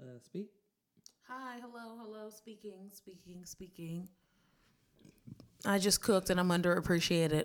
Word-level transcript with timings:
Uh, 0.00 0.18
speak. 0.24 0.48
Hi, 1.28 1.58
hello, 1.60 1.98
hello. 2.02 2.30
Speaking, 2.30 2.88
speaking, 2.90 3.44
speaking. 3.44 4.08
I 5.66 5.78
just 5.78 6.00
cooked 6.00 6.30
and 6.30 6.40
I'm 6.40 6.48
underappreciated. 6.48 7.44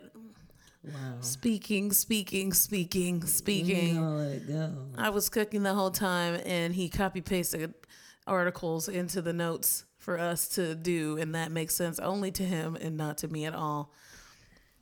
Wow. 0.84 0.94
Speaking, 1.20 1.92
speaking, 1.92 2.54
speaking, 2.54 3.26
speaking. 3.26 3.96
gonna 3.96 4.16
let 4.16 4.32
it 4.32 4.48
go. 4.48 4.72
I 4.98 5.10
was 5.10 5.28
cooking 5.28 5.64
the 5.64 5.74
whole 5.74 5.92
time 5.92 6.40
and 6.46 6.74
he 6.74 6.88
copy 6.88 7.20
pasted 7.20 7.74
articles 8.26 8.88
into 8.88 9.22
the 9.22 9.34
notes 9.34 9.84
for 9.98 10.18
us 10.20 10.48
to 10.50 10.76
do, 10.76 11.18
and 11.18 11.36
that 11.36 11.52
makes 11.52 11.76
sense 11.76 12.00
only 12.00 12.32
to 12.32 12.44
him 12.44 12.78
and 12.80 12.96
not 12.96 13.18
to 13.20 13.28
me 13.28 13.46
at 13.46 13.56
all. 13.56 13.92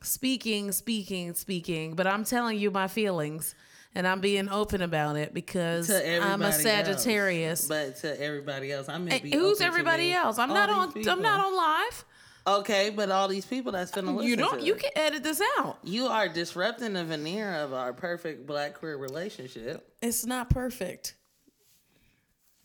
Speaking, 0.02 0.72
speaking, 0.74 1.34
speaking, 1.34 1.96
but 1.96 2.06
I'm 2.06 2.26
telling 2.26 2.60
you 2.60 2.70
my 2.70 2.88
feelings 2.88 3.56
and 3.96 4.08
I'm 4.08 4.20
being 4.22 4.50
open 4.50 4.82
about 4.82 5.16
it 5.16 5.34
because 5.34 5.90
I'm 5.90 6.42
a 6.42 6.46
else. 6.46 6.62
Sagittarius. 6.62 7.68
but 7.68 7.98
to 7.98 8.22
everybody 8.22 8.72
else, 8.72 8.90
I 8.90 8.98
meant 8.98 9.14
Hey, 9.14 9.20
be 9.20 9.32
who's 9.32 9.58
open 9.58 9.58
to 9.60 9.66
everybody 9.66 10.12
else? 10.14 10.38
I'm 10.40 10.50
All 10.50 10.56
not 10.56 10.70
on. 10.70 11.08
I'm 11.08 11.22
not 11.22 11.46
on 11.46 11.56
live. 11.56 12.06
Okay, 12.46 12.90
but 12.90 13.10
all 13.10 13.30
these 13.30 13.46
people 13.46 13.72
that's 13.72 13.92
finna 13.92 14.14
listen 14.16 14.28
You 14.30 14.36
don't. 14.36 14.62
You 14.62 14.76
can 14.76 14.92
edit 14.96 15.24
this 15.24 15.42
out. 15.60 15.78
You 15.84 16.08
are 16.08 16.28
disrupting 16.28 16.94
the 16.94 17.06
veneer 17.06 17.54
of 17.54 17.74
our 17.74 17.94
perfect 17.94 18.46
black 18.46 18.74
queer 18.80 18.98
relationship. 18.98 19.90
It's 20.02 20.26
not 20.26 20.50
perfect. 20.50 21.16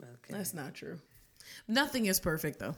Okay. 0.02 0.32
That's 0.36 0.54
not 0.54 0.74
true. 0.74 0.98
Nothing 1.68 2.06
is 2.06 2.18
perfect 2.20 2.58
though. 2.58 2.74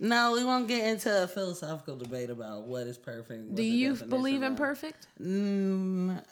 No, 0.00 0.32
we 0.32 0.44
won't 0.44 0.66
get 0.66 0.86
into 0.88 1.22
a 1.24 1.28
philosophical 1.28 1.96
debate 1.96 2.30
about 2.30 2.62
what 2.62 2.86
is 2.86 2.98
perfect. 2.98 3.44
what 3.48 3.54
Do 3.56 3.62
you 3.62 3.94
believe 3.94 4.42
in 4.42 4.52
of- 4.52 4.58
perfect? 4.58 5.06
Mm, 5.22 6.22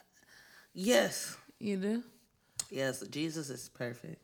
yes, 0.74 1.36
You 1.58 1.76
do. 1.76 2.02
yes. 2.70 3.00
Jesus 3.10 3.50
is 3.50 3.68
perfect. 3.70 4.20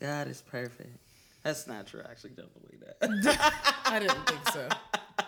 God 0.00 0.28
is 0.28 0.40
perfect. 0.42 0.96
That's 1.42 1.66
not 1.66 1.86
true. 1.86 2.00
I 2.06 2.10
actually 2.10 2.30
don't 2.30 2.52
believe 2.62 2.80
that. 2.80 3.52
I 3.86 3.98
didn't 3.98 4.26
think 4.28 4.48
so. 4.50 4.68
I 5.18 5.24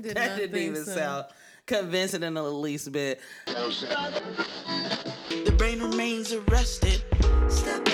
did 0.00 0.04
that 0.16 0.28
not 0.30 0.36
didn't 0.38 0.52
think 0.52 0.70
even 0.70 0.84
so. 0.84 0.94
sound 0.94 1.26
convincing 1.66 2.22
in 2.22 2.34
the 2.34 2.42
least 2.42 2.92
bit. 2.92 3.20
The 3.46 4.74
brain 5.56 5.80
remains 5.82 6.32
arrested. 6.32 7.02
Step 7.48 7.84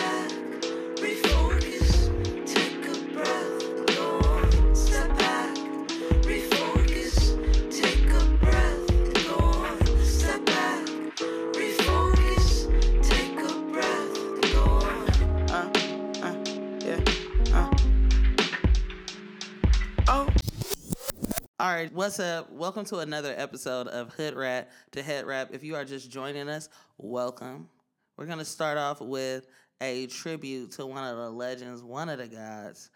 All 21.68 21.74
right, 21.74 21.92
what's 21.92 22.18
up? 22.18 22.50
Welcome 22.50 22.86
to 22.86 23.00
another 23.00 23.34
episode 23.36 23.88
of 23.88 24.14
Hood 24.14 24.32
Rat 24.32 24.70
to 24.92 25.02
Head 25.02 25.26
Wrap. 25.26 25.50
If 25.52 25.62
you 25.62 25.74
are 25.74 25.84
just 25.84 26.10
joining 26.10 26.48
us, 26.48 26.70
welcome. 26.96 27.68
We're 28.16 28.24
going 28.24 28.38
to 28.38 28.44
start 28.46 28.78
off 28.78 29.02
with 29.02 29.46
a 29.82 30.06
tribute 30.06 30.70
to 30.72 30.86
one 30.86 31.04
of 31.04 31.18
the 31.18 31.28
legends, 31.28 31.82
one 31.82 32.08
of 32.08 32.20
the 32.20 32.26
gods, 32.26 32.88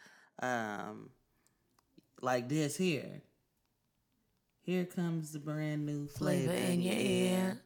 um, 0.42 1.10
like 2.22 2.48
this 2.48 2.74
here. 2.74 3.20
Here 4.62 4.86
comes 4.86 5.32
the 5.32 5.38
brand 5.38 5.84
new 5.84 6.06
flavor, 6.06 6.52
in 6.52 6.80
your 6.80 6.96
ear. 6.96 7.60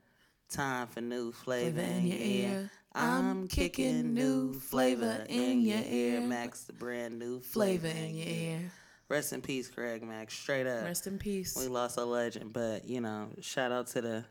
Time 0.50 0.88
for 0.88 1.02
new 1.02 1.30
flavor, 1.30 1.82
in 1.82 2.04
your 2.04 2.18
ear. 2.18 2.70
I'm 2.92 3.46
kicking 3.46 4.12
new 4.12 4.54
flavor 4.54 5.24
in 5.28 5.60
your 5.60 5.84
ear. 5.88 6.20
Mack 6.20 6.56
the 6.56 6.72
brand 6.72 7.16
new 7.16 7.38
Flavor 7.38 7.86
in 7.86 8.16
your 8.16 8.28
ear. 8.28 8.72
Rest 9.08 9.32
in 9.32 9.40
peace, 9.40 9.68
Craig 9.68 10.02
Mack. 10.02 10.30
Straight 10.30 10.66
up. 10.66 10.84
Rest 10.84 11.06
in 11.06 11.18
peace. 11.18 11.56
We 11.56 11.68
lost 11.68 11.96
a 11.96 12.04
legend, 12.04 12.52
but 12.52 12.88
you 12.88 13.00
know, 13.00 13.28
shout 13.40 13.70
out 13.70 13.86
to 13.88 14.00
the 14.00 14.24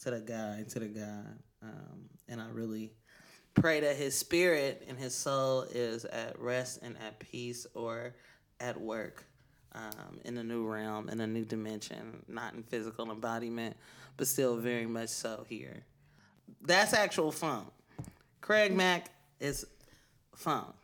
to 0.00 0.10
the 0.10 0.20
guy, 0.20 0.64
to 0.68 0.78
the 0.78 0.86
guy. 0.86 1.22
Um, 1.62 2.08
and 2.28 2.40
I 2.40 2.48
really 2.50 2.92
pray 3.54 3.80
that 3.80 3.96
his 3.96 4.16
spirit 4.16 4.84
and 4.88 4.98
his 4.98 5.14
soul 5.14 5.62
is 5.62 6.04
at 6.06 6.38
rest 6.38 6.80
and 6.82 6.96
at 6.98 7.18
peace 7.18 7.66
or 7.74 8.14
at 8.60 8.80
work. 8.80 9.24
Um, 9.72 10.20
in 10.24 10.38
a 10.38 10.42
new 10.42 10.66
realm, 10.66 11.10
in 11.10 11.20
a 11.20 11.26
new 11.26 11.44
dimension, 11.44 12.24
not 12.28 12.54
in 12.54 12.62
physical 12.62 13.10
embodiment, 13.10 13.76
but 14.16 14.26
still 14.26 14.56
very 14.56 14.86
much 14.86 15.10
so 15.10 15.44
here. 15.50 15.84
That's 16.62 16.94
actual 16.94 17.30
funk. 17.30 17.68
Craig 18.40 18.74
Mack 18.74 19.10
is 19.38 19.66
funk. 20.34 20.74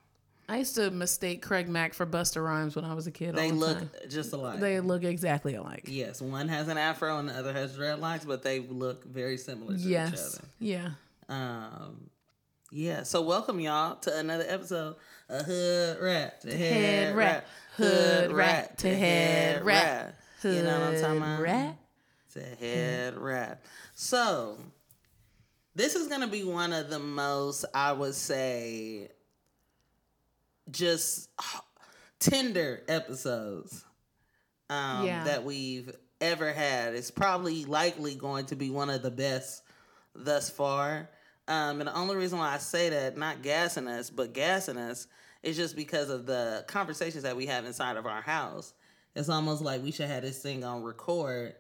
I 0.48 0.58
used 0.58 0.75
to 0.75 0.91
mistake 0.91 1.41
Craig 1.41 1.69
Mack 1.69 1.94
for 1.94 2.04
Busta 2.04 2.44
Rhymes 2.44 2.76
when 2.76 2.84
I 2.84 2.94
was 2.94 3.06
a 3.06 3.10
kid. 3.10 3.34
They 3.34 3.44
all 3.44 3.48
the 3.50 3.54
look 3.54 3.78
time. 3.78 3.91
just 4.10 4.32
alike. 4.32 4.60
They 4.60 4.80
look 4.80 5.04
exactly 5.04 5.54
alike. 5.54 5.84
Yes, 5.86 6.20
one 6.20 6.48
has 6.48 6.69
an 6.69 6.76
afro 6.76 7.19
and 7.19 7.28
the 7.28 7.34
other 7.38 7.53
has 7.53 7.76
dreadlocks, 7.76 8.26
but 8.26 8.42
they 8.42 8.60
look 8.60 9.04
very 9.04 9.36
similar 9.38 9.75
to 9.75 9.81
Yes. 9.81 10.12
each 10.12 10.19
other. 10.19 10.48
Yes. 10.58 10.91
Yeah. 11.28 11.34
Um, 11.34 12.10
yeah. 12.70 13.02
So 13.04 13.22
welcome 13.22 13.60
y'all 13.60 13.97
to 13.97 14.16
another 14.19 14.44
episode 14.47 14.97
of 15.28 15.47
Hood 15.47 15.98
Rat 16.02 16.41
to 16.42 16.54
Head, 16.56 17.16
Rat, 17.16 17.47
Hood 17.76 18.32
rat 18.32 18.76
to 18.78 18.94
head 18.94 19.64
rat. 19.64 20.16
Hood 20.42 20.56
you 20.56 20.62
know 20.64 20.81
what 20.81 20.88
I'm 20.94 21.00
talking 21.00 21.16
about? 21.19 21.41
rat. 21.41 21.76
To 22.34 22.41
Head 22.41 23.16
Rat. 23.16 23.62
So 23.94 24.58
this 25.75 25.94
is 25.94 26.08
gonna 26.08 26.26
be 26.28 26.44
one 26.44 26.72
of 26.75 26.91
the 26.91 26.98
most, 26.98 27.64
I 27.72 27.92
would 27.92 28.14
say, 28.14 29.08
just 30.72 31.28
tender 32.18 32.82
episodes 32.88 33.84
um, 34.70 35.06
Yeah. 35.06 35.24
that 35.24 35.44
we've 35.44 35.94
ever 36.20 36.52
had. 36.52 36.94
It's 36.94 37.10
probably 37.10 37.64
likely 37.64 38.14
going 38.14 38.46
to 38.46 38.56
be 38.56 38.70
one 38.70 38.90
of 38.90 39.02
the 39.02 39.10
best 39.10 39.62
thus 40.14 40.50
far. 40.50 41.08
Um, 41.48 41.80
and 41.80 41.88
the 41.88 41.94
only 41.96 42.16
reason 42.16 42.38
why 42.38 42.54
I 42.54 42.58
say 42.58 42.88
that, 42.90 43.16
not 43.16 43.42
gassing 43.42 43.88
us, 43.88 44.10
but 44.10 44.32
gassing 44.32 44.76
us, 44.78 45.06
is 45.42 45.56
just 45.56 45.74
because 45.74 46.08
of 46.08 46.24
the 46.26 46.64
conversations 46.68 47.24
that 47.24 47.36
we 47.36 47.46
have 47.46 47.64
inside 47.66 47.96
of 47.96 48.06
our 48.06 48.22
house. 48.22 48.74
It's 49.16 49.28
almost 49.28 49.60
like 49.60 49.82
we 49.82 49.90
should 49.90 50.06
have 50.08 50.22
this 50.22 50.38
thing 50.38 50.64
on 50.64 50.82
record 50.82 51.54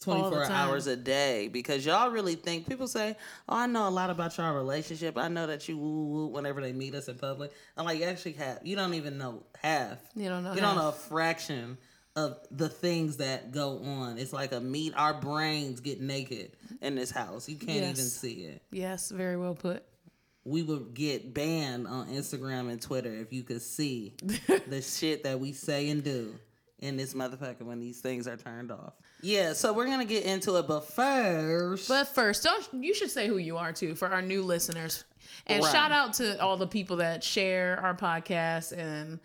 24 0.00 0.44
hours 0.50 0.86
a 0.86 0.96
day 0.96 1.48
because 1.48 1.84
y'all 1.84 2.10
really 2.10 2.34
think 2.36 2.68
people 2.68 2.86
say, 2.86 3.16
Oh, 3.48 3.56
I 3.56 3.66
know 3.66 3.88
a 3.88 3.90
lot 3.90 4.10
about 4.10 4.36
your 4.38 4.52
relationship. 4.52 5.18
I 5.18 5.28
know 5.28 5.46
that 5.46 5.68
you 5.68 5.76
woo 5.76 6.06
woo 6.06 6.26
whenever 6.28 6.60
they 6.60 6.72
meet 6.72 6.94
us 6.94 7.08
in 7.08 7.16
public. 7.16 7.52
I'm 7.76 7.84
like, 7.84 7.98
you 7.98 8.04
actually 8.04 8.32
have, 8.32 8.60
you 8.62 8.76
don't 8.76 8.94
even 8.94 9.18
know 9.18 9.42
half. 9.60 9.98
You 10.14 10.28
don't 10.28 10.44
know 10.44 10.54
You 10.54 10.60
don't 10.60 10.76
know 10.76 10.88
a 10.88 10.92
fraction 10.92 11.78
of 12.16 12.38
the 12.50 12.68
things 12.68 13.18
that 13.18 13.52
go 13.52 13.78
on. 13.82 14.18
It's 14.18 14.32
like 14.32 14.52
a 14.52 14.60
meet, 14.60 14.92
our 14.96 15.14
brains 15.14 15.80
get 15.80 16.00
naked 16.00 16.52
in 16.80 16.94
this 16.94 17.10
house. 17.10 17.48
You 17.48 17.56
can't 17.56 17.70
Yes. 17.80 17.92
even 17.98 18.04
see 18.04 18.32
it. 18.44 18.62
Yes. 18.70 19.10
Very 19.10 19.36
well 19.36 19.54
put. 19.54 19.84
We 20.44 20.62
would 20.62 20.94
get 20.94 21.34
banned 21.34 21.86
on 21.86 22.08
Instagram 22.08 22.70
and 22.70 22.80
Twitter 22.80 23.12
if 23.12 23.32
you 23.32 23.42
could 23.42 23.60
see 23.62 24.14
the 24.68 24.80
shit 24.80 25.24
that 25.24 25.38
we 25.38 25.52
say 25.52 25.90
and 25.90 26.02
do 26.02 26.34
in 26.78 26.96
this 26.96 27.12
motherfucker 27.14 27.62
when 27.62 27.80
these 27.80 28.00
things 28.00 28.26
are 28.26 28.36
turned 28.36 28.70
off. 28.72 28.94
Yeah, 29.20 29.52
so 29.52 29.72
we're 29.72 29.86
gonna 29.86 30.04
get 30.04 30.24
into 30.24 30.56
it, 30.56 30.66
but 30.68 30.80
first 30.92 31.88
But 31.88 32.08
first, 32.08 32.44
don't 32.44 32.66
you 32.72 32.94
should 32.94 33.10
say 33.10 33.26
who 33.26 33.38
you 33.38 33.56
are 33.56 33.72
too 33.72 33.94
for 33.94 34.08
our 34.08 34.22
new 34.22 34.42
listeners. 34.42 35.04
And 35.46 35.62
Right. 35.62 35.72
shout 35.72 35.92
out 35.92 36.14
to 36.14 36.40
all 36.40 36.56
the 36.56 36.66
people 36.66 36.96
that 36.98 37.24
share 37.24 37.80
our 37.82 37.94
podcast 37.94 38.76
and 38.76 39.18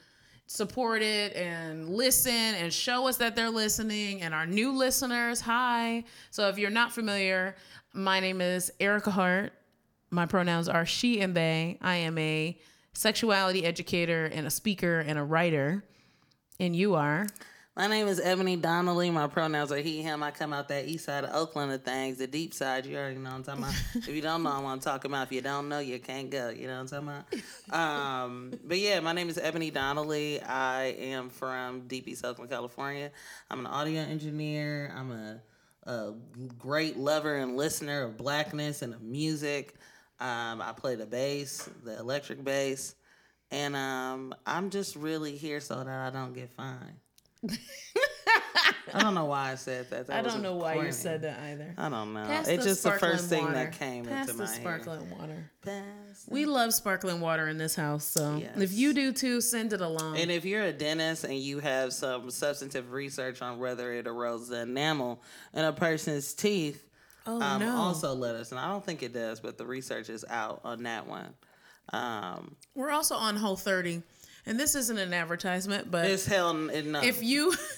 support 0.48 1.02
it 1.02 1.36
and 1.36 1.90
listen 1.90 2.32
and 2.34 2.72
show 2.74 3.08
us 3.08 3.18
that 3.18 3.36
they're 3.36 3.50
listening 3.50 4.22
and 4.22 4.34
our 4.34 4.46
new 4.46 4.72
listeners, 4.76 5.42
hi. 5.42 6.04
So 6.32 6.48
if 6.50 6.58
you're 6.58 6.70
not 6.70 6.92
familiar, 6.92 7.56
my 7.94 8.20
name 8.20 8.42
is 8.42 8.72
Ericka 8.80 9.12
Hart. 9.12 9.54
My 10.10 10.26
pronouns 10.26 10.68
are 10.70 10.86
she 10.86 11.22
and 11.22 11.36
they. 11.36 11.78
I 11.82 11.96
am 11.98 12.18
a 12.18 12.58
sexuality 12.94 13.66
educator 13.66 14.26
and 14.26 14.46
a 14.46 14.52
speaker 14.52 15.00
and 15.00 15.18
a 15.18 15.24
writer. 15.24 15.84
And 16.60 16.76
you 16.76 16.96
are 16.96 17.28
My 17.76 17.88
name 17.88 18.08
is 18.08 18.20
Ebony 18.20 18.56
Donnelly. 18.56 19.10
My 19.10 19.26
pronouns 19.26 19.72
are 19.72 19.78
he, 19.78 20.04
him. 20.04 20.22
I 20.22 20.30
come 20.30 20.54
out 20.54 20.68
that 20.68 20.86
east 20.86 21.06
side 21.06 21.24
of 21.24 21.34
Oakland 21.34 21.72
of 21.72 21.82
things. 21.82 22.20
The 22.20 22.28
deep 22.28 22.54
side, 22.54 22.86
you 22.86 22.96
already 22.96 23.18
know 23.18 23.32
what 23.32 23.38
I'm 23.38 23.44
talking 23.44 23.64
about. 23.64 23.76
if 23.96 24.10
you 24.10 24.22
don't 24.22 24.44
know 24.44 24.62
what 24.62 24.70
I'm 24.70 24.80
talking 24.80 25.10
about, 25.10 25.26
if 25.26 25.32
you 25.32 25.42
don't 25.42 25.70
know, 25.70 25.80
you 25.80 25.98
can't 25.98 26.30
go. 26.30 26.50
You 26.50 26.68
know 26.68 26.84
what 26.84 26.94
I'm 26.94 27.04
talking 27.08 27.42
about? 27.72 27.76
Um, 27.76 28.54
but 28.64 28.78
yeah, 28.78 29.00
my 29.00 29.12
name 29.12 29.28
is 29.28 29.40
Ebony 29.40 29.72
Donnelly. 29.72 30.40
I 30.44 30.84
am 31.00 31.32
from 31.32 31.88
Deep 31.88 32.08
East 32.08 32.24
Oakland, 32.24 32.52
California. 32.52 33.10
I'm 33.50 33.62
an 33.62 33.66
audio 33.66 34.02
engineer. 34.02 34.94
I'm 34.96 35.12
a, 35.12 35.42
a 35.90 36.14
great 36.60 36.96
lover 36.98 37.38
and 37.38 37.58
listener 37.58 38.04
of 38.04 38.18
blackness 38.18 38.84
and 38.84 38.94
of 38.94 39.02
music. 39.02 39.74
Um, 40.20 40.62
I 40.62 40.74
play 40.78 40.94
the 40.94 41.08
bass, 41.08 41.68
the 41.84 41.98
electric 41.98 42.44
bass. 42.44 42.94
And 43.50 43.76
um, 43.76 44.36
I'm 44.46 44.70
just 44.70 44.96
really 44.96 45.36
here 45.38 45.60
so 45.60 45.84
that 45.84 45.88
I 45.88 46.12
don't 46.12 46.34
get 46.34 46.52
fined. 46.52 47.00
I 48.96 49.02
don't 49.02 49.16
know 49.16 49.26
why 49.26 49.52
I 49.52 49.56
said 49.56 49.90
that. 49.90 50.08
That 50.08 50.16
I 50.16 50.22
don't 50.22 50.44
know 50.44 50.56
why 50.56 50.74
corny. 50.74 50.88
you 50.90 50.94
said 50.94 51.24
that 51.24 51.40
either. 51.40 51.74
I 51.78 51.90
don't 51.90 52.14
know. 52.14 52.26
Pass 52.26 52.48
it's 52.48 52.64
just 52.64 52.84
the 52.84 52.92
first 52.92 53.28
thing 53.28 53.44
water. 53.46 53.56
that 53.56 53.72
came 53.74 54.06
Pass 54.06 54.30
into 54.30 54.44
my 54.44 54.48
head. 54.48 54.56
sparkling 54.62 55.10
water. 55.10 55.50
Pass. 55.66 56.26
We 56.30 56.46
love 56.46 56.74
sparkling 56.76 57.20
water 57.20 57.48
in 57.48 57.58
this 57.58 57.76
house, 57.76 58.06
so 58.06 58.38
Yes. 58.38 58.56
if 58.58 58.72
you 58.74 58.94
do 58.94 59.12
too, 59.12 59.42
send 59.42 59.74
it 59.74 59.82
along. 59.82 60.18
And 60.18 60.30
if 60.32 60.46
you're 60.46 60.62
a 60.64 60.72
dentist 60.74 61.24
and 61.24 61.40
you 61.40 61.60
have 61.60 61.92
some 61.92 62.30
substantive 62.30 62.92
research 62.92 63.42
on 63.42 63.58
whether 63.58 63.92
it 63.94 64.06
erodes 64.06 64.50
the 64.50 64.62
enamel 64.62 65.22
in 65.54 65.66
a 65.66 65.74
person's 65.74 66.34
teeth, 66.36 66.88
oh 67.26 67.42
um, 67.42 67.60
no! 67.62 67.76
also 67.76 68.14
let 68.14 68.36
us 68.36 68.52
And 68.52 68.60
I 68.60 68.68
don't 68.68 68.86
think 68.86 69.02
it 69.02 69.14
does, 69.14 69.40
but 69.40 69.58
the 69.58 69.66
research 69.66 70.10
is 70.10 70.24
out 70.30 70.62
on 70.64 70.84
that 70.84 71.08
one. 71.08 71.34
Um, 71.92 72.56
We're 72.76 72.92
also 72.92 73.16
on 73.16 73.36
Whole 73.38 73.58
30, 73.58 74.04
and 74.46 74.60
this 74.60 74.76
isn't 74.76 74.98
an 74.98 75.14
advertisement, 75.14 75.90
but 75.90 76.06
it's 76.06 76.26
hell 76.26 76.52
enough. 76.70 77.04
if 77.04 77.24
you 77.24 77.54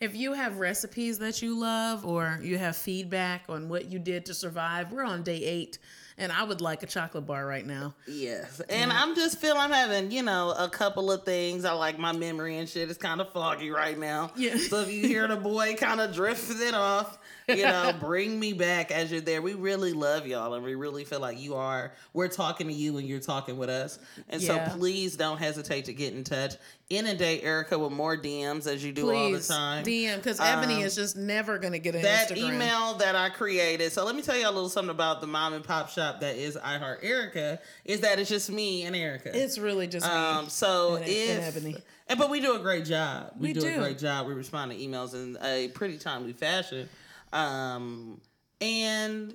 if 0.00 0.14
you 0.14 0.32
have 0.32 0.58
recipes 0.58 1.18
that 1.20 1.42
you 1.42 1.58
love 1.58 2.04
or 2.04 2.38
you 2.42 2.58
have 2.58 2.76
feedback 2.76 3.44
on 3.48 3.68
what 3.68 3.86
you 3.86 3.98
did 3.98 4.26
to 4.26 4.34
survive, 4.34 4.92
we're 4.92 5.04
on 5.04 5.22
day 5.22 5.42
eight, 5.44 5.78
and 6.18 6.32
I 6.32 6.44
would 6.44 6.60
like 6.60 6.82
a 6.82 6.86
chocolate 6.86 7.26
bar 7.26 7.46
right 7.46 7.66
now. 7.66 7.94
Yes. 8.06 8.60
And 8.68 8.92
I'm 8.92 9.14
just 9.14 9.38
feeling 9.38 9.60
I'm 9.60 9.70
having, 9.70 10.10
you 10.10 10.22
know, 10.22 10.54
a 10.58 10.68
couple 10.68 11.10
of 11.10 11.24
things. 11.24 11.64
I 11.64 11.72
like 11.72 11.98
my 11.98 12.12
memory 12.12 12.58
and 12.58 12.68
shit 12.68 12.90
is 12.90 12.98
kind 12.98 13.20
of 13.20 13.32
foggy 13.32 13.70
right 13.70 13.98
now. 13.98 14.30
Yeah. 14.36 14.56
So 14.56 14.80
if 14.80 14.92
you 14.92 15.06
hear 15.06 15.26
the 15.28 15.36
boy 15.36 15.74
kind 15.74 16.00
of 16.00 16.14
drifting 16.14 16.74
off, 16.74 17.18
you 17.56 17.64
know, 17.64 17.92
bring 18.00 18.38
me 18.38 18.52
back 18.52 18.90
as 18.90 19.10
you're 19.10 19.20
there. 19.20 19.42
We 19.42 19.54
really 19.54 19.92
love 19.92 20.26
y'all 20.26 20.54
and 20.54 20.64
we 20.64 20.74
really 20.74 21.04
feel 21.04 21.20
like 21.20 21.40
you 21.40 21.54
are, 21.54 21.92
we're 22.12 22.28
talking 22.28 22.66
to 22.68 22.72
you 22.72 22.98
and 22.98 23.06
you're 23.08 23.20
talking 23.20 23.56
with 23.56 23.68
us. 23.70 23.98
And 24.28 24.40
Yeah. 24.42 24.68
so 24.70 24.76
please 24.76 25.16
don't 25.16 25.38
hesitate 25.38 25.84
to 25.86 25.92
get 25.92 26.14
in 26.14 26.24
touch. 26.24 26.54
Inundate 26.90 27.42
Ericka 27.42 27.78
with 27.80 27.92
more 27.92 28.16
DMs 28.18 28.66
as 28.66 28.84
you 28.84 28.92
do 28.92 29.10
all 29.10 29.30
the 29.32 29.40
time. 29.40 29.82
DM 29.84 30.16
because 30.16 30.38
Ebony 30.40 30.76
Um, 30.76 30.82
is 30.82 30.94
just 30.94 31.16
never 31.16 31.58
gonna 31.58 31.78
get 31.78 31.94
an 31.94 32.02
that 32.02 32.28
Instagram. 32.28 32.54
email 32.54 32.94
that 32.94 33.16
I 33.16 33.30
created. 33.30 33.92
So 33.92 34.04
let 34.04 34.14
me 34.14 34.20
tell 34.20 34.36
you 34.36 34.46
a 34.46 34.50
little 34.50 34.68
something 34.68 34.90
about 34.90 35.20
the 35.22 35.26
mom 35.26 35.54
and 35.54 35.64
pop 35.64 35.88
shop 35.88 36.20
that 36.20 36.36
is 36.36 36.56
I 36.58 36.76
Heart 36.76 37.02
Ericka. 37.02 37.58
Is 37.86 38.00
that 38.00 38.18
it's 38.18 38.28
just 38.28 38.50
me 38.50 38.82
and 38.84 38.94
Ericka. 38.94 39.34
It's 39.34 39.56
really 39.58 39.86
just 39.86 40.04
me. 40.06 40.12
um. 40.12 40.48
So 40.50 40.96
and- 40.96 41.08
if 41.08 41.30
and 41.38 41.44
Ebony. 41.56 41.76
and 42.08 42.18
but 42.18 42.28
we 42.28 42.40
do 42.40 42.56
a 42.56 42.58
great 42.58 42.84
job. 42.84 43.32
We, 43.38 43.48
We 43.48 43.52
do, 43.54 43.60
do. 43.62 43.68
a 43.68 43.78
great 43.78 43.98
job. 43.98 44.26
We 44.26 44.34
respond 44.34 44.72
to 44.72 44.76
emails 44.76 45.14
in 45.14 45.38
a 45.42 45.68
pretty 45.68 45.96
timely 45.96 46.34
fashion. 46.34 46.90
Um. 47.32 48.20
And 48.60 49.34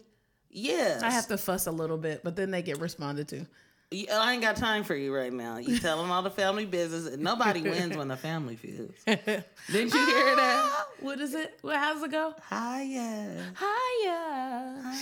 yes, 0.50 1.04
I 1.04 1.12
have 1.12 1.28
to 1.28 1.38
fuss 1.38 1.68
a 1.68 1.72
little 1.72 1.98
bit, 1.98 2.24
but 2.24 2.36
then 2.36 2.52
they 2.52 2.62
get 2.62 2.80
responded 2.80 3.28
to. 3.30 3.46
I 3.92 4.34
ain't 4.34 4.42
got 4.42 4.58
time 4.58 4.84
for 4.84 4.96
you 4.96 5.16
right 5.16 5.32
now. 5.32 5.58
You 5.58 5.80
telling 5.80 6.12
all 6.12 6.22
the 6.22 6.30
family 6.30 6.66
business. 6.66 7.06
And 7.14 7.24
nobody 7.24 7.62
wins 7.62 7.96
when 7.96 8.10
the 8.10 8.18
family 8.18 8.58
feuds. 8.58 9.02
Didn't 9.06 9.94
you 9.94 10.06
hear 10.06 10.36
that? 10.36 10.86
What 11.00 11.22
is 11.22 11.34
it? 11.34 11.58
What? 11.62 11.78
How's 11.78 12.04
it 12.04 12.12
go? 12.12 12.34
Hiya. 12.50 13.54
Hiya, 13.58 14.94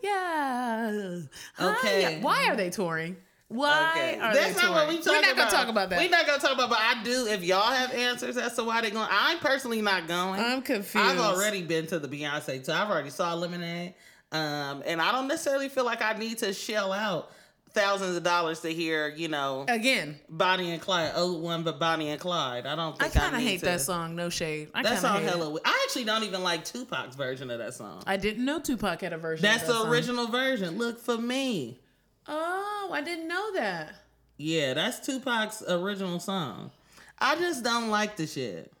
hiya. 0.00 1.28
Okay. 1.60 2.12
hiya. 2.12 2.20
Why 2.20 2.46
are 2.48 2.56
they 2.56 2.70
touring? 2.70 3.16
Why 3.54 3.90
Okay. 3.94 4.18
are 4.20 4.34
That's 4.34 4.56
they 4.56 4.62
not 4.62 4.72
what 4.72 4.88
we 4.88 4.98
touring? 5.00 5.04
talking 5.04 5.20
We're 5.22 5.26
not 5.28 5.36
gonna 5.36 5.50
talk 5.50 5.68
about 5.68 5.90
that. 5.90 5.98
We're 6.00 6.08
not 6.10 6.26
gonna 6.26 6.38
talk 6.40 6.52
about. 6.54 6.70
But 6.70 6.78
I 6.80 7.02
do. 7.04 7.26
If 7.28 7.44
y'all 7.44 7.70
have 7.72 7.92
answers 7.92 8.36
as 8.36 8.54
to 8.56 8.64
why 8.64 8.80
they're 8.80 8.90
going, 8.90 9.06
I'm 9.10 9.38
personally 9.38 9.80
not 9.80 10.08
going. 10.08 10.40
I'm 10.40 10.60
confused. 10.62 11.06
I've 11.06 11.18
already 11.18 11.62
been 11.62 11.86
to 11.88 11.98
the 12.00 12.08
Beyonce 12.08 12.64
tour. 12.64 12.74
I've 12.74 12.90
already 12.90 13.10
saw 13.10 13.32
Lemonade, 13.34 13.94
um, 14.32 14.82
and 14.84 15.00
I 15.00 15.12
don't 15.12 15.28
necessarily 15.28 15.68
feel 15.68 15.84
like 15.84 16.02
I 16.02 16.14
need 16.14 16.38
to 16.38 16.52
shell 16.52 16.92
out 16.92 17.30
thousands 17.74 18.16
of 18.16 18.22
dollars 18.22 18.60
to 18.60 18.72
hear, 18.72 19.08
you 19.08 19.26
know, 19.28 19.64
again. 19.68 20.18
Bonnie 20.28 20.70
and 20.72 20.80
Clyde. 20.80 21.12
Oh, 21.16 21.34
one 21.38 21.62
but 21.64 21.78
Bonnie 21.80 22.08
and 22.10 22.20
Clyde. 22.20 22.66
I 22.66 22.74
don't 22.76 22.94
I 23.02 23.08
think 23.08 23.16
I, 23.16 23.20
kind 23.30 23.36
of 23.36 23.42
hate 23.42 23.60
to- 23.60 23.66
that 23.66 23.80
song. 23.80 24.14
No 24.16 24.30
shade. 24.30 24.68
I 24.74 24.82
That 24.82 24.88
kind 24.90 25.00
song 25.00 25.20
hate 25.22 25.28
hella. 25.30 25.54
it. 25.56 25.62
I 25.64 25.80
actually 25.84 26.04
don't 26.04 26.22
even 26.22 26.42
like 26.44 26.64
Tupac's 26.64 27.16
version 27.16 27.50
of 27.50 27.58
that 27.58 27.74
song. 27.74 28.02
I 28.06 28.16
didn't 28.16 28.44
know 28.44 28.58
Tupac 28.60 29.00
had 29.00 29.12
a 29.12 29.18
version. 29.18 29.42
That's 29.42 29.62
of 29.62 29.68
that 29.68 29.72
the 29.74 29.78
song. 29.80 29.90
original 29.90 30.26
version. 30.28 30.78
Look 30.78 31.00
for 31.00 31.18
me. 31.18 31.80
Oh, 32.26 32.90
I 32.92 33.00
didn't 33.02 33.28
know 33.28 33.52
that. 33.54 33.94
Yeah, 34.36 34.74
that's 34.74 35.00
Tupac's 35.06 35.62
original 35.68 36.18
song. 36.20 36.70
I 37.18 37.36
just 37.36 37.62
don't 37.62 37.90
like 37.90 38.16
the 38.16 38.26
shit. 38.26 38.72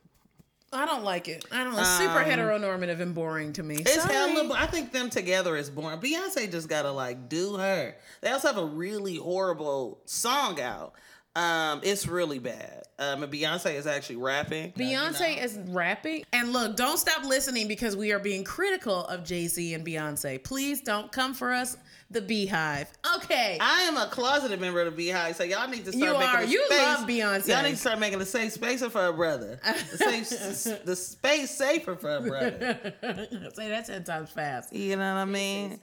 I 0.72 0.86
don't 0.86 1.04
like 1.04 1.28
it. 1.28 1.44
I 1.52 1.62
don't. 1.62 1.78
It's 1.78 1.88
super 1.98 2.18
Um, 2.18 2.24
heteronormative 2.28 2.98
and 3.00 3.14
boring 3.14 3.52
to 3.52 3.62
me. 3.62 3.76
It's 3.76 3.94
Sorry. 4.02 4.12
hella. 4.12 4.52
I 4.54 4.66
think 4.66 4.90
them 4.90 5.08
together 5.08 5.56
is 5.56 5.70
boring. 5.70 6.00
Beyonce 6.00 6.50
just 6.50 6.68
gotta 6.68 6.90
like 6.90 7.28
do 7.28 7.56
her. 7.56 7.94
They 8.22 8.30
also 8.30 8.48
have 8.48 8.58
a 8.58 8.64
really 8.66 9.14
horrible 9.16 10.00
song 10.04 10.60
out. 10.60 10.94
Um, 11.36 11.80
it's 11.84 12.06
really 12.08 12.40
bad. 12.40 12.82
Um, 12.98 13.22
and 13.22 13.32
Beyonce 13.32 13.74
is 13.74 13.86
actually 13.86 14.16
rapping. 14.16 14.72
Beyonce 14.72 15.42
is 15.42 15.58
rapping. 15.68 16.24
And 16.32 16.52
look, 16.52 16.76
don't 16.76 16.98
stop 16.98 17.24
listening 17.24 17.68
because 17.68 17.96
we 17.96 18.12
are 18.12 18.20
being 18.20 18.42
critical 18.44 19.04
of 19.06 19.24
Jay 19.24 19.46
Z 19.46 19.74
and 19.74 19.86
Beyonce. 19.86 20.42
Please 20.42 20.80
don't 20.80 21.10
come 21.12 21.34
for 21.34 21.52
us, 21.52 21.76
the 22.10 22.20
BeyHive. 22.20 22.86
Okay. 23.16 23.58
I 23.60 23.82
am 23.82 23.96
a 23.96 24.06
closeted 24.08 24.60
member 24.60 24.80
of 24.82 24.96
the 24.96 25.10
BeyHive, 25.10 25.34
so 25.34 25.44
y'all 25.44 25.68
need 25.68 25.84
to 25.86 25.92
start 25.92 26.12
You 26.12 26.18
making 26.18 26.36
are. 26.36 26.40
a 26.42 26.46
You 26.46 26.64
space. 26.66 26.78
love 26.80 27.08
Beyonce. 27.08 27.48
Y'all 27.48 27.62
need 27.62 27.70
to 27.70 27.76
start 27.76 27.98
making 27.98 28.20
a 28.20 28.24
safe 28.26 28.52
space 28.52 28.84
for 28.84 29.06
a 29.06 29.12
brother. 29.12 29.58
The, 29.64 29.96
safe, 30.24 30.84
the 30.84 30.96
space 30.96 31.50
safer 31.50 31.96
for 31.96 32.16
a 32.16 32.20
brother. 32.20 32.92
Say 33.54 33.68
that 33.68 33.86
10 33.86 34.04
times 34.04 34.30
fast. 34.30 34.72
You 34.72 34.96
know 34.96 35.14
what 35.14 35.20
I 35.20 35.24
mean? 35.24 35.80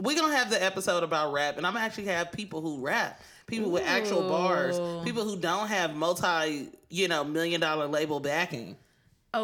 We're 0.00 0.16
gonna 0.16 0.36
have 0.36 0.48
the 0.50 0.62
episode 0.62 1.02
about 1.02 1.32
rap, 1.32 1.56
and 1.56 1.66
I'm 1.66 1.76
actually 1.76 2.04
have 2.06 2.30
people 2.30 2.60
who 2.60 2.80
rap, 2.80 3.20
people 3.48 3.70
with 3.70 3.82
actual 3.84 4.28
bars, 4.28 4.78
people 5.04 5.24
who 5.24 5.36
don't 5.36 5.66
have 5.66 5.96
multi, 5.96 6.68
you 6.88 7.08
know, 7.08 7.24
million 7.24 7.60
dollar 7.60 7.86
label 7.88 8.20
backing. 8.20 8.76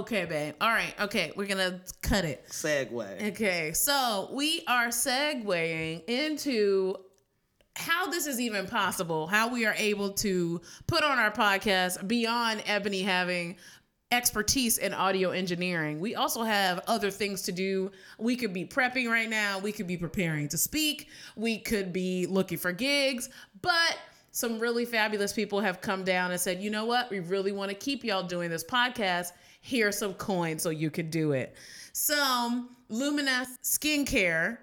Okay, 0.01 0.25
babe. 0.25 0.55
All 0.61 0.71
right. 0.71 0.95
Okay. 1.01 1.33
We're 1.37 1.47
going 1.47 1.59
to 1.59 1.81
cut 2.03 2.25
it. 2.25 2.47
Segue. 2.49 3.31
Okay. 3.31 3.73
So 3.73 4.29
we 4.33 4.65
are 4.67 4.89
segueing 4.89 6.03
into 6.09 6.97
how 7.77 8.09
this 8.09 8.27
is 8.27 8.41
even 8.41 8.67
possible, 8.67 9.27
how 9.27 9.53
we 9.53 9.67
are 9.67 9.75
able 9.77 10.11
to 10.13 10.61
put 10.87 11.05
on 11.05 11.19
our 11.19 11.31
podcast 11.31 12.07
beyond 12.09 12.63
Ebony 12.67 13.03
having 13.03 13.57
expertise 14.11 14.79
in 14.79 14.93
audio 14.95 15.31
engineering. 15.31 16.01
We 16.01 16.15
also 16.15 16.43
have 16.43 16.81
other 16.87 17.11
things 17.11 17.43
to 17.43 17.53
do. 17.53 17.91
We 18.19 18.37
could 18.37 18.53
be 18.53 18.65
prepping 18.65 19.09
right 19.09 19.29
now, 19.29 19.59
we 19.59 19.73
could 19.73 19.87
be 19.89 19.97
preparing 19.97 20.49
to 20.49 20.59
speak, 20.59 21.09
we 21.37 21.59
could 21.59 21.93
be 21.93 22.27
looking 22.27 22.59
for 22.59 22.71
gigs, 22.71 23.29
but 23.61 23.99
some 24.31 24.59
really 24.59 24.85
fabulous 24.85 25.33
people 25.33 25.61
have 25.61 25.81
come 25.81 26.03
down 26.05 26.33
and 26.33 26.41
said, 26.41 26.61
you 26.61 26.69
know 26.69 26.85
what? 26.85 27.09
We 27.09 27.21
really 27.21 27.53
want 27.53 27.71
to 27.71 27.77
keep 27.77 28.05
y'all 28.05 28.25
doing 28.25 28.51
this 28.51 28.65
podcast. 28.65 29.29
Here's 29.67 29.97
some 29.97 30.13
coins 30.13 30.63
so 30.63 30.69
you 30.69 30.91
could 30.91 31.11
do 31.11 31.33
it. 31.33 31.57
So, 31.95 32.67
Luminous 32.91 33.49
Skincare 33.63 34.59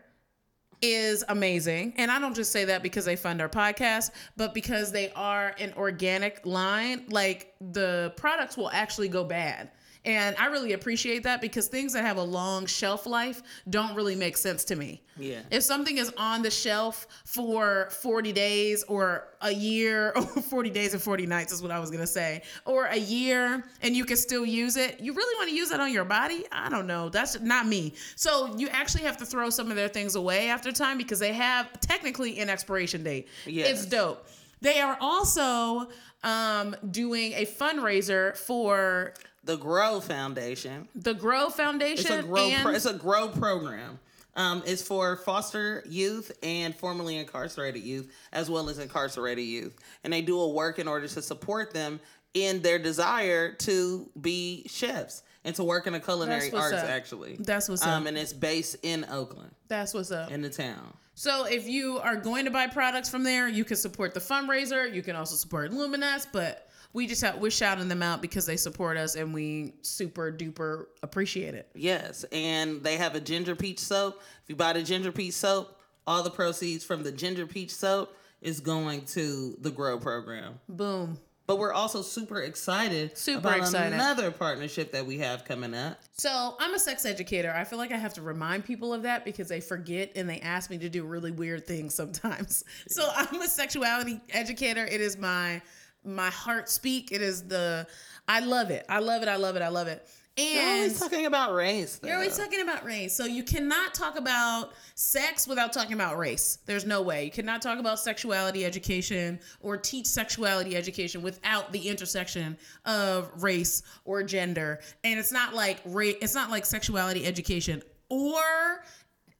is 0.79 1.23
amazing. 1.27 1.95
And 1.97 2.11
I 2.11 2.19
don't 2.19 2.35
just 2.35 2.51
say 2.51 2.65
that 2.65 2.83
because 2.83 3.03
they 3.03 3.15
fund 3.15 3.41
our 3.41 3.49
podcast, 3.49 4.11
but 4.37 4.53
because 4.53 4.91
they 4.91 5.11
are 5.13 5.55
an 5.57 5.73
organic 5.75 6.45
line. 6.45 7.05
Like 7.09 7.55
the 7.59 8.13
products 8.15 8.55
will 8.55 8.69
actually 8.69 9.07
go 9.07 9.23
bad. 9.23 9.71
And 10.03 10.35
I 10.37 10.47
really 10.47 10.73
appreciate 10.73 11.23
that 11.23 11.41
because 11.41 11.67
things 11.67 11.93
that 11.93 12.03
have 12.03 12.17
a 12.17 12.23
long 12.23 12.65
shelf 12.65 13.05
life 13.05 13.43
don't 13.69 13.95
really 13.95 14.15
make 14.15 14.35
sense 14.35 14.63
to 14.65 14.75
me. 14.75 15.01
Yeah. 15.15 15.41
If 15.51 15.61
something 15.61 15.97
is 15.99 16.11
on 16.17 16.41
the 16.41 16.49
shelf 16.49 17.05
for 17.23 17.89
40 17.91 18.31
days 18.33 18.83
or 18.83 19.27
a 19.41 19.51
year, 19.51 20.11
or 20.15 20.23
40 20.23 20.71
days 20.71 20.93
and 20.93 21.01
40 21.01 21.27
nights 21.27 21.53
is 21.53 21.61
what 21.61 21.69
I 21.69 21.79
was 21.79 21.91
going 21.91 22.01
to 22.01 22.07
say, 22.07 22.41
or 22.65 22.85
a 22.85 22.97
year 22.97 23.63
and 23.83 23.95
you 23.95 24.03
can 24.03 24.17
still 24.17 24.45
use 24.45 24.75
it, 24.75 24.99
you 24.99 25.13
really 25.13 25.35
want 25.37 25.49
to 25.49 25.55
use 25.55 25.69
it 25.69 25.79
on 25.79 25.93
your 25.93 26.05
body? 26.05 26.45
I 26.51 26.69
don't 26.69 26.87
know. 26.87 27.09
That's 27.09 27.39
not 27.39 27.67
me. 27.67 27.93
So 28.15 28.55
you 28.57 28.69
actually 28.69 29.03
have 29.03 29.17
to 29.17 29.25
throw 29.25 29.51
some 29.51 29.69
of 29.69 29.75
their 29.75 29.89
things 29.89 30.15
away 30.15 30.49
after 30.49 30.71
time 30.71 30.97
because 30.97 31.19
they 31.19 31.33
have 31.33 31.79
technically 31.79 32.39
an 32.39 32.49
expiration 32.49 33.03
date. 33.03 33.27
Yes. 33.45 33.69
It's 33.69 33.85
dope. 33.85 34.27
They 34.61 34.79
are 34.79 34.97
also 34.99 35.89
um, 36.23 36.75
doing 36.91 37.33
a 37.33 37.45
fundraiser 37.45 38.37
for 38.37 39.13
The 39.43 39.57
Grow 39.57 39.99
Foundation. 39.99 40.87
the 40.95 41.13
Grow 41.13 41.47
It's 41.47 41.55
Foundation. 41.55 42.19
a 42.19 42.23
grow. 42.23 42.37
and 42.37 42.63
Pro, 42.63 42.71
it's 42.73 42.85
a 42.85 42.93
grow 42.93 43.27
program. 43.29 43.99
Um, 44.35 44.63
it's 44.65 44.81
for 44.81 45.17
foster 45.17 45.83
youth 45.89 46.31
and 46.41 46.73
formerly 46.73 47.17
incarcerated 47.17 47.83
youth, 47.83 48.11
as 48.31 48.49
well 48.49 48.69
as 48.69 48.79
incarcerated 48.79 49.43
youth, 49.43 49.77
and 50.03 50.13
they 50.13 50.21
do 50.21 50.39
a 50.39 50.47
work 50.49 50.79
in 50.79 50.87
order 50.87 51.07
to 51.07 51.21
support 51.21 51.73
them 51.73 51.99
in 52.33 52.61
their 52.61 52.79
desire 52.79 53.51
to 53.51 54.09
be 54.21 54.63
chefs 54.69 55.23
and 55.43 55.53
to 55.55 55.65
work 55.65 55.85
in 55.85 55.91
the 55.93 55.99
culinary 55.99 56.49
arts. 56.53 56.73
up. 56.73 56.85
Actually, 56.87 57.35
That's 57.39 57.67
what's 57.67 57.81
up. 57.81 57.89
um, 57.89 58.07
and 58.07 58.17
it's 58.17 58.31
based 58.31 58.77
in 58.83 59.05
Oakland, 59.11 59.51
That's 59.67 59.93
what's 59.93 60.11
up. 60.11 60.31
in 60.31 60.41
the 60.41 60.49
town. 60.49 60.93
So 61.13 61.45
if 61.45 61.67
you 61.67 61.97
are 61.99 62.15
going 62.15 62.45
to 62.45 62.51
buy 62.51 62.67
products 62.67 63.09
from 63.09 63.23
there, 63.23 63.49
you 63.49 63.65
can 63.65 63.75
support 63.75 64.13
the 64.13 64.21
fundraiser. 64.21 64.91
You 64.93 65.01
can 65.01 65.17
also 65.17 65.35
support 65.35 65.73
Luminous, 65.73 66.25
but 66.31 66.69
we 66.93 67.07
just 67.07 67.21
have, 67.21 67.37
we're 67.37 67.51
shouting 67.51 67.87
them 67.87 68.03
out 68.03 68.21
because 68.21 68.45
they 68.45 68.57
support 68.57 68.97
us 68.97 69.15
and 69.15 69.33
we 69.33 69.73
super 69.81 70.31
duper 70.31 70.85
appreciate 71.03 71.53
it. 71.55 71.69
Yes, 71.73 72.25
and 72.31 72.83
they 72.83 72.97
have 72.97 73.15
a 73.15 73.19
ginger 73.19 73.55
peach 73.55 73.79
soap. 73.79 74.21
If 74.43 74.49
you 74.49 74.55
buy 74.55 74.73
the 74.73 74.83
ginger 74.83 75.11
peach 75.11 75.33
soap, 75.33 75.79
all 76.07 76.23
the 76.23 76.31
proceeds 76.31 76.83
from 76.83 77.03
the 77.03 77.11
ginger 77.11 77.45
peach 77.45 77.73
soap 77.73 78.15
is 78.41 78.59
going 78.59 79.05
to 79.05 79.55
the 79.61 79.71
Grow 79.71 79.99
program. 79.99 80.59
Boom. 80.67 81.19
But 81.47 81.57
we're 81.57 81.73
also 81.73 82.01
super 82.01 82.41
excited 82.41 83.17
Super 83.17 83.39
about 83.39 83.57
excited. 83.57 83.93
another 83.93 84.31
partnership 84.31 84.93
that 84.93 85.05
we 85.05 85.17
have 85.17 85.43
coming 85.43 85.73
up. 85.73 85.99
So 86.13 86.55
I'm 86.59 86.73
a 86.73 86.79
sex 86.79 87.05
educator. 87.05 87.51
I 87.53 87.65
feel 87.65 87.77
like 87.77 87.91
I 87.91 87.97
have 87.97 88.13
to 88.13 88.21
remind 88.21 88.63
people 88.63 88.93
of 88.93 89.03
that 89.03 89.25
because 89.25 89.49
they 89.49 89.59
forget 89.59 90.13
and 90.15 90.29
they 90.29 90.39
ask 90.39 90.69
me 90.69 90.77
to 90.77 90.87
do 90.87 91.03
really 91.03 91.31
weird 91.31 91.67
things 91.67 91.93
sometimes. 91.93 92.63
So 92.87 93.09
I'm 93.13 93.41
a 93.41 93.47
sexuality 93.47 94.21
educator. 94.29 94.85
It 94.85 95.01
is 95.01 95.17
my 95.17 95.61
my 96.03 96.29
heart 96.29 96.69
speak. 96.69 97.11
It 97.11 97.21
is 97.21 97.43
the 97.43 97.87
I 98.27 98.39
love 98.39 98.69
it. 98.71 98.85
I 98.89 98.99
love 98.99 99.21
it. 99.21 99.27
I 99.27 99.35
love 99.35 99.55
it. 99.55 99.61
I 99.61 99.69
love 99.69 99.87
it. 99.87 100.07
And 100.37 100.55
we're 100.55 100.75
always 100.75 100.99
talking 100.99 101.25
about 101.25 101.53
race. 101.53 101.99
you're 102.01 102.15
always 102.15 102.37
talking 102.37 102.61
about 102.61 102.85
race. 102.85 103.13
So 103.13 103.25
you 103.25 103.43
cannot 103.43 103.93
talk 103.93 104.17
about 104.17 104.71
sex 104.95 105.45
without 105.45 105.73
talking 105.73 105.91
about 105.91 106.17
race. 106.17 106.59
There's 106.65 106.85
no 106.85 107.01
way. 107.01 107.25
You 107.25 107.31
cannot 107.31 107.61
talk 107.61 107.79
about 107.79 107.99
sexuality 107.99 108.63
education 108.63 109.41
or 109.59 109.75
teach 109.75 110.07
sexuality 110.07 110.77
education 110.77 111.21
without 111.21 111.73
the 111.73 111.89
intersection 111.89 112.57
of 112.85 113.29
race 113.43 113.83
or 114.05 114.23
gender. 114.23 114.79
And 115.03 115.19
it's 115.19 115.33
not 115.33 115.53
like 115.53 115.81
race 115.85 116.15
it's 116.21 116.33
not 116.33 116.49
like 116.49 116.65
sexuality 116.65 117.25
education 117.25 117.83
or 118.09 118.83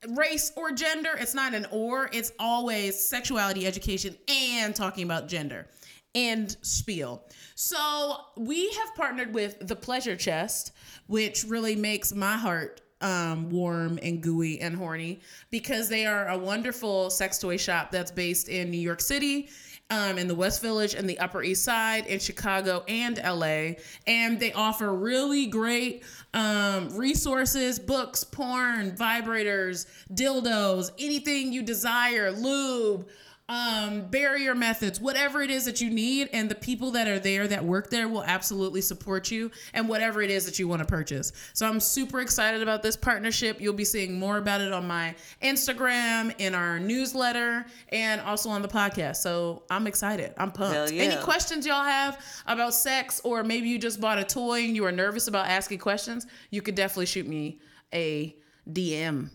race 0.10 0.52
or 0.56 0.72
gender. 0.72 1.12
It's 1.18 1.34
not 1.34 1.54
an 1.54 1.68
or, 1.72 2.10
it's 2.12 2.32
always 2.40 3.00
sexuality 3.00 3.66
education 3.66 4.18
and 4.28 4.76
talking 4.76 5.04
about 5.04 5.28
gender. 5.28 5.68
And 6.14 6.56
spiel. 6.62 7.24
So 7.56 8.18
we 8.36 8.70
have 8.72 8.96
partnered 8.96 9.34
with 9.34 9.68
the 9.68 9.76
Pleasure 9.76 10.16
Chest, 10.16 10.74
which 11.08 11.46
really 11.46 11.76
makes 11.76 12.14
my 12.14 12.36
heart 12.36 12.82
um, 13.02 13.50
warm 13.50 14.00
and 14.02 14.22
gooey 14.22 14.62
and 14.62 14.76
horny 14.76 15.22
because 15.50 15.90
they 15.90 16.06
are 16.06 16.30
a 16.30 16.38
wonderful 16.38 17.10
sex 17.10 17.38
toy 17.38 17.58
shop 17.58 17.92
that's 17.92 18.12
based 18.12 18.50
in 18.50 18.70
New 18.70 18.80
York 18.80 19.02
City. 19.02 19.50
Um, 19.90 20.18
in 20.18 20.30
the 20.30 20.36
West 20.36 20.62
Village 20.62 20.94
and 20.94 21.10
the 21.10 21.20
Upper 21.20 21.44
East 21.44 21.66
Side 21.66 22.08
in 22.08 22.18
Chicago 22.20 22.86
and 22.88 23.18
LA. 23.18 23.74
And 24.08 24.40
they 24.40 24.54
offer 24.54 24.96
really 24.96 25.48
great 25.48 26.06
um, 26.34 26.88
resources, 26.96 27.78
books, 27.78 28.24
porn, 28.24 28.92
vibrators, 28.92 29.88
dildos, 30.14 30.92
anything 30.98 31.52
you 31.52 31.62
desire, 31.62 32.32
lube, 32.32 33.10
um, 33.52 34.04
barrier 34.04 34.56
methods, 34.56 35.02
whatever 35.02 35.42
it 35.42 35.52
is 35.52 35.66
that 35.66 35.82
you 35.82 35.90
need. 35.90 36.30
And 36.32 36.50
the 36.50 36.56
people 36.56 36.92
that 36.92 37.10
are 37.10 37.20
there 37.20 37.50
that 37.50 37.64
work 37.66 37.90
there 37.90 38.08
will 38.08 38.24
absolutely 38.24 38.80
support 38.80 39.30
you 39.30 39.52
and 39.74 39.90
whatever 39.90 40.22
it 40.22 40.32
is 40.32 40.46
that 40.46 40.58
you 40.58 40.70
want 40.70 40.80
to 40.80 40.86
purchase. 40.86 41.34
So 41.54 41.68
I'm 41.68 41.82
super 41.82 42.22
excited 42.22 42.62
about 42.62 42.82
this 42.82 42.96
partnership. 42.96 43.60
You'll 43.60 43.74
be 43.74 43.84
seeing 43.84 44.18
more 44.18 44.38
about 44.38 44.62
it 44.62 44.72
on 44.72 44.88
my 44.88 45.14
Instagram, 45.44 46.34
in 46.38 46.56
our 46.56 46.80
newsletter, 46.80 47.66
and 47.90 48.22
also 48.22 48.50
on 48.50 48.62
the 48.62 48.70
podcast. 48.70 49.18
So 49.18 49.64
I'm 49.70 49.86
excited. 49.86 50.34
I'm 50.38 50.52
pumped. 50.52 50.94
Yeah. 50.94 51.04
Any 51.04 51.22
questions 51.22 51.66
y'all 51.66 51.84
have 51.84 52.24
about 52.48 52.74
sex, 52.74 53.20
or 53.26 53.44
maybe 53.44 53.68
you 53.68 53.78
just 53.78 54.00
bought 54.00 54.18
a 54.18 54.24
toy 54.24 54.64
and 54.64 54.78
you 54.78 54.86
are 54.86 54.94
nervous 54.94 55.28
about 55.28 55.48
asking 55.48 55.80
questions, 55.80 56.26
you 56.52 56.62
could 56.62 56.76
definitely 56.76 57.08
shoot 57.08 57.28
me 57.28 57.60
a 57.94 58.34
DM. 58.72 59.30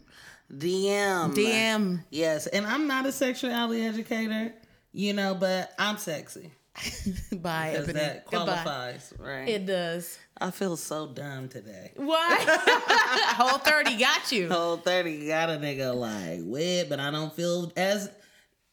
DM. 0.53 1.35
DM. 1.35 2.05
Yes, 2.11 2.47
and 2.47 2.67
I'm 2.67 2.87
not 2.87 3.07
a 3.07 3.13
sexuality 3.13 3.85
educator, 3.85 4.53
you 4.93 5.13
know, 5.13 5.35
but 5.35 5.73
I'm 5.79 5.97
sexy. 5.97 6.53
Bye, 7.33 7.71
Because 7.73 7.89
Ebony. 7.89 7.93
that 7.95 8.25
Goodbye. 8.31 8.45
qualifies, 8.45 9.13
right? 9.19 9.49
It 9.49 9.67
does. 9.67 10.19
I 10.39 10.51
feel 10.51 10.77
so 10.77 11.07
dumb 11.09 11.49
today. 11.49 11.93
Why? 11.97 12.37
Whole 13.37 13.59
30 13.59 13.97
got 13.97 14.31
you. 14.31 14.49
Whole 14.51 14.77
30 14.77 15.27
got 15.27 15.49
a 15.49 15.55
nigga 15.55 15.95
like 15.95 16.41
wet, 16.43 16.89
but 16.91 17.01
I 17.01 17.11
don't 17.11 17.33
feel 17.33 17.73
as. 17.77 18.11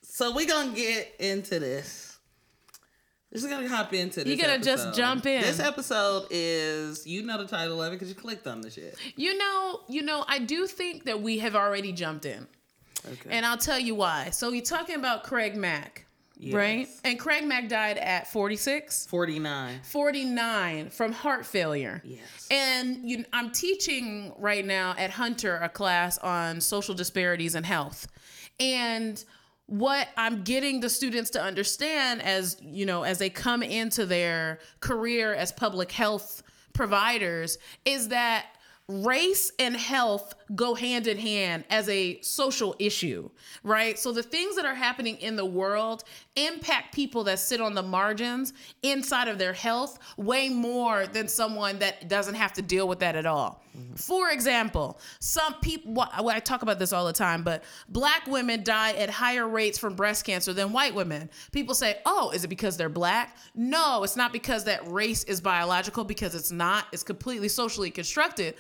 So 0.01 0.35
we 0.35 0.45
gonna 0.45 0.75
get 0.75 1.15
into 1.19 1.59
this. 1.59 2.12
Just 3.33 3.49
gonna 3.49 3.67
hop 3.67 3.93
into 3.93 4.23
this. 4.23 4.27
You 4.27 4.41
gonna 4.41 4.59
just 4.59 4.93
jump 4.93 5.25
in. 5.25 5.41
This 5.41 5.59
episode 5.59 6.27
is 6.29 7.07
you 7.07 7.23
know 7.23 7.39
the 7.39 7.47
title 7.47 7.81
of 7.81 7.91
it 7.91 7.95
because 7.95 8.09
you 8.09 8.15
clicked 8.15 8.45
on 8.45 8.61
the 8.61 8.69
shit. 8.69 8.95
You 9.15 9.35
know, 9.37 9.81
you 9.87 10.03
know, 10.03 10.23
I 10.27 10.37
do 10.39 10.67
think 10.67 11.05
that 11.05 11.21
we 11.21 11.39
have 11.39 11.55
already 11.55 11.91
jumped 11.91 12.25
in. 12.25 12.47
Okay. 13.05 13.29
And 13.31 13.45
I'll 13.45 13.57
tell 13.57 13.79
you 13.79 13.95
why. 13.95 14.29
So 14.29 14.51
you're 14.51 14.63
talking 14.63 14.95
about 14.95 15.23
Craig 15.23 15.55
Mack, 15.55 16.05
right? 16.51 16.87
And 17.03 17.19
Craig 17.19 17.43
Mack 17.45 17.67
died 17.67 17.97
at 17.97 18.31
46, 18.31 19.07
49. 19.07 19.79
49 19.83 20.89
from 20.89 21.11
heart 21.11 21.45
failure. 21.45 22.01
Yes. 22.05 22.47
And 22.51 23.09
you, 23.09 23.25
I'm 23.33 23.51
teaching 23.51 24.33
right 24.37 24.65
now 24.65 24.93
at 24.97 25.09
Hunter 25.09 25.57
a 25.57 25.69
class 25.69 26.17
on 26.19 26.61
social 26.61 26.93
disparities 26.93 27.55
in 27.55 27.63
health. 27.63 28.07
And 28.59 29.23
what 29.67 30.08
I'm 30.17 30.43
getting 30.43 30.79
the 30.79 30.89
students 30.89 31.29
to 31.32 31.41
understand 31.41 32.22
as, 32.22 32.58
you 32.62 32.86
know, 32.86 33.03
as 33.03 33.17
they 33.17 33.29
come 33.29 33.63
into 33.63 34.05
their 34.05 34.60
career 34.82 35.34
as 35.34 35.51
public 35.51 35.91
health 35.91 36.43
providers 36.74 37.58
is 37.86 38.10
that 38.10 38.46
race 38.88 39.51
and 39.60 39.75
health 39.75 40.36
go 40.55 40.75
hand 40.75 41.07
in 41.07 41.17
hand 41.17 41.63
as 41.69 41.89
a 41.89 42.19
social 42.22 42.75
issue, 42.79 43.29
right? 43.63 43.98
So 43.98 44.12
the 44.12 44.24
things 44.24 44.55
that 44.55 44.65
are 44.65 44.75
happening 44.75 45.17
in 45.17 45.36
the 45.36 45.45
world 45.45 46.03
impact 46.36 46.93
people 46.93 47.24
that 47.25 47.39
sit 47.39 47.62
on 47.62 47.74
the 47.74 47.83
margins 47.83 48.53
inside 48.81 49.27
of 49.27 49.38
their 49.38 49.53
health 49.53 50.00
way 50.17 50.50
more 50.50 51.07
than 51.07 51.27
someone 51.27 51.79
that 51.79 52.07
doesn't 52.07 52.36
have 52.36 52.53
to 52.53 52.62
deal 52.62 52.88
with 52.88 53.00
that 53.00 53.15
at 53.15 53.25
all. 53.25 53.63
For 53.95 54.29
example, 54.29 55.00
some 55.19 55.55
people, 55.55 55.93
well, 55.93 56.29
I 56.29 56.39
talk 56.39 56.62
about 56.62 56.77
this 56.77 56.93
all 56.93 57.07
the 57.07 57.13
time, 57.13 57.43
but 57.43 57.63
black 57.89 58.27
women 58.27 58.63
die 58.63 58.91
at 58.91 59.10
higher 59.10 59.48
rates 59.48 59.79
from 59.79 59.95
breast 59.95 60.25
cancer 60.25 60.53
than 60.53 60.72
white 60.72 60.93
women. 60.93 61.27
People 61.51 61.74
say, 61.74 61.98
oh, 62.05 62.29
is 62.31 62.43
it 62.43 62.50
because 62.50 62.77
they're 62.77 62.88
black? 62.88 63.36
No, 63.55 64.03
it's 64.03 64.15
not 64.15 64.31
because 64.31 64.65
that 64.65 64.88
race 64.88 65.24
is 65.24 65.41
biological, 65.41 66.03
because 66.03 66.36
it's 66.36 66.51
not. 66.51 66.86
It's 66.91 67.01
completely 67.01 67.48
socially 67.48 67.89
constructed. 67.89 68.53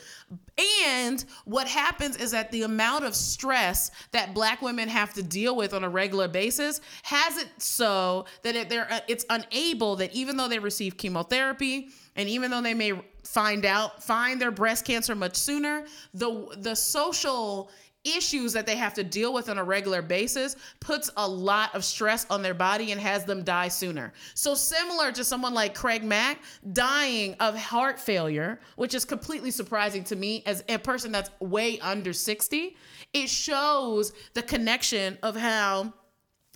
And 0.87 1.23
what 1.45 1.67
happens 1.67 1.82
is 2.19 2.31
that 2.31 2.51
the 2.51 2.63
amount 2.63 3.05
of 3.05 3.15
stress 3.15 3.91
that 4.11 4.33
black 4.33 4.61
women 4.61 4.89
have 4.89 5.13
to 5.13 5.23
deal 5.23 5.55
with 5.55 5.73
on 5.73 5.83
a 5.83 5.89
regular 5.89 6.27
basis 6.27 6.81
has 7.03 7.37
it 7.37 7.47
so 7.57 8.25
that 8.43 8.55
it, 8.55 8.69
they're, 8.69 8.91
uh, 8.91 8.99
it's 9.07 9.25
unable 9.29 9.95
that 9.95 10.13
even 10.13 10.37
though 10.37 10.47
they 10.47 10.59
receive 10.59 10.97
chemotherapy 10.97 11.89
and 12.15 12.29
even 12.29 12.51
though 12.51 12.61
they 12.61 12.73
may 12.73 12.93
find 13.23 13.65
out 13.65 14.03
find 14.03 14.39
their 14.41 14.51
breast 14.51 14.85
cancer 14.85 15.15
much 15.15 15.35
sooner, 15.35 15.85
the 16.13 16.47
the 16.57 16.75
social 16.75 17.71
issues 18.03 18.53
that 18.53 18.65
they 18.65 18.75
have 18.75 18.93
to 18.93 19.03
deal 19.03 19.33
with 19.33 19.49
on 19.49 19.57
a 19.57 19.63
regular 19.63 20.01
basis 20.01 20.55
puts 20.79 21.09
a 21.17 21.27
lot 21.27 21.73
of 21.73 21.85
stress 21.85 22.25
on 22.29 22.41
their 22.41 22.53
body 22.53 22.91
and 22.91 22.99
has 22.99 23.25
them 23.25 23.43
die 23.43 23.67
sooner. 23.67 24.13
So 24.33 24.55
similar 24.55 25.11
to 25.11 25.23
someone 25.23 25.53
like 25.53 25.73
Craig 25.73 26.03
Mack 26.03 26.39
dying 26.73 27.35
of 27.39 27.57
heart 27.57 27.99
failure, 27.99 28.59
which 28.75 28.93
is 28.93 29.05
completely 29.05 29.51
surprising 29.51 30.03
to 30.05 30.15
me 30.15 30.43
as 30.45 30.63
a 30.69 30.77
person 30.77 31.11
that's 31.11 31.29
way 31.39 31.79
under 31.79 32.13
60, 32.13 32.75
it 33.13 33.29
shows 33.29 34.13
the 34.33 34.41
connection 34.41 35.17
of 35.23 35.35
how 35.35 35.93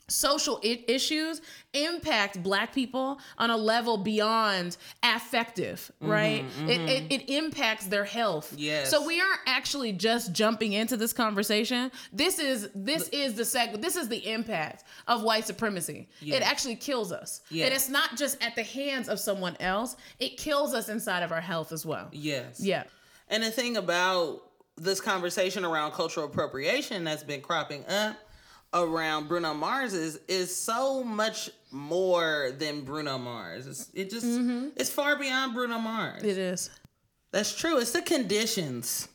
social 0.10 0.60
I- 0.64 0.84
issues 0.88 1.42
impact 1.74 2.42
black 2.42 2.74
people 2.74 3.20
on 3.38 3.50
a 3.50 3.58
level 3.58 3.98
beyond 3.98 4.78
affective 5.04 5.92
mm-hmm, 6.02 6.12
right? 6.12 6.46
It, 6.68 6.80
mm-hmm. 6.80 6.88
it, 6.90 7.12
it 7.12 7.30
impacts 7.30 7.88
their 7.88 8.06
health. 8.06 8.54
Yes. 8.58 8.90
so 8.90 9.06
we 9.06 9.20
aren't 9.20 9.42
actually 9.46 9.92
just 9.92 10.32
jumping 10.32 10.74
into 10.74 10.96
this 10.96 11.12
conversation. 11.12 11.92
This 12.14 12.40
is 12.40 12.70
this 12.74 13.10
is 13.10 13.34
the 13.36 13.44
seg 13.44 13.82
this 13.82 13.98
is 13.98 14.08
the 14.08 14.26
impact 14.32 14.86
of 15.08 15.24
white 15.24 15.46
supremacy. 15.46 16.08
Yes. 16.22 16.38
it 16.38 16.44
actually 16.44 16.76
kills 16.76 17.12
us. 17.12 17.42
Yes. 17.50 17.66
and 17.66 17.76
it's 17.76 17.90
not 17.90 18.16
just 18.18 18.42
at 18.42 18.56
the 18.56 18.64
hands 18.64 19.10
of 19.10 19.20
someone 19.20 19.58
else. 19.60 19.98
It 20.20 20.38
kills 20.38 20.74
us 20.74 20.88
inside 20.88 21.24
of 21.24 21.32
our 21.32 21.42
health 21.42 21.72
as 21.74 21.86
well. 21.86 22.08
Yes. 22.12 22.62
yeah. 22.62 22.84
And 23.30 23.44
the 23.44 23.52
thing 23.52 23.76
about 23.76 24.42
this 24.78 25.02
conversation 25.02 25.66
around 25.66 25.92
cultural 25.92 26.28
appropriation 26.28 27.04
that's 27.04 27.24
been 27.24 27.42
cropping 27.42 27.84
up 27.88 28.16
around 28.74 29.28
Bruno 29.28 29.54
Mars 29.54 29.94
is 29.94 30.20
is 30.28 30.56
so 30.56 31.04
much 31.04 31.50
more 31.72 32.52
than 32.58 32.82
Bruno 32.82 33.18
Mars. 33.18 33.68
It's, 33.68 33.90
it 33.94 34.10
just 34.10 34.26
mm-hmm. 34.26 34.70
it's 34.76 34.90
far 34.90 35.18
beyond 35.18 35.54
Bruno 35.54 35.80
Mars. 35.80 36.24
it 36.24 36.38
is 36.38 36.70
That's 37.32 37.56
true. 37.56 37.78
It's 37.78 37.92
the 37.92 38.02
conditions 38.02 39.08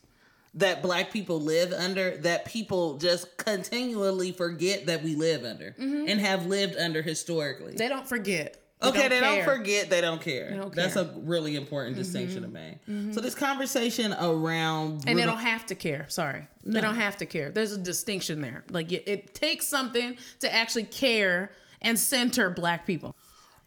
that 0.55 0.83
black 0.83 1.11
people 1.11 1.41
live 1.41 1.73
under 1.73 2.17
that 2.19 2.45
people 2.45 2.99
just 2.99 3.37
continually 3.39 4.33
forget 4.33 4.87
that 4.87 5.03
we 5.03 5.15
live 5.15 5.45
under 5.45 5.75
mm-hmm. 5.79 6.09
and 6.09 6.21
have 6.21 6.47
lived 6.47 6.77
under 6.77 7.03
historically. 7.03 7.75
they 7.75 7.89
don't 7.89 8.09
forget 8.09 8.62
They 8.83 8.89
Okay, 8.89 9.09
they 9.09 9.21
care. 9.21 9.45
don't 9.45 9.45
forget. 9.57 9.91
They 9.91 10.01
don't 10.01 10.21
care. 10.21 10.51
don't 10.57 10.75
That's 10.75 10.95
care. 10.95 11.05
Mm-hmm. 11.05 11.19
a 11.19 11.23
really 11.23 11.57
important 11.57 11.97
distinction 11.97 12.43
to 12.43 12.49
make. 12.49 12.79
So 13.15 13.21
this 13.21 13.35
conversation 13.35 14.13
around 14.15 15.05
and 15.07 15.19
they 15.19 15.25
don't 15.25 15.39
have 15.39 15.65
to 15.67 15.75
care. 15.75 16.07
Sorry, 16.09 16.47
they 16.65 16.81
don't 16.81 16.97
have 16.97 17.17
to 17.19 17.27
care. 17.27 17.51
There's 17.51 17.73
a 17.73 17.79
distinction 17.79 18.41
there. 18.41 18.65
Like 18.71 18.91
it, 18.93 19.05
it 19.07 19.35
takes 19.35 19.69
something 19.69 20.17
to 20.41 20.53
actually 20.53 20.85
care 20.85 21.53
and 21.81 21.99
center 21.99 22.51
Black 22.51 22.87
people. 22.87 23.15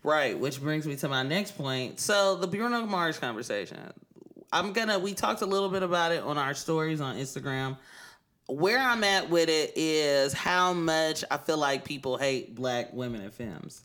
right, 0.03 0.37
which 0.37 0.61
brings 0.61 0.85
me 0.85 0.95
to 0.97 1.07
my 1.09 1.23
next 1.23 1.57
point. 1.57 1.99
So 1.99 2.35
the 2.35 2.47
Bruno 2.47 2.85
Mars 2.85 3.17
conversation. 3.17 3.77
I'm 4.53 4.71
gonna. 4.73 4.99
We 4.99 5.13
talked 5.13 5.41
a 5.41 5.45
little 5.45 5.69
bit 5.69 5.83
about 5.83 6.11
it 6.11 6.21
on 6.23 6.37
our 6.37 6.53
stories 6.53 7.01
on 7.01 7.17
Instagram. 7.17 7.77
Where 8.47 8.77
I'm 8.79 9.03
at 9.03 9.29
with 9.31 9.49
it 9.49 9.73
is 9.75 10.31
how 10.31 10.71
much 10.71 11.23
I 11.31 11.37
feel 11.37 11.57
like 11.57 11.83
people 11.83 12.15
hate 12.17 12.53
black 12.53 12.93
women 12.93 13.21
in 13.21 13.31
films. 13.31 13.81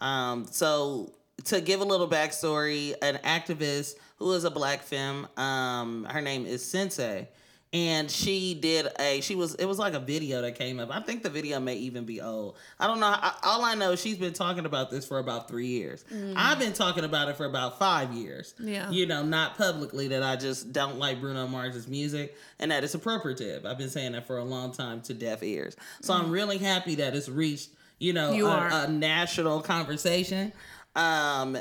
Um, 0.00 0.46
so 0.50 1.12
to 1.44 1.60
give 1.60 1.80
a 1.80 1.84
little 1.84 2.08
backstory, 2.08 2.94
an 3.02 3.18
activist 3.24 3.94
who 4.18 4.32
is 4.32 4.44
a 4.44 4.50
black 4.50 4.82
femme, 4.82 5.28
um, 5.36 6.04
her 6.04 6.20
name 6.20 6.46
is 6.46 6.64
Sensei. 6.64 7.28
And 7.70 8.10
she 8.10 8.54
did 8.54 8.88
a, 8.98 9.20
she 9.20 9.34
was, 9.34 9.54
it 9.56 9.66
was 9.66 9.78
like 9.78 9.92
a 9.92 10.00
video 10.00 10.40
that 10.40 10.54
came 10.54 10.80
up. 10.80 10.88
I 10.90 11.02
think 11.02 11.22
the 11.22 11.28
video 11.28 11.60
may 11.60 11.74
even 11.74 12.06
be 12.06 12.18
old. 12.18 12.56
I 12.80 12.86
don't 12.86 12.98
know. 12.98 13.08
I, 13.08 13.34
all 13.42 13.62
I 13.62 13.74
know, 13.74 13.92
is 13.92 14.00
she's 14.00 14.16
been 14.16 14.32
talking 14.32 14.64
about 14.64 14.90
this 14.90 15.06
for 15.06 15.18
about 15.18 15.48
three 15.48 15.66
years. 15.66 16.02
I've 16.34 16.58
been 16.58 16.72
talking 16.72 17.04
about 17.04 17.28
it 17.28 17.36
for 17.36 17.44
about 17.44 17.78
five 17.78 18.14
years. 18.14 18.54
Yeah. 18.58 18.90
You 18.90 19.04
know, 19.04 19.22
not 19.22 19.58
publicly 19.58 20.08
that 20.08 20.22
I 20.22 20.36
just 20.36 20.72
don't 20.72 20.98
like 20.98 21.20
Bruno 21.20 21.46
Mars's 21.46 21.86
music 21.88 22.34
and 22.58 22.70
that 22.70 22.84
it's 22.84 22.96
appropriative. 22.96 23.66
I've 23.66 23.76
been 23.76 23.90
saying 23.90 24.12
that 24.12 24.26
for 24.26 24.38
a 24.38 24.44
long 24.44 24.72
time 24.72 25.02
to 25.02 25.12
deaf 25.12 25.42
ears. 25.42 25.76
So 26.00 26.14
I'm 26.14 26.30
really 26.30 26.56
happy 26.56 26.94
that 26.94 27.14
it's 27.14 27.28
reached, 27.28 27.68
you 27.98 28.12
know, 28.12 28.32
You 28.32 28.46
a, 28.46 28.84
a 28.84 28.88
national 28.88 29.60
conversation. 29.60 30.52
Um, 30.96 31.56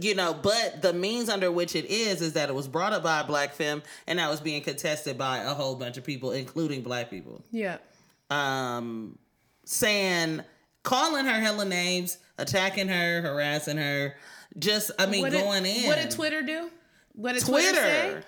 you 0.00 0.14
know, 0.14 0.34
but 0.34 0.82
the 0.82 0.92
means 0.92 1.28
under 1.28 1.50
which 1.50 1.74
it 1.74 1.86
is 1.86 2.20
is 2.20 2.34
that 2.34 2.48
it 2.48 2.54
was 2.54 2.68
brought 2.68 2.92
up 2.92 3.02
by 3.02 3.20
a 3.20 3.24
black 3.24 3.54
femme 3.54 3.82
and 4.06 4.18
that 4.18 4.30
was 4.30 4.40
being 4.40 4.62
contested 4.62 5.16
by 5.16 5.38
a 5.38 5.54
whole 5.54 5.74
bunch 5.74 5.96
of 5.96 6.04
people, 6.04 6.32
including 6.32 6.82
black 6.82 7.08
people. 7.10 7.42
Yeah. 7.50 7.78
Um, 8.30 9.18
saying, 9.64 10.42
calling 10.82 11.24
her 11.24 11.40
hella 11.40 11.64
names, 11.64 12.18
attacking 12.36 12.88
her, 12.88 13.22
harassing 13.22 13.78
her, 13.78 14.14
just 14.58 14.90
I 14.98 15.06
mean, 15.06 15.22
What 15.22 15.32
did, 15.32 15.42
going 15.42 15.64
in. 15.64 15.86
What 15.86 15.96
did 15.96 16.10
Twitter 16.10 16.42
do? 16.42 16.70
What 17.14 17.32
did 17.34 17.44
Twitter, 17.44 17.70
Twitter. 17.70 18.22
say? 18.22 18.26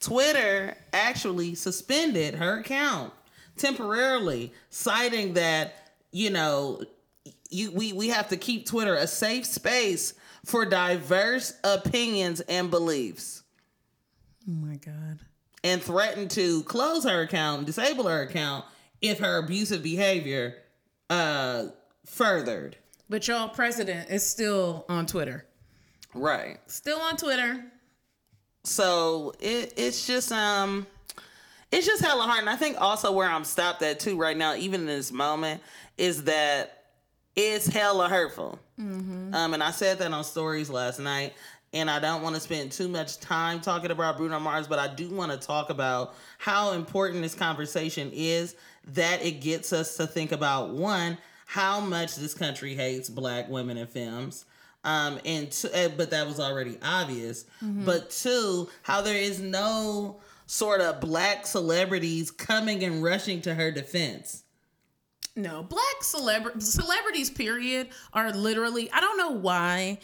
Twitter 0.00 0.76
actually 0.92 1.54
suspended 1.54 2.34
her 2.34 2.58
account 2.58 3.12
temporarily, 3.56 4.52
citing 4.70 5.34
that 5.34 5.81
you 6.12 6.30
know 6.30 6.80
you 7.50 7.72
we 7.72 7.92
we 7.92 8.08
have 8.08 8.28
to 8.28 8.36
keep 8.36 8.66
Twitter 8.66 8.94
a 8.94 9.06
safe 9.06 9.44
space 9.46 10.14
for 10.44 10.64
diverse 10.64 11.52
opinions 11.64 12.40
and 12.42 12.70
beliefs, 12.70 13.42
Oh 14.48 14.52
my 14.52 14.76
god. 14.76 15.18
and 15.64 15.82
threatened 15.82 16.30
to 16.32 16.62
close 16.64 17.04
her 17.04 17.22
account 17.22 17.66
disable 17.66 18.08
her 18.08 18.22
account 18.22 18.64
if 19.00 19.18
her 19.20 19.38
abusive 19.38 19.82
behavior 19.82 20.56
uh 21.10 21.66
furthered. 22.06 22.76
But 23.08 23.26
y'all 23.28 23.48
president 23.48 24.10
is 24.10 24.24
still 24.26 24.84
on 24.88 25.06
Twitter. 25.06 25.46
Right. 26.14 26.58
Still 26.66 27.00
on 27.00 27.16
Twitter. 27.16 27.64
so 28.64 29.32
it 29.40 29.74
it's 29.76 30.06
just 30.06 30.32
um 30.32 30.86
it's 31.72 31.86
just 31.86 32.04
hella 32.04 32.22
hard 32.24 32.40
and 32.40 32.50
i 32.50 32.56
think 32.56 32.76
also 32.80 33.10
where 33.12 33.28
i'm 33.28 33.44
stopped 33.44 33.82
at 33.82 33.98
too 33.98 34.16
right 34.16 34.36
now 34.36 34.54
even 34.54 34.80
in 34.82 34.86
this 34.86 35.10
moment 35.10 35.60
is 35.98 36.24
that 36.24 36.84
it's 37.34 37.66
hella 37.66 38.08
hurtful. 38.08 38.58
Um 38.78 39.54
and 39.54 39.62
i 39.62 39.70
said 39.70 39.98
that 39.98 40.12
on 40.12 40.22
stories 40.24 40.68
last 40.70 40.98
night 41.00 41.32
and 41.72 41.90
i 41.90 41.98
don't 41.98 42.22
want 42.22 42.34
to 42.34 42.40
spend 42.40 42.70
too 42.72 42.88
much 42.88 43.18
time 43.20 43.60
talking 43.60 43.90
about 43.90 44.16
bruno 44.16 44.38
mars 44.38 44.66
but 44.66 44.78
i 44.78 44.92
do 44.92 45.08
want 45.10 45.32
to 45.32 45.38
talk 45.38 45.70
about 45.70 46.14
how 46.38 46.72
important 46.72 47.22
this 47.22 47.34
conversation 47.34 48.10
is 48.12 48.54
that 48.88 49.24
it 49.24 49.40
gets 49.40 49.72
us 49.72 49.96
to 49.96 50.06
think 50.06 50.32
about 50.32 50.70
one 50.70 51.16
how 51.46 51.80
much 51.80 52.16
this 52.16 52.34
country 52.34 52.74
hates 52.74 53.08
black 53.08 53.48
women 53.48 53.76
and 53.78 53.88
femmes 53.88 54.44
um 54.84 55.20
and 55.24 55.52
two, 55.52 55.68
eh, 55.72 55.88
but 55.96 56.10
that 56.10 56.26
was 56.26 56.40
already 56.40 56.76
obvious. 56.82 57.44
But 57.60 58.10
two 58.10 58.68
how 58.82 59.00
there 59.00 59.16
is 59.16 59.38
no 59.38 60.16
sort 60.52 60.82
of 60.82 61.00
black 61.00 61.46
celebrities 61.46 62.30
coming 62.30 62.84
and 62.84 63.02
rushing 63.02 63.40
to 63.40 63.54
her 63.54 63.70
defense 63.70 64.44
No, 65.34 65.62
black 65.62 66.02
celebra- 66.02 66.60
celebrities, 66.60 67.30
period, 67.30 67.88
are 68.12 68.30
literally, 68.32 68.90
I 68.92 69.00
don't 69.00 69.16
know 69.16 69.30
why 69.30 69.98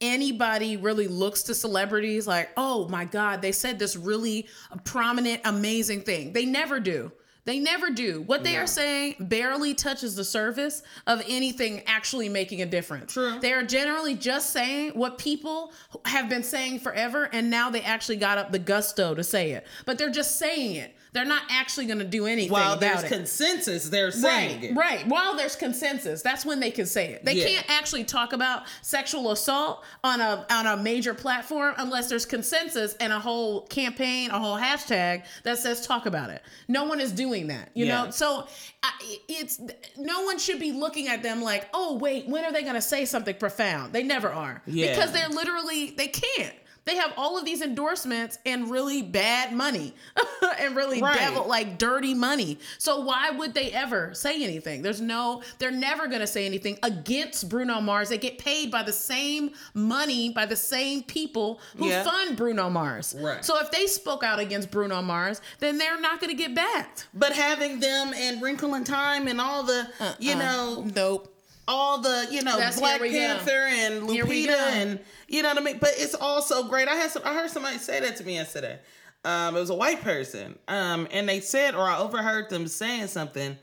anybody 0.00 0.76
really 0.76 1.08
looks 1.08 1.42
to 1.44 1.54
celebrities 1.54 2.28
like, 2.28 2.50
oh 2.56 2.86
my 2.88 3.06
God, 3.06 3.42
they 3.42 3.50
said 3.50 3.80
this 3.80 3.96
really 3.96 4.46
prominent, 4.84 5.40
amazing 5.44 6.02
thing. 6.02 6.32
They 6.32 6.44
never 6.44 6.78
do. 6.78 7.10
They 7.48 7.58
never 7.58 7.88
do. 7.88 8.20
What 8.20 8.44
they 8.44 8.58
are 8.58 8.66
saying 8.66 9.14
barely 9.20 9.72
touches 9.72 10.14
the 10.14 10.22
surface 10.22 10.82
of 11.06 11.22
anything 11.26 11.80
actually 11.86 12.28
making 12.28 12.60
a 12.60 12.66
difference. 12.66 13.14
True. 13.14 13.38
They 13.40 13.54
are 13.54 13.62
generally 13.62 14.14
just 14.14 14.50
saying 14.50 14.90
what 14.90 15.16
people 15.16 15.72
have 16.04 16.28
been 16.28 16.42
saying 16.42 16.80
forever, 16.80 17.26
and 17.32 17.48
now 17.48 17.70
they 17.70 17.80
actually 17.80 18.16
got 18.16 18.36
up 18.36 18.52
the 18.52 18.58
gusto 18.58 19.14
to 19.14 19.24
say 19.24 19.52
it. 19.52 19.66
But 19.86 19.96
they're 19.96 20.10
just 20.10 20.36
saying 20.36 20.76
it. 20.76 20.94
They're 21.12 21.24
not 21.24 21.42
actually 21.50 21.86
going 21.86 21.98
to 22.00 22.04
do 22.04 22.26
anything 22.26 22.52
while 22.52 22.76
there's 22.76 23.02
it. 23.02 23.08
consensus 23.08 23.88
they're 23.88 24.10
saying 24.10 24.60
Right, 24.60 24.70
it 24.70 24.74
right. 24.76 25.06
While 25.08 25.36
there's 25.36 25.56
consensus, 25.56 26.22
that's 26.22 26.44
when 26.44 26.60
they 26.60 26.70
can 26.70 26.86
say 26.86 27.12
it. 27.12 27.24
They 27.24 27.32
Yeah. 27.34 27.46
can't 27.46 27.70
actually 27.70 28.04
talk 28.04 28.32
about 28.32 28.64
sexual 28.82 29.30
assault 29.30 29.84
on 30.04 30.20
a 30.20 30.46
on 30.50 30.66
a 30.66 30.76
major 30.76 31.14
platform 31.14 31.74
unless 31.78 32.08
there's 32.08 32.26
consensus 32.26 32.94
and 33.00 33.12
a 33.12 33.18
whole 33.18 33.62
campaign, 33.68 34.30
a 34.30 34.38
whole 34.38 34.56
hashtag 34.58 35.24
that 35.44 35.58
says 35.58 35.86
talk 35.86 36.06
about 36.06 36.30
it. 36.30 36.42
No 36.68 36.84
one 36.84 37.00
is 37.00 37.12
doing 37.12 37.46
that, 37.48 37.70
you 37.74 37.86
Yeah. 37.86 38.04
know. 38.04 38.10
So 38.10 38.46
I, 38.82 38.90
it's 39.28 39.60
no 39.96 40.22
one 40.22 40.38
should 40.38 40.60
be 40.60 40.72
looking 40.72 41.08
at 41.08 41.22
them 41.22 41.42
like, 41.42 41.68
oh 41.74 41.96
wait, 41.96 42.26
when 42.28 42.44
are 42.44 42.52
they 42.52 42.62
going 42.62 42.74
to 42.74 42.80
say 42.82 43.04
something 43.04 43.34
profound? 43.36 43.92
They 43.92 44.02
never 44.02 44.30
are 44.30 44.62
Yeah. 44.66 44.90
because 44.94 45.12
they're 45.12 45.28
literally 45.28 45.90
they 45.96 46.08
can't. 46.08 46.54
They 46.88 46.96
have 46.96 47.12
all 47.18 47.38
of 47.38 47.44
these 47.44 47.60
endorsements 47.60 48.38
and 48.46 48.70
really 48.70 49.02
bad 49.02 49.52
money 49.52 49.94
and 50.58 50.74
really 50.74 51.02
Right. 51.02 51.18
devil 51.18 51.46
like 51.46 51.76
dirty 51.78 52.14
money. 52.14 52.58
So 52.78 53.00
why 53.00 53.30
would 53.30 53.52
they 53.52 53.70
ever 53.72 54.14
say 54.14 54.42
anything? 54.42 54.80
There's 54.80 55.00
no, 55.02 55.42
they're 55.58 55.70
never 55.70 56.06
going 56.08 56.20
to 56.20 56.26
say 56.26 56.46
anything 56.46 56.78
against 56.82 57.48
Bruno 57.50 57.80
Mars. 57.82 58.08
They 58.08 58.16
get 58.16 58.38
paid 58.38 58.70
by 58.70 58.82
the 58.82 58.92
same 58.92 59.50
money 59.74 60.30
by 60.30 60.46
the 60.46 60.56
same 60.56 61.02
people 61.02 61.60
who 61.76 61.88
Yeah. 61.88 62.04
fund 62.04 62.36
Bruno 62.38 62.70
Mars. 62.70 63.14
Right. 63.18 63.44
So 63.44 63.58
if 63.60 63.70
they 63.70 63.86
spoke 63.86 64.22
out 64.24 64.38
against 64.38 64.70
Bruno 64.70 65.02
Mars, 65.02 65.42
then 65.58 65.76
they're 65.76 66.00
not 66.00 66.20
going 66.20 66.30
to 66.30 66.36
get 66.36 66.54
backed. 66.54 67.06
but 67.12 67.32
having 67.32 67.80
them 67.80 68.12
and 68.14 68.40
wrinkle 68.40 68.74
in 68.74 68.84
time 68.84 69.28
and 69.28 69.40
all 69.40 69.62
the 69.62 69.86
uh-uh. 70.00 70.14
you 70.18 70.34
know 70.34 70.86
Nope. 70.94 71.34
All 71.68 72.00
the 72.00 72.26
you 72.30 72.42
know 72.42 72.56
That's- 72.56 72.80
Black 72.80 73.00
we 73.00 73.10
go. 73.12 73.18
Panther 73.18 73.50
and 73.68 74.08
Lupita 74.08 74.48
and 74.48 74.98
you 75.28 75.42
know 75.42 75.50
what 75.50 75.58
I 75.58 75.60
mean. 75.60 75.78
But 75.78 75.90
it's 75.96 76.14
also 76.14 76.64
great. 76.64 76.88
I 76.88 76.94
had 76.96 77.10
some. 77.10 77.22
I 77.24 77.34
heard 77.34 77.50
somebody 77.50 77.78
say 77.78 78.00
that 78.00 78.16
to 78.16 78.24
me 78.24 78.34
yesterday. 78.34 78.78
Um, 79.24 79.56
it 79.56 79.60
was 79.60 79.70
a 79.70 79.74
white 79.74 80.00
person, 80.00 80.58
um, 80.68 81.06
and 81.10 81.28
they 81.28 81.40
said, 81.40 81.74
or 81.74 81.82
I 81.82 81.98
overheard 81.98 82.48
them 82.50 82.66
saying 82.68 83.08
something 83.08 83.56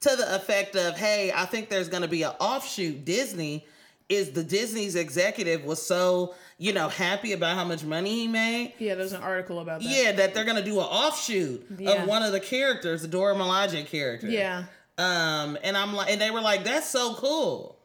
to 0.00 0.16
the 0.16 0.34
effect 0.34 0.74
of, 0.74 0.96
"Hey, 0.96 1.30
I 1.34 1.44
think 1.44 1.68
there's 1.68 1.88
going 1.88 2.02
to 2.02 2.08
be 2.08 2.22
an 2.24 2.32
offshoot. 2.40 3.04
Disney 3.04 3.66
is 4.08 4.32
the 4.32 4.42
Disney's 4.42 4.96
executive 4.96 5.64
was 5.64 5.80
so 5.80 6.34
you 6.58 6.72
know 6.72 6.88
happy 6.88 7.32
about 7.32 7.56
how 7.56 7.64
much 7.64 7.84
money 7.84 8.10
he 8.14 8.26
made." 8.26 8.72
Yeah, 8.78 8.94
there's 8.94 9.12
an 9.12 9.22
article 9.22 9.60
about 9.60 9.82
that. 9.82 9.88
Yeah, 9.88 10.12
that 10.12 10.34
they're 10.34 10.44
gonna 10.46 10.64
do 10.64 10.80
an 10.80 10.86
offshoot 10.86 11.66
Yeah. 11.78 12.02
of 12.02 12.08
one 12.08 12.22
of 12.22 12.32
the 12.32 12.40
characters, 12.40 13.02
the 13.02 13.08
Dora 13.08 13.34
Milaje 13.34 13.86
character. 13.86 14.28
Yeah. 14.28 14.64
Um, 14.98 15.56
and 15.62 15.76
I'm 15.76 15.94
like, 15.94 16.10
and 16.10 16.20
they 16.20 16.30
were 16.30 16.40
like, 16.40 16.64
that's 16.64 16.88
so 16.88 17.14
cool. 17.14 17.78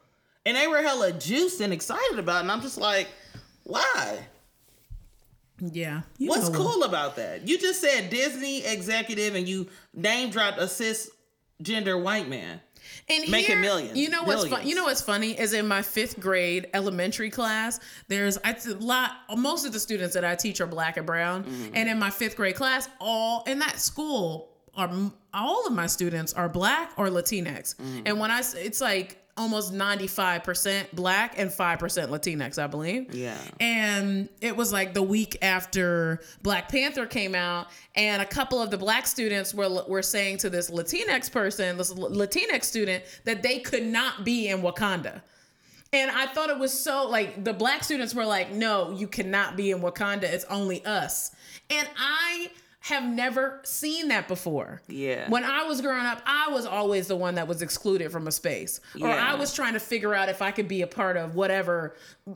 And 0.45 0.55
they 0.57 0.67
were 0.67 0.81
hella 0.81 1.11
juiced 1.11 1.61
and 1.61 1.73
excited 1.73 2.19
about 2.19 2.37
it. 2.37 2.41
And 2.41 2.51
I'm 2.51 2.61
just 2.61 2.77
like, 2.77 3.07
why? 3.63 4.19
Yeah. 5.59 6.01
What's 6.19 6.49
what? 6.49 6.57
cool 6.57 6.83
about 6.83 7.15
that? 7.15 7.47
You 7.47 7.57
just 7.57 7.81
said 7.81 8.09
Disney 8.09 8.63
executive 8.65 9.35
and 9.35 9.47
you 9.47 9.67
name 9.93 10.29
dropped 10.29 10.59
a 10.59 10.63
cisgender 10.63 12.01
white 12.01 12.29
man. 12.29 12.61
And 13.09 13.29
Making 13.29 13.47
here, 13.55 13.61
millions, 13.61 13.97
You 13.97 14.09
know 14.09 14.23
what's 14.23 14.47
fun? 14.47 14.65
You 14.65 14.75
know 14.75 14.85
what's 14.85 15.01
funny 15.01 15.37
is 15.37 15.53
in 15.53 15.67
my 15.67 15.81
fifth 15.81 16.19
grade 16.19 16.67
elementary 16.73 17.29
class, 17.29 17.79
there's 18.07 18.37
I 18.45 18.51
a 18.51 18.73
lot. 18.75 19.11
Most 19.35 19.65
of 19.65 19.73
the 19.73 19.79
students 19.79 20.13
that 20.13 20.23
I 20.23 20.35
teach 20.35 20.61
are 20.61 20.67
black 20.67 20.95
and 20.97 21.05
brown, 21.05 21.43
Mm-hmm. 21.43 21.71
and 21.75 21.89
in 21.89 21.99
my 21.99 22.09
fifth 22.09 22.35
grade 22.37 22.55
class, 22.55 22.87
all 23.01 23.43
in 23.45 23.59
that 23.59 23.79
school 23.79 24.49
are 24.75 24.89
all 25.37 25.67
of 25.67 25.73
my 25.73 25.87
students 25.87 26.33
are 26.33 26.49
black 26.49 26.91
or 26.97 27.07
Latinx. 27.07 27.75
Mm-hmm. 27.75 28.01
And 28.05 28.19
when 28.19 28.31
I 28.31 28.41
it's 28.55 28.81
like 28.81 29.23
almost 29.37 29.71
ninety 29.71 30.07
five 30.07 30.43
percent 30.43 30.93
black 30.95 31.37
and 31.37 31.53
five 31.53 31.77
percent 31.77 32.11
Latinx, 32.11 32.61
I 32.61 32.65
believe. 32.65 33.13
Yeah. 33.13 33.37
And 33.59 34.29
it 34.41 34.57
was 34.57 34.73
like 34.73 34.95
the 34.95 35.03
week 35.03 35.37
after 35.43 36.21
Black 36.41 36.69
Panther 36.69 37.05
came 37.05 37.35
out, 37.35 37.67
and 37.95 38.21
a 38.21 38.25
couple 38.25 38.59
of 38.59 38.71
the 38.71 38.77
black 38.77 39.05
students 39.05 39.53
were 39.53 39.83
were 39.87 40.01
saying 40.01 40.39
to 40.39 40.49
this 40.49 40.71
Latinx 40.71 41.31
person, 41.31 41.77
this 41.77 41.93
Latinx 41.93 42.63
student, 42.63 43.03
that 43.25 43.43
they 43.43 43.59
could 43.59 43.85
not 43.85 44.25
be 44.25 44.47
in 44.47 44.61
Wakanda. 44.61 45.21
And 45.93 46.11
I 46.11 46.25
thought 46.25 46.49
it 46.49 46.57
was 46.57 46.73
so 46.73 47.07
like 47.07 47.43
the 47.45 47.53
black 47.53 47.83
students 47.83 48.13
were 48.13 48.25
like, 48.25 48.51
no, 48.51 48.91
you 48.91 49.07
cannot 49.07 49.55
be 49.55 49.71
in 49.71 49.79
Wakanda. 49.79 50.23
It's 50.23 50.45
only 50.45 50.83
us. 50.83 51.31
And 51.69 51.87
I 51.97 52.49
have 52.87 53.03
never 53.03 53.59
seen 53.63 54.07
that 54.07 54.27
before. 54.29 54.81
Yeah. 54.87 55.29
When 55.29 55.43
I 55.43 55.63
was 55.63 55.81
growing 55.81 56.05
up, 56.05 56.21
I 56.25 56.49
was 56.51 56.65
always 56.65 57.07
the 57.07 57.17
one 57.17 57.35
that 57.35 57.45
was 57.47 57.61
excluded 57.61 58.11
from 58.13 58.27
a 58.27 58.31
space. 58.31 58.79
Or 59.01 59.09
Yeah. 59.09 59.31
I 59.31 59.35
was 59.35 59.53
trying 59.53 59.73
to 59.73 59.79
figure 59.79 60.15
out 60.15 60.29
if 60.29 60.41
I 60.41 60.51
could 60.51 60.69
be 60.69 60.81
a 60.81 60.87
part 60.87 61.17
of 61.17 61.35
whatever 61.35 61.95
uh, 62.27 62.33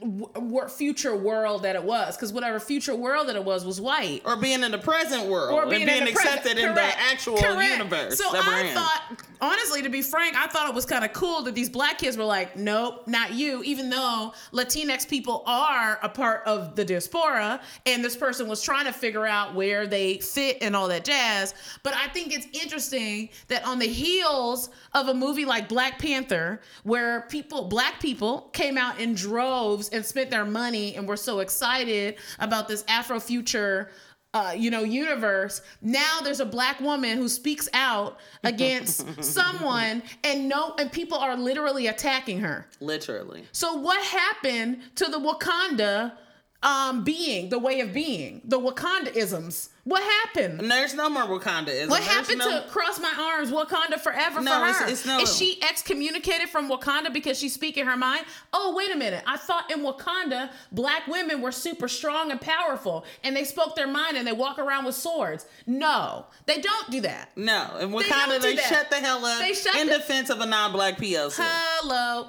w- 0.00 0.68
future 0.68 1.14
world 1.16 1.62
that 1.62 1.76
it 1.76 1.82
was 1.82 2.16
because 2.16 2.32
whatever 2.32 2.58
future 2.60 2.94
world 2.94 3.28
that 3.28 3.36
it 3.36 3.44
was 3.44 3.64
was 3.64 3.80
white 3.80 4.20
or 4.24 4.36
being 4.36 4.62
in 4.62 4.70
the 4.70 4.78
present 4.78 5.26
world 5.28 5.52
or 5.52 5.62
and 5.62 5.70
being, 5.70 5.86
being 5.86 5.98
in 5.98 6.04
the 6.06 6.12
present. 6.12 6.36
accepted 6.38 6.58
in 6.58 6.72
Correct. 6.74 6.96
the 6.96 7.02
actual 7.04 7.36
Correct. 7.38 7.70
universe 7.72 8.18
So 8.18 8.30
that 8.32 8.44
we're 8.46 8.70
I 8.70 8.74
thought, 8.74 9.22
honestly, 9.40 9.82
to 9.82 9.88
be 9.88 10.02
frank, 10.02 10.36
I 10.36 10.46
thought 10.48 10.68
it 10.68 10.74
was 10.74 10.84
kind 10.86 11.04
of 11.04 11.12
cool 11.12 11.42
that 11.42 11.54
these 11.54 11.70
black 11.70 11.98
kids 11.98 12.16
were 12.16 12.24
like, 12.24 12.56
"Nope, 12.56 13.06
not 13.06 13.32
you." 13.32 13.62
Even 13.64 13.88
though 13.90 14.32
Latinx 14.52 15.08
people 15.08 15.42
are 15.46 15.98
a 16.02 16.08
part 16.08 16.42
of 16.46 16.76
the 16.76 16.84
diaspora, 16.84 17.60
and 17.86 18.04
this 18.04 18.16
person 18.16 18.48
was 18.48 18.62
trying 18.62 18.86
to 18.86 18.92
figure 18.92 19.26
out 19.26 19.54
where 19.54 19.86
they 19.86 20.18
fit 20.18 20.58
and 20.60 20.74
all 20.76 20.88
that 20.88 21.04
jazz. 21.04 21.54
But 21.82 21.94
I 21.94 22.08
think 22.08 22.34
it's 22.34 22.46
interesting 22.52 23.28
that 23.48 23.66
on 23.66 23.78
the 23.78 23.86
heels 23.86 24.70
of 24.94 25.08
a 25.08 25.14
movie 25.14 25.44
like 25.44 25.68
Black 25.68 25.98
Panther, 25.98 26.60
where 26.84 27.22
people, 27.28 27.64
black 27.68 28.00
people, 28.00 28.50
came 28.52 28.76
out 28.78 29.00
in 29.00 29.14
droves 29.14 29.85
and 29.90 30.04
spent 30.04 30.30
their 30.30 30.44
money 30.44 30.94
and 30.96 31.08
were 31.08 31.16
so 31.16 31.40
excited 31.40 32.16
about 32.38 32.68
this 32.68 32.84
Afro 32.88 33.20
future 33.20 33.90
uh, 34.34 34.52
you 34.52 34.70
know, 34.70 34.82
universe. 34.82 35.62
Now 35.80 36.20
there's 36.22 36.40
a 36.40 36.44
black 36.44 36.78
woman 36.80 37.16
who 37.16 37.26
speaks 37.26 37.70
out 37.72 38.18
against 38.44 39.24
someone, 39.24 40.02
and 40.24 40.46
no, 40.46 40.74
and 40.78 40.92
people 40.92 41.16
are 41.16 41.36
literally 41.36 41.86
attacking 41.86 42.40
her. 42.40 42.66
literally 42.80 43.44
So 43.52 43.74
what 43.74 44.04
happened 44.04 44.82
to 44.96 45.06
the 45.06 45.18
Wakanda 45.18 46.12
um, 46.66 47.04
being, 47.04 47.48
the 47.48 47.58
way 47.60 47.78
of 47.80 47.92
being, 47.94 48.40
the 48.44 48.58
Wakanda 48.58 49.14
isms? 49.16 49.70
What 49.84 50.02
happened? 50.02 50.68
there's 50.68 50.94
no 50.94 51.08
more 51.08 51.22
wakanda 51.22 51.68
is 51.68 51.88
What? 51.88 52.00
There's 52.02 52.12
happened 52.12 52.38
no- 52.40 52.62
to 52.64 52.68
cross 52.68 52.98
my 52.98 53.14
arms, 53.16 53.52
Wakanda 53.52 54.00
forever 54.00 54.40
No, 54.40 54.50
for 54.50 54.58
her? 54.66 54.70
it's- 54.70 54.90
it's 54.90 55.06
no- 55.06 55.20
Is 55.20 55.36
she 55.36 55.62
excommunicated 55.62 56.48
from 56.48 56.68
Wakanda 56.68 57.12
because 57.12 57.38
she's 57.38 57.54
speaking 57.54 57.86
her 57.86 57.96
mind? 57.96 58.26
Oh, 58.52 58.74
wait 58.76 58.90
a 58.92 58.96
minute. 58.96 59.22
I 59.28 59.36
thought 59.36 59.70
in 59.70 59.82
Wakanda, 59.84 60.50
black 60.72 61.06
women 61.06 61.40
were 61.40 61.52
super 61.52 61.86
strong 61.86 62.32
and 62.32 62.40
powerful 62.40 63.04
and 63.22 63.36
they 63.36 63.44
spoke 63.44 63.76
their 63.76 63.86
mind 63.86 64.16
and 64.16 64.26
they 64.26 64.32
walk 64.32 64.58
around 64.58 64.86
with 64.86 64.96
swords. 64.96 65.46
No, 65.68 66.26
they 66.46 66.60
don't 66.60 66.90
do 66.90 67.00
that. 67.02 67.30
no 67.36 67.76
in 67.78 67.90
wakanda 67.92 68.40
do 68.42 68.56
they, 68.56 68.56
shut 68.56 68.90
the 68.90 68.96
hell 68.96 69.24
up 69.24 69.38
They 69.38 69.54
shut 69.54 69.76
in 69.76 69.86
the- 69.86 69.98
defense 69.98 70.30
of 70.30 70.40
a 70.40 70.46
non-black 70.46 70.98
poc 70.98 71.32
Hello. 71.36 72.26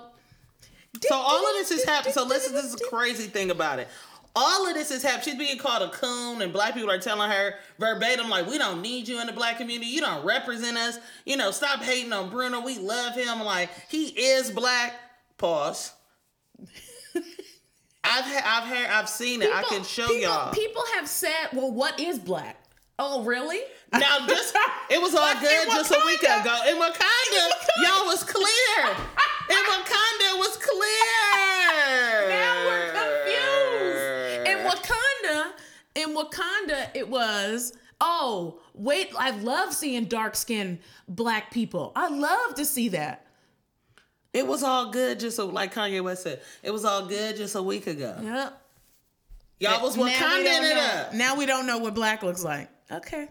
So 1.07 1.15
all 1.15 1.43
of 1.47 1.53
this 1.55 1.71
is 1.71 1.83
happening. 1.85 2.13
So 2.13 2.23
listen, 2.23 2.53
this 2.53 2.65
is 2.65 2.75
the 2.75 2.85
crazy 2.85 3.25
thing 3.27 3.49
about 3.49 3.79
it. 3.79 3.87
All 4.35 4.67
of 4.67 4.75
this 4.75 4.91
is 4.91 5.01
happening. 5.01 5.23
She's 5.23 5.35
being 5.35 5.57
called 5.57 5.81
a 5.81 5.89
coon, 5.89 6.41
and 6.43 6.53
black 6.53 6.75
people 6.75 6.91
are 6.91 6.99
telling 6.99 7.29
her 7.31 7.55
verbatim, 7.79 8.29
like, 8.29 8.45
we 8.47 8.57
don't 8.59 8.81
need 8.83 9.07
you 9.07 9.19
in 9.19 9.25
the 9.27 9.33
black 9.33 9.57
community. 9.57 9.87
You 9.89 10.01
don't 10.01 10.23
represent 10.23 10.77
us. 10.77 10.99
You 11.25 11.37
know, 11.37 11.49
stop 11.51 11.81
hating 11.81 12.13
on 12.13 12.29
Bruno. 12.29 12.61
We 12.61 12.77
love 12.77 13.15
him. 13.15 13.41
Like, 13.41 13.69
he 13.89 14.05
is 14.09 14.51
black. 14.51 14.93
Pause. 15.37 15.91
I've 18.03 18.23
ha- 18.25 18.61
I've 18.61 18.67
heard 18.69 18.89
I've 18.89 19.09
seen 19.09 19.41
it. 19.41 19.49
I 19.53 19.63
can 19.63 19.83
show 19.83 20.07
people, 20.07 20.21
y'all. 20.21 20.53
People 20.53 20.83
have 20.95 21.07
said, 21.07 21.49
well, 21.53 21.71
what 21.71 21.99
is 21.99 22.19
black? 22.19 22.57
Oh, 22.99 23.23
really? 23.23 23.59
Now, 23.91 24.25
just 24.27 24.55
it 24.89 25.01
was 25.01 25.13
all 25.15 25.21
Like, 25.21 25.41
good 25.41 25.67
just 25.67 25.91
a 25.91 26.01
week 26.05 26.21
ago. 26.23 26.59
In 26.69 26.77
Wakanda, 26.77 27.49
y'all 27.83 28.05
was 28.05 28.23
clear. 28.23 28.95
In 29.49 29.55
Wakanda 29.57 30.37
was 30.39 30.57
clear. 30.57 32.29
now 32.29 32.66
in 35.97 36.15
Wakanda, 36.15 36.89
it 36.93 37.09
was, 37.09 37.73
oh, 37.99 38.59
wait, 38.73 39.09
I 39.17 39.31
love 39.31 39.73
seeing 39.73 40.05
dark 40.05 40.35
skinned 40.35 40.79
black 41.07 41.51
people. 41.51 41.91
I 41.95 42.09
love 42.09 42.55
to 42.55 42.65
see 42.65 42.89
that. 42.89 43.25
It 44.33 44.45
was 44.45 44.61
all 44.61 44.91
good 44.91 45.19
just 45.19 45.39
a, 45.39 45.43
like 45.43 45.73
Kanye 45.73 46.03
West 46.03 46.23
said. 46.23 46.41
It 46.61 46.71
was 46.71 46.85
all 46.85 47.07
good 47.07 47.37
just 47.37 47.55
a 47.55 47.63
week 47.63 47.87
ago. 47.87 48.15
Yep. 48.21 48.61
Y'all 49.59 49.81
was 49.81 49.97
Now 49.97 50.03
we 50.03 50.11
Wakanda 50.11 50.43
don't 50.43 50.63
it 50.65 50.75
know. 50.75 50.81
up. 50.81 51.13
Now 51.15 51.35
we 51.35 51.45
don't 51.47 51.65
know 51.65 51.79
what 51.79 51.95
black 51.95 52.21
looks 52.21 52.43
like. 52.43 52.69
Okay. 52.91 53.27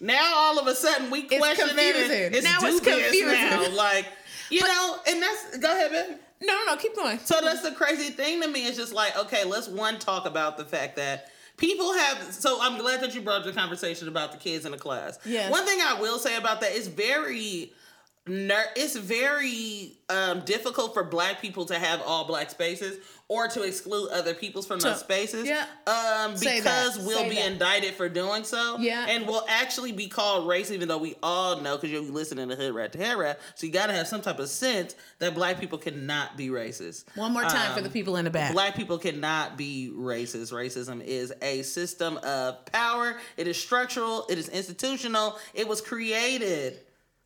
Now 0.00 0.32
all 0.36 0.58
of 0.58 0.66
a 0.66 0.74
sudden 0.74 1.10
we 1.10 1.22
question 1.22 1.68
it. 1.70 1.76
confusing. 1.76 2.24
and 2.26 2.34
It's 2.34 2.44
Now 2.44 2.58
it's 2.62 2.80
confusing. 2.80 3.26
now. 3.28 3.70
Like 3.74 4.06
you 4.50 4.60
know, 4.62 4.96
and 5.08 5.22
that's 5.22 5.56
go 5.58 5.72
ahead, 5.72 5.90
baby. 5.90 6.18
No, 6.42 6.54
no, 6.54 6.72
no, 6.72 6.76
keep 6.76 6.94
going. 6.96 7.18
So 7.20 7.40
that's 7.42 7.62
the 7.62 7.72
crazy 7.72 8.10
thing 8.10 8.40
to 8.42 8.48
me. 8.48 8.66
It's 8.66 8.76
just 8.76 8.92
like, 8.92 9.16
okay, 9.16 9.44
let's 9.44 9.68
one 9.68 9.98
talk 9.98 10.26
about 10.26 10.58
the 10.58 10.64
fact 10.64 10.96
that 10.96 11.29
people 11.60 11.92
have. 11.92 12.32
So 12.32 12.58
I'm 12.60 12.78
glad 12.78 13.00
that 13.02 13.14
you 13.14 13.20
brought 13.20 13.44
the 13.44 13.52
conversation 13.52 14.08
about 14.08 14.32
the 14.32 14.38
kids 14.38 14.64
in 14.64 14.72
the 14.72 14.78
class. 14.78 15.18
yeah 15.24 15.48
One 15.50 15.64
thing 15.64 15.78
I 15.80 16.00
will 16.00 16.18
say 16.18 16.36
about 16.36 16.60
that 16.62 16.72
is 16.72 16.88
very. 16.88 17.72
Ner- 18.26 18.68
it's 18.76 18.96
very 18.96 19.92
um, 20.10 20.40
difficult 20.40 20.92
for 20.92 21.02
black 21.02 21.40
people 21.40 21.64
to 21.66 21.78
have 21.78 22.02
all 22.02 22.26
black 22.26 22.50
spaces 22.50 22.98
or 23.30 23.46
to 23.46 23.62
exclude 23.62 24.10
other 24.10 24.34
peoples 24.34 24.66
from 24.66 24.80
those 24.80 24.98
spaces 24.98 25.46
yeah. 25.46 25.64
um, 25.86 26.34
because 26.40 26.98
we'll 26.98 27.18
Say 27.18 27.28
be 27.28 27.34
that. 27.36 27.52
indicted 27.52 27.94
for 27.94 28.08
doing 28.08 28.42
so 28.42 28.76
Yeah. 28.80 29.06
and 29.08 29.24
will 29.24 29.46
actually 29.48 29.92
be 29.92 30.08
called 30.08 30.48
race 30.48 30.72
even 30.72 30.88
though 30.88 30.98
we 30.98 31.14
all 31.22 31.60
know 31.60 31.76
because 31.76 31.92
you're 31.92 32.02
listening 32.02 32.48
to 32.48 32.56
hood 32.56 32.74
rat 32.74 32.90
to 32.92 32.98
head 32.98 33.16
Rat. 33.16 33.38
so 33.54 33.66
you 33.68 33.72
got 33.72 33.86
to 33.86 33.92
have 33.92 34.08
some 34.08 34.20
type 34.20 34.40
of 34.40 34.48
sense 34.48 34.96
that 35.20 35.32
black 35.36 35.60
people 35.60 35.78
cannot 35.78 36.36
be 36.36 36.48
racist 36.48 37.04
One 37.14 37.32
more 37.32 37.42
time 37.42 37.72
for 37.72 37.78
Um, 37.78 37.84
the 37.84 37.90
people 37.90 38.16
in 38.16 38.24
the 38.24 38.30
back. 38.32 38.52
Black 38.52 38.74
people 38.74 38.98
cannot 38.98 39.56
be 39.56 39.92
racist. 39.94 40.52
Racism 40.52 41.00
is 41.04 41.32
a 41.40 41.62
system 41.62 42.16
of 42.24 42.64
power. 42.66 43.16
It 43.36 43.46
is 43.46 43.56
structural. 43.56 44.26
It 44.28 44.38
is 44.38 44.48
institutional. 44.48 45.38
It 45.54 45.68
was 45.68 45.80
created 45.80 46.80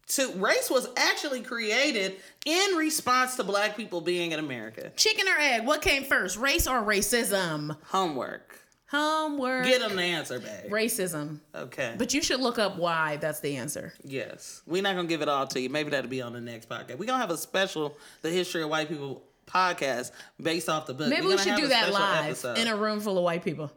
to 0.09 0.33
race 0.33 0.71
was 0.71 0.89
actually 0.97 1.41
created 1.43 2.17
in 2.45 2.77
response 2.77 3.37
to 3.37 3.45
black 3.45 3.77
people 3.77 4.01
being 4.01 4.33
in 4.33 4.39
America. 4.39 4.91
Chicken 4.97 5.27
or 5.29 5.39
egg? 5.41 5.67
What 5.67 5.83
came 5.83 6.05
first, 6.05 6.37
race 6.39 6.67
or 6.67 6.83
racism? 6.83 7.77
Homework. 7.87 8.59
Homework. 8.91 9.65
Get 9.65 9.81
them 9.81 9.97
the 9.97 10.03
answer 10.03 10.39
back. 10.39 10.69
Racism. 10.69 11.41
Okay. 11.55 11.95
But 11.99 12.15
you 12.15 12.23
should 12.23 12.41
look 12.41 12.59
up 12.59 12.77
why 12.77 13.17
that's 13.17 13.41
the 13.41 13.57
answer. 13.57 13.93
yes. 14.05 14.63
We're 14.67 14.83
not 14.83 14.95
gonna 14.95 15.09
give 15.09 15.23
it 15.23 15.29
all 15.29 15.47
to 15.49 15.61
you. 15.61 15.69
Maybe 15.69 15.91
that'll 15.91 16.11
be 16.11 16.23
on 16.23 16.33
the 16.33 16.41
next 16.41 16.69
podcast. 16.69 16.99
We're 16.99 17.07
gonna 17.07 17.19
have 17.19 17.31
a 17.31 17.37
special 17.37 17.97
The 18.23 18.31
History 18.31 18.63
of 18.63 18.69
White 18.69 18.89
People 18.89 19.23
podcast 19.47 20.13
based 20.41 20.69
off 20.69 20.87
the 20.87 20.95
book. 20.95 21.09
Maybe 21.09 21.23
We're 21.27 21.33
we 21.37 21.39
should 21.39 21.57
do 21.57 21.69
that 21.69 21.93
live 21.93 22.27
episode. 22.27 22.57
in 22.59 22.69
a 22.69 22.77
room 22.77 23.01
full 23.01 23.19
of 23.19 23.25
white 23.25 23.43
people. 23.43 23.73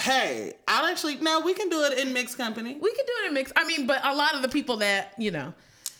Hey, 0.00 0.52
I'll 0.68 0.86
actually 0.86 1.16
no, 1.16 1.40
we 1.40 1.54
can 1.54 1.68
do 1.68 1.82
it 1.84 1.98
in 1.98 2.12
mixed 2.12 2.36
company. 2.36 2.74
We 2.74 2.92
can 2.92 3.06
do 3.06 3.12
it 3.24 3.28
in 3.28 3.34
mixed. 3.34 3.52
I 3.56 3.66
mean, 3.66 3.86
but 3.86 4.00
a 4.04 4.14
lot 4.14 4.34
of 4.34 4.42
the 4.42 4.48
people 4.48 4.76
that 4.78 5.14
you 5.18 5.30
know, 5.30 5.54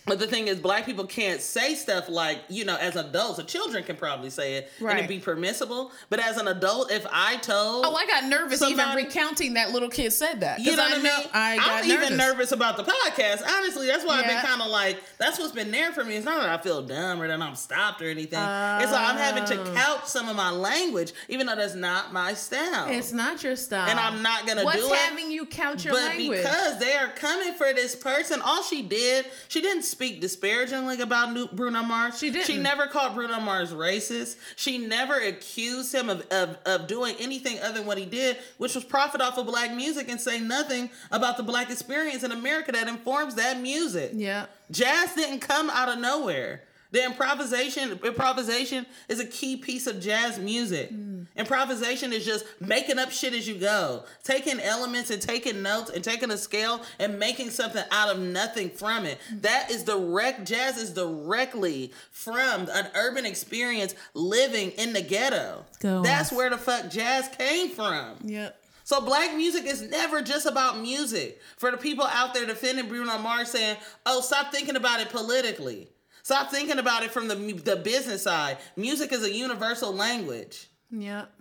But 0.07 0.19
the 0.19 0.27
thing 0.27 0.47
is, 0.47 0.59
black 0.59 0.85
people 0.85 1.05
can't 1.05 1.41
say 1.41 1.75
stuff 1.75 2.07
like, 2.09 2.39
you 2.49 2.65
know, 2.65 2.75
as 2.77 2.95
adults, 2.95 3.39
or 3.39 3.43
children 3.43 3.83
can 3.83 3.95
probably 3.95 4.29
say 4.29 4.55
it 4.55 4.71
and 4.79 4.87
Right. 4.87 5.03
it 5.03 5.07
be 5.07 5.19
permissible. 5.19 5.91
But 6.09 6.19
as 6.19 6.37
an 6.37 6.47
adult, 6.47 6.91
if 6.91 7.05
I 7.11 7.35
told, 7.37 7.85
oh, 7.85 7.95
I 7.95 8.05
got 8.05 8.23
nervous 8.25 8.61
even 8.61 8.95
recounting 8.95 9.53
that 9.55 9.71
little 9.71 9.89
kid 9.89 10.13
said 10.13 10.39
that. 10.41 10.59
you 10.59 10.75
know 10.75 10.83
what 10.83 10.93
I 10.93 11.01
know 11.01 11.17
mean? 11.17 11.27
I 11.33 11.57
got 11.57 11.67
am 11.83 11.87
nervous. 11.89 12.05
even 12.05 12.17
nervous 12.17 12.51
about 12.51 12.77
the 12.77 12.83
podcast. 12.83 13.43
Honestly, 13.47 13.87
that's 13.87 14.05
why 14.05 14.19
I've 14.19 14.25
been 14.25 14.41
kind 14.41 14.61
of 14.61 14.67
like, 14.69 14.97
that's 15.17 15.37
what's 15.39 15.51
been 15.51 15.71
there 15.71 15.91
for 15.91 16.03
me. 16.03 16.15
It's 16.15 16.25
not 16.25 16.41
that 16.41 16.49
I 16.59 16.61
feel 16.63 16.81
dumb 16.81 17.21
or 17.21 17.27
that 17.27 17.41
I'm 17.41 17.55
stopped 17.55 18.01
or 18.01 18.05
anything. 18.09 18.39
it's 18.39 18.91
like 18.91 19.09
I'm 19.09 19.17
having 19.17 19.45
to 19.45 19.61
Oh. 19.61 19.73
couch 19.75 20.05
some 20.07 20.29
of 20.29 20.35
my 20.35 20.51
language, 20.51 21.11
even 21.29 21.47
though 21.47 21.55
that's 21.55 21.75
not 21.75 22.13
my 22.13 22.33
style. 22.33 22.87
It's 22.89 23.11
not 23.11 23.43
your 23.43 23.55
style, 23.55 23.89
And 23.89 23.99
I'm 23.99 24.21
not 24.21 24.45
gonna 24.47 24.61
do 24.63 24.69
it. 24.69 24.75
What's 24.83 24.93
having 24.93 25.31
you 25.31 25.45
couch 25.45 25.83
your 25.85 25.93
but 25.93 26.03
language? 26.03 26.41
because 26.41 26.79
they 26.79 26.95
are 26.95 27.07
coming 27.09 27.53
for 27.53 27.73
this 27.73 27.95
person, 27.95 28.41
all 28.41 28.63
she 28.63 28.81
did, 28.81 29.25
she 29.47 29.61
didn't 29.61 29.83
speak 29.97 30.21
disparagingly 30.21 31.01
about 31.01 31.55
Bruno 31.55 31.81
Mars. 31.81 32.19
She 32.19 32.29
didn't. 32.29 32.45
She 32.45 32.59
never 32.59 32.85
called 32.85 33.15
Bruno 33.15 33.39
Mars 33.39 33.73
racist. 33.73 34.35
She 34.55 34.77
never 34.77 35.15
accused 35.15 35.91
him 35.91 36.07
of, 36.07 36.23
of, 36.29 36.55
of 36.67 36.85
doing 36.85 37.15
anything 37.19 37.59
other 37.61 37.79
than 37.79 37.87
what 37.87 37.97
he 37.97 38.05
did, 38.05 38.37
which 38.59 38.75
was 38.75 38.83
profit 38.83 39.21
off 39.21 39.39
of 39.39 39.47
black 39.47 39.73
music 39.73 40.07
and 40.07 40.21
say 40.21 40.39
nothing 40.39 40.91
about 41.09 41.35
the 41.37 41.41
black 41.41 41.71
experience 41.71 42.21
in 42.21 42.31
America 42.31 42.71
that 42.73 42.87
informs 42.87 43.33
that 43.35 43.59
music. 43.59 44.11
yeah, 44.13 44.45
Jazz 44.69 45.15
didn't 45.15 45.39
come 45.39 45.71
out 45.71 45.89
of 45.89 45.97
nowhere. 45.97 46.61
The 46.91 47.03
improvisation 47.03 47.99
improvisation 48.03 48.85
is 49.09 49.19
a 49.19 49.25
key 49.25 49.57
piece 49.57 49.87
of 49.87 49.99
jazz 49.99 50.39
music. 50.39 50.91
Mm. 50.91 51.27
Improvisation 51.35 52.13
is 52.13 52.25
just 52.25 52.45
making 52.59 52.97
up 52.97 53.11
shit 53.11 53.33
as 53.33 53.47
you 53.47 53.55
go, 53.55 54.03
taking 54.23 54.59
elements 54.59 55.09
and 55.09 55.21
taking 55.21 55.61
notes 55.61 55.91
and 55.91 56.03
taking 56.03 56.31
a 56.31 56.37
scale 56.37 56.81
and 56.99 57.19
making 57.19 57.49
something 57.49 57.83
out 57.91 58.09
of 58.09 58.19
nothing 58.19 58.69
from 58.69 59.05
it. 59.05 59.19
Mm. 59.31 59.41
That 59.41 59.69
is 59.69 59.83
direct 59.83 60.45
jazz 60.47 60.77
is 60.77 60.91
directly 60.91 61.91
from 62.11 62.67
an 62.71 62.87
urban 62.95 63.25
experience 63.25 63.93
living 64.13 64.71
in 64.71 64.93
the 64.93 65.01
ghetto. 65.01 65.65
That's 66.03 66.31
where 66.31 66.49
the 66.49 66.57
fuck 66.57 66.89
jazz 66.89 67.27
came 67.37 67.69
from. 67.69 68.17
yep. 68.23 68.59
So 68.83 69.01
black 69.01 69.35
music 69.35 69.65
is 69.65 69.81
never 69.81 70.21
just 70.21 70.45
about 70.45 70.79
music. 70.79 71.41
For 71.57 71.71
the 71.71 71.77
people 71.77 72.05
out 72.05 72.33
there 72.33 72.45
defending 72.45 72.87
Bruno 72.87 73.17
Mars 73.17 73.51
saying, 73.51 73.75
"Oh, 74.05 74.21
stop 74.21 74.49
thinking 74.49 74.77
about 74.77 75.01
it 75.01 75.09
politically. 75.09 75.89
Stop 76.27 76.51
thinking 76.51 76.77
about 76.77 77.03
it 77.03 77.11
from 77.11 77.29
the 77.29 77.35
the 77.35 77.77
business 77.77 78.23
side. 78.23 78.57
Music 78.75 79.13
is 79.13 79.23
a 79.23 79.31
universal 79.31 79.93
language. 79.93 80.67
Yep. 80.91 81.31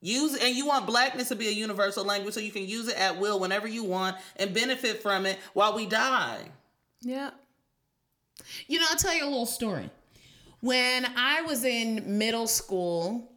Use 0.00 0.42
and 0.42 0.56
you 0.56 0.66
want 0.66 0.86
blackness 0.86 1.28
to 1.28 1.36
be 1.36 1.48
a 1.48 1.50
universal 1.50 2.02
language 2.02 2.32
so 2.32 2.40
you 2.40 2.50
can 2.50 2.66
use 2.66 2.88
it 2.88 2.98
at 2.98 3.18
will 3.20 3.38
whenever 3.38 3.68
you 3.68 3.84
want 3.84 4.16
and 4.36 4.54
benefit 4.54 5.02
from 5.02 5.26
it 5.26 5.38
while 5.52 5.76
we 5.76 5.84
die." 5.84 6.48
Yeah. 7.02 7.32
You 8.68 8.80
know, 8.80 8.86
I'll 8.88 8.96
tell 8.96 9.14
you 9.14 9.24
a 9.24 9.28
little 9.28 9.44
story. 9.44 9.90
When 10.60 11.04
I 11.18 11.42
was 11.42 11.66
in 11.66 12.16
middle 12.16 12.46
school, 12.46 13.30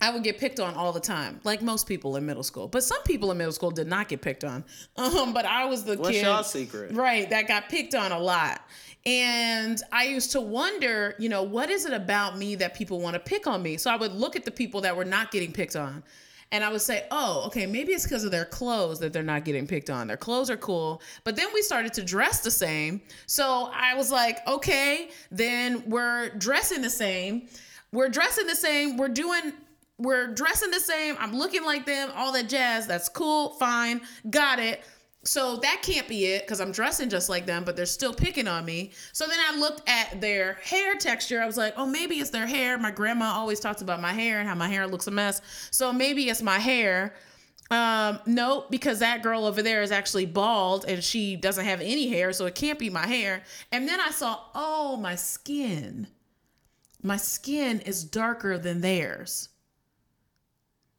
I 0.00 0.10
would 0.10 0.22
get 0.24 0.38
picked 0.38 0.60
on 0.60 0.74
all 0.74 0.92
the 0.92 0.98
time, 1.00 1.40
like 1.44 1.60
most 1.60 1.86
people 1.86 2.16
in 2.16 2.24
middle 2.24 2.42
school. 2.42 2.66
But 2.68 2.82
some 2.82 3.02
people 3.02 3.30
in 3.32 3.38
middle 3.38 3.52
school 3.52 3.70
did 3.70 3.86
not 3.86 4.08
get 4.08 4.22
picked 4.22 4.42
on. 4.44 4.64
Um, 4.96 5.32
but 5.32 5.44
I 5.44 5.66
was 5.66 5.84
the 5.84 5.96
What's 5.96 6.10
kid, 6.10 6.24
y'all 6.24 6.42
secret? 6.42 6.92
right? 6.92 7.28
That 7.30 7.46
got 7.46 7.68
picked 7.68 7.94
on 7.94 8.10
a 8.12 8.18
lot. 8.18 8.60
And 9.06 9.80
I 9.92 10.04
used 10.04 10.32
to 10.32 10.40
wonder, 10.40 11.14
you 11.18 11.28
know, 11.28 11.42
what 11.42 11.70
is 11.70 11.86
it 11.86 11.92
about 11.92 12.36
me 12.36 12.54
that 12.56 12.74
people 12.74 13.00
want 13.00 13.14
to 13.14 13.20
pick 13.20 13.46
on 13.46 13.62
me? 13.62 13.76
So 13.78 13.90
I 13.90 13.96
would 13.96 14.12
look 14.12 14.36
at 14.36 14.44
the 14.44 14.50
people 14.50 14.82
that 14.82 14.94
were 14.94 15.04
not 15.06 15.30
getting 15.30 15.52
picked 15.52 15.76
on. 15.76 16.02
And 16.52 16.64
I 16.64 16.72
would 16.72 16.80
say, 16.80 17.06
oh, 17.10 17.44
okay, 17.46 17.64
maybe 17.64 17.92
it's 17.92 18.02
because 18.02 18.24
of 18.24 18.32
their 18.32 18.44
clothes 18.44 18.98
that 18.98 19.12
they're 19.12 19.22
not 19.22 19.44
getting 19.44 19.66
picked 19.66 19.88
on. 19.88 20.08
Their 20.08 20.16
clothes 20.16 20.50
are 20.50 20.56
cool. 20.56 21.00
But 21.22 21.36
then 21.36 21.46
we 21.54 21.62
started 21.62 21.94
to 21.94 22.02
dress 22.02 22.40
the 22.40 22.50
same. 22.50 23.00
So 23.26 23.70
I 23.72 23.94
was 23.94 24.10
like, 24.10 24.38
okay, 24.48 25.10
then 25.30 25.84
we're 25.86 26.30
dressing 26.30 26.82
the 26.82 26.90
same. 26.90 27.48
We're 27.92 28.08
dressing 28.08 28.48
the 28.48 28.56
same. 28.56 28.96
We're 28.96 29.08
doing, 29.08 29.52
we're 29.98 30.34
dressing 30.34 30.72
the 30.72 30.80
same. 30.80 31.16
I'm 31.20 31.36
looking 31.36 31.64
like 31.64 31.86
them, 31.86 32.10
all 32.16 32.32
that 32.32 32.48
jazz. 32.48 32.86
That's 32.86 33.08
cool, 33.08 33.50
fine, 33.50 34.00
got 34.28 34.58
it. 34.58 34.82
So 35.22 35.56
that 35.56 35.82
can't 35.82 36.08
be 36.08 36.26
it 36.26 36.46
because 36.46 36.60
I'm 36.60 36.72
dressing 36.72 37.10
just 37.10 37.28
like 37.28 37.44
them, 37.44 37.62
but 37.64 37.76
they're 37.76 37.84
still 37.84 38.14
picking 38.14 38.48
on 38.48 38.64
me. 38.64 38.92
So 39.12 39.26
then 39.26 39.38
I 39.38 39.58
looked 39.58 39.86
at 39.86 40.18
their 40.20 40.54
hair 40.54 40.94
texture. 40.94 41.42
I 41.42 41.46
was 41.46 41.58
like, 41.58 41.74
oh, 41.76 41.84
maybe 41.84 42.16
it's 42.16 42.30
their 42.30 42.46
hair. 42.46 42.78
My 42.78 42.90
grandma 42.90 43.26
always 43.26 43.60
talks 43.60 43.82
about 43.82 44.00
my 44.00 44.14
hair 44.14 44.40
and 44.40 44.48
how 44.48 44.54
my 44.54 44.68
hair 44.68 44.86
looks 44.86 45.08
a 45.08 45.10
mess. 45.10 45.42
So 45.70 45.92
maybe 45.92 46.30
it's 46.30 46.40
my 46.40 46.58
hair. 46.58 47.14
Um, 47.70 48.18
no, 48.26 48.64
because 48.70 48.98
that 49.00 49.22
girl 49.22 49.44
over 49.44 49.62
there 49.62 49.82
is 49.82 49.92
actually 49.92 50.26
bald 50.26 50.86
and 50.88 51.04
she 51.04 51.36
doesn't 51.36 51.66
have 51.66 51.80
any 51.80 52.08
hair, 52.08 52.32
so 52.32 52.46
it 52.46 52.54
can't 52.54 52.78
be 52.78 52.90
my 52.90 53.06
hair. 53.06 53.42
And 53.70 53.86
then 53.86 54.00
I 54.00 54.10
saw, 54.10 54.40
oh, 54.54 54.96
my 54.96 55.14
skin. 55.14 56.08
My 57.02 57.16
skin 57.16 57.80
is 57.80 58.02
darker 58.04 58.58
than 58.58 58.80
theirs. 58.80 59.50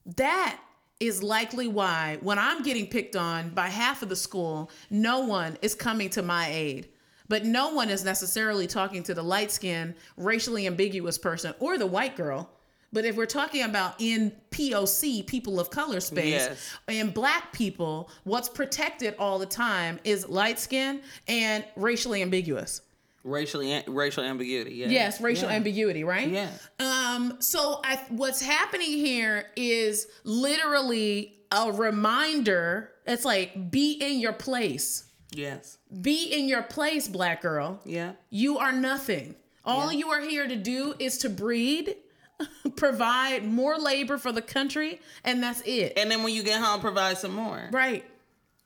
That 0.06 0.60
is 1.02 1.22
likely 1.24 1.68
why 1.68 2.18
when 2.22 2.38
I'm 2.40 2.62
getting 2.64 2.86
picked 2.88 3.16
on 3.16 3.50
by 3.50 3.68
half 3.68 4.04
of 4.04 4.10
the 4.10 4.16
school, 4.16 4.70
no 4.90 5.20
one 5.22 5.58
is 5.62 5.74
coming 5.76 6.10
to 6.12 6.22
my 6.22 6.48
aid. 6.50 6.88
But 7.28 7.44
no 7.46 7.74
one 7.74 7.90
is 7.90 8.04
necessarily 8.04 8.68
talking 8.68 9.04
to 9.04 9.14
the 9.14 9.24
light 9.24 9.52
skinned, 9.52 9.96
racially 10.16 10.68
ambiguous 10.68 11.18
person 11.18 11.54
or 11.60 11.78
the 11.78 11.88
white 11.88 12.16
girl. 12.16 12.50
But 12.94 13.06
if 13.06 13.16
we're 13.16 13.26
talking 13.26 13.64
about 13.64 13.96
in 14.00 14.34
POC, 14.52 15.26
people 15.26 15.60
of 15.60 15.70
color 15.70 16.02
space, 16.02 16.34
Yes. 16.34 16.58
and 16.90 17.14
black 17.14 17.54
people, 17.54 18.10
what's 18.26 18.50
protected 18.50 19.16
all 19.18 19.40
the 19.40 19.46
time 19.46 19.98
is 20.04 20.28
light 20.28 20.60
skin 20.60 21.02
and 21.28 21.64
racially 21.78 22.22
ambiguous. 22.22 22.82
Racially, 23.24 23.84
racial 23.88 24.24
ambiguity. 24.24 24.76
Yeah. 24.76 24.88
Yes, 24.88 25.22
racial 25.22 25.50
Yeah. 25.50 25.56
ambiguity, 25.56 26.04
right? 26.04 26.28
Yeah. 26.28 26.50
Um, 26.80 27.38
so 27.40 27.80
I 27.84 27.98
what's 28.10 28.42
happening 28.42 28.92
here 28.94 29.46
is 29.56 30.08
literally 30.24 31.36
a 31.52 31.72
reminder. 31.72 32.92
It's 33.06 33.26
like 33.26 33.72
be 33.72 33.94
in 33.94 34.20
your 34.20 34.34
place. 34.34 35.06
Yes. 35.32 35.78
Be 36.02 36.26
in 36.26 36.48
your 36.48 36.64
place, 36.64 37.08
black 37.08 37.42
girl. 37.42 37.80
Yeah. 37.86 38.14
You 38.30 38.58
are 38.58 38.72
nothing. 38.72 39.36
All 39.64 39.92
Yeah. 39.92 40.00
you 40.00 40.10
are 40.10 40.22
here 40.22 40.48
to 40.48 40.56
do 40.56 40.96
is 41.00 41.20
to 41.20 41.30
breed, 41.30 41.96
provide 42.76 43.46
more 43.46 43.78
labor 43.78 44.18
for 44.18 44.32
the 44.32 44.42
country, 44.42 45.00
and 45.24 45.42
that's 45.44 45.62
it. 45.62 45.94
And 45.98 46.10
then 46.10 46.24
when 46.24 46.34
you 46.34 46.44
get 46.44 46.60
home, 46.62 46.82
provide 46.82 47.18
some 47.18 47.34
more. 47.36 47.70
right. 47.72 48.04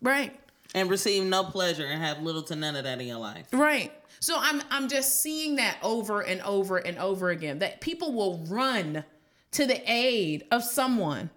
Right. 0.01 0.39
And 0.73 0.89
receive 0.89 1.23
no 1.23 1.43
pleasure 1.45 1.85
and 1.85 2.01
have 2.03 2.21
little 2.21 2.43
to 2.43 2.55
none 2.55 2.75
of 2.75 2.83
that 2.83 2.99
in 2.99 3.07
your 3.07 3.17
life. 3.17 3.47
Right. 3.53 3.93
So 4.25 4.39
I'm 4.39 4.63
I'm 4.71 4.87
just 4.87 5.21
seeing 5.21 5.57
that 5.57 5.77
over 5.83 6.21
and 6.21 6.41
over 6.41 6.77
and 6.77 6.97
over 6.97 7.29
again 7.29 7.59
that 7.59 7.79
people 7.79 8.11
will 8.11 8.43
run 8.47 9.03
to 9.51 9.67
the 9.67 9.79
aid 9.85 10.45
of 10.49 10.63
someone 10.63 11.29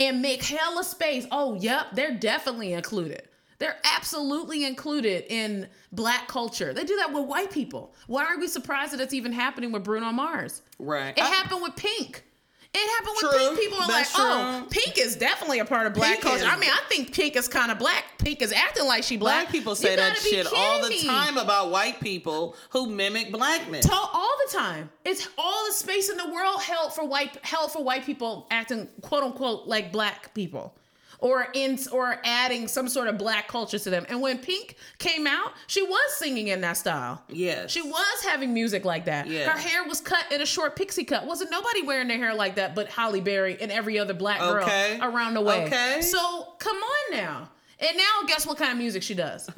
and 0.00 0.22
make 0.22 0.42
hella 0.42 0.82
space. 0.82 1.26
Oh, 1.30 1.56
yep, 1.56 1.88
they're 1.92 2.14
definitely 2.14 2.72
included. 2.72 3.28
They're 3.58 3.76
absolutely 3.84 4.64
included 4.64 5.26
in 5.28 5.68
black 5.92 6.26
culture. 6.26 6.72
They 6.72 6.84
do 6.84 6.96
that 6.96 7.12
with 7.12 7.26
white 7.26 7.50
people. 7.50 7.92
Why 8.06 8.24
are 8.24 8.38
we 8.38 8.48
surprised 8.48 8.94
that 8.94 9.00
it's 9.02 9.12
even 9.12 9.32
happening 9.32 9.70
with 9.70 9.84
Bruno 9.84 10.10
Mars? 10.10 10.62
Right. 10.78 11.12
It 11.14 11.22
I- 11.22 11.26
happened 11.26 11.60
with 11.60 11.76
Pink. 11.76 12.24
It 12.74 12.88
happened 12.90 13.16
with 13.20 13.30
True. 13.32 13.38
Pink. 13.48 13.60
People 13.60 13.78
are 13.78 13.88
like, 13.88 13.88
That's 13.88 14.14
oh. 14.16 14.66
Pink 14.70 14.96
is 14.96 15.14
definitely 15.16 15.58
a 15.58 15.64
part 15.64 15.86
of 15.86 15.92
black 15.92 16.12
Pink 16.12 16.22
culture. 16.22 16.36
is- 16.38 16.44
I 16.44 16.56
mean, 16.56 16.70
I 16.70 16.80
think 16.88 17.12
Pink 17.12 17.36
is 17.36 17.46
kind 17.46 17.70
of 17.70 17.78
black. 17.78 18.04
Pink 18.18 18.40
is 18.40 18.50
acting 18.50 18.86
like 18.86 19.04
she 19.04 19.18
black. 19.18 19.42
Black 19.44 19.52
people 19.52 19.74
say 19.74 19.94
that 19.94 20.16
shit 20.16 20.46
all 20.46 20.80
the 20.80 20.96
time 21.06 21.36
about 21.36 21.70
white 21.70 22.00
people 22.00 22.56
who 22.70 22.86
mimic 22.86 23.30
blackness. 23.30 23.84
To- 23.86 23.92
all 23.92 24.34
the 24.46 24.56
time. 24.56 24.90
It's 25.04 25.28
all 25.36 25.66
the 25.66 25.74
space 25.74 26.08
in 26.08 26.16
the 26.16 26.30
world 26.30 26.62
held 26.62 26.94
for 26.94 27.04
white 27.06 27.36
held 27.44 27.72
for 27.72 27.84
white 27.84 28.04
people 28.06 28.46
acting 28.50 28.88
quote 29.02 29.22
unquote 29.22 29.66
like 29.66 29.92
black 29.92 30.32
people. 30.34 30.74
Or 31.22 31.46
in 31.54 31.78
or 31.92 32.16
adding 32.24 32.66
some 32.66 32.88
sort 32.88 33.06
of 33.06 33.16
black 33.16 33.46
culture 33.46 33.78
to 33.78 33.90
them. 33.90 34.04
And 34.08 34.20
when 34.20 34.38
Pink 34.38 34.74
came 34.98 35.26
out, 35.26 35.52
she 35.68 35.80
was 35.80 36.14
singing 36.16 36.48
in 36.48 36.60
that 36.62 36.76
style. 36.76 37.22
Yes. 37.28 37.70
She 37.70 37.80
was 37.80 38.24
having 38.28 38.52
music 38.52 38.84
like 38.84 39.04
that. 39.04 39.28
Yeah. 39.28 39.48
Her 39.50 39.56
hair 39.58 39.84
was 39.86 40.00
cut 40.00 40.24
in 40.32 40.40
a 40.42 40.46
short 40.46 40.74
pixie 40.74 41.04
cut. 41.04 41.24
Wasn't 41.24 41.50
nobody 41.50 41.82
wearing 41.82 42.08
their 42.08 42.18
hair 42.18 42.34
like 42.34 42.56
that 42.56 42.74
but 42.74 42.88
Halle 42.88 43.20
Berry 43.20 43.56
and 43.60 43.70
every 43.70 43.98
other 44.00 44.14
black 44.14 44.40
girl 44.40 44.64
Okay. 44.64 44.98
around 45.00 45.34
the 45.34 45.40
way. 45.40 45.64
Okay. 45.66 46.00
So 46.02 46.54
come 46.58 46.76
on 46.76 47.16
now. 47.16 47.48
And 47.78 47.96
now 47.96 48.26
guess 48.26 48.46
what 48.46 48.58
kind 48.58 48.72
of 48.72 48.78
music 48.78 49.02
she 49.04 49.14
does. 49.14 49.48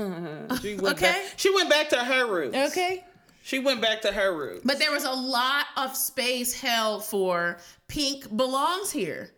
She 0.61 0.77
went 0.77 0.97
Okay. 0.97 1.13
Back, 1.13 1.23
she 1.37 1.55
went 1.55 1.71
back 1.71 1.89
to 1.91 1.97
her 2.05 2.27
roots. 2.27 2.55
Okay. 2.57 3.05
She 3.43 3.59
went 3.59 3.83
back 3.83 4.01
to 4.03 4.13
her 4.13 4.35
roots. 4.37 4.63
But 4.65 4.79
there 4.79 4.91
was 4.91 5.05
a 5.05 5.13
lot 5.13 5.67
of 5.77 5.95
space 5.97 6.59
held 6.59 7.05
for 7.05 7.59
Pink 7.89 8.35
belongs 8.35 8.91
here. 8.91 9.31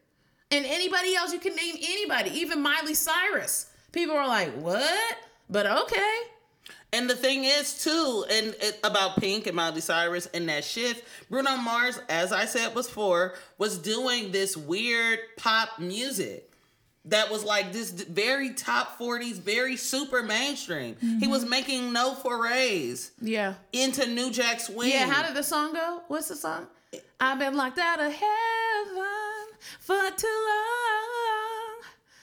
And 0.50 0.64
anybody 0.64 1.14
else, 1.14 1.32
you 1.32 1.38
can 1.40 1.56
name 1.56 1.74
anybody, 1.76 2.30
even 2.30 2.62
Miley 2.62 2.94
Cyrus. 2.94 3.70
People 3.92 4.16
are 4.16 4.28
like, 4.28 4.52
what? 4.54 5.16
But 5.50 5.66
okay. 5.66 6.18
And 6.92 7.10
the 7.10 7.16
thing 7.16 7.44
is, 7.44 7.82
too, 7.82 8.24
and 8.30 8.54
it, 8.60 8.78
about 8.84 9.16
Pink 9.16 9.46
and 9.46 9.56
Miley 9.56 9.80
Cyrus 9.80 10.26
and 10.32 10.48
that 10.48 10.64
shift, 10.64 11.04
Bruno 11.28 11.56
Mars, 11.56 11.98
as 12.08 12.32
I 12.32 12.44
said 12.44 12.74
before, 12.74 13.34
was 13.58 13.76
doing 13.78 14.30
this 14.30 14.56
weird 14.56 15.18
pop 15.36 15.80
music 15.80 16.50
that 17.06 17.30
was 17.30 17.44
like 17.44 17.72
this 17.72 17.90
very 17.90 18.50
top 18.54 18.98
40s, 18.98 19.34
very 19.34 19.76
super 19.76 20.22
mainstream. 20.22 20.96
He 21.20 21.26
was 21.26 21.42
mm-hmm. 21.42 21.50
making 21.50 21.92
no 21.92 22.14
forays 22.14 23.12
Yeah. 23.20 23.54
into 23.72 24.06
New 24.06 24.30
Jack 24.30 24.60
Swing. 24.60 24.90
Yeah, 24.90 25.08
how 25.08 25.22
did 25.24 25.36
the 25.36 25.42
song 25.42 25.72
go? 25.72 26.02
What's 26.08 26.28
the 26.28 26.36
song? 26.36 26.66
I've 27.20 27.38
been 27.38 27.54
locked 27.56 27.78
out 27.78 28.00
of 28.00 28.12
heaven 28.12 29.35
for 29.80 29.94
too 30.16 30.46
long. 30.48 31.82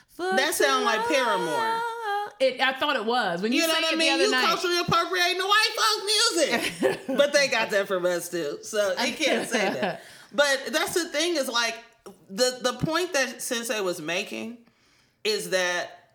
For 0.10 0.36
That 0.36 0.54
too 0.56 0.64
sound 0.64 0.86
like 0.86 1.08
Paramore. 1.08 1.82
It, 2.40 2.60
I 2.60 2.74
thought 2.74 2.96
it 2.96 3.06
was 3.06 3.42
when 3.42 3.54
you, 3.54 3.62
You 3.62 3.68
know 3.68 3.74
what 3.74 3.94
I 3.94 3.96
mean? 3.96 4.20
You 4.20 4.32
night. 4.32 4.46
culturally 4.46 4.80
appropriating 4.80 5.38
the 5.38 5.46
white 5.46 5.70
folk 5.78 6.90
music. 6.90 7.00
but 7.18 7.32
they 7.32 7.48
got 7.48 7.70
that 7.70 7.88
from 7.88 8.06
us 8.06 8.30
too. 8.30 8.58
So 8.64 8.94
you 9.06 9.14
can't 9.16 9.48
say 9.48 9.72
that. 9.74 10.02
But 10.34 10.70
that's 10.72 10.94
the 10.96 11.08
thing 11.10 11.36
is 11.36 11.48
like 11.48 11.76
the 12.30 12.60
the 12.62 12.74
point 12.74 13.14
that 13.14 13.42
Sensei 13.42 13.80
was 13.82 14.02
making 14.02 14.58
is 15.24 15.52
that 15.52 16.10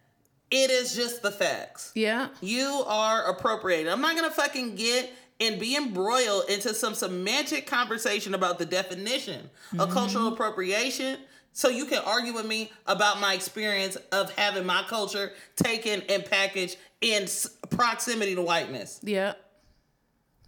it 0.50 0.70
is 0.70 0.94
just 0.94 1.22
the 1.22 1.31
facts. 1.31 1.92
Yeah. 1.94 2.28
You 2.40 2.83
are 2.87 3.31
appropriating. 3.31 3.90
I'm 3.90 4.00
not 4.00 4.16
gonna 4.16 4.31
fucking 4.31 4.74
get 4.74 5.11
and 5.40 5.59
be 5.59 5.77
embroiled 5.77 6.48
into 6.48 6.74
some 6.74 6.94
semantic 6.94 7.66
conversation 7.66 8.35
about 8.35 8.59
the 8.59 8.66
definition 8.66 9.51
of 9.72 9.79
mm-hmm. 9.79 9.92
cultural 9.92 10.29
appropriation. 10.29 11.18
So 11.53 11.68
you 11.68 11.87
can 11.87 12.03
argue 12.05 12.33
with 12.35 12.46
me 12.46 12.70
about 12.87 13.20
my 13.20 13.35
experience 13.35 13.96
of 14.12 14.31
having 14.37 14.66
my 14.66 14.85
culture 14.88 15.33
taken 15.57 16.03
and 16.09 16.24
packaged 16.24 16.77
in 17.01 17.27
proximity 17.70 18.35
to 18.35 18.42
whiteness 18.42 19.01
Yeah. 19.03 19.35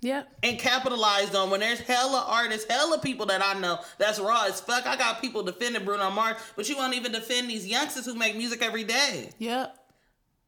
Yeah. 0.02 0.22
and 0.42 0.58
capitalized 0.58 1.34
on 1.34 1.50
when 1.50 1.60
there's 1.60 1.80
hella 1.80 2.24
artists, 2.26 2.70
hella 2.70 2.98
people 3.00 3.26
that 3.26 3.42
I 3.44 3.58
know 3.58 3.80
that's 3.98 4.18
raw 4.18 4.44
as 4.46 4.60
fuck. 4.60 4.86
I 4.86 4.96
got 4.96 5.20
people 5.20 5.42
defending 5.42 5.84
Bruno 5.84 6.10
Mars, 6.10 6.36
but 6.56 6.68
you 6.68 6.76
won't 6.76 6.94
even 6.94 7.12
defend 7.12 7.50
these 7.50 7.66
youngsters 7.66 8.06
who 8.06 8.14
make 8.14 8.36
music 8.36 8.62
every 8.62 8.84
day. 8.84 9.30
Yep. 9.38 9.76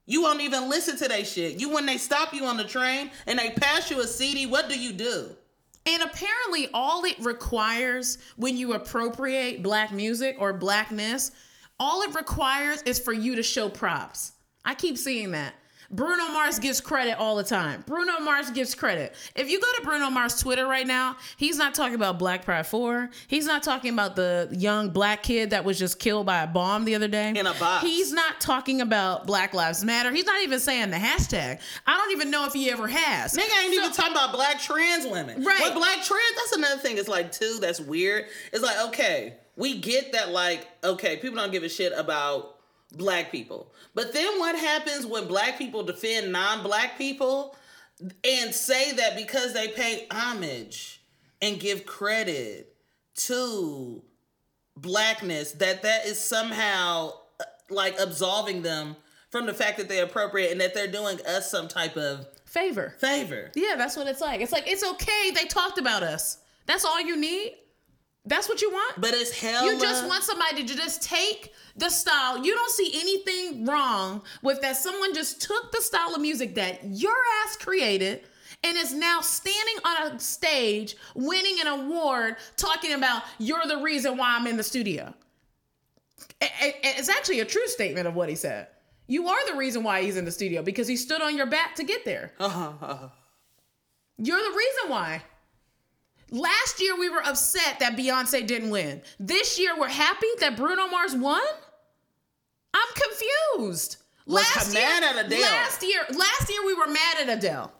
You 0.07 0.23
won't 0.23 0.41
even 0.41 0.69
listen 0.69 0.97
to 0.99 1.09
that 1.09 1.27
shit. 1.27 1.61
You 1.61 1.71
when 1.71 1.87
they 1.87 1.99
stop 1.99 2.35
you 2.35 2.45
on 2.45 2.57
the 2.57 2.65
train 2.65 3.11
and 3.27 3.39
they 3.39 3.51
pass 3.51 3.91
you 3.91 4.01
a 4.01 4.07
CD, 4.07 4.47
what 4.47 4.69
do 4.69 4.79
you 4.79 4.93
do? 4.93 5.31
And 5.85 6.03
apparently, 6.03 6.69
all 6.73 7.05
it 7.05 7.19
requires 7.21 8.19
when 8.37 8.57
you 8.57 8.75
appropriate 8.75 9.63
black 9.63 9.93
music 9.93 10.37
or 10.39 10.53
blackness, 10.53 11.33
all 11.81 12.03
it 12.03 12.15
requires 12.15 12.83
is 12.83 13.01
for 13.01 13.13
you 13.13 13.35
to 13.37 13.43
show 13.43 13.69
props. 13.69 14.33
I 14.65 14.75
keep 14.75 14.97
seeing 14.97 15.33
that. 15.33 15.55
Bruno 15.93 16.29
Mars 16.29 16.59
gives 16.59 16.81
credit 16.81 17.19
all 17.19 17.37
the 17.37 17.45
time. 17.45 17.85
Bruno 17.87 18.19
Mars 18.21 18.51
gives 18.51 18.75
credit. 18.75 19.15
If 19.37 19.51
you 19.51 19.61
go 19.61 19.67
to 19.79 19.83
Bruno 19.85 20.09
Mars 20.11 20.41
Twitter 20.41 20.67
right 20.67 20.87
now, 20.87 21.17
he's 21.37 21.59
not 21.59 21.75
talking 21.75 21.95
about 21.95 22.19
Black 22.19 22.45
Pride 22.45 22.67
4. 22.67 23.11
He's 23.29 23.45
not 23.47 23.63
talking 23.63 23.93
about 23.93 24.17
the 24.17 24.49
young 24.53 24.89
black 24.91 25.23
kid 25.23 25.51
that 25.51 25.65
was 25.65 25.79
just 25.79 25.99
killed 25.99 26.25
by 26.27 26.43
a 26.43 26.47
bomb 26.47 26.85
the 26.87 26.95
other 26.95 27.09
day. 27.09 27.31
In 27.37 27.47
a 27.47 27.53
box. 27.55 27.85
He's 27.87 28.13
not 28.13 28.41
talking 28.41 28.81
about 28.81 29.27
Black 29.27 29.53
Lives 29.53 29.85
Matter. 29.85 30.11
He's 30.13 30.25
not 30.27 30.41
even 30.43 30.59
saying 30.61 30.91
the 30.91 30.97
hashtag. 30.97 31.61
I 31.87 31.97
don't 31.97 32.13
even 32.13 32.31
know 32.31 32.47
if 32.47 32.53
he 32.55 32.71
ever 32.71 32.89
has. 32.89 33.35
Nigga 33.37 33.43
ain't 33.65 33.75
So- 33.75 33.81
even 33.81 33.93
talking 33.93 34.13
about 34.13 34.33
black 34.33 34.61
trans 34.61 35.07
women. 35.07 35.45
Right. 35.45 35.61
But 35.61 35.75
black 35.75 35.97
trans, 36.03 36.35
that's 36.37 36.53
another 36.53 36.81
thing. 36.81 36.97
It's 36.97 37.09
like, 37.09 37.33
too, 37.33 37.59
that's 37.61 37.81
weird. 37.81 38.27
It's 38.53 38.63
like, 38.63 38.79
okay, 38.89 39.35
we 39.57 39.79
get 39.79 40.13
that, 40.13 40.31
like, 40.31 40.67
okay, 40.83 41.17
people 41.19 41.37
don't 41.37 41.53
give 41.53 41.63
a 41.65 41.69
shit 41.69 41.93
about 41.95 42.57
black 42.97 43.31
people. 43.33 43.73
But 43.95 44.13
then 44.13 44.39
what 44.39 44.57
happens 44.59 45.07
when 45.07 45.27
black 45.27 45.59
people 45.59 45.83
defend 45.83 46.33
non 46.33 46.63
black 46.63 46.99
people 46.99 47.57
and 48.25 48.55
say 48.55 48.93
that 48.93 49.17
because 49.17 49.53
they 49.55 49.69
pay 49.69 50.07
homage 50.11 51.03
and 51.41 51.59
give 51.61 51.87
credit 51.87 52.75
to 53.15 54.03
blackness, 54.77 55.53
that 55.53 55.83
that 55.83 56.07
is 56.07 56.19
somehow 56.19 57.13
uh, 57.41 57.45
like 57.71 57.97
absolving 58.01 58.63
them 58.63 58.97
from 59.31 59.47
the 59.47 59.55
fact 59.55 59.79
that 59.79 59.89
they're 59.89 60.05
appropriate 60.05 60.51
and 60.53 60.61
that 60.61 60.75
they're 60.75 60.91
doing 60.91 61.19
us 61.27 61.51
some 61.51 61.69
type 61.69 61.97
of 61.97 62.27
Favor. 62.45 62.95
favor. 62.99 63.51
Yeah, 63.55 63.77
that's 63.79 63.97
what 63.97 64.07
it's 64.07 64.21
like. 64.21 64.43
It's 64.43 64.53
like, 64.53 64.65
it's 64.67 64.85
okay. 64.85 65.31
They 65.35 65.47
talked 65.47 65.79
about 65.79 66.03
us. 66.03 66.37
That's 66.67 66.85
all 66.85 67.01
you 67.01 67.17
need. 67.17 67.55
That's 68.25 68.49
what 68.49 68.63
you 68.63 68.71
want. 68.71 69.01
But 69.01 69.15
it's 69.15 69.37
hell. 69.39 69.65
You 69.65 69.81
just 69.81 70.07
want 70.07 70.23
somebody 70.23 70.65
to 70.65 70.77
just 70.77 71.03
take 71.03 71.53
the 71.77 71.89
style. 71.89 72.45
You 72.45 72.55
don't 72.55 72.71
see 72.71 72.93
anything 72.95 73.67
wrong 73.67 74.23
with 74.43 74.61
that. 74.63 74.77
Someone 74.77 75.13
just 75.13 75.43
took 75.43 75.73
the 75.73 75.81
style 75.81 76.15
of 76.15 76.21
music 76.21 76.55
that 76.55 76.81
your 76.85 77.15
ass 77.45 77.57
created 77.57 78.23
and 78.63 78.77
is 78.77 78.95
now 78.95 79.21
standing 79.21 79.75
on 79.85 80.13
a 80.13 80.21
stage 80.21 80.97
winning 81.17 81.57
an 81.61 81.67
award 81.67 82.37
talking 82.57 82.93
about 82.93 83.23
you're 83.39 83.67
the 83.67 83.79
reason 83.79 84.17
why 84.17 84.37
I'm 84.37 84.47
in 84.47 84.57
the 84.57 84.63
studio. 84.63 85.13
It's 86.41 87.09
actually 87.09 87.41
a 87.41 87.45
true 87.45 87.67
statement 87.67 88.07
of 88.07 88.15
what 88.15 88.29
he 88.29 88.37
said. 88.37 88.69
You 89.09 89.29
are 89.29 89.51
the 89.51 89.57
reason 89.57 89.83
why 89.83 90.03
he's 90.03 90.17
in 90.17 90.25
the 90.25 90.31
studio 90.31 90.63
because 90.63 90.87
he 90.87 90.97
stood 90.97 91.23
on 91.23 91.37
your 91.37 91.47
back 91.47 91.75
to 91.77 91.85
get 91.85 92.05
there. 92.05 92.33
Uh-huh, 92.39 92.73
uh-huh. 92.81 93.09
You're 94.19 94.39
the 94.39 94.57
reason 94.57 94.91
why. 94.91 95.23
Last 96.33 96.81
year 96.81 96.99
we 96.99 97.11
were 97.11 97.23
upset 97.25 97.79
that 97.81 97.95
Beyonce 97.95 98.47
didn't 98.47 98.71
win. 98.71 99.03
This 99.21 99.59
year 99.61 99.79
we're 99.79 99.89
happy 99.89 100.27
that 100.41 100.57
Bruno 100.57 100.89
Mars 100.89 101.15
won. 101.15 101.43
I'm 102.73 102.89
confused. 102.95 103.99
Was 104.27 104.43
Last 104.43 104.75
year, 104.75 104.83
at 104.83 105.27
Adele. 105.27 105.41
last 105.41 105.83
year, 105.83 106.01
last 106.17 106.49
year 106.49 106.65
we 106.65 106.75
were 106.75 106.87
mad 106.87 107.17
at 107.21 107.39
Adele. 107.39 107.71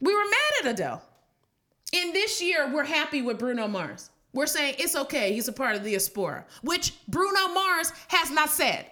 We 0.00 0.14
were 0.14 0.24
mad 0.24 0.64
at 0.66 0.66
Adele. 0.72 1.02
And 1.94 2.12
this 2.12 2.42
year 2.42 2.70
we're 2.72 2.84
happy 2.84 3.22
with 3.22 3.38
Bruno 3.38 3.66
Mars. 3.66 4.10
We're 4.34 4.46
saying 4.46 4.74
it's 4.78 4.94
okay. 4.94 5.32
He's 5.32 5.48
a 5.48 5.52
part 5.52 5.76
of 5.76 5.82
the 5.82 5.92
Diaspora, 5.92 6.44
which 6.62 6.92
Bruno 7.08 7.48
Mars 7.48 7.92
has 8.08 8.30
not 8.30 8.50
said. 8.50 8.84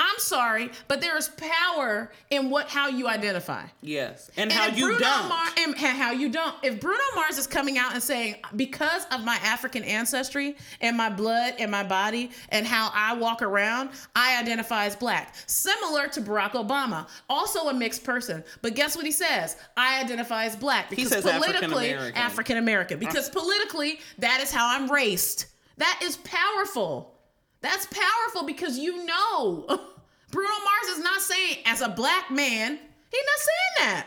I'm 0.00 0.18
sorry, 0.18 0.70
but 0.88 1.02
there 1.02 1.16
is 1.18 1.28
power 1.28 2.10
in 2.30 2.48
what 2.48 2.68
how 2.68 2.88
you 2.88 3.06
identify. 3.06 3.66
Yes, 3.82 4.30
and, 4.36 4.50
And 4.50 4.52
how 4.52 4.74
you 4.74 4.86
Bruno 4.86 4.98
don't. 4.98 5.28
Mar- 5.28 5.48
and 5.58 5.76
how 5.76 6.10
you 6.12 6.30
don't. 6.30 6.54
If 6.62 6.80
Bruno 6.80 7.04
Mars 7.14 7.36
is 7.36 7.46
coming 7.46 7.76
out 7.76 7.92
and 7.92 8.02
saying, 8.02 8.36
because 8.56 9.04
of 9.12 9.24
my 9.24 9.36
African 9.42 9.84
ancestry 9.84 10.56
and 10.80 10.96
my 10.96 11.10
blood 11.10 11.54
and 11.58 11.70
my 11.70 11.84
body 11.84 12.30
and 12.48 12.66
how 12.66 12.90
I 12.94 13.14
walk 13.14 13.42
around, 13.42 13.90
I 14.16 14.40
identify 14.40 14.86
as 14.86 14.96
black. 14.96 15.34
Similar 15.46 16.08
to 16.08 16.22
Barack 16.22 16.52
Obama, 16.52 17.06
also 17.28 17.68
a 17.68 17.74
mixed 17.74 18.02
person. 18.02 18.42
But 18.62 18.74
guess 18.74 18.96
what 18.96 19.04
he 19.04 19.12
says? 19.12 19.58
I 19.76 20.00
identify 20.00 20.46
as 20.46 20.56
black 20.56 20.88
because 20.88 21.08
says 21.08 21.24
politically 21.24 21.92
African 21.92 22.56
American. 22.56 22.98
Because 22.98 23.28
ah. 23.28 23.38
politically, 23.38 24.00
that 24.18 24.40
is 24.40 24.50
how 24.50 24.74
I'm 24.74 24.90
raced. 24.90 25.46
That 25.76 26.00
is 26.02 26.16
powerful. 26.18 27.19
That's 27.62 27.86
powerful 27.86 28.46
because 28.46 28.78
you 28.78 29.04
know 29.04 29.66
Bruno 30.30 30.48
Mars 30.48 30.96
is 30.96 31.04
not 31.04 31.20
saying 31.20 31.56
as 31.66 31.80
a 31.80 31.88
black 31.88 32.30
man, 32.30 32.78
he's 33.10 33.24
not 33.26 33.38
saying 33.38 33.88
that. 33.90 34.06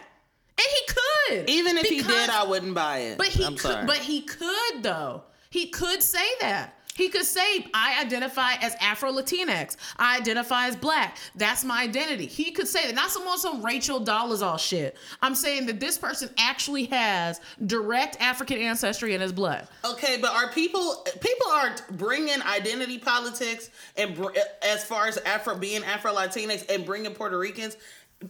And 0.58 0.68
he 0.70 0.94
could. 0.94 1.50
Even 1.50 1.78
if 1.78 1.88
he 1.88 2.02
did, 2.02 2.30
I 2.30 2.44
wouldn't 2.46 2.74
buy 2.76 3.00
it. 3.00 3.18
But 3.18 3.28
he 3.28 3.44
I'm 3.44 3.54
could 3.54 3.62
sorry. 3.62 3.86
but 3.86 3.98
he 3.98 4.22
could 4.22 4.82
though. 4.84 5.24
He 5.50 5.68
could 5.68 6.02
say 6.02 6.26
that. 6.42 6.80
He 6.96 7.10
could 7.10 7.26
say, 7.26 7.66
I 7.74 8.02
identify 8.02 8.54
as 8.62 8.76
Afro 8.80 9.12
Latinx. 9.12 9.78
I 9.98 10.18
identify 10.18 10.68
as 10.68 10.76
black. 10.76 11.18
That's 11.36 11.64
my 11.64 11.84
identity. 11.84 12.26
He 12.26 12.52
could 12.52 12.68
say 12.68 12.86
that. 12.86 12.96
Not 12.96 13.10
some 13.10 13.28
on 13.28 13.38
some 13.38 13.64
Rachel 13.64 14.00
Dolezal 14.00 14.60
shit. 14.60 14.98
I'm 15.22 15.36
saying 15.36 15.66
that 15.68 15.80
this 15.80 15.98
person 15.98 16.30
actually 16.38 16.86
has 16.86 17.42
direct 17.66 18.18
African 18.22 18.58
ancestry 18.58 19.14
in 19.14 19.22
his 19.22 19.32
blood. 19.32 19.68
Okay, 19.84 20.18
but 20.22 20.32
are 20.32 20.52
people 20.52 21.06
people 21.20 21.48
are 21.52 21.76
bringing 21.92 22.42
identity 22.44 22.98
politics 22.98 23.70
and 23.98 24.18
as 24.64 24.84
far 24.84 25.08
as 25.08 25.18
Afro 25.20 25.56
being 25.56 25.84
Afro 25.84 26.14
Latinx 26.14 26.70
and 26.74 26.86
bringing 26.86 27.14
Puerto 27.14 27.38
Ricans 27.38 27.78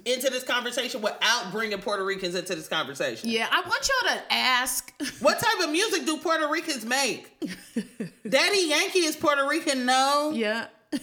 into 0.06 0.29
this 0.29 0.43
conversation 0.43 1.01
without 1.01 1.51
bringing 1.51 1.79
Puerto 1.79 2.03
Ricans 2.03 2.36
into 2.36 2.56
this 2.56 2.67
conversation? 2.67 3.29
Yeah, 3.29 3.47
I 3.51 3.62
want 3.62 3.89
y'all 4.03 4.15
to 4.15 4.34
ask. 4.34 4.91
What 5.19 5.39
type 5.39 5.63
of 5.65 5.71
music 5.71 6.06
do 6.06 6.17
Puerto 6.17 6.47
Ricans 6.49 6.86
make? 6.86 7.32
Daddy 8.27 8.67
Yankee 8.67 8.99
is 9.06 9.15
Puerto 9.15 9.47
Rican, 9.47 9.86
no. 9.86 10.32
Yeah. 10.34 10.67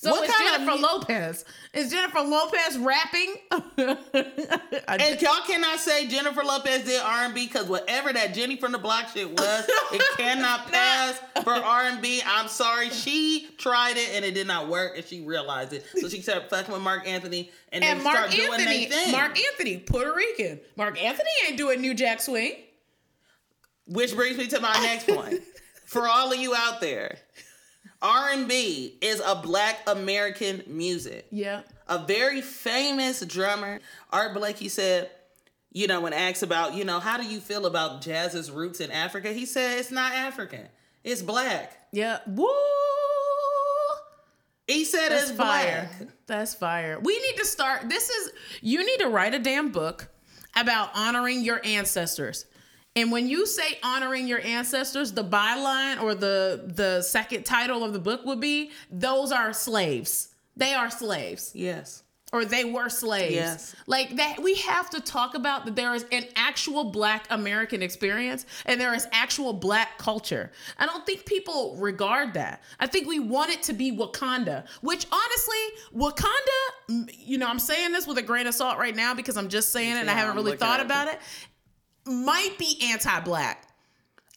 so 0.00 0.12
What 0.12 0.24
it's 0.28 0.36
kind 0.36 0.48
of 0.50 0.60
Jennifer 0.60 0.76
mu- 0.80 0.86
Lopez. 0.86 1.44
Is 1.74 1.90
Jennifer 1.90 2.20
Lopez 2.20 2.78
rapping? 2.78 3.34
And 4.88 5.20
y'all 5.20 5.42
cannot 5.46 5.78
say 5.80 6.06
Jennifer 6.06 6.42
Lopez 6.42 6.84
did 6.84 7.00
R 7.02 7.24
and 7.24 7.34
B 7.34 7.46
because 7.46 7.68
whatever 7.68 8.12
that 8.12 8.32
Jenny 8.32 8.56
from 8.56 8.72
the 8.72 8.78
Block 8.78 9.08
shit 9.08 9.28
was, 9.30 9.68
it 9.92 10.02
cannot 10.16 10.70
pass 10.72 11.20
for 11.42 11.52
R 11.52 11.82
and 11.82 12.00
B. 12.00 12.22
I'm 12.26 12.48
sorry, 12.48 12.90
she 12.90 13.48
tried 13.58 13.96
it 13.96 14.10
and 14.14 14.24
it 14.24 14.32
did 14.34 14.46
not 14.46 14.68
work, 14.68 14.96
and 14.96 15.04
she 15.04 15.20
realized 15.20 15.72
it. 15.72 15.84
So 15.96 16.08
she 16.08 16.20
started 16.22 16.48
fucking 16.48 16.72
with 16.72 16.82
Marc 16.82 17.06
Anthony, 17.06 17.50
and, 17.72 17.84
and 17.84 18.00
they 18.00 18.04
Mark 18.04 18.16
start 18.16 18.30
doing 18.30 18.52
Anthony, 18.60 18.86
their 18.86 18.98
thing. 19.04 19.12
Marc 19.12 19.38
Anthony, 19.38 19.78
Puerto 19.78 20.14
Rican. 20.14 20.60
Marc 20.76 21.02
Anthony 21.02 21.30
ain't 21.48 21.58
doing 21.58 21.80
New 21.80 21.94
Jack 21.94 22.20
Swing. 22.20 22.52
Which 23.86 24.14
brings 24.14 24.38
me 24.38 24.46
to 24.48 24.60
my 24.60 24.72
next 24.82 25.06
point. 25.08 25.40
For 25.86 26.06
all 26.06 26.30
of 26.32 26.38
you 26.38 26.54
out 26.54 26.80
there, 26.82 27.16
R 28.00 28.30
and 28.30 28.46
B 28.48 28.96
is 29.00 29.20
a 29.24 29.34
Black 29.36 29.80
American 29.86 30.62
music. 30.66 31.26
Yeah. 31.30 31.62
a 31.88 31.98
very 31.98 32.40
famous 32.40 33.20
drummer, 33.24 33.80
Art 34.12 34.34
Blakey 34.34 34.68
said, 34.68 35.10
you 35.72 35.86
know, 35.86 36.00
when 36.00 36.12
asked 36.12 36.42
about, 36.42 36.74
you 36.74 36.84
know, 36.84 37.00
how 37.00 37.16
do 37.18 37.24
you 37.24 37.40
feel 37.40 37.66
about 37.66 38.00
jazz's 38.02 38.50
roots 38.50 38.80
in 38.80 38.90
Africa? 38.90 39.32
He 39.32 39.46
said 39.46 39.78
it's 39.78 39.90
not 39.90 40.12
African. 40.12 40.68
It's 41.04 41.22
black. 41.22 41.88
Yeah. 41.92 42.18
Woo! 42.26 42.46
He 44.66 44.84
said 44.84 45.08
That's 45.10 45.30
it's 45.30 45.38
fire. 45.38 45.90
black. 45.98 46.08
That's 46.26 46.54
fire. 46.54 46.98
We 47.00 47.18
need 47.20 47.36
to 47.38 47.46
start. 47.46 47.88
This 47.88 48.10
is 48.10 48.32
you 48.60 48.84
need 48.84 48.98
to 48.98 49.08
write 49.08 49.32
a 49.34 49.38
damn 49.38 49.70
book 49.70 50.08
about 50.54 50.90
honoring 50.94 51.42
your 51.42 51.60
ancestors. 51.64 52.44
And 52.98 53.12
when 53.12 53.28
you 53.28 53.46
say 53.46 53.78
honoring 53.84 54.26
your 54.26 54.40
ancestors, 54.40 55.12
the 55.12 55.22
byline 55.22 56.02
or 56.02 56.16
the 56.16 56.64
the 56.66 57.00
second 57.02 57.44
title 57.44 57.84
of 57.84 57.92
the 57.92 58.00
book 58.00 58.24
would 58.24 58.40
be 58.40 58.72
those 58.90 59.30
are 59.30 59.52
slaves. 59.52 60.34
They 60.56 60.74
are 60.74 60.90
slaves. 60.90 61.52
Yes. 61.54 62.02
Or 62.32 62.44
they 62.44 62.64
were 62.64 62.88
slaves. 62.90 63.34
Yes. 63.34 63.76
Like 63.86 64.16
that 64.16 64.42
we 64.42 64.56
have 64.56 64.90
to 64.90 65.00
talk 65.00 65.34
about 65.34 65.64
that 65.64 65.76
there 65.76 65.94
is 65.94 66.04
an 66.10 66.24
actual 66.34 66.90
black 66.90 67.26
American 67.30 67.82
experience 67.82 68.44
and 68.66 68.80
there 68.80 68.94
is 68.94 69.06
actual 69.12 69.52
black 69.52 69.96
culture. 69.96 70.50
I 70.76 70.84
don't 70.84 71.06
think 71.06 71.24
people 71.24 71.76
regard 71.76 72.34
that. 72.34 72.62
I 72.80 72.88
think 72.88 73.06
we 73.06 73.20
want 73.20 73.50
it 73.52 73.62
to 73.62 73.72
be 73.72 73.92
Wakanda, 73.92 74.66
which 74.82 75.06
honestly, 75.10 75.56
Wakanda, 75.96 77.08
you 77.24 77.38
know, 77.38 77.46
I'm 77.46 77.60
saying 77.60 77.92
this 77.92 78.06
with 78.06 78.18
a 78.18 78.22
grain 78.22 78.46
of 78.46 78.54
salt 78.54 78.76
right 78.76 78.94
now 78.94 79.14
because 79.14 79.36
I'm 79.36 79.48
just 79.48 79.70
saying 79.72 79.92
it 79.96 80.00
and 80.00 80.10
I 80.10 80.14
haven't 80.14 80.34
really 80.36 80.56
thought 80.56 80.80
about 80.80 81.08
it. 81.08 81.20
Might 82.08 82.56
be 82.58 82.78
anti-black. 82.90 83.64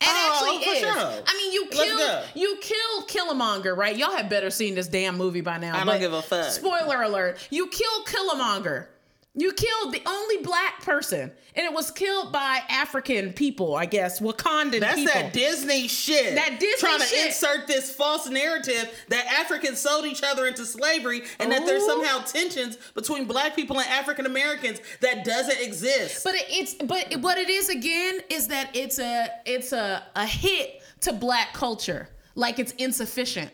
And 0.04 0.10
Oh, 0.12 0.32
actually 0.34 0.66
for 0.66 0.74
is. 0.74 0.80
sure. 0.80 1.24
I 1.28 1.38
mean, 1.38 1.52
you 1.54 1.68
killed 1.70 2.24
you 2.34 2.58
killed 2.60 3.08
Killmonger, 3.08 3.78
right? 3.78 3.96
Y'all 3.96 4.16
have 4.18 4.30
better 4.30 4.50
seen 4.50 4.74
this 4.74 4.88
damn 4.88 5.16
movie 5.16 5.42
by 5.42 5.58
now. 5.58 5.78
I 5.80 5.84
don't 5.86 6.00
give 6.00 6.12
a 6.14 6.24
fuck. 6.24 6.52
Spoiler 6.52 7.04
alert: 7.04 7.38
you 7.52 7.68
killed 7.68 8.08
Killmonger. 8.08 8.88
You 9.34 9.54
killed 9.54 9.94
the 9.94 10.02
only 10.06 10.38
black 10.44 10.82
person, 10.82 11.32
and 11.56 11.66
it 11.66 11.72
was 11.72 11.90
killed 11.90 12.34
by 12.34 12.60
African 12.68 13.32
people, 13.32 13.76
I 13.76 13.86
guess, 13.86 14.20
Wakandan 14.20 14.82
That's 14.82 14.96
people. 14.96 15.14
that 15.14 15.32
Disney 15.32 15.88
shit. 15.88 16.36
That 16.36 16.60
Disney 16.60 16.90
trying 16.90 17.00
to 17.00 17.26
insert 17.26 17.66
this 17.66 17.96
false 17.96 18.28
narrative 18.28 18.92
that 19.08 19.26
Africans 19.28 19.80
sold 19.80 20.06
each 20.06 20.22
other 20.22 20.48
into 20.48 20.66
slavery 20.66 21.24
and 21.40 21.50
that 21.50 21.66
there's 21.66 21.84
oh. 21.84 22.04
somehow 22.04 22.26
tensions 22.26 22.78
between 22.94 23.24
black 23.24 23.56
people 23.56 23.80
and 23.80 23.88
African 23.88 24.26
Americans 24.26 24.82
that 25.00 25.24
doesn't 25.24 25.62
exist. 25.62 26.26
But 26.26 26.36
it, 26.36 26.46
it's 26.50 26.74
but 26.74 27.22
what 27.22 27.38
it 27.38 27.50
is 27.50 27.70
again 27.70 28.20
is 28.30 28.50
that 28.50 28.76
it's 28.76 29.00
a 29.00 29.30
it's 29.46 29.72
a 29.72 30.04
a 30.14 30.26
hit 30.26 30.82
to 31.02 31.14
black 31.14 31.54
culture. 31.54 32.10
Like 32.36 32.60
it's 32.60 32.74
insufficient. 32.74 33.52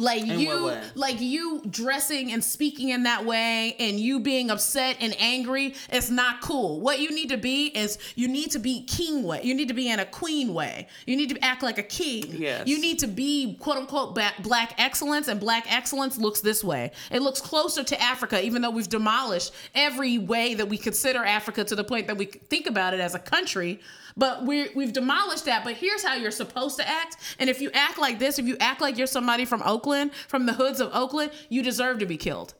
Like 0.00 0.22
In 0.22 0.40
you 0.40 0.78
like 0.94 1.20
you 1.20 1.60
dressing 1.68 2.32
and 2.32 2.42
speaking 2.42 2.88
in 2.88 3.02
that 3.02 3.26
way 3.26 3.76
and 3.78 4.00
you 4.00 4.18
being 4.18 4.50
upset 4.50 4.96
and 4.98 5.14
angry 5.18 5.74
it's 5.90 6.08
not 6.08 6.40
cool. 6.40 6.80
What 6.80 7.00
you 7.00 7.10
need 7.10 7.28
to 7.28 7.36
be 7.36 7.66
is 7.66 7.98
you 8.14 8.26
need 8.26 8.50
to 8.52 8.58
be 8.58 8.82
king 8.84 9.22
way. 9.22 9.42
You 9.42 9.54
need 9.54 9.68
to 9.68 9.74
be 9.74 9.90
in 9.90 10.00
a 10.00 10.06
queen 10.06 10.54
way. 10.54 10.88
You 11.06 11.16
need 11.16 11.28
to 11.28 11.44
act 11.44 11.62
like 11.62 11.76
a 11.76 11.82
king. 11.82 12.24
Yes. 12.30 12.66
You 12.66 12.80
need 12.80 12.98
to 13.00 13.06
be 13.06 13.58
quote 13.60 13.76
unquote 13.76 14.18
black 14.40 14.74
excellence 14.78 15.28
and 15.28 15.38
black 15.38 15.70
excellence 15.70 16.16
looks 16.16 16.40
this 16.40 16.64
way. 16.64 16.92
It 17.10 17.20
looks 17.20 17.42
closer 17.42 17.84
to 17.84 18.00
Africa 18.00 18.42
even 18.42 18.62
though 18.62 18.70
we've 18.70 18.88
demolished 18.88 19.52
every 19.74 20.16
way 20.16 20.54
that 20.54 20.66
we 20.66 20.78
consider 20.78 21.22
Africa 21.22 21.62
to 21.62 21.76
the 21.76 21.84
point 21.84 22.06
that 22.06 22.16
we 22.16 22.24
think 22.24 22.66
about 22.66 22.94
it 22.94 23.00
as 23.00 23.14
a 23.14 23.18
country. 23.18 23.80
But 24.16 24.44
we 24.44 24.68
we've 24.74 24.92
demolished 24.92 25.44
that. 25.46 25.64
But 25.64 25.74
here's 25.74 26.02
how 26.04 26.14
you're 26.14 26.30
supposed 26.30 26.76
to 26.78 26.88
act. 26.88 27.16
And 27.38 27.48
if 27.50 27.60
you 27.60 27.70
act 27.74 27.98
like 27.98 28.18
this, 28.18 28.38
if 28.38 28.46
you 28.46 28.56
act 28.60 28.80
like 28.80 28.96
you're 28.98 29.06
somebody 29.06 29.44
from 29.44 29.62
Oakland, 29.64 30.12
from 30.28 30.46
the 30.46 30.52
hoods 30.54 30.80
of 30.80 30.90
Oakland, 30.94 31.32
you 31.48 31.62
deserve 31.62 31.98
to 32.00 32.06
be 32.06 32.16
killed 32.16 32.54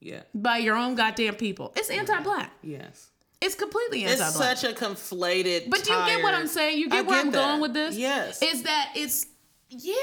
Yeah. 0.00 0.22
by 0.34 0.58
your 0.58 0.76
own 0.76 0.94
goddamn 0.94 1.34
people. 1.36 1.72
It's 1.76 1.90
anti-black. 1.90 2.52
Yes. 2.62 3.10
It's 3.40 3.54
completely 3.54 4.04
anti-black. 4.04 4.52
It's 4.52 4.60
such 4.60 4.64
a 4.64 4.74
conflated. 4.74 5.68
but 5.70 5.84
do 5.84 5.92
you 5.92 6.06
get 6.06 6.22
what 6.22 6.34
I'm 6.34 6.46
saying? 6.46 6.78
You 6.78 6.86
I 6.90 6.96
get 7.02 7.06
where 7.06 7.20
I'm 7.20 7.30
that. 7.30 7.48
going 7.48 7.60
with 7.60 7.74
this? 7.74 7.96
Yes. 7.96 8.42
Is 8.42 8.62
that 8.62 8.92
it's 8.94 9.26
yeah. 9.68 9.94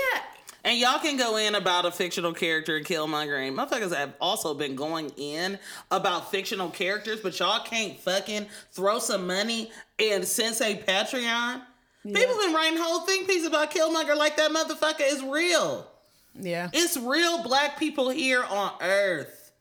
And 0.63 0.77
y'all 0.77 0.99
can 0.99 1.17
go 1.17 1.37
in 1.37 1.55
about 1.55 1.85
a 1.85 1.91
fictional 1.91 2.33
character 2.33 2.77
in 2.77 2.83
Killmonger. 2.83 3.47
And 3.47 3.57
motherfuckers 3.57 3.95
have 3.95 4.13
also 4.21 4.53
been 4.53 4.75
going 4.75 5.11
in 5.17 5.57
about 5.89 6.29
fictional 6.29 6.69
characters, 6.69 7.19
but 7.21 7.39
y'all 7.39 7.63
can't 7.63 7.99
fucking 7.99 8.45
throw 8.71 8.99
some 8.99 9.25
money 9.25 9.71
and 9.97 10.21
in 10.21 10.25
Sensei 10.25 10.75
Patreon. 10.75 11.61
People 12.03 12.37
been 12.37 12.53
writing 12.53 12.79
whole 12.79 13.01
thing 13.01 13.25
pieces 13.25 13.47
about 13.47 13.71
Killmonger 13.71 14.17
like 14.17 14.37
that 14.37 14.51
motherfucker 14.51 15.01
is 15.01 15.23
real. 15.23 15.87
Yeah. 16.33 16.69
It's 16.73 16.97
real 16.97 17.43
black 17.43 17.77
people 17.77 18.09
here 18.09 18.43
on 18.43 18.71
earth. 18.81 19.51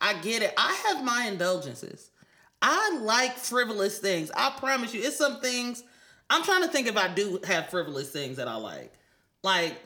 I 0.00 0.20
get 0.20 0.42
it. 0.42 0.52
I 0.56 0.74
have 0.86 1.04
my 1.04 1.26
indulgences. 1.26 2.10
I 2.60 2.98
like 3.02 3.36
frivolous 3.36 3.98
things. 3.98 4.30
I 4.36 4.50
promise 4.58 4.92
you, 4.92 5.02
it's 5.02 5.16
some 5.16 5.40
things. 5.40 5.82
I'm 6.28 6.42
trying 6.42 6.62
to 6.62 6.68
think 6.68 6.88
if 6.88 6.96
I 6.96 7.08
do 7.08 7.40
have 7.44 7.70
frivolous 7.70 8.10
things 8.10 8.36
that 8.36 8.48
I 8.48 8.56
like. 8.56 8.92
Like 9.42 9.80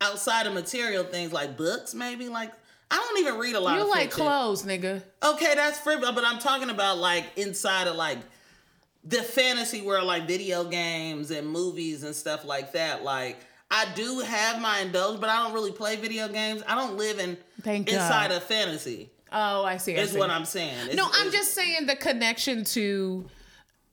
outside 0.00 0.46
of 0.46 0.52
material 0.54 1.04
things 1.04 1.32
like 1.32 1.56
books, 1.56 1.94
maybe. 1.94 2.28
Like 2.28 2.52
I 2.90 2.96
don't 2.96 3.18
even 3.26 3.38
read 3.38 3.54
a 3.54 3.60
lot 3.60 3.76
You 3.76 3.82
of 3.82 3.88
like 3.88 4.10
fiction. 4.10 4.24
clothes, 4.26 4.62
nigga. 4.64 5.02
Okay, 5.22 5.54
that's 5.54 5.78
frivolous, 5.78 6.14
but 6.14 6.24
I'm 6.24 6.38
talking 6.38 6.70
about 6.70 6.98
like 6.98 7.24
inside 7.36 7.86
of 7.86 7.96
like 7.96 8.18
the 9.04 9.22
fantasy 9.22 9.82
world, 9.82 10.06
like 10.06 10.26
video 10.26 10.64
games 10.64 11.30
and 11.30 11.48
movies 11.48 12.04
and 12.04 12.14
stuff 12.14 12.44
like 12.44 12.72
that. 12.72 13.02
Like 13.04 13.38
I 13.70 13.86
do 13.94 14.20
have 14.20 14.60
my 14.60 14.80
indulge, 14.80 15.20
but 15.20 15.28
I 15.30 15.42
don't 15.42 15.52
really 15.54 15.72
play 15.72 15.96
video 15.96 16.28
games. 16.28 16.62
I 16.66 16.74
don't 16.74 16.96
live 16.96 17.18
in 17.18 17.36
Thank 17.62 17.88
inside 17.90 18.28
God. 18.28 18.36
of 18.36 18.42
fantasy. 18.44 19.10
Oh, 19.32 19.64
I 19.64 19.78
see. 19.78 19.96
I 19.96 20.00
Is 20.02 20.12
see. 20.12 20.18
what 20.18 20.30
I'm 20.30 20.44
saying. 20.44 20.78
It's- 20.90 20.96
No, 20.96 21.08
I'm 21.12 21.32
just 21.32 21.54
saying 21.54 21.86
the 21.86 21.96
connection 21.96 22.62
to 22.66 23.24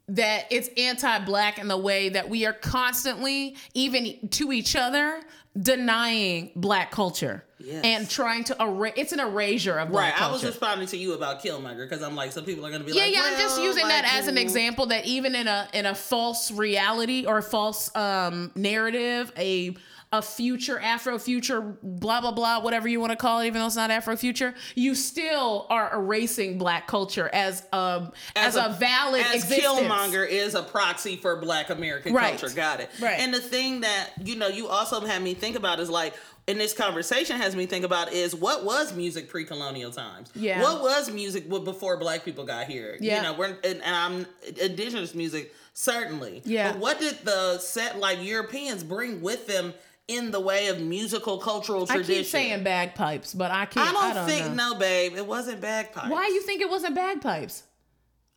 that 0.09 0.45
it's 0.51 0.69
anti-black 0.77 1.57
in 1.57 1.67
the 1.67 1.77
way 1.77 2.09
that 2.09 2.29
we 2.29 2.45
are 2.45 2.53
constantly, 2.53 3.55
even 3.73 4.27
to 4.29 4.51
each 4.51 4.75
other, 4.75 5.21
denying 5.59 6.51
black 6.55 6.91
culture 6.91 7.43
Yes. 7.63 7.83
and 7.83 8.09
trying 8.09 8.43
to 8.45 8.55
erase. 8.59 8.93
It's 8.95 9.11
an 9.11 9.19
erasure 9.19 9.77
of 9.77 9.91
black 9.91 10.15
culture. 10.15 10.21
right. 10.23 10.29
black 10.29 10.29
I 10.29 10.31
was 10.31 10.43
responding 10.43 10.87
to 10.87 10.97
you 10.97 11.13
about 11.13 11.43
Killmonger 11.43 11.87
because 11.87 12.01
I'm 12.01 12.15
like, 12.15 12.31
some 12.31 12.43
people 12.43 12.65
are 12.65 12.71
gonna 12.71 12.83
be 12.83 12.93
yeah, 12.93 13.03
like, 13.03 13.13
yeah. 13.13 13.21
I'm 13.23 13.37
just 13.37 13.57
well, 13.57 13.67
using 13.67 13.87
that 13.87 14.11
as 14.17 14.27
an 14.27 14.37
example 14.37 14.87
that 14.87 15.05
even 15.05 15.35
in 15.35 15.47
a 15.47 15.67
in 15.73 15.85
a 15.85 15.93
false 15.93 16.51
reality 16.51 17.25
or 17.27 17.41
false 17.41 17.95
um, 17.95 18.51
narrative, 18.55 19.31
a 19.37 19.75
a 20.13 20.21
future 20.21 20.77
Afro 20.79 21.17
future, 21.17 21.61
blah 21.61 22.19
blah 22.21 22.31
blah, 22.31 22.61
whatever 22.61 22.87
you 22.87 22.99
want 22.99 23.11
to 23.11 23.15
call 23.15 23.39
it, 23.39 23.47
even 23.47 23.61
though 23.61 23.67
it's 23.67 23.75
not 23.75 23.91
Afro 23.91 24.15
future, 24.17 24.53
you 24.75 24.93
still 24.93 25.67
are 25.69 25.93
erasing 25.93 26.57
black 26.57 26.85
culture 26.87 27.29
as 27.31 27.65
um 27.71 28.11
as, 28.35 28.55
a, 28.55 28.75
valid 28.79 29.21
as 29.21 29.35
existence. 29.35 29.79
Killmonger 29.79 30.27
is 30.27 30.53
a 30.55 30.63
proxy 30.63 31.15
for 31.15 31.37
Black 31.37 31.69
American 31.69 32.13
Right. 32.13 32.37
culture. 32.37 32.53
Got 32.53 32.81
it. 32.81 32.89
Right. 33.01 33.19
And 33.19 33.33
the 33.33 33.39
thing 33.39 33.81
that 33.81 34.09
you 34.23 34.35
know 34.35 34.47
you 34.49 34.67
also 34.67 34.99
had 35.01 35.21
me 35.21 35.33
think 35.33 35.55
about 35.55 35.79
is 35.79 35.89
like. 35.89 36.13
in 36.47 36.57
this 36.57 36.73
conversation 36.73 37.37
has 37.37 37.55
me 37.55 37.67
think 37.67 37.85
about 37.85 38.11
is 38.11 38.35
what 38.35 38.65
was 38.65 38.93
music 38.95 39.29
pre-colonial 39.29 39.91
times? 39.91 40.31
Yeah. 40.35 40.59
What 40.61 40.81
was 40.81 41.09
music 41.11 41.47
before 41.47 41.97
black 41.97 42.25
people 42.25 42.43
got 42.45 42.65
here? 42.65 42.97
Yeah. 42.99 43.17
You 43.17 43.21
know, 43.23 43.33
we're 43.37 43.45
and, 43.63 43.79
and 43.81 43.95
I'm 43.95 44.25
indigenous 44.59 45.13
music 45.13 45.53
certainly. 45.73 46.41
Yeah. 46.43 46.71
But 46.71 46.81
what 46.81 46.99
did 46.99 47.19
the 47.23 47.59
set 47.59 47.99
like 47.99 48.23
Europeans 48.23 48.83
bring 48.83 49.21
with 49.21 49.45
them 49.47 49.73
in 50.11 50.31
the 50.31 50.39
way 50.39 50.67
of 50.67 50.81
musical 50.81 51.37
cultural 51.37 51.87
tradition. 51.87 52.13
I 52.13 52.17
keep 52.17 52.25
saying 52.25 52.63
bagpipes, 52.63 53.33
but 53.33 53.49
I 53.49 53.65
can't. 53.65 53.89
I 53.89 53.91
don't, 53.93 54.15
don't 54.15 54.27
think 54.27 54.55
know. 54.55 54.73
no, 54.73 54.79
babe. 54.79 55.13
It 55.15 55.25
wasn't 55.25 55.61
bagpipes. 55.61 56.09
Why 56.09 56.27
you 56.27 56.41
think 56.41 56.61
it 56.61 56.69
wasn't 56.69 56.95
bagpipes? 56.95 57.63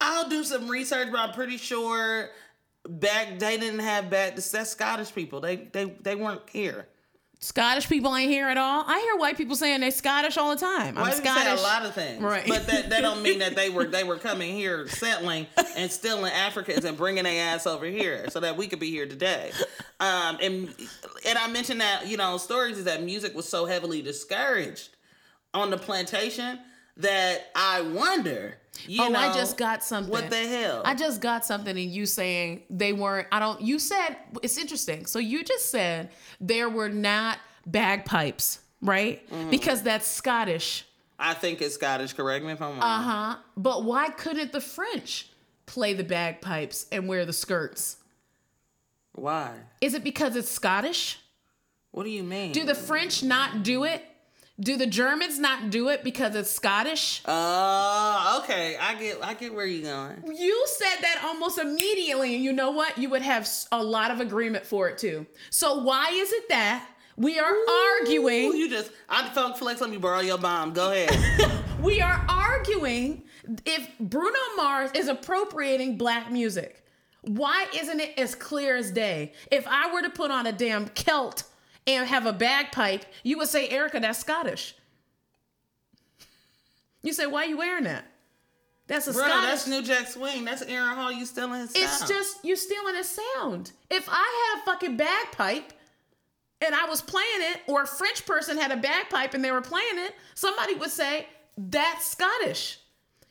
I'll 0.00 0.28
do 0.28 0.44
some 0.44 0.68
research, 0.68 1.08
but 1.10 1.18
I'm 1.18 1.32
pretty 1.32 1.56
sure 1.56 2.30
back 2.88 3.38
they 3.38 3.56
didn't 3.56 3.80
have 3.80 4.08
back. 4.08 4.36
That's 4.36 4.70
Scottish 4.70 5.14
people. 5.14 5.40
They 5.40 5.56
they 5.56 5.86
they 6.00 6.14
weren't 6.14 6.48
here. 6.50 6.86
Scottish 7.40 7.88
people 7.88 8.16
ain't 8.16 8.30
here 8.30 8.48
at 8.48 8.56
all. 8.56 8.84
I 8.86 9.00
hear 9.00 9.16
white 9.16 9.36
people 9.36 9.54
saying 9.54 9.80
they 9.80 9.90
Scottish 9.90 10.38
all 10.38 10.54
the 10.54 10.60
time. 10.60 10.96
I'm 10.96 11.12
Scottish. 11.12 11.60
a 11.60 11.62
lot 11.62 11.84
of 11.84 11.94
things, 11.94 12.22
Right. 12.22 12.46
But 12.46 12.66
that, 12.66 12.90
that 12.90 13.02
don't 13.02 13.22
mean 13.22 13.40
that 13.40 13.54
they 13.54 13.68
were 13.68 13.84
they 13.84 14.02
were 14.04 14.16
coming 14.16 14.54
here, 14.54 14.88
settling 14.88 15.46
and 15.76 15.90
stealing 15.90 16.32
Africans 16.32 16.84
and 16.84 16.96
bringing 16.96 17.24
their 17.24 17.54
ass 17.54 17.66
over 17.66 17.84
here 17.84 18.30
so 18.30 18.40
that 18.40 18.56
we 18.56 18.66
could 18.66 18.80
be 18.80 18.90
here 18.90 19.06
today. 19.06 19.50
Um, 20.00 20.38
and 20.40 20.74
and 21.26 21.38
I 21.38 21.48
mentioned 21.48 21.80
that 21.80 22.06
you 22.06 22.16
know 22.16 22.38
stories 22.38 22.78
is 22.78 22.84
that 22.84 23.02
music 23.02 23.34
was 23.34 23.48
so 23.48 23.66
heavily 23.66 24.00
discouraged 24.00 24.88
on 25.52 25.70
the 25.70 25.76
plantation 25.76 26.58
that 26.96 27.50
I 27.54 27.82
wonder. 27.82 28.56
You 28.86 29.04
oh, 29.04 29.08
know, 29.08 29.18
I 29.18 29.32
just 29.32 29.56
got 29.56 29.82
something. 29.82 30.12
What 30.12 30.30
the 30.30 30.46
hell? 30.46 30.82
I 30.84 30.94
just 30.94 31.20
got 31.20 31.44
something, 31.44 31.76
and 31.76 31.90
you 31.90 32.06
saying 32.06 32.62
they 32.70 32.92
weren't. 32.92 33.28
I 33.30 33.38
don't. 33.38 33.60
You 33.60 33.78
said 33.78 34.16
it's 34.42 34.58
interesting. 34.58 35.06
So 35.06 35.18
you 35.18 35.44
just 35.44 35.70
said 35.70 36.10
there 36.40 36.68
were 36.68 36.88
not 36.88 37.38
bagpipes, 37.66 38.60
right? 38.82 39.28
Mm-hmm. 39.30 39.50
Because 39.50 39.82
that's 39.82 40.06
Scottish. 40.06 40.86
I 41.18 41.34
think 41.34 41.62
it's 41.62 41.76
Scottish. 41.76 42.12
Correct 42.12 42.44
me 42.44 42.52
if 42.52 42.60
I'm 42.60 42.72
wrong. 42.72 42.82
Uh 42.82 43.02
huh. 43.02 43.36
But 43.56 43.84
why 43.84 44.10
couldn't 44.10 44.52
the 44.52 44.60
French 44.60 45.30
play 45.66 45.94
the 45.94 46.04
bagpipes 46.04 46.86
and 46.90 47.08
wear 47.08 47.24
the 47.24 47.32
skirts? 47.32 47.96
Why? 49.12 49.52
Is 49.80 49.94
it 49.94 50.02
because 50.02 50.34
it's 50.34 50.50
Scottish? 50.50 51.20
What 51.92 52.04
do 52.04 52.10
you 52.10 52.24
mean? 52.24 52.50
Do 52.52 52.64
the 52.64 52.74
French 52.74 53.22
not 53.22 53.62
do 53.62 53.84
it? 53.84 54.04
Do 54.60 54.76
the 54.76 54.86
Germans 54.86 55.38
not 55.40 55.70
do 55.70 55.88
it 55.88 56.04
because 56.04 56.36
it's 56.36 56.50
Scottish? 56.50 57.22
Oh, 57.26 58.40
okay. 58.44 58.76
I 58.80 58.94
get 58.94 59.18
I 59.22 59.34
get 59.34 59.52
where 59.52 59.66
you're 59.66 59.82
going. 59.82 60.36
You 60.36 60.64
said 60.68 60.96
that 61.02 61.22
almost 61.24 61.58
immediately, 61.58 62.36
and 62.36 62.44
you 62.44 62.52
know 62.52 62.70
what? 62.70 62.96
You 62.96 63.10
would 63.10 63.22
have 63.22 63.48
a 63.72 63.82
lot 63.82 64.12
of 64.12 64.20
agreement 64.20 64.64
for 64.64 64.88
it 64.88 64.98
too. 64.98 65.26
So 65.50 65.82
why 65.82 66.10
is 66.12 66.30
it 66.32 66.48
that 66.50 66.88
we 67.16 67.38
are 67.38 67.50
Ooh, 67.52 67.98
arguing? 68.00 68.52
you 68.56 68.70
just 68.70 68.92
I 69.08 69.28
felt 69.30 69.58
flex. 69.58 69.80
Let 69.80 69.90
me 69.90 69.96
borrow 69.96 70.20
your 70.20 70.38
bomb. 70.38 70.72
Go 70.72 70.92
ahead. 70.92 71.50
We 71.84 72.00
are 72.00 72.24
arguing 72.30 73.24
if 73.66 73.90
Bruno 74.00 74.38
Mars 74.56 74.90
is 74.94 75.08
appropriating 75.08 75.98
black 75.98 76.30
music. 76.32 76.82
Why 77.20 77.66
isn't 77.74 78.00
it 78.00 78.18
as 78.18 78.34
clear 78.34 78.76
as 78.76 78.90
day? 78.90 79.32
If 79.50 79.66
I 79.68 79.92
were 79.92 80.00
to 80.00 80.08
put 80.08 80.30
on 80.30 80.46
a 80.46 80.52
damn 80.52 80.88
kilt 80.88 81.42
and 81.86 82.06
have 82.08 82.26
a 82.26 82.32
bagpipe, 82.32 83.04
you 83.22 83.38
would 83.38 83.48
say, 83.48 83.68
Ericka, 83.68 84.00
that's 84.00 84.18
Scottish. 84.18 84.74
You 87.02 87.12
say, 87.12 87.26
why 87.26 87.44
are 87.44 87.46
you 87.46 87.58
wearing 87.58 87.84
that? 87.84 88.06
That's 88.86 89.06
a 89.08 89.12
Bro, 89.12 89.24
Scottish. 89.24 89.50
that's 89.50 89.66
New 89.66 89.82
Jack 89.82 90.08
Swing. 90.08 90.44
That's 90.44 90.62
Aaron 90.62 90.94
Hall. 90.94 91.10
You 91.12 91.24
stealing 91.24 91.60
his 91.60 91.70
sound. 91.70 91.84
It's 91.84 92.08
just 92.08 92.44
you 92.44 92.54
stealing 92.56 92.94
his 92.94 93.08
sound. 93.34 93.72
If 93.90 94.08
I 94.10 94.52
had 94.54 94.62
a 94.62 94.64
fucking 94.64 94.96
bagpipe 94.96 95.72
and 96.60 96.74
I 96.74 96.86
was 96.86 97.00
playing 97.00 97.26
it, 97.52 97.60
or 97.66 97.82
a 97.82 97.86
French 97.86 98.24
person 98.26 98.58
had 98.58 98.72
a 98.72 98.76
bagpipe 98.76 99.34
and 99.34 99.44
they 99.44 99.52
were 99.52 99.62
playing 99.62 99.98
it, 99.98 100.14
somebody 100.34 100.74
would 100.74 100.90
say, 100.90 101.26
that's 101.56 102.06
Scottish. 102.08 102.78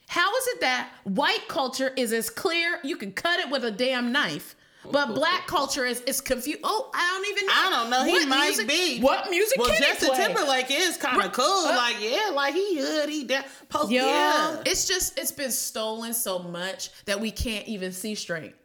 How 0.07 0.35
is 0.35 0.47
it 0.47 0.61
that 0.61 0.89
white 1.03 1.47
culture 1.47 1.91
is 1.97 2.13
as 2.13 2.29
clear, 2.29 2.79
you 2.83 2.95
can 2.95 3.11
cut 3.11 3.39
it 3.39 3.49
with 3.49 3.63
a 3.63 3.71
damn 3.71 4.11
knife, 4.11 4.55
but 4.91 5.13
black 5.15 5.47
culture 5.47 5.85
is, 5.85 6.01
is 6.01 6.21
confused? 6.21 6.59
Oh, 6.63 6.89
I 6.93 7.11
don't 7.13 7.31
even 7.37 7.45
know. 7.47 7.53
I 7.55 7.69
don't 7.69 7.89
know. 7.89 8.03
He 8.05 8.11
What 8.11 8.27
might 8.27 8.45
music- 8.47 8.67
be. 8.67 8.99
What 9.01 9.29
music 9.29 9.57
Well, 9.57 9.69
Justin? 9.77 10.15
Timberlake 10.15 10.67
is 10.69 10.97
kind 10.97 11.21
of 11.21 11.31
cool. 11.31 11.45
Uh, 11.45 11.75
like 11.75 11.95
yeah, 12.01 12.31
like 12.33 12.53
he 12.53 12.77
hood. 12.79 13.09
He 13.09 13.23
down. 13.23 13.43
Post. 13.69 13.91
Yo, 13.91 14.05
Yeah. 14.05 14.61
it's 14.65 14.87
just 14.87 15.17
it's 15.19 15.31
been 15.31 15.51
stolen 15.51 16.13
so 16.13 16.39
much 16.39 16.89
that 17.05 17.19
we 17.19 17.31
can't 17.31 17.67
even 17.67 17.91
see 17.91 18.15
straight. 18.15 18.55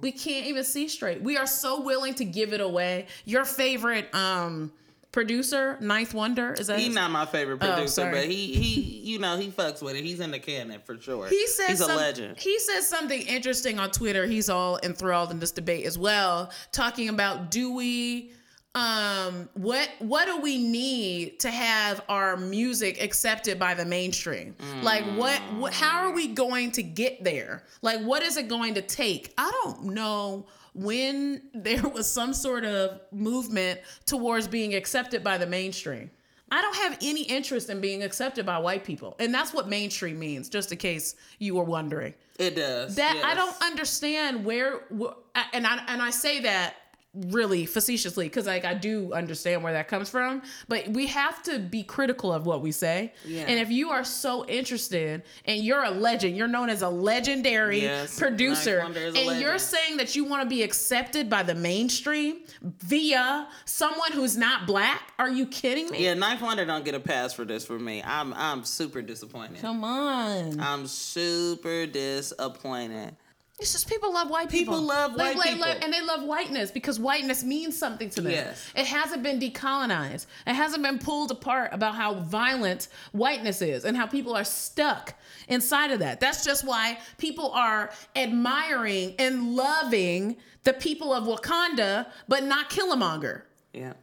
We 0.00 0.12
can't 0.12 0.46
even 0.46 0.62
see 0.64 0.88
straight. 0.88 1.22
We 1.22 1.36
are 1.38 1.46
so 1.46 1.80
willing 1.80 2.14
to 2.14 2.24
give 2.24 2.52
it 2.52 2.60
away. 2.60 3.06
Your 3.24 3.44
favorite 3.44 4.14
um 4.14 4.72
producer, 5.12 5.78
Ninth 5.80 6.14
Wonder, 6.14 6.52
is 6.54 6.66
that 6.68 6.78
He's 6.78 6.94
not 6.94 7.10
my 7.10 7.26
favorite 7.26 7.58
producer, 7.60 8.08
Oh, 8.08 8.12
but 8.12 8.24
he 8.24 8.54
he 8.54 8.80
you 8.80 9.18
know 9.18 9.36
he 9.38 9.48
fucks 9.48 9.82
with 9.82 9.96
it. 9.96 10.04
He's 10.04 10.20
in 10.20 10.30
the 10.30 10.38
canon 10.38 10.80
for 10.84 11.00
sure. 11.00 11.26
He 11.28 11.46
says 11.46 11.68
he's 11.68 11.80
a 11.80 11.86
legend. 11.86 12.38
He 12.38 12.58
says 12.58 12.86
something 12.88 13.20
interesting 13.22 13.78
on 13.78 13.90
Twitter. 13.90 14.26
He's 14.26 14.48
all 14.50 14.78
enthralled 14.82 15.30
in 15.30 15.38
this 15.38 15.50
debate 15.52 15.86
as 15.86 15.98
well, 15.98 16.50
talking 16.72 17.08
about 17.08 17.50
do 17.50 17.72
we 17.72 18.32
um 18.74 19.48
what 19.54 19.88
what 19.98 20.26
do 20.26 20.40
we 20.42 20.58
need 20.58 21.40
to 21.40 21.50
have 21.50 22.02
our 22.10 22.36
music 22.36 23.02
accepted 23.02 23.58
by 23.58 23.72
the 23.72 23.84
mainstream 23.84 24.54
like 24.82 25.02
what, 25.16 25.40
what 25.56 25.72
how 25.72 26.06
are 26.06 26.12
we 26.12 26.28
going 26.28 26.70
to 26.70 26.82
get 26.82 27.24
there 27.24 27.64
like 27.80 27.98
what 28.02 28.22
is 28.22 28.36
it 28.36 28.46
going 28.46 28.74
to 28.74 28.82
take 28.82 29.32
i 29.38 29.50
don't 29.64 29.84
know 29.84 30.44
when 30.78 31.42
there 31.54 31.86
was 31.88 32.10
some 32.10 32.32
sort 32.32 32.64
of 32.64 33.00
movement 33.12 33.80
towards 34.06 34.48
being 34.48 34.74
accepted 34.74 35.22
by 35.24 35.38
the 35.38 35.46
mainstream. 35.46 36.10
I 36.50 36.62
don't 36.62 36.76
have 36.76 36.96
any 37.02 37.24
interest 37.24 37.68
in 37.68 37.80
being 37.80 38.02
accepted 38.02 38.46
by 38.46 38.58
white 38.58 38.82
people. 38.82 39.14
And 39.18 39.34
that's 39.34 39.52
what 39.52 39.68
mainstream 39.68 40.18
means 40.18 40.48
just 40.48 40.72
in 40.72 40.78
case 40.78 41.14
you 41.38 41.54
were 41.54 41.64
wondering. 41.64 42.14
It 42.38 42.56
does. 42.56 42.94
that 42.96 43.20
I 43.22 43.34
don't 43.34 43.54
understand 43.62 44.44
where, 44.46 44.80
wh- 44.98 45.12
and 45.52 45.66
I 45.66 45.84
and 45.88 46.00
I 46.00 46.08
say 46.10 46.40
that 46.40 46.74
really 47.14 47.64
facetiously 47.64 48.26
because 48.26 48.46
like 48.46 48.64
I 48.64 48.74
do 48.74 49.12
understand 49.12 49.62
where 49.62 49.72
that 49.72 49.88
comes 49.88 50.10
from, 50.10 50.42
but 50.68 50.88
we 50.88 51.06
have 51.06 51.42
to 51.44 51.58
be 51.58 51.82
critical 51.82 52.32
of 52.32 52.46
what 52.46 52.60
we 52.60 52.70
say. 52.70 53.12
Yeah. 53.24 53.44
And 53.48 53.58
if 53.58 53.70
you 53.70 53.90
are 53.90 54.04
so 54.04 54.44
interested 54.46 55.22
and 55.46 55.62
you're 55.62 55.82
a 55.82 55.90
legend, 55.90 56.36
you're 56.36 56.48
known 56.48 56.68
as 56.68 56.82
a 56.82 56.88
legendary 56.88 57.80
Yes, 57.80 58.18
producer, 58.18 58.82
Ninth 58.82 58.94
Wonder 58.94 59.18
a 59.18 59.28
and 59.30 59.40
you're 59.40 59.58
saying 59.58 59.96
that 59.96 60.14
you 60.16 60.24
want 60.24 60.42
to 60.42 60.48
be 60.48 60.62
accepted 60.62 61.30
by 61.30 61.42
the 61.42 61.54
mainstream 61.54 62.40
via 62.62 63.48
someone 63.64 64.12
who's 64.12 64.36
not 64.36 64.66
black, 64.66 65.12
are 65.18 65.30
you 65.30 65.46
kidding 65.46 65.90
me? 65.90 66.04
Yeah, 66.04 66.14
Ninth 66.14 66.42
Wonder 66.42 66.66
don't 66.66 66.84
get 66.84 66.94
a 66.94 67.00
pass 67.00 67.32
for 67.32 67.44
this 67.44 67.64
for 67.64 67.78
me. 67.78 68.02
I'm 68.04 68.34
I'm 68.34 68.64
super 68.64 69.02
disappointed. 69.02 69.60
Come 69.60 69.82
on. 69.82 70.60
I'm 70.60 70.86
super 70.86 71.86
disappointed. 71.86 73.16
It's 73.60 73.72
just 73.72 73.88
people 73.88 74.12
love 74.12 74.30
white 74.30 74.48
people. 74.48 74.74
People 74.74 74.86
love 74.86 75.16
white 75.16 75.36
people. 75.36 75.64
and 75.64 75.92
they 75.92 76.00
love 76.00 76.22
whiteness 76.22 76.70
because 76.70 77.00
whiteness 77.00 77.42
means 77.42 77.76
something 77.76 78.08
to 78.10 78.20
them. 78.20 78.30
Yes. 78.32 78.70
It 78.76 78.86
hasn't 78.86 79.24
been 79.24 79.40
decolonized. 79.40 80.26
It 80.46 80.54
hasn't 80.54 80.82
been 80.84 81.00
pulled 81.00 81.32
apart 81.32 81.70
about 81.72 81.96
how 81.96 82.14
violent 82.14 82.86
whiteness 83.10 83.60
is 83.60 83.84
and 83.84 83.96
how 83.96 84.06
people 84.06 84.36
are 84.36 84.44
stuck 84.44 85.14
inside 85.48 85.90
of 85.90 85.98
that. 85.98 86.20
That's 86.20 86.44
just 86.44 86.64
why 86.64 86.98
people 87.18 87.50
are 87.50 87.90
admiring 88.14 89.16
and 89.18 89.56
loving 89.56 90.36
the 90.62 90.72
people 90.74 91.12
of 91.12 91.24
Wakanda, 91.24 92.06
but 92.28 92.44
not 92.44 92.70
Killmonger. 92.70 93.42
Yeah. 93.72 93.94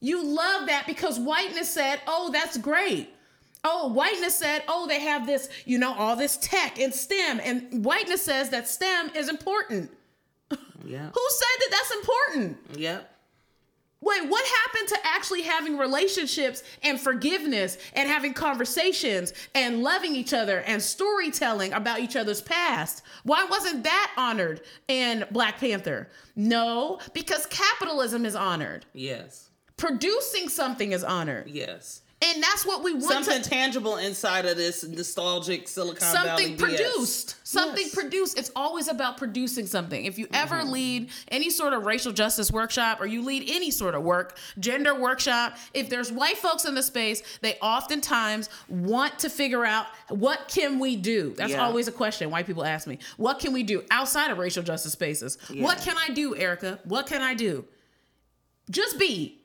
You 0.00 0.24
love 0.24 0.66
that 0.68 0.86
because 0.86 1.18
whiteness 1.18 1.68
said, 1.68 2.00
oh, 2.06 2.30
that's 2.32 2.56
great. 2.58 3.12
Oh, 3.62 3.88
whiteness 3.88 4.34
said, 4.34 4.62
oh, 4.68 4.86
they 4.86 5.00
have 5.00 5.26
this, 5.26 5.48
you 5.66 5.78
know, 5.78 5.92
all 5.94 6.16
this 6.16 6.38
tech 6.38 6.78
and 6.78 6.94
STEM. 6.94 7.40
And 7.44 7.84
whiteness 7.84 8.22
says 8.22 8.50
that 8.50 8.68
STEM 8.68 9.10
is 9.14 9.28
important. 9.28 9.90
Yeah. 10.84 11.10
Who 11.14 11.28
said 11.30 11.56
that 11.58 11.68
that's 11.70 11.90
important? 11.92 12.58
Yep. 12.76 13.10
Wait, 14.02 14.30
what 14.30 14.46
happened 14.46 14.88
to 14.88 14.98
actually 15.04 15.42
having 15.42 15.76
relationships 15.76 16.62
and 16.82 16.98
forgiveness 16.98 17.76
and 17.92 18.08
having 18.08 18.32
conversations 18.32 19.34
and 19.54 19.82
loving 19.82 20.16
each 20.16 20.32
other 20.32 20.60
and 20.60 20.80
storytelling 20.82 21.74
about 21.74 22.00
each 22.00 22.16
other's 22.16 22.40
past? 22.40 23.02
Why 23.24 23.44
wasn't 23.44 23.84
that 23.84 24.10
honored 24.16 24.62
in 24.88 25.26
Black 25.30 25.60
Panther? 25.60 26.08
No, 26.34 26.98
because 27.12 27.44
capitalism 27.46 28.24
is 28.24 28.34
honored. 28.34 28.86
Yes. 28.94 29.50
Producing 29.76 30.48
something 30.48 30.92
is 30.92 31.04
honored. 31.04 31.50
Yes. 31.50 32.00
And 32.22 32.42
that's 32.42 32.66
what 32.66 32.84
we 32.84 32.92
want 32.92 33.24
Something 33.24 33.40
to 33.42 33.48
tangible 33.48 33.96
inside 33.96 34.44
of 34.44 34.58
this 34.58 34.84
nostalgic 34.86 35.66
Silicon 35.66 36.00
Valley 36.12 36.28
something 36.28 36.56
BS. 36.56 36.58
produced 36.58 37.36
something 37.44 37.84
Yes. 37.86 37.94
produced 37.94 38.38
it's 38.38 38.50
always 38.54 38.88
about 38.88 39.16
producing 39.16 39.66
something 39.66 40.04
if 40.04 40.18
you 40.18 40.28
ever 40.34 40.56
Mm-hmm. 40.56 40.70
lead 40.70 41.10
any 41.28 41.48
sort 41.48 41.72
of 41.72 41.86
racial 41.86 42.12
justice 42.12 42.50
workshop 42.52 43.00
or 43.00 43.06
you 43.06 43.22
lead 43.22 43.48
any 43.50 43.70
sort 43.70 43.94
of 43.94 44.02
work 44.02 44.36
gender 44.58 44.94
workshop 44.94 45.56
if 45.72 45.88
there's 45.88 46.12
white 46.12 46.36
folks 46.36 46.66
in 46.66 46.74
the 46.74 46.82
space 46.82 47.22
they 47.40 47.54
oftentimes 47.62 48.50
want 48.68 49.18
to 49.20 49.30
figure 49.30 49.64
out 49.64 49.86
what 50.10 50.46
can 50.46 50.78
we 50.78 50.96
do 50.96 51.32
that's 51.38 51.52
Yeah. 51.52 51.64
always 51.64 51.88
a 51.88 51.92
question 51.92 52.30
white 52.30 52.46
people 52.46 52.64
ask 52.64 52.86
me 52.86 52.98
what 53.16 53.38
can 53.38 53.52
we 53.54 53.62
do 53.62 53.82
outside 53.90 54.30
of 54.30 54.36
racial 54.38 54.62
justice 54.62 54.92
spaces 54.92 55.38
what 55.54 55.78
can 55.78 55.96
i 55.96 56.12
do 56.12 56.34
ericka 56.34 56.78
what 56.84 57.06
can 57.06 57.22
i 57.22 57.32
do 57.34 57.64
just 58.70 58.98
be 58.98 59.40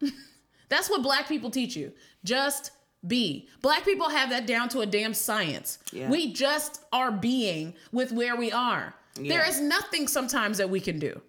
that's 0.70 0.88
what 0.90 1.02
black 1.02 1.28
people 1.28 1.50
teach 1.50 1.76
you. 1.76 1.92
Just 2.24 2.70
be. 3.06 3.48
Black 3.62 3.84
people 3.84 4.08
have 4.08 4.30
that 4.30 4.46
down 4.46 4.68
to 4.70 4.80
a 4.80 4.86
damn 4.86 5.14
science. 5.14 5.78
Yeah. 5.92 6.08
We 6.10 6.32
just 6.32 6.82
are 6.92 7.12
being 7.12 7.74
with 7.92 8.12
where 8.12 8.34
we 8.36 8.50
are. 8.50 8.94
There 9.14 9.24
Yeah. 9.24 9.48
is 9.48 9.60
nothing 9.60 10.08
sometimes 10.08 10.58
that 10.58 10.70
we 10.70 10.80
can 10.80 10.98
do. 10.98 11.20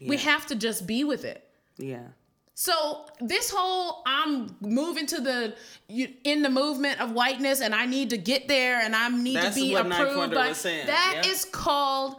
We 0.00 0.16
have 0.18 0.46
to 0.46 0.54
just 0.54 0.86
be 0.86 1.04
with 1.04 1.24
it. 1.24 1.48
Yeah. 1.76 2.06
So 2.54 3.06
this 3.20 3.50
whole 3.54 4.02
I'm 4.06 4.56
moving 4.60 5.06
to 5.06 5.20
the 5.20 5.54
you, 5.86 6.08
in 6.24 6.42
the 6.42 6.50
movement 6.50 7.00
of 7.00 7.12
whiteness 7.12 7.60
and 7.60 7.72
I 7.72 7.86
need 7.86 8.10
to 8.10 8.18
get 8.18 8.48
there 8.48 8.80
and 8.80 8.96
I 8.96 9.08
need 9.08 9.36
That's 9.36 9.54
to 9.54 9.60
be 9.62 9.74
approved 9.74 10.34
by 10.34 10.52
That 10.52 11.20
yeah. 11.22 11.30
is 11.30 11.44
called 11.44 12.16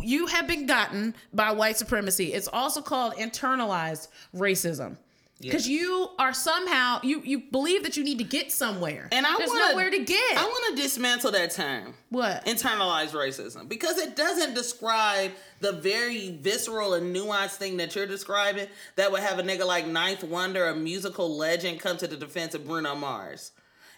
you 0.00 0.26
have 0.26 0.46
been 0.46 0.66
gotten 0.66 1.14
by 1.32 1.50
white 1.50 1.76
supremacy. 1.76 2.32
It's 2.32 2.46
also 2.46 2.80
called 2.80 3.14
internalized 3.14 4.06
racism. 4.32 4.96
Because 5.42 5.68
Yes. 5.68 5.80
you 5.80 6.08
are 6.18 6.32
somehow 6.32 7.00
you 7.02 7.20
you 7.24 7.40
believe 7.50 7.82
that 7.82 7.96
you 7.96 8.04
need 8.04 8.18
to 8.18 8.24
get 8.24 8.52
somewhere. 8.52 9.08
And 9.12 9.26
I 9.26 9.36
there's 9.36 9.50
wanna, 9.50 9.68
nowhere 9.70 9.90
to 9.90 10.04
get. 10.04 10.38
I 10.38 10.44
want 10.44 10.76
to 10.76 10.82
dismantle 10.82 11.32
that 11.32 11.50
term. 11.50 11.94
what? 12.10 12.46
Internalized 12.46 13.10
racism 13.10 13.68
because 13.68 13.98
it 13.98 14.14
doesn't 14.16 14.54
describe 14.54 15.32
the 15.60 15.72
very 15.72 16.30
visceral 16.30 16.94
and 16.94 17.14
nuanced 17.14 17.56
thing 17.56 17.76
that 17.78 17.94
you're 17.94 18.06
describing 18.06 18.68
that 18.96 19.10
would 19.12 19.20
have 19.22 19.38
a 19.38 19.42
nigga 19.42 19.66
like 19.66 19.86
Ninth 19.86 20.22
Wonder, 20.24 20.68
a 20.68 20.74
musical 20.76 21.36
legend, 21.36 21.80
come 21.80 21.96
to 21.98 22.06
the 22.06 22.16
defense 22.16 22.54
of 22.54 22.64
Bruno 22.66 22.94
Mars. 22.94 23.52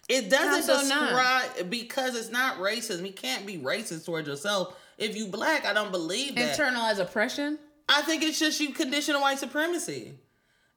It 0.09 0.29
doesn't 0.31 0.63
so 0.65 0.87
not? 0.89 1.09
describe 1.09 1.71
because 1.71 2.15
it's 2.15 2.31
not 2.31 2.59
racism. 2.59 3.07
You 3.07 3.13
can't 3.13 3.47
be 3.47 3.59
racist 3.59 4.05
towards 4.05 4.29
yourself. 4.29 4.77
If 4.99 5.17
you 5.17 5.27
black, 5.27 5.65
I 5.65 5.73
don't 5.73 5.91
believe 5.91 6.35
that. 6.37 6.57
Internalized 6.59 7.01
oppression? 7.01 7.59
I 7.89 8.03
think 8.03 8.23
it's 8.23 8.39
just 8.39 8.61
you 8.61 8.73
condition 8.73 9.19
white 9.21 9.39
supremacy. 9.39 10.15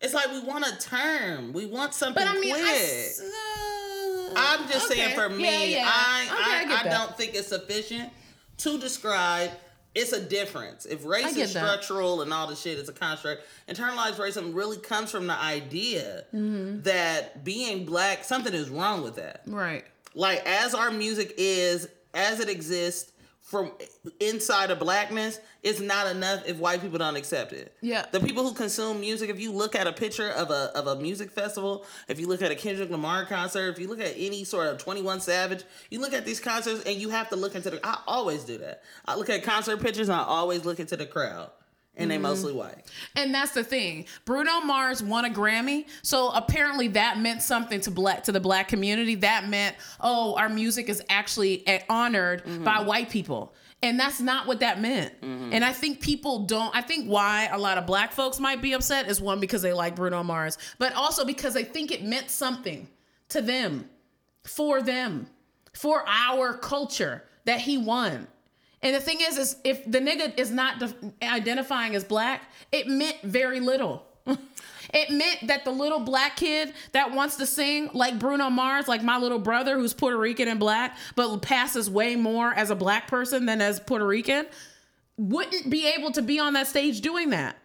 It's 0.01 0.13
like 0.13 0.31
we 0.31 0.41
want 0.41 0.65
a 0.65 0.77
term. 0.79 1.53
We 1.53 1.65
want 1.65 1.93
something 1.93 2.23
But 2.23 2.35
I 2.35 2.39
mean, 2.39 2.53
quick. 2.53 2.63
I 2.65 4.29
uh, 4.29 4.33
I'm 4.35 4.69
just 4.69 4.87
saying 4.87 5.15
for 5.15 5.29
me, 5.29 5.43
Yeah, 5.43 5.79
yeah. 5.79 5.91
I 5.91 6.23
Okay, 6.25 6.73
I 6.73 6.75
I, 6.75 6.81
I, 6.81 6.89
don't 6.89 7.17
think 7.17 7.33
it's 7.33 7.47
sufficient 7.47 8.11
to 8.57 8.77
describe 8.77 9.51
it's 9.95 10.13
a 10.13 10.21
difference. 10.23 10.85
If 10.85 11.05
race 11.05 11.35
is 11.35 11.53
that. 11.53 11.65
structural 11.65 12.21
and 12.21 12.31
all 12.31 12.45
the 12.45 12.55
shit 12.55 12.77
is 12.77 12.87
a 12.87 12.93
construct, 12.93 13.43
internalized 13.67 14.15
racism 14.15 14.53
really 14.53 14.77
comes 14.77 15.09
from 15.11 15.25
the 15.25 15.33
idea 15.33 16.25
Mm-hmm. 16.33 16.81
that 16.81 17.43
being 17.43 17.85
black, 17.85 18.23
something 18.23 18.53
is 18.53 18.69
wrong 18.69 19.01
with 19.01 19.15
that. 19.15 19.41
Right. 19.47 19.85
Like 20.13 20.45
as 20.45 20.75
our 20.75 20.91
music 20.91 21.33
is, 21.37 21.87
as 22.13 22.39
it 22.39 22.49
exists 22.49 23.11
from 23.47 23.71
inside 24.19 24.71
of 24.71 24.79
blackness, 24.79 25.39
it's 25.63 25.79
not 25.79 26.05
enough 26.07 26.43
if 26.45 26.57
white 26.57 26.81
people 26.81 26.97
don't 26.97 27.15
accept 27.15 27.53
it. 27.53 27.73
Yeah. 27.79 28.05
The 28.11 28.19
people 28.19 28.45
who 28.45 28.53
consume 28.53 28.99
music, 28.99 29.29
if 29.29 29.39
you 29.39 29.53
look 29.53 29.73
at 29.73 29.87
a 29.87 29.93
picture 29.93 30.31
of 30.31 30.51
a 30.51 30.69
of 30.75 30.87
a 30.87 30.97
music 30.97 31.31
festival, 31.31 31.85
if 32.09 32.19
you 32.19 32.27
look 32.27 32.41
at 32.41 32.51
a 32.51 32.55
Kendrick 32.55 32.89
Lamar 32.89 33.25
concert, 33.25 33.69
if 33.69 33.79
you 33.79 33.87
look 33.87 34.01
at 34.01 34.13
any 34.17 34.43
sort 34.43 34.67
of 34.67 34.79
21 34.79 35.21
Savage, 35.21 35.63
you 35.89 36.01
look 36.01 36.11
at 36.11 36.25
these 36.25 36.41
concerts 36.41 36.83
and 36.83 36.97
you 36.97 37.07
have 37.07 37.29
to 37.29 37.37
look 37.37 37.55
into 37.55 37.69
the 37.69 37.79
I 37.87 37.99
always 38.05 38.43
do 38.43 38.57
that. 38.57 38.83
I 39.05 39.15
look 39.15 39.29
at 39.29 39.43
concert 39.43 39.81
pictures 39.81 40.09
and 40.09 40.19
I 40.19 40.23
always 40.23 40.65
look 40.65 40.81
into 40.81 40.97
the 40.97 41.05
crowd. 41.05 41.49
And 41.97 42.09
they 42.11 42.15
mm-hmm. 42.15 42.23
mostly 42.23 42.53
white. 42.53 42.85
And 43.15 43.33
that's 43.33 43.51
the 43.51 43.63
thing. 43.63 44.05
Bruno 44.25 44.61
Mars 44.61 45.01
won 45.01 45.25
a 45.25 45.29
Grammy, 45.29 45.87
so 46.03 46.29
apparently 46.29 46.87
that 46.89 47.19
meant 47.19 47.41
something 47.41 47.81
to 47.81 47.91
black 47.91 48.23
to 48.23 48.31
the 48.31 48.39
black 48.39 48.67
community. 48.67 49.15
That 49.15 49.49
meant, 49.49 49.75
oh, 49.99 50.35
our 50.35 50.49
music 50.49 50.89
is 50.89 51.01
actually 51.09 51.65
honored 51.89 52.45
mm-hmm. 52.45 52.63
by 52.63 52.81
white 52.81 53.09
people. 53.09 53.53
And 53.83 53.99
that's 53.99 54.19
not 54.19 54.47
what 54.47 54.59
that 54.61 54.81
meant. 54.81 55.19
Mm-hmm. 55.21 55.53
And 55.53 55.63
I 55.63 55.71
think 55.71 56.01
people 56.01 56.45
don't 56.45 56.75
I 56.75 56.81
think 56.81 57.07
why 57.07 57.47
a 57.51 57.57
lot 57.57 57.77
of 57.77 57.85
black 57.85 58.11
folks 58.11 58.39
might 58.39 58.61
be 58.61 58.73
upset 58.73 59.07
is 59.07 59.21
one 59.21 59.39
because 59.39 59.61
they 59.61 59.73
like 59.73 59.95
Bruno 59.95 60.23
Mars, 60.23 60.57
but 60.79 60.93
also 60.93 61.25
because 61.25 61.53
they 61.53 61.63
think 61.63 61.91
it 61.91 62.03
meant 62.03 62.29
something 62.29 62.87
to 63.29 63.41
them, 63.41 63.89
for 64.43 64.81
them, 64.81 65.27
for 65.73 66.03
our 66.07 66.57
culture 66.57 67.23
that 67.45 67.61
he 67.61 67.77
won. 67.77 68.27
And 68.81 68.95
the 68.95 68.99
thing 68.99 69.17
is, 69.21 69.37
is 69.37 69.55
if 69.63 69.83
the 69.85 69.99
nigga 69.99 70.37
is 70.37 70.51
not 70.51 70.79
def- 70.79 70.95
identifying 71.21 71.95
as 71.95 72.03
black, 72.03 72.43
it 72.71 72.87
meant 72.87 73.17
very 73.23 73.59
little. 73.59 74.05
it 74.93 75.09
meant 75.09 75.47
that 75.47 75.65
the 75.65 75.71
little 75.71 75.99
black 75.99 76.35
kid 76.35 76.73
that 76.91 77.11
wants 77.11 77.37
to 77.37 77.45
sing 77.45 77.89
like 77.93 78.19
Bruno 78.19 78.49
Mars, 78.49 78.87
like 78.87 79.01
my 79.01 79.17
little 79.17 79.39
brother 79.39 79.77
who's 79.77 79.93
Puerto 79.93 80.17
Rican 80.17 80.47
and 80.47 80.59
black, 80.59 80.97
but 81.15 81.39
passes 81.39 81.89
way 81.89 82.15
more 82.15 82.53
as 82.53 82.69
a 82.69 82.75
black 82.75 83.07
person 83.07 83.45
than 83.45 83.61
as 83.61 83.79
Puerto 83.79 84.05
Rican, 84.05 84.45
wouldn't 85.17 85.69
be 85.69 85.87
able 85.87 86.11
to 86.11 86.21
be 86.21 86.39
on 86.39 86.53
that 86.53 86.67
stage 86.67 87.01
doing 87.01 87.31
that. 87.31 87.57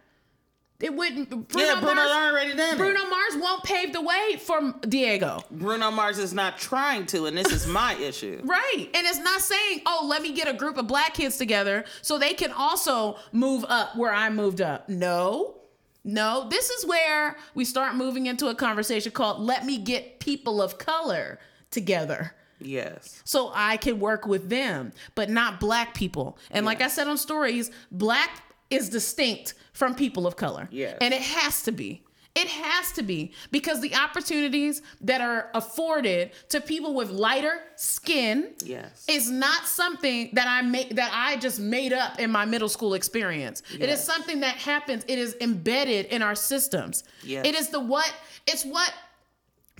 It 0.83 0.93
wouldn't. 0.93 1.29
Bruno 1.47 1.65
yeah, 1.67 1.79
Bruno 1.79 1.95
Mars, 1.95 2.11
already 2.11 2.55
done 2.55 2.77
Bruno 2.77 2.99
it. 2.99 3.09
Mars 3.09 3.41
won't 3.41 3.63
pave 3.63 3.93
the 3.93 4.01
way 4.01 4.35
for 4.37 4.75
Diego. 4.81 5.41
Bruno 5.49 5.89
Mars 5.91 6.17
is 6.17 6.33
not 6.33 6.57
trying 6.57 7.05
to, 7.05 7.25
and 7.25 7.37
this 7.37 7.53
is 7.53 7.65
my 7.65 7.95
issue. 8.01 8.41
Right. 8.43 8.89
And 8.93 9.07
it's 9.07 9.19
not 9.19 9.39
saying, 9.39 9.81
oh, 9.85 10.05
let 10.09 10.21
me 10.21 10.33
get 10.33 10.49
a 10.49 10.53
group 10.53 10.75
of 10.77 10.85
black 10.87 11.13
kids 11.13 11.37
together 11.37 11.85
so 12.01 12.19
they 12.19 12.33
can 12.33 12.51
also 12.51 13.17
move 13.31 13.63
up 13.69 13.95
where 13.95 14.13
I 14.13 14.29
moved 14.29 14.59
up. 14.59 14.89
No. 14.89 15.55
No, 16.03 16.47
this 16.49 16.69
is 16.69 16.85
where 16.85 17.37
we 17.55 17.63
start 17.63 17.95
moving 17.95 18.25
into 18.25 18.47
a 18.47 18.55
conversation 18.55 19.13
called 19.13 19.39
let 19.39 19.65
me 19.65 19.77
get 19.77 20.19
people 20.19 20.61
of 20.61 20.77
color 20.77 21.39
together 21.71 22.35
Yes. 22.59 23.21
so 23.23 23.51
I 23.55 23.77
can 23.77 24.01
work 24.01 24.25
with 24.27 24.49
them, 24.49 24.91
but 25.15 25.29
not 25.29 25.61
black 25.61 25.93
people. 25.93 26.37
And 26.51 26.65
like 26.65 26.81
I 26.81 26.89
said 26.89 27.07
on 27.07 27.17
stories, 27.17 27.71
black 27.89 28.29
is 28.73 28.89
distinct 28.89 29.53
from 29.73 29.95
people 29.95 30.25
of 30.27 30.35
color. 30.35 30.67
Yes. 30.71 30.97
And 31.01 31.13
it 31.13 31.21
has 31.21 31.63
to 31.63 31.71
be. 31.71 32.03
It 32.35 32.47
has 32.47 32.91
to 32.93 33.03
be 33.03 33.31
because 33.51 33.79
the 33.79 33.93
opportunities 33.93 34.81
that 35.01 35.21
are 35.21 35.51
afforded 35.53 36.31
to 36.49 36.61
people 36.61 36.95
with 36.95 37.11
lighter 37.11 37.59
skin 37.75 38.53
Yes. 38.65 39.05
is 39.07 39.29
not 39.29 39.67
something 39.67 40.31
that 40.33 40.47
I 40.47 40.63
made 40.63 40.95
that 40.95 41.11
I 41.13 41.35
just 41.37 41.59
made 41.59 41.93
up 41.93 42.19
in 42.19 42.31
my 42.31 42.45
middle 42.45 42.69
school 42.69 42.95
experience. 42.95 43.61
It 43.79 43.87
is 43.87 44.03
something 44.03 44.39
that 44.39 44.55
happens. 44.55 45.05
It 45.07 45.19
is 45.19 45.35
embedded 45.41 46.07
in 46.07 46.23
our 46.23 46.33
systems. 46.33 47.03
Yes. 47.23 47.45
It 47.45 47.53
is 47.53 47.69
the 47.69 47.79
what 47.79 48.11
it's 48.47 48.65
what 48.65 48.91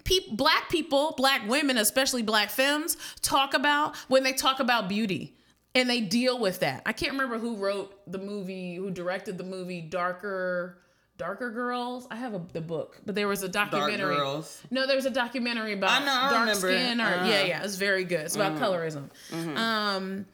people 0.04 0.36
black 0.36 0.70
people, 0.70 1.16
black 1.18 1.48
women, 1.50 1.78
especially 1.78 2.22
black 2.22 2.52
femmes 2.52 2.98
talk 3.24 3.56
about 3.56 3.96
when 4.10 4.22
they 4.22 4.34
talk 4.34 4.60
about 4.60 4.88
beauty. 4.88 5.36
And 5.76 5.90
they 5.90 6.02
deal 6.02 6.40
with 6.40 6.60
that. 6.60 6.84
I 6.86 6.94
can't 6.94 7.14
remember 7.14 7.40
who 7.40 7.56
wrote 7.56 7.94
the 8.12 8.20
movie, 8.20 8.76
who 8.76 8.92
directed 8.92 9.38
the 9.38 9.44
movie 9.44 9.82
Darker 9.82 10.78
Darker 11.18 11.52
Girls. 11.52 12.08
I 12.12 12.16
have 12.16 12.34
a, 12.34 12.42
the 12.54 12.62
book, 12.62 13.00
but 13.06 13.16
there 13.16 13.28
was 13.28 13.44
a 13.44 13.50
documentary. 13.50 14.16
Girls. 14.16 14.62
No, 14.72 14.86
there 14.88 14.96
was 14.96 15.06
a 15.06 15.10
documentary 15.12 15.74
about 15.74 16.02
I 16.02 16.06
know, 16.06 16.12
I 16.12 16.30
dark 16.30 16.40
remember 16.48 16.72
skin. 16.72 17.02
Or 17.02 17.06
Uh-huh. 17.06 17.28
yeah, 17.28 17.44
yeah, 17.44 17.64
it's 17.64 17.76
very 17.76 18.04
good. 18.04 18.22
It's 18.22 18.36
about 18.36 18.58
colorism. 18.60 19.10
Mm-hmm. 19.32 19.58
Um, 19.58 20.26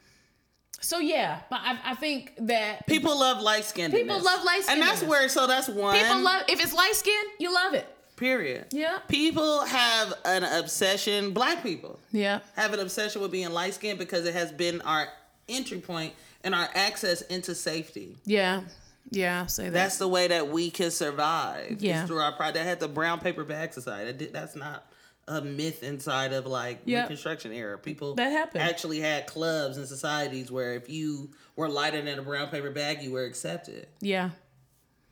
so 0.80 0.98
yeah, 0.98 1.40
but 1.50 1.60
I, 1.62 1.78
I 1.84 1.94
think 1.94 2.32
that 2.40 2.86
People 2.86 3.18
love 3.18 3.42
light 3.42 3.64
skin. 3.66 3.90
People 3.90 4.20
love 4.22 4.42
light 4.44 4.62
skin, 4.64 4.74
And 4.78 4.82
that's 4.82 5.02
where, 5.02 5.28
so 5.28 5.46
that's 5.46 5.68
one. 5.68 5.96
people 5.96 6.20
love 6.20 6.42
if 6.48 6.62
it's 6.62 6.72
light 6.72 6.94
skin, 6.94 7.22
you 7.38 7.52
love 7.54 7.74
it. 7.74 7.86
Period. 8.16 8.66
Yeah. 8.72 8.98
People 9.08 9.60
have 9.64 10.12
an 10.26 10.44
obsession, 10.44 11.32
black 11.32 11.62
people 11.62 11.98
Yeah, 12.12 12.40
have 12.56 12.72
an 12.74 12.80
obsession 12.80 13.20
with 13.22 13.30
being 13.30 13.50
light 13.50 13.74
skinned 13.74 13.98
because 13.98 14.24
it 14.26 14.34
has 14.34 14.52
been 14.52 14.80
our 14.82 15.08
entry 15.50 15.78
point 15.80 16.14
and 16.44 16.54
our 16.54 16.68
access 16.74 17.22
into 17.22 17.54
safety. 17.54 18.16
yeah, 18.24 18.62
yeah. 19.10 19.46
Say 19.46 19.64
that. 19.64 19.72
That's 19.72 19.98
the 19.98 20.08
way 20.08 20.28
that 20.28 20.48
we 20.48 20.70
can 20.70 20.90
survive. 20.90 21.76
Yeah. 21.80 22.06
Through 22.06 22.18
our 22.20 22.32
pride. 22.32 22.54
That 22.54 22.64
had 22.64 22.80
the 22.80 22.88
brown 22.88 23.18
paper 23.20 23.44
bag 23.44 23.72
society. 23.72 24.26
That's 24.26 24.54
not 24.56 24.86
a 25.28 25.40
myth 25.40 25.82
inside 25.82 26.32
of 26.32 26.46
like 26.46 26.80
Yep. 26.84 27.04
Reconstruction 27.04 27.52
era. 27.52 27.78
People 27.78 28.14
That 28.14 28.30
happened. 28.32 28.62
actually 28.62 29.00
had 29.00 29.26
clubs 29.26 29.76
and 29.76 29.86
societies 29.88 30.50
where 30.50 30.74
if 30.74 30.88
you 30.88 31.30
were 31.56 31.68
lighter 31.68 32.00
than 32.02 32.18
a 32.18 32.22
brown 32.22 32.48
paper 32.48 32.70
bag, 32.70 33.02
you 33.02 33.12
were 33.12 33.24
accepted. 33.24 33.86
yeah, 34.00 34.30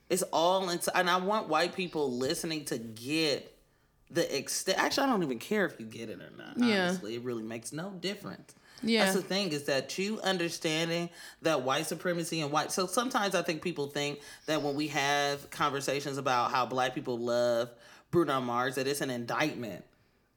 It's 0.08 0.22
all 0.32 0.68
inside. 0.70 0.92
And 0.96 1.10
I 1.10 1.16
want 1.18 1.48
white 1.48 1.74
people 1.74 2.10
listening 2.16 2.64
to 2.66 2.78
get 2.78 3.54
the 4.10 4.36
extent. 4.36 4.78
Actually, 4.78 5.04
I 5.04 5.10
don't 5.10 5.22
even 5.22 5.38
care 5.38 5.66
if 5.66 5.78
you 5.78 5.86
get 5.86 6.08
it 6.08 6.18
or 6.20 6.30
not. 6.36 6.58
Yeah. 6.58 6.88
Honestly, 6.88 7.14
it 7.16 7.22
really 7.22 7.42
makes 7.42 7.72
no 7.72 7.90
difference. 8.00 8.54
Yeah. 8.82 9.04
That's 9.04 9.16
the 9.16 9.22
thing 9.22 9.52
is 9.52 9.64
that 9.64 9.96
you 9.98 10.20
understanding 10.20 11.10
that 11.42 11.62
white 11.62 11.86
supremacy 11.86 12.40
and 12.40 12.50
white. 12.52 12.70
So 12.72 12.86
sometimes 12.86 13.34
I 13.34 13.42
think 13.42 13.62
people 13.62 13.86
think 13.88 14.20
that 14.46 14.62
when 14.62 14.74
we 14.76 14.88
have 14.88 15.50
conversations 15.50 16.18
about 16.18 16.50
how 16.50 16.66
black 16.66 16.94
people 16.94 17.18
love 17.18 17.70
Bruno 18.10 18.40
Mars, 18.40 18.76
that 18.76 18.86
it's 18.86 19.00
an 19.00 19.10
indictment 19.10 19.84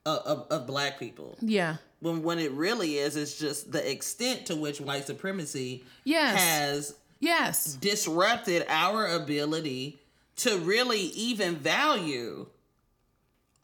of, 0.05 0.17
of, 0.19 0.47
of 0.49 0.67
black 0.67 0.97
people. 0.99 1.37
yeah, 1.41 1.75
When 1.99 2.23
when 2.23 2.39
it 2.39 2.51
really 2.51 2.97
is, 2.97 3.15
it's 3.15 3.37
just 3.37 3.71
the 3.71 3.89
extent 3.89 4.47
to 4.47 4.55
which 4.55 4.81
white 4.81 5.05
supremacy 5.05 5.83
Yes. 6.03 6.39
has 6.39 6.95
yes, 7.19 7.75
disrupted 7.75 8.65
our 8.67 9.05
ability 9.07 9.99
to 10.37 10.57
really 10.57 11.01
even 11.01 11.55
value 11.57 12.47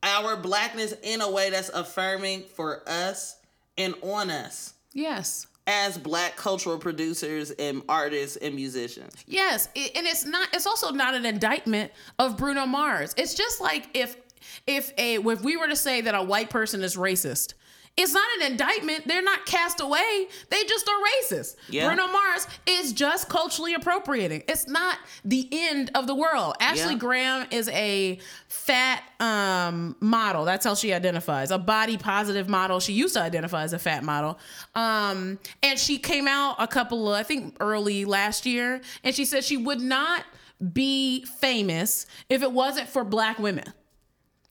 our 0.03 0.37
blackness 0.37 0.93
in 1.01 1.21
a 1.21 1.29
way 1.31 1.49
that's 1.49 1.69
affirming 1.69 2.43
for 2.43 2.83
us 2.87 3.36
and 3.77 3.95
on 4.01 4.29
us 4.29 4.73
yes. 4.93 5.47
as 5.67 5.97
black 5.97 6.35
cultural 6.35 6.77
producers 6.77 7.51
and 7.51 7.81
artists 7.87 8.37
and 8.37 8.55
musicians. 8.55 9.13
Yes, 9.25 9.69
it, 9.75 9.95
and 9.95 10.05
it's 10.05 10.25
not. 10.25 10.49
It's 10.53 10.65
also 10.65 10.91
not 10.91 11.15
an 11.15 11.25
indictment 11.25 11.91
of 12.19 12.37
Bruno 12.37 12.65
Mars. 12.65 13.13
It's 13.17 13.33
just 13.33 13.61
like 13.61 13.89
if 13.93 14.17
if 14.65 14.91
a 14.97 15.15
if 15.15 15.41
we 15.41 15.57
were 15.57 15.67
to 15.67 15.75
say 15.75 16.01
that 16.01 16.15
a 16.15 16.23
white 16.23 16.49
person 16.49 16.83
is 16.83 16.95
racist. 16.95 17.53
It's 17.97 18.13
not 18.13 18.27
an 18.39 18.51
indictment. 18.51 19.07
They're 19.07 19.23
not 19.23 19.45
cast 19.47 19.81
away. 19.81 20.27
They 20.49 20.63
just 20.65 20.87
are 20.87 20.99
racist. 21.33 21.55
Yeah. 21.67 21.87
Bruno 21.87 22.11
Mars 22.11 22.47
is 22.67 22.93
just 22.93 23.27
culturally 23.27 23.73
appropriating. 23.73 24.43
It's 24.47 24.67
not 24.67 24.99
the 25.25 25.49
end 25.51 25.89
of 25.95 26.05
the 26.05 26.13
world. 26.13 26.55
Ashley 26.59 26.93
Yeah. 26.93 26.99
Graham 26.99 27.47
is 27.49 27.69
a 27.69 28.19
fat 28.47 29.01
um, 29.19 29.95
model. 29.99 30.45
That's 30.45 30.63
how 30.63 30.75
she 30.75 30.93
identifies. 30.93 31.49
A 31.49 31.57
body 31.57 31.97
positive 31.97 32.47
model. 32.47 32.79
She 32.79 32.93
used 32.93 33.15
to 33.15 33.21
identify 33.21 33.63
as 33.63 33.73
a 33.73 33.79
fat 33.79 34.03
model. 34.03 34.37
Um, 34.75 35.39
and 35.63 35.79
she 35.79 35.97
came 35.97 36.27
out 36.27 36.57
a 36.59 36.67
couple 36.67 37.11
of, 37.11 37.19
I 37.19 37.23
think, 37.23 37.57
early 37.59 38.05
last 38.05 38.45
year, 38.45 38.79
and 39.03 39.15
she 39.15 39.25
said 39.25 39.43
she 39.43 39.57
would 39.57 39.81
not 39.81 40.23
be 40.73 41.25
famous 41.39 42.05
if 42.29 42.43
it 42.43 42.51
wasn't 42.51 42.87
for 42.89 43.03
black 43.03 43.39
women. 43.39 43.73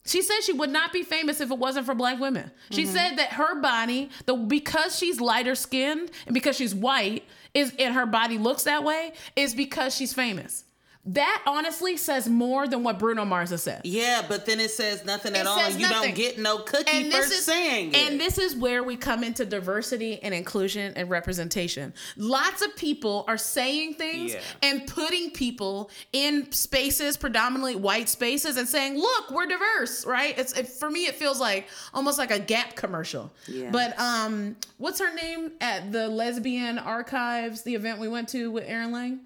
She 0.07 0.23
said 0.23 0.43
she 0.43 0.53
would 0.53 0.71
not 0.71 0.93
be 0.93 1.03
famous 1.03 1.41
if 1.41 1.51
it 1.51 1.59
wasn't 1.59 1.87
for 1.87 1.95
black 1.95 2.21
women. 2.21 2.51
She 2.71 2.85
mm-hmm. 2.85 2.93
said 2.93 3.17
that 3.17 3.35
her 3.35 3.61
body, 3.61 4.11
the 4.25 4.35
because 4.35 4.97
she's 4.97 5.21
lighter 5.21 5.55
skinned 5.55 6.11
and 6.27 6.33
because 6.35 6.57
she's 6.57 6.75
white, 6.75 7.25
is 7.55 7.73
and 7.79 7.95
her 7.95 8.07
body 8.07 8.39
looks 8.39 8.65
that 8.65 8.85
way, 8.85 9.13
is 9.35 9.55
because 9.55 9.95
she's 9.95 10.13
famous. 10.13 10.66
That 11.11 11.43
honestly 11.47 11.97
says 11.97 12.29
more 12.29 12.67
than 12.67 12.83
what 12.83 12.99
Bruno 12.99 13.25
Mars 13.25 13.51
has 13.51 13.63
said. 13.63 13.83
Yeah, 13.85 14.25
but 14.29 14.45
then 14.45 14.59
it 14.59 14.73
says 14.73 15.05
nothing 15.05 15.35
at 15.35 15.43
It 15.43 15.47
all. 15.47 15.57
You 15.71 15.79
nothing. 15.81 16.09
don't 16.09 16.15
get 16.17 16.39
no 16.39 16.59
cookie 16.59 16.91
And 16.91 17.13
for 17.13 17.21
is 17.21 17.45
saying 17.45 17.91
it. 17.95 17.97
and 17.97 18.21
this 18.21 18.39
is 18.39 18.57
where 18.57 18.83
we 18.83 18.97
come 18.97 19.23
into 19.23 19.45
diversity 19.45 20.21
and 20.23 20.35
inclusion 20.35 20.93
and 20.97 21.09
representation. 21.09 21.95
Lots 22.17 22.61
of 22.63 22.75
people 22.75 23.25
are 23.29 23.39
saying 23.39 23.95
things 23.95 24.33
Yeah. 24.35 24.41
and 24.63 24.87
putting 24.87 25.31
people 25.31 25.91
in 26.13 26.51
spaces, 26.51 27.17
predominantly 27.17 27.77
white 27.77 28.09
spaces, 28.09 28.57
and 28.57 28.69
saying, 28.69 28.99
"Look, 28.99 29.31
we're 29.31 29.47
diverse." 29.47 30.05
Right? 30.05 30.37
It's 30.37 30.53
it, 30.55 30.67
for 30.67 30.91
me, 30.91 31.07
it 31.07 31.15
feels 31.15 31.39
like 31.39 31.69
almost 31.95 32.19
like 32.19 32.33
a 32.33 32.41
Gap 32.41 32.75
commercial. 32.75 33.31
Yes. 33.47 33.71
But 33.73 33.97
um, 34.01 34.57
what's 34.79 34.99
her 34.99 35.15
name 35.15 35.53
at 35.61 35.93
the 35.93 36.09
Lesbian 36.09 36.79
Archives, 36.81 37.63
the 37.63 37.75
event 37.77 38.01
we 38.01 38.09
went 38.09 38.29
to 38.31 38.51
with 38.51 38.65
Aaron 38.67 38.91
Lang? 38.91 39.21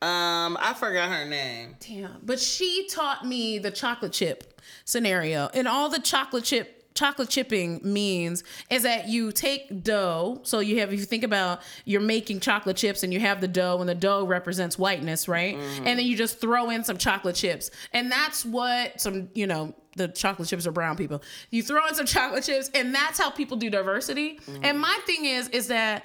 Um, 0.00 0.56
I 0.60 0.74
forgot 0.78 1.10
her 1.10 1.24
name. 1.24 1.76
Damn. 1.80 2.20
But 2.22 2.38
she 2.38 2.86
taught 2.88 3.26
me 3.26 3.58
the 3.58 3.70
chocolate 3.70 4.12
chip 4.12 4.60
scenario. 4.84 5.50
And 5.54 5.66
all 5.66 5.88
the 5.88 5.98
chocolate 5.98 6.44
chip 6.44 6.74
chocolate 6.94 7.28
chipping 7.28 7.80
means 7.84 8.42
is 8.70 8.82
that 8.82 9.08
you 9.08 9.30
take 9.30 9.84
dough. 9.84 10.40
So 10.42 10.58
you 10.58 10.80
have 10.80 10.92
if 10.92 10.98
you 10.98 11.04
think 11.04 11.22
about 11.22 11.62
you're 11.84 12.00
making 12.00 12.40
chocolate 12.40 12.76
chips 12.76 13.02
and 13.04 13.12
you 13.12 13.20
have 13.20 13.40
the 13.40 13.46
dough 13.48 13.78
and 13.80 13.88
the 13.88 13.94
dough 13.94 14.24
represents 14.24 14.76
whiteness, 14.78 15.28
right? 15.28 15.56
And 15.56 15.98
then 15.98 16.00
you 16.06 16.16
just 16.16 16.40
throw 16.40 16.70
in 16.70 16.82
some 16.84 16.98
chocolate 16.98 17.36
chips. 17.36 17.70
And 17.92 18.10
that's 18.10 18.44
what 18.44 19.00
some, 19.00 19.28
you 19.34 19.46
know, 19.46 19.74
the 19.96 20.08
chocolate 20.08 20.48
chips 20.48 20.66
are 20.66 20.72
brown 20.72 20.96
people. 20.96 21.22
You 21.50 21.62
throw 21.62 21.86
in 21.86 21.94
some 21.94 22.06
chocolate 22.06 22.44
chips 22.44 22.70
and 22.74 22.94
that's 22.94 23.18
how 23.18 23.30
people 23.30 23.56
do 23.56 23.70
diversity. 23.70 24.40
And 24.62 24.78
my 24.80 24.98
thing 25.06 25.24
is 25.24 25.48
is 25.48 25.68
that 25.68 26.04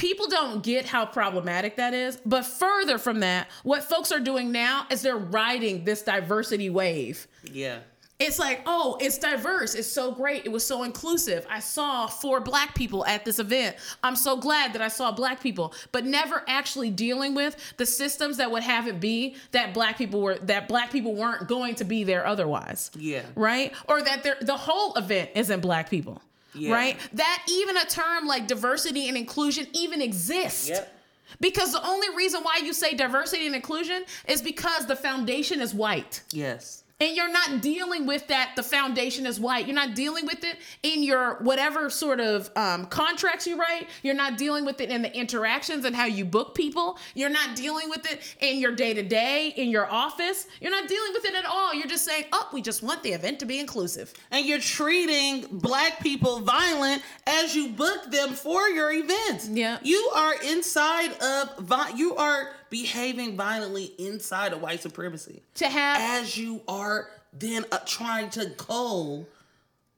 people 0.00 0.26
don't 0.28 0.62
get 0.62 0.86
how 0.86 1.04
problematic 1.04 1.76
that 1.76 1.92
is. 1.92 2.18
But 2.24 2.46
further 2.46 2.96
from 2.96 3.20
that, 3.20 3.48
what 3.62 3.84
folks 3.84 4.10
are 4.10 4.18
doing 4.20 4.50
now 4.50 4.86
is 4.90 5.02
they're 5.02 5.16
riding 5.16 5.84
this 5.84 6.02
diversity 6.02 6.70
wave. 6.70 7.28
Yeah. 7.52 7.80
It's 8.18 8.38
like, 8.38 8.60
oh, 8.66 8.98
it's 9.00 9.16
diverse. 9.16 9.74
It's 9.74 9.88
so 9.88 10.12
great. 10.12 10.44
It 10.44 10.50
was 10.52 10.66
so 10.66 10.82
inclusive. 10.82 11.46
I 11.48 11.60
saw 11.60 12.06
four 12.06 12.40
black 12.40 12.74
people 12.74 13.04
at 13.06 13.24
this 13.24 13.38
event. 13.38 13.76
I'm 14.02 14.14
so 14.16 14.36
glad 14.36 14.74
that 14.74 14.82
I 14.82 14.88
saw 14.88 15.10
black 15.10 15.40
people, 15.42 15.72
but 15.90 16.04
never 16.04 16.44
actually 16.46 16.90
dealing 16.90 17.34
with 17.34 17.56
the 17.78 17.86
systems 17.86 18.36
that 18.36 18.50
would 18.50 18.62
have 18.62 18.86
it 18.86 19.00
be 19.00 19.36
that 19.52 19.72
black 19.72 19.96
people 19.96 20.20
were 20.20 20.36
that 20.36 20.68
black 20.68 20.90
people 20.92 21.14
weren't 21.14 21.48
going 21.48 21.74
to 21.76 21.84
be 21.84 22.04
there 22.04 22.26
otherwise 22.26 22.90
Yeah. 22.94 23.22
right? 23.36 23.72
Or 23.88 24.02
that 24.02 24.22
the 24.42 24.56
whole 24.56 24.92
event 24.96 25.30
isn't 25.34 25.60
black 25.60 25.88
people, 25.88 26.20
Yeah. 26.54 26.72
right? 26.72 26.98
That 27.12 27.44
even 27.48 27.76
a 27.76 27.84
term 27.84 28.26
like 28.26 28.46
diversity 28.46 29.08
and 29.08 29.16
inclusion 29.16 29.66
even 29.72 30.02
exists. 30.02 30.68
Yep. 30.68 30.96
Because 31.40 31.72
the 31.72 31.86
only 31.86 32.14
reason 32.16 32.42
why 32.42 32.60
you 32.62 32.72
say 32.72 32.94
diversity 32.94 33.46
and 33.46 33.54
inclusion 33.54 34.04
is 34.26 34.42
because 34.42 34.86
the 34.86 34.96
foundation 34.96 35.60
is 35.60 35.72
white. 35.72 36.22
Yes. 36.32 36.82
And 37.00 37.16
you're 37.16 37.32
not 37.32 37.62
dealing 37.62 38.06
with 38.06 38.26
that. 38.28 38.52
The 38.56 38.62
foundation 38.62 39.24
is 39.24 39.40
white. 39.40 39.66
You're 39.66 39.74
not 39.74 39.94
dealing 39.94 40.26
with 40.26 40.44
it 40.44 40.58
in 40.82 41.02
your 41.02 41.36
whatever 41.36 41.88
sort 41.88 42.20
of 42.20 42.50
um, 42.56 42.86
contracts 42.86 43.46
you 43.46 43.58
write. 43.58 43.88
You're 44.02 44.14
not 44.14 44.36
dealing 44.36 44.66
with 44.66 44.80
it 44.80 44.90
in 44.90 45.00
the 45.02 45.14
interactions 45.16 45.84
and 45.86 45.96
how 45.96 46.04
you 46.04 46.24
book 46.26 46.54
people. 46.54 46.98
You're 47.14 47.30
not 47.30 47.56
dealing 47.56 47.88
with 47.88 48.10
it 48.10 48.20
in 48.40 48.58
your 48.58 48.72
day 48.74 48.92
to 48.92 49.02
day, 49.02 49.54
in 49.56 49.70
your 49.70 49.90
office. 49.90 50.46
You're 50.60 50.70
not 50.70 50.88
dealing 50.88 51.12
with 51.14 51.24
it 51.24 51.34
at 51.34 51.46
all. 51.46 51.72
You're 51.72 51.86
just 51.86 52.04
saying, 52.04 52.24
oh, 52.32 52.48
we 52.52 52.60
just 52.60 52.82
want 52.82 53.02
the 53.02 53.10
event 53.12 53.38
to 53.40 53.46
be 53.46 53.58
inclusive. 53.58 54.12
and 54.30 54.44
you're 54.44 54.58
treating 54.58 55.46
black 55.50 56.00
people 56.00 56.40
violent 56.40 57.02
as 57.26 57.54
you 57.54 57.68
book 57.70 58.10
them 58.10 58.30
for 58.30 58.68
your 58.68 58.92
events. 58.92 59.48
Yeah. 59.48 59.78
You 59.82 60.10
are 60.14 60.34
inside 60.42 61.12
of 61.22 61.58
vi- 61.58 61.92
you 61.96 62.14
are 62.16 62.50
behaving 62.70 63.36
violently 63.36 63.92
inside 63.98 64.52
of 64.52 64.62
white 64.62 64.80
supremacy. 64.80 65.42
To 65.56 65.68
have 65.68 66.22
As 66.22 66.36
you 66.36 66.62
are 66.66 67.08
then 67.32 67.64
uh, 67.70 67.78
trying 67.84 68.30
to 68.30 68.50
cull 68.50 69.26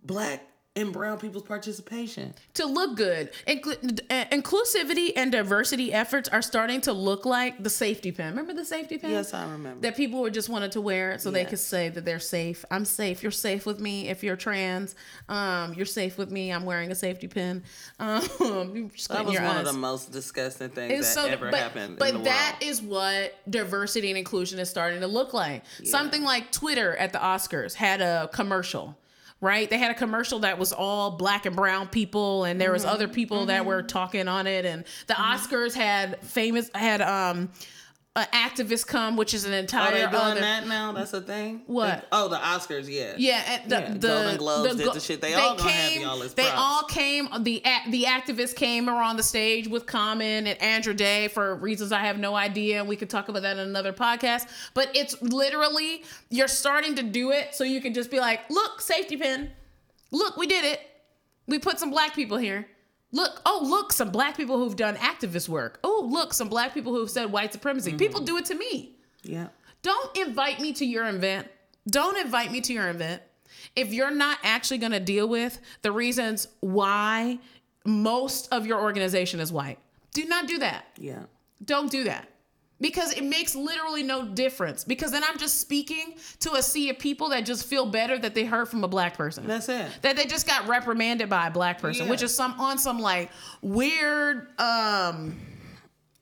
black 0.04 0.46
and 0.74 0.90
brown 0.90 1.18
people's 1.18 1.42
participation. 1.42 2.32
to 2.54 2.64
look 2.64 2.96
good. 2.96 3.30
Inclu- 3.46 4.00
uh, 4.10 4.24
inclusivity 4.32 5.12
and 5.14 5.30
diversity 5.30 5.92
efforts 5.92 6.30
are 6.30 6.40
starting 6.40 6.80
to 6.82 6.92
look 6.94 7.26
like 7.26 7.62
the 7.62 7.68
safety 7.68 8.10
pin. 8.10 8.28
Remember 8.30 8.54
the 8.54 8.64
safety 8.64 8.96
pin? 8.96 9.10
Yes, 9.10 9.34
I 9.34 9.42
remember. 9.50 9.80
That 9.82 9.96
people 9.96 10.22
would 10.22 10.32
just 10.32 10.48
wanted 10.48 10.72
to 10.72 10.80
wear 10.80 11.18
so 11.18 11.30
they 11.30 11.44
could 11.44 11.58
say 11.58 11.90
that 11.90 12.06
they're 12.06 12.18
safe. 12.18 12.64
I'm 12.70 12.86
safe. 12.86 13.22
You're 13.22 13.32
safe 13.32 13.66
with 13.66 13.80
me. 13.80 14.08
If 14.08 14.22
you're 14.24 14.36
trans, 14.36 14.94
um, 15.28 15.74
you're 15.74 15.84
safe 15.84 16.16
with 16.16 16.30
me. 16.30 16.50
I'm 16.50 16.64
wearing 16.64 16.90
a 16.90 16.94
safety 16.94 17.28
pin. 17.28 17.62
Um, 17.98 18.22
that 19.08 19.24
was 19.24 19.34
one 19.36 19.44
eyes. 19.44 19.58
of 19.60 19.64
the 19.66 19.72
most 19.78 20.10
disgusting 20.10 20.70
things 20.70 20.92
It's 20.92 21.14
that 21.14 21.24
so, 21.24 21.28
ever 21.28 21.50
but, 21.50 21.60
happened 21.60 21.98
but 21.98 22.08
in 22.10 22.18
the 22.18 22.22
that 22.24 22.58
world. 22.60 22.70
is 22.70 22.82
what 22.82 23.34
diversity 23.50 24.08
and 24.10 24.18
inclusion 24.18 24.58
is 24.58 24.68
starting 24.68 25.00
to 25.00 25.06
look 25.06 25.32
like. 25.34 25.64
Something 25.84 26.22
like 26.22 26.50
Twitter 26.50 26.96
at 26.96 27.12
the 27.12 27.18
Oscars 27.18 27.74
had 27.74 28.00
a 28.00 28.28
commercial, 28.32 28.96
right? 29.42 29.68
They 29.68 29.76
had 29.76 29.90
a 29.90 29.94
commercial 29.94 30.38
that 30.38 30.58
was 30.58 30.72
all 30.72 31.10
black 31.10 31.44
and 31.44 31.54
brown 31.54 31.88
people, 31.88 32.44
and 32.44 32.58
there 32.58 32.72
was 32.72 32.84
Mm-hmm. 32.84 32.94
other 32.94 33.08
people 33.08 33.46
that 33.46 33.66
were 33.66 33.82
talking 33.82 34.26
on 34.28 34.46
it. 34.46 34.64
And 34.64 34.84
the 35.08 35.14
Oscars 35.14 35.74
had 35.74 36.18
famous 36.22 36.70
had 36.74 37.02
um 37.02 37.50
an 38.14 38.26
activist 38.34 38.86
come, 38.86 39.16
which 39.16 39.32
is 39.32 39.46
an 39.46 39.54
entire. 39.54 39.88
Are 39.88 39.92
they 39.92 40.00
doing 40.00 40.14
other. 40.14 40.40
that 40.40 40.66
now? 40.66 40.92
That's 40.92 41.14
a 41.14 41.22
thing. 41.22 41.62
What? 41.66 42.06
Oh, 42.12 42.28
the 42.28 42.36
Oscars. 42.36 42.86
Yeah. 42.86 43.14
Yeah, 43.16 43.62
the, 43.66 43.74
Yeah, 43.74 43.88
the 43.94 44.08
Golden 44.08 44.36
Globes 44.36 44.76
the 44.76 44.84
did 44.84 44.92
the 44.92 45.00
shit. 45.00 45.20
They 45.22 45.32
all 45.32 45.56
gonna 45.56 45.70
have 45.70 45.90
came, 45.92 46.02
y'all 46.02 46.22
as 46.22 46.34
They 46.34 46.42
props. 46.42 46.58
all 46.58 46.82
came. 46.84 47.28
The 47.42 47.62
the 47.88 48.04
activists 48.04 48.54
came 48.54 48.90
around 48.90 49.16
the 49.16 49.22
stage 49.22 49.66
with 49.66 49.86
Common 49.86 50.46
and 50.46 50.60
Andra 50.60 50.92
Day 50.92 51.28
for 51.28 51.54
reasons 51.54 51.90
I 51.90 52.00
have 52.00 52.18
no 52.18 52.34
idea, 52.34 52.80
and 52.80 52.88
we 52.88 52.96
could 52.96 53.08
talk 53.08 53.30
about 53.30 53.42
that 53.42 53.56
in 53.56 53.66
another 53.66 53.94
podcast. 53.94 54.46
But 54.74 54.90
it's 54.94 55.20
literally 55.22 56.02
you're 56.28 56.48
starting 56.48 56.94
to 56.96 57.02
do 57.02 57.30
it, 57.30 57.54
so 57.54 57.64
you 57.64 57.80
can 57.80 57.94
just 57.94 58.10
be 58.10 58.20
like, 58.20 58.40
"Look, 58.50 58.82
safety 58.82 59.16
pin. 59.16 59.50
Look, 60.10 60.36
we 60.36 60.46
did 60.46 60.66
it. 60.66 60.80
We 61.48 61.58
put 61.58 61.78
some 61.78 61.90
black 61.90 62.14
people 62.14 62.36
here." 62.36 62.66
Look, 63.12 63.42
oh, 63.44 63.60
look, 63.62 63.92
some 63.92 64.10
black 64.10 64.36
people 64.36 64.56
who've 64.56 64.76
done 64.76 64.96
activist 64.96 65.48
work. 65.48 65.78
Oh, 65.84 66.08
look, 66.10 66.32
some 66.32 66.48
black 66.48 66.72
people 66.72 66.94
who've 66.94 67.10
said 67.10 67.30
white 67.30 67.52
supremacy. 67.52 67.90
Mm-hmm. 67.90 67.98
People 67.98 68.20
do 68.22 68.38
it 68.38 68.46
to 68.46 68.54
me. 68.54 68.96
Yeah. 69.22 69.48
Don't 69.82 70.16
invite 70.16 70.60
me 70.60 70.72
to 70.74 70.86
your 70.86 71.06
event. 71.08 71.48
Don't 71.88 72.16
invite 72.16 72.50
me 72.50 72.60
to 72.62 72.72
your 72.72 72.88
event 72.88 73.22
if 73.76 73.92
you're 73.92 74.10
not 74.10 74.38
actually 74.42 74.78
going 74.78 74.92
to 74.92 75.00
deal 75.00 75.28
with 75.28 75.58
the 75.82 75.92
reasons 75.92 76.48
why 76.60 77.38
most 77.84 78.48
of 78.52 78.66
your 78.66 78.80
organization 78.80 79.40
is 79.40 79.52
white. 79.52 79.78
Do 80.14 80.24
not 80.24 80.46
do 80.46 80.58
that. 80.58 80.86
Yeah. 80.96 81.24
Don't 81.64 81.90
do 81.90 82.04
that. 82.04 82.28
Because 82.82 83.12
it 83.14 83.24
makes 83.24 83.54
literally 83.54 84.02
no 84.02 84.26
difference. 84.26 84.84
Because 84.84 85.10
then 85.12 85.22
I'm 85.24 85.38
just 85.38 85.60
speaking 85.60 86.16
to 86.40 86.52
a 86.54 86.62
sea 86.62 86.90
of 86.90 86.98
people 86.98 87.30
that 87.30 87.46
just 87.46 87.64
feel 87.66 87.86
better 87.86 88.18
that 88.18 88.34
they 88.34 88.44
heard 88.44 88.68
from 88.68 88.84
a 88.84 88.88
black 88.88 89.16
person. 89.16 89.46
That's 89.46 89.70
it. 89.70 89.86
that 90.02 90.16
they 90.16 90.26
just 90.26 90.46
got 90.46 90.68
reprimanded 90.68 91.30
by 91.30 91.46
a 91.46 91.50
black 91.50 91.80
person, 91.80 92.04
Yeah. 92.06 92.10
which 92.10 92.22
is 92.22 92.34
some 92.34 92.52
on 92.60 92.76
some 92.76 92.98
like 92.98 93.30
weird 93.62 94.48
um 94.60 95.38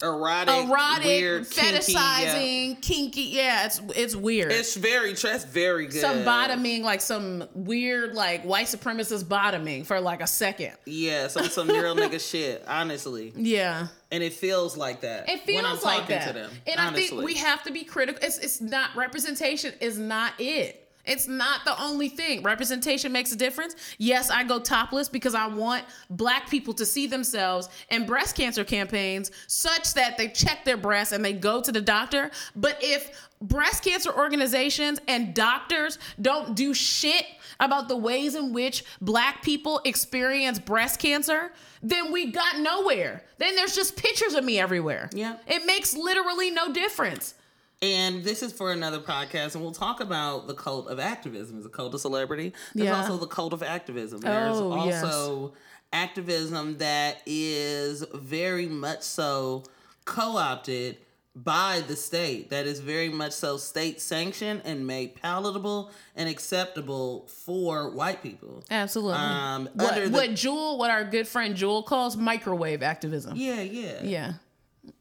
Erotic, 0.02 0.54
erotic 0.68 1.04
weird, 1.04 1.50
kinky, 1.50 1.76
fetishizing 1.94 2.68
yeah. 2.70 2.74
kinky 2.80 3.22
yeah 3.22 3.66
it's 3.66 3.80
it's 3.94 4.16
weird 4.16 4.50
It's 4.50 4.74
very, 4.74 5.12
that's 5.12 5.44
very 5.44 5.86
good. 5.86 6.00
some 6.00 6.24
bottoming, 6.24 6.82
like 6.82 7.00
some 7.00 7.44
weird, 7.54 8.14
like 8.14 8.42
white 8.44 8.66
supremacist 8.66 9.28
bottoming 9.28 9.84
for 9.84 10.00
like 10.00 10.20
a 10.22 10.26
second. 10.26 10.72
Yeah, 10.86 11.28
some 11.28 11.44
some 11.46 11.68
real 11.68 11.94
nigga 11.94 12.18
shit. 12.30 12.64
Honestly, 12.66 13.32
Yeah, 13.36 13.88
and 14.10 14.22
it 14.22 14.32
feels 14.32 14.76
like 14.76 15.02
that. 15.02 15.28
it 15.28 15.40
feels 15.42 15.56
when 15.62 15.66
I'm 15.66 15.80
like 15.80 16.00
talking 16.02 16.16
that. 16.16 16.26
to 16.28 16.32
them. 16.32 16.50
and 16.66 16.80
honestly. 16.80 17.04
I 17.04 17.08
think 17.10 17.22
we 17.24 17.34
have 17.34 17.62
to 17.64 17.70
be 17.72 17.84
critical. 17.84 18.22
It's 18.24 18.38
it's 18.38 18.60
not 18.60 18.96
representation 18.96 19.74
is 19.80 19.98
not 19.98 20.32
it. 20.38 20.79
It's 21.04 21.26
not 21.26 21.64
the 21.64 21.80
only 21.82 22.08
thing. 22.08 22.42
Representation 22.42 23.12
makes 23.12 23.32
a 23.32 23.36
difference. 23.36 23.76
Yes, 23.98 24.30
I 24.30 24.44
go 24.44 24.58
topless 24.58 25.08
because 25.08 25.34
I 25.34 25.46
want 25.46 25.84
black 26.10 26.48
people 26.50 26.74
to 26.74 26.86
see 26.86 27.06
themselves 27.06 27.68
in 27.90 28.06
breast 28.06 28.36
cancer 28.36 28.64
campaigns 28.64 29.30
such 29.46 29.94
that 29.94 30.18
they 30.18 30.28
check 30.28 30.64
their 30.64 30.76
breasts 30.76 31.12
and 31.12 31.24
they 31.24 31.32
go 31.32 31.60
to 31.60 31.72
the 31.72 31.80
doctor. 31.80 32.30
But 32.54 32.78
if 32.80 33.28
breast 33.40 33.84
cancer 33.84 34.12
organizations 34.16 35.00
and 35.08 35.34
doctors 35.34 35.98
don't 36.20 36.54
do 36.54 36.74
shit 36.74 37.24
about 37.58 37.88
the 37.88 37.96
ways 37.96 38.34
in 38.34 38.52
which 38.52 38.84
black 39.00 39.42
people 39.42 39.80
experience 39.84 40.58
breast 40.58 41.00
cancer, 41.00 41.52
then 41.82 42.12
we 42.12 42.30
got 42.30 42.58
nowhere. 42.58 43.24
Then 43.38 43.56
there's 43.56 43.74
just 43.74 43.96
pictures 43.96 44.34
of 44.34 44.44
me 44.44 44.60
everywhere. 44.60 45.08
Yeah. 45.12 45.36
It 45.46 45.64
makes 45.66 45.96
literally 45.96 46.50
no 46.50 46.72
difference. 46.72 47.34
And 47.82 48.22
this 48.22 48.42
is 48.42 48.52
for 48.52 48.72
another 48.72 48.98
podcast, 48.98 49.54
and 49.54 49.62
we'll 49.62 49.72
talk 49.72 50.00
about 50.00 50.46
the 50.46 50.54
cult 50.54 50.88
of 50.88 51.00
activism. 51.00 51.58
Is 51.58 51.64
a 51.66 51.70
cult 51.70 51.94
of 51.94 52.00
celebrity. 52.00 52.52
There's 52.74 52.86
Yeah. 52.88 53.00
also 53.00 53.16
the 53.16 53.26
cult 53.26 53.54
of 53.54 53.62
activism. 53.62 54.20
There's 54.20 54.56
Oh, 54.58 54.84
yes. 54.84 55.02
also 55.02 55.54
activism 55.92 56.76
that 56.78 57.22
is 57.24 58.04
very 58.12 58.66
much 58.66 59.02
so 59.02 59.64
co-opted 60.04 60.98
by 61.34 61.80
the 61.86 61.96
state. 61.96 62.50
That 62.50 62.66
is 62.66 62.80
very 62.80 63.08
much 63.08 63.32
so 63.32 63.56
state 63.56 64.00
sanctioned 64.00 64.60
and 64.64 64.86
made 64.86 65.14
palatable 65.14 65.90
and 66.14 66.28
acceptable 66.28 67.26
for 67.28 67.88
white 67.90 68.22
people. 68.22 68.62
Absolutely. 68.70 69.14
Um, 69.14 69.68
what, 69.74 69.94
the- 69.94 70.10
what 70.10 70.34
Jewel, 70.34 70.76
what 70.76 70.90
our 70.90 71.04
good 71.04 71.26
friend 71.26 71.56
Jewel 71.56 71.82
calls 71.82 72.14
microwave 72.16 72.82
activism. 72.82 73.36
Yeah, 73.36 73.60
yeah, 73.62 74.02
Yeah. 74.02 74.32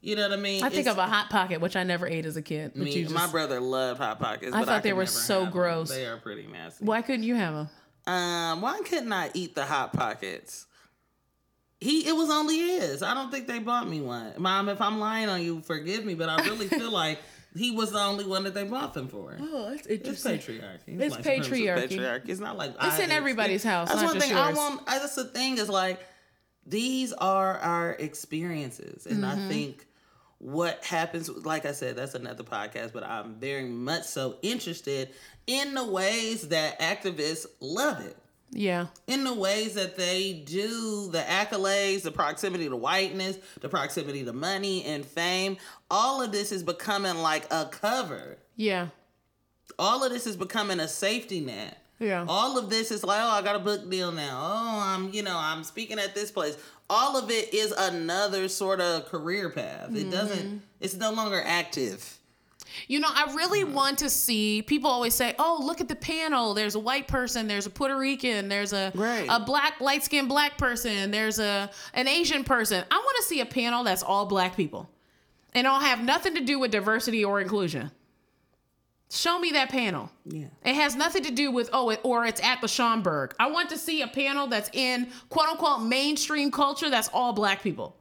You 0.02 0.16
know 0.16 0.24
what 0.30 0.38
I 0.38 0.42
mean? 0.42 0.64
I 0.64 0.70
think 0.70 0.82
It's- 0.82 0.92
of 0.94 0.98
a 0.98 1.08
hot 1.08 1.30
pocket, 1.30 1.62
which 1.62 1.76
I 1.76 1.84
never 1.84 2.08
ate 2.08 2.26
as 2.26 2.38
a 2.38 2.42
kid. 2.42 2.76
Me, 2.76 3.04
just, 3.04 3.14
my 3.14 3.28
brother 3.28 3.60
loved 3.60 4.00
hot 4.00 4.20
pockets. 4.20 4.56
I 4.56 4.64
thought 4.66 4.84
they 4.84 4.94
were 4.94 5.06
so 5.06 5.36
have 5.36 5.44
them. 5.46 5.52
gross. 5.54 5.90
They 5.90 6.06
are 6.06 6.18
pretty 6.18 6.48
nasty. 6.48 6.86
why 6.86 7.02
couldn't 7.02 7.24
you 7.24 7.36
have 7.36 7.54
them? 7.54 7.70
Um, 8.08 8.62
why 8.62 8.80
couldn't 8.86 9.12
I 9.14 9.30
eat 9.34 9.56
the 9.56 9.66
hot 9.66 9.94
pockets? 9.94 10.66
He, 11.82 12.08
it 12.08 12.14
was 12.16 12.30
only 12.30 12.58
his. 12.58 13.02
I 13.04 13.14
don't 13.14 13.32
think 13.32 13.48
they 13.48 13.60
bought 13.60 13.88
me 13.88 14.02
one. 14.02 14.34
Mom, 14.38 14.68
if 14.68 14.82
I'm 14.82 15.00
lying 15.00 15.30
on 15.30 15.42
you, 15.42 15.62
forgive 15.62 16.04
me, 16.06 16.14
but 16.14 16.28
I 16.28 16.44
really 16.44 16.68
feel 16.70 16.92
like 16.92 17.20
he 17.56 17.72
was 17.72 17.92
the 17.92 18.00
only 18.00 18.26
one 18.26 18.44
that 18.44 18.54
they 18.54 18.66
bought 18.66 18.94
them 18.94 19.08
for. 19.08 19.38
Oh, 19.40 19.70
that's 19.72 19.88
It's 19.88 20.24
patriarchy. 20.24 20.80
It's 20.88 21.16
supremacist 21.16 21.24
patriarchy. 21.24 21.88
patriarchy. 21.90 22.30
It's 22.30 22.40
not 22.42 22.58
like 22.58 22.72
It's 22.82 23.00
I 23.00 23.04
in 23.04 23.12
everybody's 23.12 23.64
house, 23.64 23.88
That's 23.90 24.02
not 24.02 24.08
one 24.08 24.16
just 24.16 24.28
thing 24.28 24.38
I 24.38 24.52
want. 24.54 24.86
That's 24.88 25.16
the 25.16 25.24
thing 25.26 25.58
is 25.58 25.70
like 25.70 26.02
these 26.70 27.14
are 27.14 27.58
our 27.58 27.92
experiences, 27.94 29.06
and 29.06 29.24
Mm-hmm. 29.24 29.46
I 29.46 29.48
think 29.50 29.86
what 30.38 30.84
happens. 30.86 31.30
Like 31.30 31.66
I 31.66 31.74
said, 31.74 31.96
that's 31.98 32.16
another 32.16 32.44
podcast, 32.44 32.94
but 32.94 33.04
I'm 33.04 33.36
very 33.36 33.66
much 33.66 34.04
so 34.06 34.38
interested 34.42 35.10
in 35.48 35.74
the 35.74 35.84
ways 35.86 36.48
that 36.50 36.80
activists 36.80 37.46
love 37.60 38.00
it 38.00 38.16
Yeah. 38.52 38.88
in 39.08 39.24
the 39.26 39.34
ways 39.34 39.74
that 39.74 39.98
they 39.98 40.34
do 40.46 41.10
the 41.12 41.20
accolades, 41.20 42.04
the 42.04 42.12
proximity 42.12 42.70
to 42.70 42.76
whiteness, 42.78 43.38
the 43.60 43.68
proximity 43.68 44.24
to 44.24 44.32
money 44.32 44.86
and 44.86 45.06
fame. 45.06 45.58
All 45.92 46.22
of 46.22 46.32
this 46.32 46.52
is 46.54 46.64
becoming 46.64 47.18
like 47.18 47.46
a 47.52 47.66
cover. 47.66 48.38
Yeah. 48.56 48.90
All 49.78 50.04
of 50.06 50.12
this 50.12 50.26
is 50.28 50.38
becoming 50.38 50.80
a 50.80 50.88
safety 50.88 51.42
net. 51.42 51.78
Yeah. 52.00 52.26
All 52.28 52.58
of 52.58 52.70
this 52.70 52.92
is 52.92 53.04
like, 53.04 53.20
oh, 53.22 53.28
I 53.30 53.42
got 53.42 53.56
a 53.56 53.60
book 53.60 53.90
deal 53.90 54.12
now. 54.12 54.40
Oh, 54.42 54.82
I'm, 54.86 55.12
you 55.14 55.22
know, 55.24 55.36
I'm 55.38 55.64
speaking 55.64 56.00
at 56.00 56.16
this 56.16 56.32
place. 56.32 56.58
All 56.90 57.18
of 57.18 57.30
it 57.30 57.54
is 57.54 57.72
another 57.72 58.48
sort 58.48 58.80
of 58.82 59.06
career 59.06 59.50
path. 59.50 59.90
It 59.90 59.94
Mm-hmm. 60.04 60.10
doesn't, 60.12 60.62
it's 60.80 60.96
no 60.96 61.12
longer 61.12 61.42
active. 61.46 62.18
You 62.88 63.00
know, 63.00 63.10
I 63.12 63.34
really 63.36 63.64
Mm-hmm. 63.64 63.74
want 63.74 63.98
to 64.00 64.10
see 64.10 64.62
people 64.62 64.90
always 64.90 65.14
say, 65.16 65.36
"Oh, 65.40 65.60
look 65.62 65.82
at 65.82 65.88
the 65.90 65.96
panel. 65.96 66.54
There's 66.54 66.76
a 66.76 66.80
white 66.80 67.08
person, 67.08 67.48
there's 67.48 67.66
a 67.66 67.70
Puerto 67.70 67.98
Rican, 67.98 68.48
there's 68.48 68.74
a 68.74 68.92
Right. 68.96 69.28
a 69.30 69.40
black 69.40 69.82
light-skinned 69.82 70.30
black 70.30 70.58
person, 70.58 71.10
there's 71.12 71.40
a 71.40 71.70
an 71.94 72.08
Asian 72.08 72.44
person." 72.44 72.84
I 72.92 72.96
want 72.96 73.18
to 73.18 73.24
see 73.24 73.42
a 73.42 73.46
panel 73.46 73.84
that's 73.84 74.04
all 74.04 74.26
black 74.28 74.56
people. 74.56 74.90
And 75.56 75.66
all 75.66 75.80
have 75.80 76.04
nothing 76.04 76.36
to 76.36 76.42
do 76.42 76.60
with 76.60 76.70
diversity 76.72 77.26
or 77.26 77.42
inclusion. 77.42 77.90
Show 79.12 79.40
me 79.40 79.52
that 79.52 79.70
panel. 79.70 80.12
Yeah. 80.26 80.48
It 80.64 80.76
has 80.76 80.96
nothing 80.96 81.24
to 81.24 81.32
do 81.32 81.52
with 81.52 81.70
oh, 81.74 81.90
it, 81.90 82.00
or 82.04 82.26
it's 82.26 82.42
at 82.42 82.62
the 82.62 82.68
Schomburg. 82.68 83.32
I 83.40 83.50
want 83.50 83.70
to 83.72 83.78
see 83.78 84.04
a 84.04 84.08
panel 84.08 84.48
that's 84.48 84.70
in 84.72 85.08
quote 85.30 85.50
unquote 85.50 85.82
mainstream 85.82 86.52
culture 86.52 86.90
that's 86.90 87.10
all 87.12 87.34
black 87.34 87.64
people. 87.64 87.96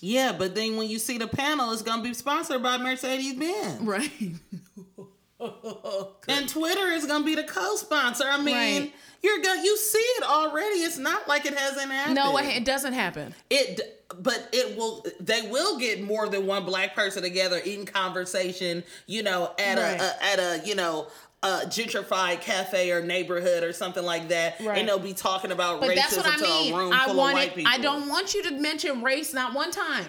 Yeah, 0.00 0.32
but 0.32 0.54
then 0.54 0.76
when 0.76 0.88
you 0.88 0.98
see 0.98 1.18
the 1.18 1.26
panel, 1.26 1.72
it's 1.72 1.82
going 1.82 2.02
to 2.02 2.08
be 2.08 2.14
sponsored 2.14 2.62
by 2.62 2.78
Mercedes 2.78 3.34
Benz. 3.34 3.80
Right. 3.82 4.10
and 6.28 6.48
Twitter 6.48 6.86
is 6.88 7.06
gonna 7.06 7.24
be 7.24 7.34
the 7.34 7.44
co-sponsor. 7.44 8.24
I 8.26 8.40
mean, 8.40 8.54
Right. 8.82 8.94
you're 9.22 9.38
gonna 9.40 9.62
you 9.62 9.76
see 9.76 9.98
it 9.98 10.24
already. 10.24 10.80
It's 10.80 10.98
not 10.98 11.28
like 11.28 11.46
it 11.46 11.54
hasn't 11.54 11.90
happened. 11.90 12.16
no, 12.16 12.36
it 12.38 12.64
doesn't 12.64 12.92
happen. 12.92 13.34
It, 13.50 14.04
but 14.20 14.48
it 14.52 14.76
will. 14.76 15.04
They 15.20 15.42
will 15.42 15.78
get 15.78 16.00
more 16.02 16.28
than 16.28 16.46
one 16.46 16.64
black 16.64 16.94
person 16.94 17.22
together 17.22 17.58
in 17.58 17.86
conversation. 17.86 18.84
You 19.06 19.22
know, 19.22 19.52
at 19.58 19.78
Right. 19.78 20.00
a, 20.00 20.04
a 20.04 20.24
at 20.24 20.38
a 20.38 20.66
you 20.66 20.74
know. 20.74 21.08
A 21.42 21.60
gentrified 21.66 22.40
cafe 22.40 22.90
or 22.90 23.02
neighborhood 23.02 23.62
or 23.62 23.72
something 23.74 24.02
like 24.02 24.28
that, 24.30 24.58
Right. 24.58 24.78
and 24.78 24.88
they'll 24.88 24.98
be 24.98 25.12
talking 25.12 25.52
about 25.52 25.80
But 25.80 25.90
racism 25.90 25.94
that's 25.96 26.16
what 26.16 26.26
I 26.26 26.36
to 26.38 26.42
mean. 26.42 26.74
a 26.74 26.76
room 26.76 26.92
I 26.92 27.04
full 27.04 27.14
want 27.14 27.34
of 27.34 27.38
white 27.38 27.48
it. 27.50 27.54
people. 27.56 27.72
I 27.72 27.78
don't 27.78 28.08
want 28.08 28.34
you 28.34 28.42
to 28.44 28.52
mention 28.52 29.02
race 29.02 29.34
not 29.34 29.52
one 29.52 29.70
time. 29.70 30.06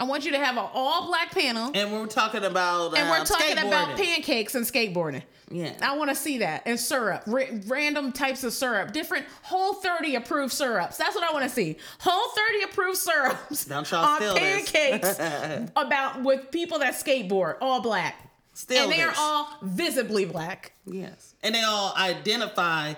I 0.00 0.04
want 0.04 0.24
you 0.24 0.32
to 0.32 0.38
have 0.38 0.56
an 0.56 0.64
all 0.72 1.08
black 1.08 1.30
panel, 1.30 1.70
And 1.74 1.92
we're 1.92 2.06
talking 2.06 2.42
about, 2.42 2.96
and 2.96 3.10
we're 3.10 3.18
um, 3.18 3.26
talking 3.26 3.58
about 3.58 3.98
pancakes 3.98 4.54
and 4.54 4.64
skateboarding. 4.64 5.22
Yeah. 5.50 5.74
I 5.82 5.94
want 5.96 6.08
to 6.08 6.16
see 6.16 6.38
that 6.38 6.62
and 6.64 6.80
syrup, 6.80 7.24
Ra- 7.26 7.44
random 7.66 8.12
types 8.12 8.42
of 8.42 8.54
syrup, 8.54 8.92
different 8.92 9.26
Whole 9.42 9.74
30 9.74 10.14
approved 10.14 10.54
syrups. 10.54 10.96
That's 10.96 11.14
what 11.14 11.28
I 11.28 11.32
want 11.32 11.44
to 11.44 11.50
see. 11.50 11.76
Whole 11.98 12.30
30 12.30 12.62
approved 12.64 12.98
syrups 12.98 13.70
on 13.92 14.18
pancakes 14.36 15.18
about 15.76 16.22
with 16.22 16.50
people 16.50 16.78
that 16.78 16.94
skateboard, 16.94 17.56
all 17.60 17.82
black, 17.82 18.14
Still, 18.54 18.84
and 18.84 18.92
they 18.92 19.02
are 19.02 19.12
all 19.18 19.48
visibly 19.60 20.24
black. 20.24 20.72
yes, 20.86 21.34
and 21.42 21.54
they 21.54 21.62
all 21.62 21.92
identify 21.96 22.94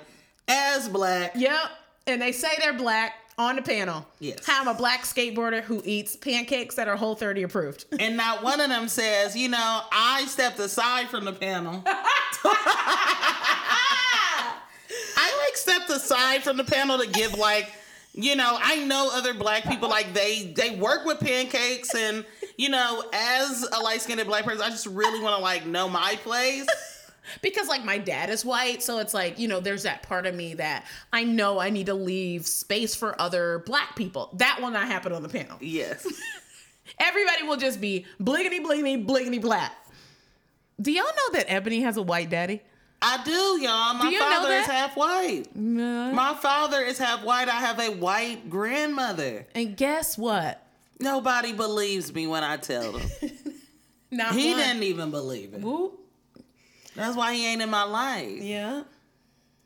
as 0.46 0.88
black. 0.88 1.32
Yep, 1.34 1.70
and 2.06 2.22
they 2.22 2.30
say 2.32 2.48
they're 2.60 2.72
black 2.74 3.14
on 3.38 3.56
the 3.56 3.62
panel. 3.62 4.06
Yes. 4.20 4.44
have 4.46 4.66
a 4.66 4.74
black 4.74 5.02
skateboarder 5.02 5.62
who 5.62 5.82
eats 5.84 6.16
pancakes 6.16 6.74
that 6.76 6.88
are 6.88 6.96
Whole 6.96 7.14
30 7.14 7.42
approved. 7.44 7.84
And 8.00 8.16
not 8.16 8.42
one 8.42 8.60
of 8.60 8.68
them 8.68 8.88
says, 8.88 9.36
you 9.36 9.48
know, 9.48 9.82
I 9.92 10.24
stepped 10.26 10.58
aside 10.58 11.08
from 11.08 11.24
the 11.24 11.32
panel. 11.32 11.82
I 15.16 15.44
like 15.46 15.56
stepped 15.56 15.90
aside 15.90 16.42
from 16.42 16.56
the 16.56 16.64
panel 16.64 16.98
to 16.98 17.06
give 17.06 17.34
like, 17.38 17.72
you 18.14 18.36
know, 18.36 18.58
I 18.60 18.84
know 18.84 19.10
other 19.12 19.32
black 19.34 19.64
people 19.64 19.88
like 19.88 20.12
they 20.12 20.52
they 20.54 20.76
work 20.76 21.06
with 21.06 21.20
pancakes 21.20 21.94
and 21.94 22.24
you 22.58 22.68
know, 22.68 23.04
as 23.12 23.66
a 23.72 23.80
light 23.80 24.02
skinned 24.02 24.24
black 24.26 24.44
person, 24.44 24.62
I 24.62 24.68
just 24.70 24.86
really 24.86 25.20
want 25.22 25.36
to 25.36 25.42
like 25.42 25.66
know 25.66 25.88
my 25.88 26.18
place. 26.22 26.66
Because 27.40 27.68
like 27.68 27.84
my 27.84 27.98
dad 27.98 28.30
is 28.30 28.44
white 28.44 28.82
so 28.82 28.98
it's 28.98 29.14
like 29.14 29.38
you 29.38 29.46
know 29.48 29.60
there's 29.60 29.82
that 29.84 30.02
part 30.02 30.26
of 30.26 30.34
me 30.34 30.54
that 30.54 30.84
i 31.12 31.22
know 31.24 31.58
i 31.60 31.70
need 31.70 31.86
to 31.86 31.94
leave 31.94 32.46
space 32.46 32.94
for 32.94 33.20
other 33.20 33.60
black 33.66 33.94
people 33.96 34.30
that 34.34 34.58
will 34.60 34.70
not 34.70 34.86
happen 34.86 35.12
on 35.12 35.22
the 35.22 35.28
panel 35.28 35.56
Yes. 35.60 36.06
everybody 36.98 37.44
will 37.44 37.56
just 37.56 37.80
be 37.80 38.04
bliggity 38.20 38.60
bliggity 38.60 39.04
bliggity 39.06 39.40
black 39.40 39.72
do 40.80 40.90
y'all 40.90 41.04
know 41.04 41.32
that 41.38 41.46
ebony 41.50 41.80
has 41.82 41.96
a 41.96 42.02
white 42.02 42.30
daddy 42.30 42.60
I 43.04 43.20
do, 43.24 43.32
y'all. 43.60 43.94
My 43.94 44.10
know 44.12 44.18
father 44.20 44.52
is 44.52 44.66
half 44.66 44.96
white. 44.96 45.56
My 45.56 46.34
father 46.40 46.82
is 46.82 46.98
half 46.98 47.24
white. 47.24 47.48
I 47.48 47.58
have 47.58 47.80
a 47.80 47.90
white 47.90 48.48
grandmother. 48.48 49.44
and 49.56 49.76
guess 49.76 50.16
what 50.16 50.64
Nobody 51.00 51.52
believes 51.52 52.14
me 52.14 52.28
when 52.28 52.44
I 52.44 52.58
tell 52.58 52.92
them. 52.92 53.10
not 54.12 54.36
He 54.36 54.50
one. 54.52 54.58
didn't 54.60 54.82
even 54.84 55.10
believe 55.10 55.52
it. 55.52 55.60
Whoop. 55.62 55.98
That's 56.94 57.16
why 57.16 57.34
he 57.34 57.46
ain't 57.46 57.62
in 57.62 57.70
my 57.70 57.84
life. 57.84 58.40
yeah 58.40 58.82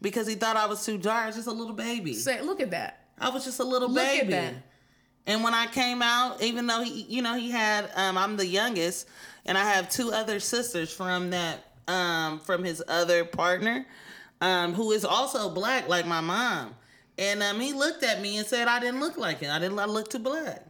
Because 0.01 0.27
he 0.27 0.35
thought 0.35 0.57
I 0.57 0.67
was 0.67 0.85
too 0.85 0.99
dark. 0.99 1.35
Just 1.35 1.47
a 1.49 1.53
little 1.53 1.75
baby. 1.75 2.15
say 2.15 2.41
look 2.43 2.61
at 2.61 2.71
that 2.71 3.07
I 3.19 3.31
was 3.31 3.45
just 3.45 3.61
a 3.61 3.65
little 3.65 3.89
Look 3.89 4.05
at 4.05 4.21
baby. 4.21 4.33
that. 4.33 4.55
And 5.27 5.43
when 5.43 5.55
I 5.55 5.67
came 5.67 6.03
out, 6.03 6.41
even 6.43 6.67
though 6.67 6.83
he, 6.85 7.03
you 7.09 7.21
know, 7.23 7.35
he 7.35 7.51
had, 7.51 7.91
um, 7.97 8.17
I'm 8.17 8.37
the 8.37 8.47
youngest, 8.47 9.09
and 9.45 9.57
I 9.59 9.65
have 9.73 9.89
two 9.91 10.13
other 10.13 10.39
sisters 10.39 10.93
from 10.93 11.31
that, 11.31 11.65
um, 11.89 12.39
from 12.41 12.63
his 12.63 12.81
other 12.87 13.25
partner, 13.25 13.87
um, 14.41 14.73
who 14.75 14.93
is 14.93 15.05
also 15.05 15.49
black 15.53 15.89
like 15.89 16.07
my 16.07 16.21
mom. 16.21 16.75
And 17.19 17.43
um, 17.43 17.59
he 17.59 17.73
looked 17.73 18.05
at 18.05 18.21
me 18.21 18.37
and 18.37 18.47
said 18.47 18.69
I 18.69 18.79
didn't 18.79 19.01
look 19.01 19.17
like 19.17 19.39
him. 19.41 19.51
I 19.51 19.59
didn't 19.59 19.79
I 19.79 19.87
look 19.87 20.11
too 20.11 20.19
black. 20.21 20.63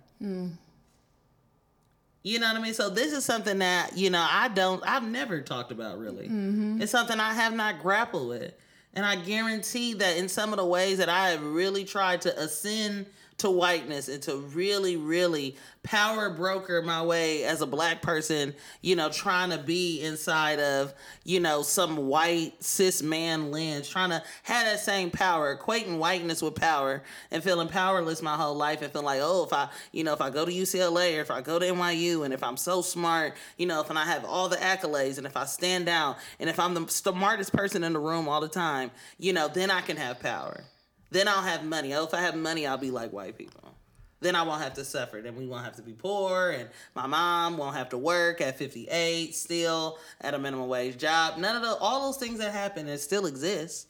You 2.26 2.40
know 2.40 2.48
what 2.48 2.56
I 2.56 2.60
mean? 2.60 2.74
So 2.74 2.90
this 2.90 3.12
is 3.12 3.24
something 3.24 3.60
that 3.60 3.96
you 3.96 4.10
know 4.10 4.26
I 4.28 4.48
don't. 4.48 4.82
I've 4.84 5.06
never 5.06 5.40
talked 5.40 5.70
about 5.70 6.00
really. 6.00 6.24
Mm-hmm. 6.24 6.82
It's 6.82 6.90
something 6.90 7.20
I 7.20 7.32
have 7.32 7.54
not 7.54 7.80
grappled 7.80 8.28
with, 8.28 8.52
and 8.94 9.06
I 9.06 9.14
guarantee 9.14 9.94
that 9.94 10.16
in 10.16 10.28
some 10.28 10.52
of 10.52 10.56
the 10.56 10.66
ways 10.66 10.98
that 10.98 11.08
I 11.08 11.30
have 11.30 11.44
really 11.44 11.84
tried 11.84 12.22
to 12.22 12.36
ascend 12.36 13.06
to 13.38 13.50
whiteness 13.50 14.08
and 14.08 14.22
to 14.22 14.36
really, 14.36 14.96
really 14.96 15.56
power 15.82 16.30
broker 16.30 16.82
my 16.82 17.02
way 17.02 17.44
as 17.44 17.60
a 17.60 17.66
black 17.66 18.02
person, 18.02 18.54
you 18.80 18.96
know, 18.96 19.08
trying 19.08 19.50
to 19.50 19.58
be 19.58 20.00
inside 20.02 20.58
of, 20.58 20.92
you 21.24 21.38
know, 21.38 21.62
some 21.62 22.08
white 22.08 22.52
cis 22.60 23.02
man 23.02 23.50
lens, 23.50 23.88
trying 23.88 24.10
to 24.10 24.22
have 24.42 24.66
that 24.66 24.80
same 24.80 25.10
power, 25.10 25.56
equating 25.56 25.98
whiteness 25.98 26.42
with 26.42 26.54
power 26.54 27.02
and 27.30 27.42
feeling 27.42 27.68
powerless 27.68 28.22
my 28.22 28.34
whole 28.34 28.56
life 28.56 28.82
and 28.82 28.90
feeling 28.90 29.06
like, 29.06 29.20
oh, 29.22 29.44
if 29.44 29.52
I, 29.52 29.68
you 29.92 30.02
know, 30.02 30.12
if 30.12 30.20
I 30.20 30.30
go 30.30 30.44
to 30.44 30.52
UCLA 30.52 31.18
or 31.18 31.20
if 31.20 31.30
I 31.30 31.40
go 31.40 31.58
to 31.58 31.66
NYU 31.66 32.24
and 32.24 32.32
if 32.32 32.42
I'm 32.42 32.56
so 32.56 32.82
smart, 32.82 33.34
you 33.58 33.66
know, 33.66 33.80
if 33.80 33.90
and 33.90 33.98
I 33.98 34.04
have 34.04 34.24
all 34.24 34.48
the 34.48 34.56
accolades 34.56 35.18
and 35.18 35.26
if 35.26 35.36
I 35.36 35.44
stand 35.44 35.88
out 35.88 36.16
and 36.40 36.50
if 36.50 36.58
I'm 36.58 36.74
the 36.74 36.86
smartest 36.88 37.52
person 37.52 37.84
in 37.84 37.92
the 37.92 37.98
room 37.98 38.28
all 38.28 38.40
the 38.40 38.48
time, 38.48 38.90
you 39.18 39.32
know, 39.32 39.48
then 39.48 39.70
I 39.70 39.82
can 39.82 39.96
have 39.96 40.20
power. 40.20 40.64
Then 41.10 41.28
I'll 41.28 41.42
have 41.42 41.64
money. 41.64 41.94
Oh, 41.94 42.04
if 42.04 42.14
I 42.14 42.20
have 42.20 42.36
money, 42.36 42.66
I'll 42.66 42.78
be 42.78 42.90
like 42.90 43.12
white 43.12 43.38
people. 43.38 43.76
Then 44.20 44.34
I 44.34 44.42
won't 44.42 44.62
have 44.62 44.74
to 44.74 44.84
suffer. 44.84 45.20
Then 45.20 45.36
we 45.36 45.46
won't 45.46 45.64
have 45.64 45.76
to 45.76 45.82
be 45.82 45.92
poor, 45.92 46.50
and 46.50 46.68
my 46.94 47.06
mom 47.06 47.58
won't 47.58 47.76
have 47.76 47.90
to 47.90 47.98
work 47.98 48.40
at 48.40 48.58
58 48.58 49.34
still 49.34 49.98
at 50.20 50.34
a 50.34 50.38
minimum 50.38 50.68
wage 50.68 50.96
job. 50.96 51.38
None 51.38 51.56
of 51.56 51.62
the 51.62 51.76
all 51.76 52.06
those 52.06 52.16
things 52.16 52.38
that 52.38 52.52
happen 52.52 52.88
and 52.88 52.98
still 52.98 53.26
exist. 53.26 53.88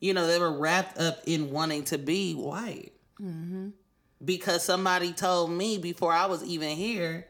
You 0.00 0.14
know, 0.14 0.26
they 0.26 0.38
were 0.38 0.52
wrapped 0.52 0.98
up 0.98 1.22
in 1.26 1.50
wanting 1.50 1.84
to 1.84 1.98
be 1.98 2.34
white 2.34 2.92
mm-hmm. 3.20 3.70
because 4.24 4.64
somebody 4.64 5.12
told 5.12 5.50
me 5.50 5.78
before 5.78 6.12
I 6.12 6.26
was 6.26 6.44
even 6.44 6.76
here, 6.76 7.26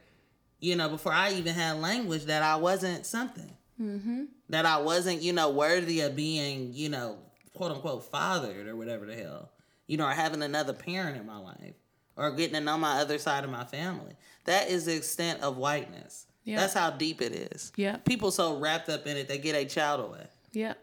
you 0.59 0.75
know, 0.75 0.89
before 0.89 1.13
I 1.13 1.33
even 1.33 1.53
had 1.53 1.77
language, 1.77 2.25
that 2.25 2.43
I 2.43 2.57
wasn't 2.57 3.05
something. 3.05 3.55
Mm-hmm. 3.81 4.25
That 4.49 4.65
I 4.65 4.79
wasn't, 4.79 5.21
you 5.21 5.33
know, 5.33 5.49
worthy 5.49 6.01
of 6.01 6.15
being, 6.15 6.73
you 6.73 6.89
know, 6.89 7.17
quote 7.59 7.73
unquote 7.73 8.09
fathered 8.09 8.69
or 8.69 8.77
whatever 8.77 9.05
the 9.05 9.13
hell, 9.13 9.49
you 9.85 9.97
know, 9.97 10.05
or 10.05 10.11
having 10.11 10.41
another 10.41 10.71
parent 10.71 11.17
in 11.17 11.25
my 11.25 11.37
life 11.37 11.75
or 12.15 12.31
getting 12.31 12.53
to 12.53 12.61
know 12.61 12.77
my 12.77 13.01
other 13.01 13.17
side 13.17 13.43
of 13.43 13.49
my 13.49 13.65
family. 13.65 14.13
That 14.45 14.69
is 14.69 14.85
the 14.85 14.95
extent 14.95 15.41
of 15.41 15.57
whiteness. 15.57 16.25
Yeah. 16.45 16.61
That's 16.61 16.73
how 16.73 16.91
deep 16.91 17.21
it 17.21 17.33
is. 17.33 17.73
Yeah. 17.75 17.97
People 17.97 18.31
so 18.31 18.57
wrapped 18.57 18.87
up 18.87 19.05
in 19.07 19.17
it, 19.17 19.27
they 19.27 19.37
get 19.37 19.55
a 19.55 19.65
child 19.65 19.99
away. 19.99 20.25
Yeah. 20.53 20.75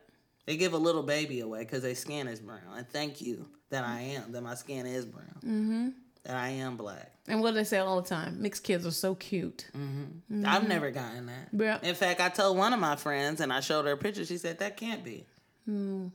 They 0.45 0.59
give 0.59 0.75
a 0.75 0.79
little 0.79 1.03
baby 1.03 1.41
away 1.41 1.61
because 1.61 1.83
their 1.83 1.95
skin 1.95 2.29
is 2.29 2.41
brown. 2.41 2.61
And 2.77 2.87
thank 2.87 3.23
you 3.23 3.49
that 3.71 3.83
I 3.83 4.01
am, 4.01 4.33
that 4.33 4.43
my 4.43 4.55
skin 4.55 4.85
is 4.85 5.07
brown. 5.07 5.37
Mm-hmm. 5.39 5.89
That 6.25 6.37
I 6.37 6.49
am 6.51 6.77
black. 6.77 7.11
And 7.27 7.41
what 7.41 7.53
do 7.53 7.55
they 7.55 7.65
say 7.65 7.79
all 7.79 8.03
the 8.03 8.09
time? 8.09 8.43
Mixed 8.43 8.65
kids 8.65 8.85
are 8.85 8.91
so 8.91 9.15
cute. 9.15 9.67
Mm-hmm. 9.75 10.45
I've 10.45 10.61
mm-hmm. 10.61 10.69
never 10.69 10.91
gotten 10.91 11.25
that. 11.27 11.49
Yeah. 11.55 11.79
In 11.83 11.95
fact, 11.95 12.21
I 12.21 12.29
told 12.29 12.59
one 12.59 12.75
of 12.75 12.81
my 12.81 12.97
friends 12.97 13.41
and 13.41 13.51
I 13.51 13.61
showed 13.61 13.87
her 13.87 13.93
a 13.93 13.97
picture. 13.97 14.27
She 14.27 14.37
said, 14.37 14.59
that 14.59 14.77
can't 14.77 15.03
be. 15.03 15.25
Mm. 15.69 16.11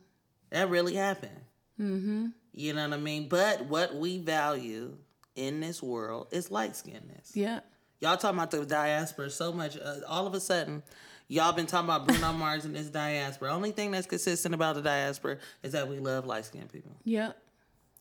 That 0.51 0.69
really 0.69 0.95
happened. 0.95 1.39
Mm-hmm. 1.79 2.27
You 2.53 2.73
know 2.73 2.87
what 2.87 2.97
I 2.97 3.01
mean? 3.01 3.27
But 3.27 3.65
what 3.65 3.95
we 3.95 4.19
value 4.19 4.97
in 5.35 5.59
this 5.59 5.81
world 5.81 6.27
is 6.31 6.51
light 6.51 6.73
skinnedness. 6.73 7.31
Yeah. 7.33 7.61
Y'all 8.01 8.17
talking 8.17 8.37
about 8.37 8.51
the 8.51 8.65
diaspora 8.65 9.29
so 9.29 9.53
much. 9.53 9.77
Uh, 9.77 9.97
all 10.07 10.27
of 10.27 10.33
a 10.33 10.39
sudden, 10.39 10.83
y'all 11.27 11.53
been 11.53 11.67
talking 11.67 11.85
about 11.85 12.07
Bruno 12.07 12.33
Mars 12.33 12.65
and 12.65 12.75
this 12.75 12.87
diaspora. 12.87 13.53
Only 13.53 13.71
thing 13.71 13.91
that's 13.91 14.07
consistent 14.07 14.53
about 14.53 14.75
the 14.75 14.81
diaspora 14.81 15.37
is 15.63 15.71
that 15.71 15.87
we 15.87 15.99
love 15.99 16.25
light 16.25 16.45
skinned 16.45 16.71
people. 16.71 16.91
Yep. 17.05 17.37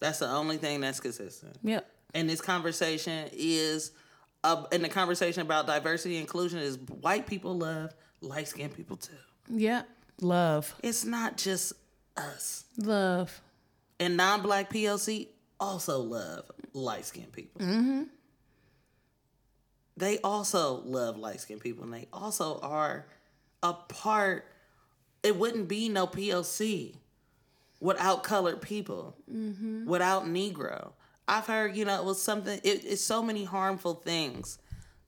That's 0.00 0.18
the 0.18 0.28
only 0.28 0.56
thing 0.56 0.80
that's 0.80 1.00
consistent. 1.00 1.58
Yep. 1.62 1.86
And 2.14 2.28
this 2.28 2.40
conversation 2.40 3.28
is, 3.32 3.92
uh, 4.42 4.64
and 4.72 4.82
the 4.82 4.88
conversation 4.88 5.42
about 5.42 5.66
diversity 5.66 6.16
and 6.16 6.22
inclusion 6.22 6.58
is 6.58 6.78
white 7.02 7.26
people 7.26 7.56
love 7.56 7.94
light 8.20 8.48
skinned 8.48 8.74
people 8.74 8.96
too. 8.96 9.12
Yeah. 9.48 9.82
Love. 10.20 10.74
It's 10.82 11.04
not 11.04 11.36
just 11.36 11.74
us. 12.20 12.64
Love. 12.76 13.40
And 13.98 14.16
non 14.16 14.42
black 14.42 14.70
POC 14.70 15.28
also 15.58 15.98
love 15.98 16.50
light 16.72 17.04
skinned 17.04 17.32
people. 17.32 17.60
Mm-hmm. 17.60 18.02
They 19.96 20.18
also 20.18 20.82
love 20.84 21.18
light 21.18 21.40
skinned 21.40 21.60
people 21.60 21.84
and 21.84 21.92
they 21.92 22.06
also 22.12 22.58
are 22.60 23.06
a 23.62 23.74
part. 23.74 24.46
It 25.22 25.36
wouldn't 25.36 25.68
be 25.68 25.88
no 25.90 26.06
POC 26.06 26.94
without 27.80 28.22
colored 28.22 28.62
people, 28.62 29.16
without 29.86 30.24
Negro. 30.26 30.92
I've 31.28 31.46
heard, 31.46 31.76
you 31.76 31.84
know, 31.84 32.00
it 32.00 32.04
was 32.04 32.20
something, 32.20 32.58
it, 32.62 32.84
it's 32.84 33.02
so 33.02 33.22
many 33.22 33.44
harmful 33.44 33.94
things 33.94 34.58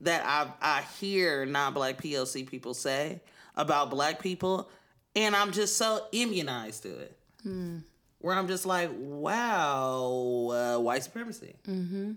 that 0.01 0.23
I, 0.25 0.51
I 0.61 0.81
hear 0.99 1.45
non 1.45 1.73
black 1.73 2.01
POC 2.01 2.47
people 2.47 2.73
say 2.73 3.21
about 3.55 3.89
black 3.89 4.21
people. 4.21 4.69
And 5.15 5.35
I'm 5.35 5.51
just 5.51 5.77
so 5.77 6.05
immunized 6.11 6.83
to 6.83 6.89
it 6.89 7.17
where 8.19 8.35
I'm 8.35 8.47
just 8.47 8.65
like, 8.65 8.89
wow, 8.93 10.49
uh, 10.49 10.79
white 10.79 11.03
supremacy. 11.03 11.55
Mm-hmm. 11.67 12.13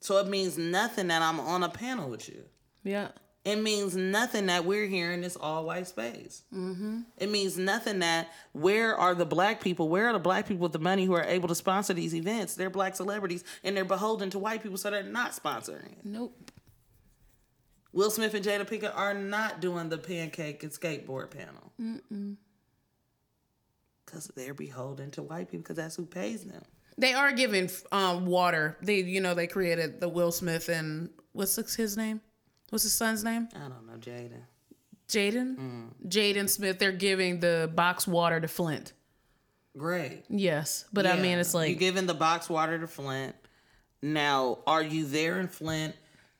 So 0.00 0.16
it 0.18 0.26
means 0.26 0.56
nothing 0.56 1.08
that 1.08 1.20
I'm 1.22 1.38
on 1.38 1.62
a 1.62 1.68
panel 1.68 2.08
with 2.08 2.28
you. 2.28 2.42
Yeah. 2.82 3.08
It 3.44 3.56
means 3.56 3.96
nothing 3.96 4.46
that 4.46 4.64
we're 4.64 4.86
here 4.86 5.12
in 5.12 5.20
this 5.20 5.36
all 5.36 5.64
white 5.64 5.88
space. 5.88 6.42
Mm-hmm. 6.54 7.00
It 7.18 7.28
means 7.28 7.58
nothing 7.58 7.98
that 7.98 8.32
where 8.52 8.96
are 8.96 9.14
the 9.14 9.26
black 9.26 9.60
people? 9.60 9.88
Where 9.88 10.08
are 10.08 10.12
the 10.12 10.20
black 10.20 10.46
people 10.46 10.62
with 10.62 10.72
the 10.72 10.78
money 10.78 11.04
who 11.04 11.14
are 11.14 11.24
able 11.24 11.48
to 11.48 11.54
sponsor 11.54 11.92
these 11.92 12.14
events? 12.14 12.54
They're 12.54 12.70
black 12.70 12.94
celebrities 12.96 13.42
and 13.64 13.76
they're 13.76 13.84
beholden 13.84 14.30
to 14.30 14.38
white 14.38 14.62
people, 14.62 14.78
so 14.78 14.90
they're 14.90 15.02
not 15.02 15.32
sponsoring 15.32 15.92
it. 15.92 16.04
Nope. 16.04 16.51
Will 17.92 18.10
Smith 18.10 18.34
and 18.34 18.44
Jada 18.44 18.66
Pinkett 18.66 18.96
are 18.96 19.14
not 19.14 19.60
doing 19.60 19.88
the 19.88 19.98
pancake 19.98 20.62
and 20.62 20.72
skateboard 20.72 21.30
panel. 21.30 21.72
Because 24.04 24.28
they're 24.34 24.54
beholden 24.54 25.10
to 25.12 25.22
white 25.22 25.50
people 25.50 25.62
because 25.62 25.76
that's 25.76 25.96
who 25.96 26.06
pays 26.06 26.44
them. 26.44 26.62
They 26.98 27.14
are 27.14 27.32
giving 27.32 27.70
um, 27.90 28.26
water. 28.26 28.76
They, 28.82 29.00
you 29.00 29.20
know, 29.20 29.34
they 29.34 29.46
created 29.46 30.00
the 30.00 30.08
Will 30.08 30.32
Smith 30.32 30.68
and 30.68 31.10
what's 31.32 31.56
his 31.74 31.96
name? 31.96 32.20
What's 32.70 32.84
his 32.84 32.94
son's 32.94 33.24
name? 33.24 33.48
I 33.54 33.68
don't 33.68 33.86
know, 33.86 33.98
Jaden. 33.98 34.42
Jaden. 35.08 35.88
Jaden 36.08 36.48
Smith. 36.48 36.78
They're 36.78 36.92
giving 36.92 37.40
the 37.40 37.70
box 37.74 38.06
water 38.06 38.40
to 38.40 38.48
Flint. 38.48 38.94
Great. 39.76 40.24
Yes, 40.28 40.84
but 40.92 41.06
I 41.06 41.16
mean, 41.16 41.38
it's 41.38 41.54
like 41.54 41.70
you're 41.70 41.78
giving 41.78 42.06
the 42.06 42.14
box 42.14 42.48
water 42.48 42.78
to 42.78 42.86
Flint. 42.86 43.34
Now, 44.02 44.58
are 44.66 44.82
you 44.82 45.06
there 45.06 45.40
in 45.40 45.48
Flint 45.48 45.94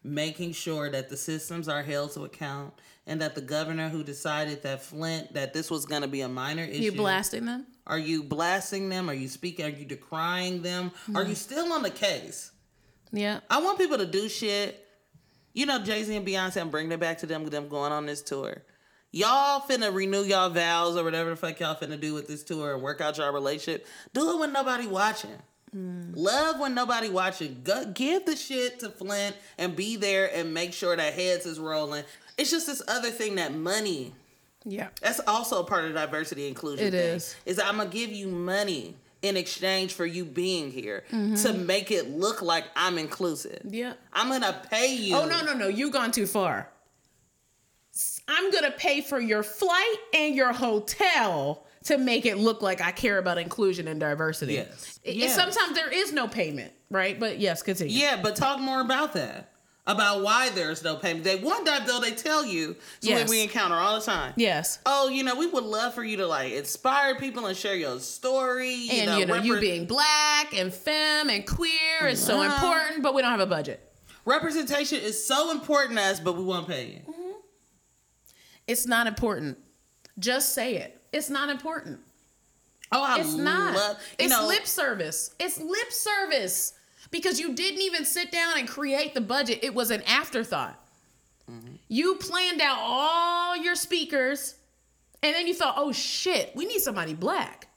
making 0.05 0.53
sure 0.53 0.90
that 0.90 1.09
the 1.09 1.16
systems 1.16 1.68
are 1.68 1.82
held 1.82 2.12
to 2.12 2.24
account 2.24 2.74
and 3.07 3.20
that 3.20 3.34
the 3.34 3.40
governor 3.40 3.88
who 3.88 4.03
decided 4.03 4.62
that 4.62 4.82
Flint 4.82 5.34
that 5.34 5.53
this 5.53 5.70
was 5.70 5.86
going 5.86 6.03
to 6.03 6.09
be 6.09 6.20
a 6.20 6.28
minor 6.28 6.64
issue? 6.64 6.82
you 6.82 6.92
blasting 6.92 7.44
them. 7.46 7.66
Are 7.86 7.98
you 7.98 8.22
blasting 8.22 8.88
them? 8.88 9.11
Are 9.11 9.14
you 9.14 9.28
speaking? 9.28 9.66
Are 9.66 9.68
you 9.68 9.84
decrying 9.84 10.62
them? 10.62 10.92
Are 11.14 11.22
you 11.22 11.28
mm-hmm. 11.28 11.34
still 11.34 11.72
on 11.72 11.82
the 11.82 11.90
case? 11.90 12.53
Yeah. 13.12 13.40
I 13.50 13.61
want 13.61 13.78
people 13.78 13.98
to 13.98 14.07
do 14.07 14.28
shit. 14.28 14.78
You 15.53 15.66
know, 15.66 15.80
Jay 15.80 16.03
Z 16.03 16.16
and 16.16 16.26
Beyonce, 16.26 16.61
I'm 16.61 16.70
bringing 16.70 16.92
it 16.92 17.00
back 17.00 17.18
to 17.18 17.26
them, 17.26 17.44
them 17.44 17.68
going 17.68 17.92
on 17.92 18.07
this 18.07 18.22
tour. 18.22 18.62
Y'all 19.11 19.61
finna 19.61 19.92
renew 19.92 20.22
y'all 20.22 20.48
vows 20.48 20.96
or 20.96 21.05
whatever 21.05 21.30
the 21.30 21.36
fuck 21.36 21.61
y'all 21.61 21.74
finna 21.74 22.00
do 22.00 22.14
with 22.14 22.26
this 22.28 22.42
tour 22.42 22.72
and 22.72 22.82
work 22.82 23.03
out 23.03 23.18
y'all 23.18 23.30
relationship. 23.32 23.86
Do 24.14 24.32
it 24.32 24.40
when 24.40 24.53
nobody 24.55 24.86
watching. 24.86 25.36
Love 25.75 26.61
when 26.61 26.75
nobody 26.75 27.09
watching. 27.09 27.62
Go, 27.64 27.87
give 27.87 28.27
the 28.27 28.37
shit 28.37 28.81
to 28.81 28.91
Flint 28.91 29.35
and 29.57 29.75
be 29.75 29.97
there 29.97 30.31
and 30.35 30.53
make 30.53 30.73
sure 30.73 30.95
that 30.95 31.14
heads 31.14 31.47
is 31.47 31.59
rolling. 31.59 32.05
It's 32.37 32.51
just 32.51 32.66
this 32.66 32.83
other 32.89 33.11
thing 33.11 33.37
that 33.37 33.55
money. 33.55 34.12
Yeah. 34.64 34.89
That's 35.01 35.20
also 35.27 35.61
a 35.61 35.64
part 35.64 35.87
of 35.87 35.95
diversity 35.95 36.47
inclusion. 36.47 36.87
It 36.87 36.91
thing, 36.93 37.01
is. 37.16 37.35
Is 37.47 37.59
I'm 37.59 37.79
gonna 37.79 37.89
give 37.89 38.11
you 38.12 38.29
money 38.29 38.95
in 39.23 39.37
exchange 39.37 39.95
for 39.95 40.05
you 40.05 40.25
being 40.25 40.70
here 40.70 41.05
Mm-hmm. 41.11 41.35
to 41.37 41.53
make 41.55 41.91
it 41.91 42.11
look 42.11 42.43
like 42.43 42.64
I'm 42.77 42.99
inclusive. 42.99 43.61
Yeah. 43.64 43.95
I'm 44.12 44.29
gonna 44.29 44.61
pay 44.70 44.95
you. 44.95 45.16
Oh 45.16 45.27
no 45.27 45.43
no 45.45 45.55
no! 45.55 45.68
You 45.68 45.91
gone 45.91 46.11
too 46.12 46.27
far. 46.27 46.68
I'm 48.29 48.51
gonna 48.51 48.70
pay 48.73 49.01
for 49.01 49.20
your 49.20 49.43
flight 49.43 49.97
and 50.14 50.35
your 50.35 50.53
hotel 50.53 51.66
to 51.85 51.99
make 51.99 52.26
it 52.26 52.37
look 52.39 52.62
like 52.62 52.80
I 52.80 52.93
care 52.93 53.18
about 53.18 53.39
inclusion 53.39 53.89
and 53.89 53.99
diversity. 54.01 54.55
Yes. 54.55 55.01
It- 55.03 55.16
Yes. 55.16 55.35
sometimes 55.35 55.74
there 55.74 55.91
is 55.91 56.12
no 56.12 56.28
payment, 56.28 56.72
right? 56.91 57.18
But 57.18 57.39
yes, 57.39 57.62
continue. 57.62 57.97
Yeah, 57.99 58.20
but 58.22 58.37
talk 58.37 58.61
more 58.61 58.80
about 58.80 59.12
that. 59.14 59.49
About 59.85 60.22
why 60.22 60.49
there's 60.51 60.85
no 60.85 60.95
payment. 60.95 61.24
They 61.24 61.37
one 61.37 61.64
time 61.64 61.83
though 61.89 61.99
they 61.99 62.12
tell 62.12 62.47
you 62.47 62.76
something 63.01 63.18
Yes. 63.18 63.28
we 63.28 63.43
encounter 63.43 63.74
all 63.74 63.99
the 63.99 64.07
time. 64.07 64.33
Yes. 64.37 64.78
Oh, 64.87 65.09
you 65.09 65.24
know, 65.24 65.35
we 65.35 65.49
would 65.49 65.64
love 65.64 65.93
for 65.93 66.05
you 66.05 66.18
to 66.18 66.26
like 66.28 66.53
inspire 66.53 67.16
people 67.16 67.47
and 67.47 67.57
share 67.57 67.74
your 67.74 67.99
story. 67.99 68.72
You 68.74 68.93
And 68.93 69.07
know, 69.07 69.18
you 69.18 69.26
know, 69.26 69.35
you 69.35 69.59
being 69.59 69.87
black 69.87 70.55
and 70.57 70.72
femme 70.72 71.30
and 71.30 71.45
queer 71.45 72.07
is 72.07 72.24
so 72.24 72.41
Uh-huh. 72.41 72.55
important, 72.55 73.03
but 73.03 73.12
we 73.12 73.22
don't 73.22 73.33
have 73.33 73.41
a 73.41 73.47
budget. 73.47 73.80
representation 74.24 75.01
is 75.01 75.26
so 75.26 75.51
important 75.51 75.99
to 75.99 76.05
us, 76.05 76.20
but 76.20 76.37
we 76.37 76.45
won't 76.45 76.68
pay 76.68 77.03
you. 77.05 77.35
It's 78.68 78.87
not 78.87 79.09
important. 79.09 79.59
Just 80.16 80.55
say 80.55 80.76
it. 80.76 81.01
It's 81.13 81.31
not 81.31 81.49
important. 81.51 82.01
Oh, 82.91 83.03
I 83.03 83.21
It's 83.21 83.35
not. 83.35 83.75
love 83.75 83.97
it's 84.19 84.31
know, 84.31 84.47
lip 84.47 84.67
service. 84.67 85.35
It's 85.41 85.59
lip 85.61 85.91
service 85.93 86.75
because 87.11 87.41
you 87.41 87.55
didn't 87.55 87.81
even 87.83 88.05
sit 88.05 88.31
down 88.31 88.59
and 88.59 88.69
create 88.69 89.15
the 89.15 89.21
budget. 89.21 89.61
It 89.63 89.75
was 89.75 89.91
an 89.91 90.03
afterthought. 90.03 90.79
Mm-hmm. 91.51 91.75
You 91.89 92.15
planned 92.17 92.61
out 92.61 92.79
all 92.81 93.57
your 93.57 93.75
speakers, 93.75 94.55
and 95.23 95.35
then 95.35 95.47
you 95.47 95.55
thought, 95.55 95.75
"Oh 95.77 95.93
shit, 95.93 96.55
we 96.55 96.65
need 96.67 96.81
somebody 96.81 97.15
black." 97.15 97.69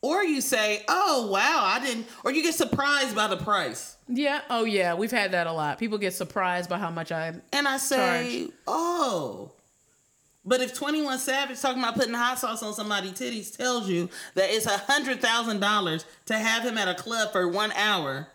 Or 0.00 0.22
you 0.22 0.40
say, 0.40 0.84
"Oh 0.88 1.28
wow, 1.30 1.60
I 1.64 1.80
didn't," 1.84 2.06
or 2.24 2.30
you 2.30 2.42
get 2.42 2.54
surprised 2.54 3.14
by 3.16 3.26
the 3.26 3.36
price, 3.36 3.96
Yeah. 4.08 4.42
Oh 4.50 4.64
yeah, 4.64 4.94
we've 4.94 5.10
had 5.10 5.32
that 5.32 5.46
a 5.46 5.52
lot. 5.52 5.78
People 5.78 5.98
get 5.98 6.12
surprised 6.14 6.68
by 6.68 6.78
how 6.78 6.90
much 6.90 7.10
I. 7.10 7.34
and 7.52 7.66
I 7.68 7.78
say, 7.78 8.48
"Oh." 8.66 9.52
But 10.44 10.60
if 10.60 10.74
Twenty 10.74 11.02
One 11.02 11.18
Savage 11.18 11.60
talking 11.60 11.82
about 11.82 11.94
putting 11.94 12.12
hot 12.14 12.38
sauce 12.38 12.62
on 12.62 12.74
somebody's 12.74 13.12
titties 13.12 13.56
tells 13.56 13.88
you 13.88 14.10
that 14.34 14.50
it's 14.50 14.66
a 14.66 14.76
hundred 14.76 15.20
thousand 15.22 15.60
dollars 15.60 16.04
to 16.26 16.34
have 16.34 16.62
him 16.64 16.76
at 16.76 16.88
a 16.88 16.94
club 16.94 17.32
for 17.32 17.48
one 17.48 17.72
hour, 17.72 18.28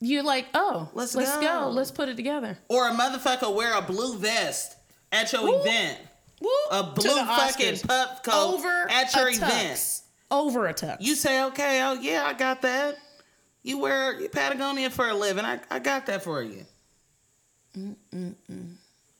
You're 0.00 0.22
like, 0.22 0.46
"Oh, 0.54 0.88
Let's 0.94 1.14
let's 1.16 1.34
go. 1.36 1.40
go. 1.42 1.70
Let's 1.70 1.90
put 1.90 2.08
it 2.08 2.16
together." 2.16 2.56
or 2.68 2.88
a 2.88 2.92
motherfucker 2.92 3.52
wear 3.54 3.76
a 3.76 3.82
blue 3.82 4.16
vest 4.18 4.76
at 5.10 5.32
your 5.32 5.42
Woo. 5.42 5.60
event, 5.60 5.98
Woo, 6.40 6.48
a 6.70 6.82
blue 6.84 7.24
fucking 7.24 7.78
pup 7.80 8.22
coat 8.24 8.54
over 8.54 8.86
at 8.90 9.12
your 9.16 9.28
event, 9.30 10.00
Over 10.30 10.66
a 10.68 10.74
tux. 10.74 10.98
you 11.00 11.16
say, 11.16 11.42
"Okay, 11.44 11.82
oh 11.82 11.94
yeah, 11.94 12.24
I 12.26 12.32
got 12.34 12.62
that." 12.62 12.96
You 13.64 13.78
wear 13.78 14.28
Patagonia 14.28 14.90
for 14.90 15.08
a 15.08 15.14
living. 15.14 15.44
I, 15.44 15.58
I 15.70 15.78
got 15.80 16.06
that 16.06 16.22
for 16.22 16.42
you. 16.42 16.64
Mm, 17.76 17.96
mm, 18.14 18.34
mm. 18.50 18.74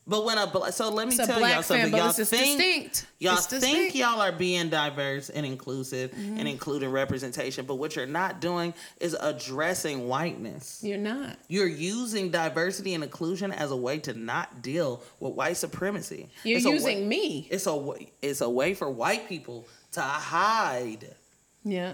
But 0.07 0.23
when 0.23 0.37
a 0.37 0.45
bla- 0.45 0.71
so 0.71 0.89
let 0.91 1.07
me 1.07 1.15
It's 1.15 1.25
tell 1.25 1.39
y'all 1.41 1.63
something. 1.63 1.91
y'all 1.91 2.09
it's 2.09 2.29
think 2.29 2.59
distinct. 2.59 3.07
y'all 3.17 3.37
think. 3.37 3.89
Mm-hmm. 3.89 3.97
y'all 3.97 4.21
are 4.21 4.31
being 4.31 4.69
diverse 4.69 5.31
and 5.31 5.45
inclusive 5.47 6.13
and 6.15 6.47
including 6.47 6.91
representation, 6.91 7.65
but 7.65 7.75
what 7.75 7.95
you're 7.95 8.05
not 8.05 8.39
doing 8.39 8.75
is 8.99 9.17
addressing 9.19 10.07
whiteness. 10.07 10.79
You're 10.83 10.99
not. 10.99 11.37
You're 11.47 11.65
using 11.67 12.29
diversity 12.29 12.93
and 12.93 13.03
inclusion 13.03 13.51
as 13.51 13.71
a 13.71 13.75
way 13.75 13.97
to 13.99 14.13
not 14.13 14.61
deal 14.61 15.01
with 15.19 15.33
white 15.33 15.57
supremacy. 15.57 16.29
You're 16.43 16.57
It's 16.57 16.65
a 16.67 16.69
way- 16.69 16.75
using 16.75 17.09
me. 17.09 17.47
it's 17.49 17.65
a 17.65 17.93
it's 18.21 18.41
a 18.41 18.49
way 18.49 18.75
for 18.75 18.87
white 18.89 19.27
people 19.27 19.67
to 19.93 20.01
hide. 20.01 21.15
Yeah. 21.63 21.93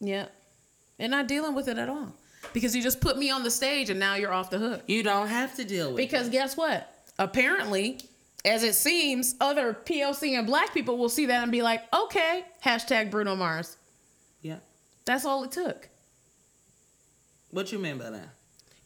Yeah. 0.00 0.26
And 0.98 1.12
not 1.12 1.28
dealing 1.28 1.54
with 1.54 1.68
it 1.68 1.78
at 1.78 1.88
all. 1.88 2.12
Because 2.52 2.74
you 2.74 2.82
just 2.82 3.00
put 3.00 3.18
me 3.18 3.30
on 3.30 3.42
the 3.42 3.50
stage 3.50 3.90
and 3.90 4.00
now 4.00 4.14
you're 4.14 4.32
off 4.32 4.50
the 4.50 4.58
hook. 4.58 4.82
You 4.86 5.02
don't 5.02 5.28
have 5.28 5.54
to 5.56 5.64
deal 5.64 5.92
with 5.92 6.00
it. 6.00 6.08
Because 6.08 6.28
it. 6.28 6.32
guess 6.32 6.56
what? 6.56 6.92
Apparently, 7.18 7.98
as 8.44 8.62
it 8.62 8.74
seems, 8.74 9.34
other 9.40 9.74
POC 9.74 10.38
and 10.38 10.46
black 10.46 10.72
people 10.72 10.96
will 10.96 11.08
see 11.08 11.26
that 11.26 11.42
and 11.42 11.52
be 11.52 11.62
like, 11.62 11.82
okay, 11.94 12.44
hashtag 12.64 13.10
Bruno 13.10 13.36
Mars. 13.36 13.76
Yeah. 14.42 14.56
That's 15.04 15.24
all 15.24 15.44
it 15.44 15.52
took. 15.52 15.88
What 17.50 17.72
you 17.72 17.78
mean 17.78 17.98
by 17.98 18.10
that? 18.10 18.28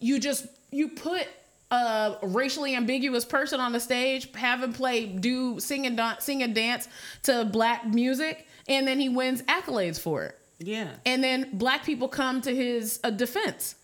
You 0.01 0.19
just 0.19 0.47
you 0.71 0.89
put 0.89 1.29
a 1.71 2.17
racially 2.23 2.75
ambiguous 2.75 3.25
person 3.25 3.61
on 3.61 3.73
the 3.73 3.81
stage, 3.81 4.33
have 4.35 4.63
him 4.63 4.73
play, 4.73 5.07
do 5.07 5.61
sing 5.61 5.87
and 5.87 5.97
dance, 5.97 6.25
sing 6.25 6.43
and 6.43 6.55
dance 6.55 6.89
to 7.25 7.45
black 7.45 7.87
music, 7.87 8.47
and 8.69 8.87
then 8.87 8.99
he 9.01 9.09
wins 9.09 9.43
accolades 9.43 9.99
for 10.01 10.25
it. 10.25 10.39
Yeah. 10.59 10.89
And 11.05 11.23
then 11.23 11.51
black 11.53 11.85
people 11.85 12.09
come 12.09 12.41
to 12.43 12.55
his 12.55 13.01
uh, 13.05 13.11
defense. 13.11 13.75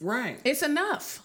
Right. 0.00 0.38
It's 0.44 0.62
enough. 0.62 1.22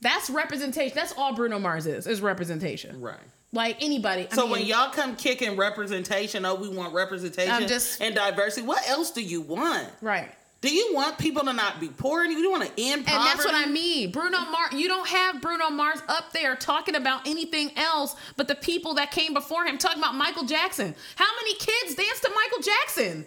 That's 0.00 0.30
representation. 0.30 0.94
That's 0.94 1.14
all 1.16 1.34
Bruno 1.34 1.58
Mars 1.58 1.86
is, 1.86 2.06
is 2.06 2.20
representation. 2.20 3.00
Right. 3.00 3.18
Like 3.52 3.82
anybody. 3.82 4.26
I 4.30 4.34
So 4.34 4.42
mean, 4.42 4.50
when 4.52 4.62
y'all 4.66 4.90
come 4.90 5.16
kicking 5.16 5.56
representation, 5.56 6.44
oh, 6.44 6.54
we 6.54 6.68
want 6.68 6.92
representation 6.94 7.66
just- 7.68 8.00
and 8.00 8.14
diversity. 8.14 8.66
What 8.66 8.88
else 8.88 9.10
do 9.10 9.22
you 9.22 9.40
want? 9.40 9.88
Right. 10.00 10.30
Do 10.62 10.74
you 10.74 10.94
want 10.94 11.18
people 11.18 11.44
to 11.44 11.52
not 11.52 11.80
be 11.80 11.88
poor? 11.88 12.26
Do 12.26 12.32
you 12.32 12.50
want 12.50 12.64
to 12.64 12.82
end 12.82 13.06
poverty? 13.06 13.28
And 13.28 13.38
that's 13.38 13.44
what 13.44 13.54
I 13.54 13.66
mean. 13.70 14.10
Bruno 14.10 14.38
Mars, 14.40 14.72
you 14.72 14.88
don't 14.88 15.06
have 15.06 15.40
Bruno 15.40 15.70
Mars 15.70 16.00
up 16.08 16.32
there 16.32 16.56
talking 16.56 16.94
about 16.96 17.26
anything 17.28 17.70
else 17.76 18.16
but 18.36 18.48
the 18.48 18.54
people 18.54 18.94
that 18.94 19.10
came 19.10 19.32
before 19.34 19.64
him, 19.66 19.78
talking 19.78 19.98
about 20.02 20.14
Michael 20.14 20.44
Jackson. 20.44 20.94
How 21.16 21.28
many 21.40 21.54
kids 21.56 21.94
danced 21.94 22.22
to 22.22 22.30
Michael 22.34 22.62
Jackson? 22.62 23.26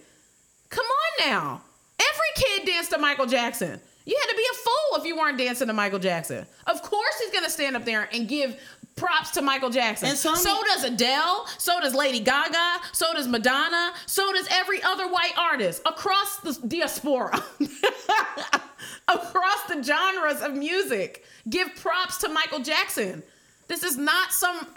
Come 0.70 0.86
on 0.86 1.30
now. 1.30 1.61
Every 1.99 2.32
kid 2.36 2.65
danced 2.65 2.91
to 2.91 2.97
Michael 2.97 3.26
Jackson. 3.26 3.80
You 4.05 4.17
had 4.20 4.30
to 4.32 4.36
be 4.36 4.45
a 4.51 4.55
fool 4.55 5.01
if 5.01 5.05
you 5.05 5.17
weren't 5.17 5.38
dancing 5.38 5.67
to 5.67 5.74
Michael 5.74 5.99
Jackson. 5.99 6.45
Of 6.65 6.82
course, 6.82 7.20
he's 7.20 7.32
going 7.32 7.43
to 7.43 7.49
stand 7.49 7.76
up 7.76 7.86
there 7.86 8.09
and 8.11 8.28
give 8.28 8.59
props 8.95 9.32
to 9.32 9.41
Michael 9.41 9.70
Jackson. 9.70 10.09
And 10.09 10.17
so 10.17 10.34
does 10.34 10.84
Adele. 10.84 11.45
So 11.57 11.80
does 11.80 11.93
Lady 11.93 12.20
Gaga. 12.20 12.80
So 12.91 13.13
does 13.13 13.28
Madonna. 13.28 13.93
So 14.05 14.32
does 14.34 14.47
every 14.49 14.82
other 14.84 15.07
white 15.07 15.34
artist 15.38 15.82
across 15.86 16.38
the 16.38 16.53
diaspora. 16.67 17.43
across 19.07 19.63
the 19.67 19.84
genres 19.84 20.41
of 20.41 20.53
music. 20.53 21.24
Give 21.49 21.74
props 21.76 22.17
to 22.20 22.30
Michael 22.30 22.59
Jackson. 22.59 23.24
This 23.67 23.84
is 23.84 23.97
not 23.97 24.32
some 24.34 24.67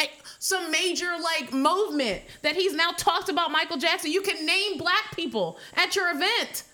some 0.42 0.72
major 0.72 1.12
like 1.22 1.52
movement 1.52 2.20
that 2.42 2.56
he's 2.56 2.74
now 2.74 2.90
talked 2.96 3.28
about 3.28 3.52
Michael 3.52 3.76
Jackson. 3.76 4.10
You 4.10 4.22
can 4.22 4.44
name 4.44 4.76
black 4.76 5.14
people 5.14 5.56
at 5.74 5.94
your 5.94 6.10
event 6.10 6.64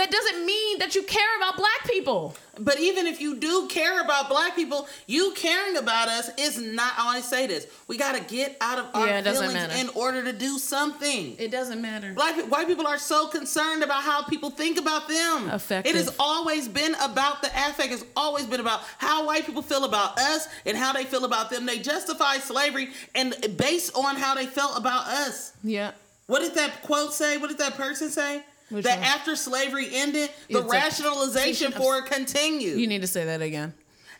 That 0.00 0.10
doesn't 0.10 0.46
mean 0.46 0.78
that 0.78 0.94
you 0.94 1.02
care 1.02 1.36
about 1.36 1.58
black 1.58 1.84
people. 1.84 2.34
But 2.58 2.80
even 2.80 3.06
if 3.06 3.20
you 3.20 3.36
do 3.36 3.68
care 3.68 4.00
about 4.00 4.30
black 4.30 4.56
people, 4.56 4.88
you 5.06 5.34
caring 5.36 5.76
about 5.76 6.08
us 6.08 6.30
is 6.38 6.58
not. 6.58 6.94
I 6.96 7.08
always 7.08 7.26
say 7.26 7.46
this: 7.46 7.66
we 7.86 7.98
got 7.98 8.14
to 8.16 8.24
get 8.34 8.56
out 8.62 8.78
of 8.78 8.86
our 8.94 9.06
Yeah, 9.06 9.18
it 9.18 9.24
doesn't 9.24 9.48
feelings 9.50 9.68
matter. 9.68 9.78
in 9.78 9.90
order 9.94 10.24
to 10.24 10.32
do 10.32 10.56
something. 10.56 11.36
It 11.38 11.50
doesn't 11.50 11.82
matter. 11.82 12.14
Black 12.14 12.34
white 12.50 12.66
people 12.66 12.86
are 12.86 12.96
so 12.96 13.28
concerned 13.28 13.82
about 13.82 14.02
how 14.02 14.22
people 14.22 14.48
think 14.48 14.78
about 14.78 15.06
them. 15.06 15.50
Affective. 15.50 15.94
It 15.94 15.98
has 15.98 16.16
always 16.18 16.66
been 16.66 16.94
about 17.02 17.42
the 17.42 17.48
affect. 17.48 17.92
It's 17.92 18.04
always 18.16 18.46
been 18.46 18.60
about 18.60 18.80
how 18.96 19.26
white 19.26 19.44
people 19.44 19.60
feel 19.60 19.84
about 19.84 20.18
us 20.18 20.48
and 20.64 20.78
how 20.78 20.94
they 20.94 21.04
feel 21.04 21.26
about 21.26 21.50
them. 21.50 21.66
They 21.66 21.78
justify 21.78 22.38
slavery 22.38 22.88
and 23.14 23.34
based 23.58 23.94
on 23.94 24.16
how 24.16 24.34
they 24.34 24.46
felt 24.46 24.78
about 24.78 25.08
us. 25.08 25.52
Yeah. 25.62 25.92
What 26.26 26.40
did 26.40 26.54
that 26.54 26.80
quote 26.80 27.12
say? 27.12 27.36
What 27.36 27.48
did 27.48 27.58
that 27.58 27.74
person 27.74 28.08
say? 28.08 28.44
Which 28.70 28.84
that 28.84 28.98
one? 28.98 29.06
after 29.06 29.36
slavery 29.36 29.88
ended, 29.92 30.30
the 30.48 30.58
It's 30.60 30.66
a- 30.66 30.70
rationalization 30.70 31.72
for 31.72 31.98
it 31.98 32.06
continued. 32.06 32.80
You 32.80 32.86
need 32.86 33.02
to 33.02 33.06
say 33.08 33.24
that 33.26 33.42
again. 33.42 33.74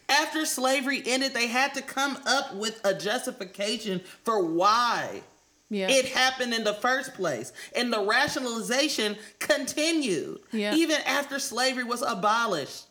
after 0.09 0.45
slavery 0.45 1.03
ended, 1.07 1.33
they 1.35 1.47
had 1.47 1.73
to 1.75 1.83
come 1.83 2.19
up 2.27 2.55
with 2.57 2.81
a 2.85 2.93
justification 2.93 4.01
for 4.25 4.43
why 4.43 5.23
Yeah. 5.71 5.89
it 5.89 6.07
happened 6.07 6.53
in 6.53 6.65
the 6.65 6.75
first 6.75 7.15
place. 7.15 7.53
And 7.77 7.93
the 7.93 8.01
rationalization 8.05 9.17
continued 9.39 10.41
Yeah. 10.53 10.75
even 10.75 10.97
after 11.07 11.39
slavery 11.39 11.85
was 11.85 12.03
abolished. 12.03 12.83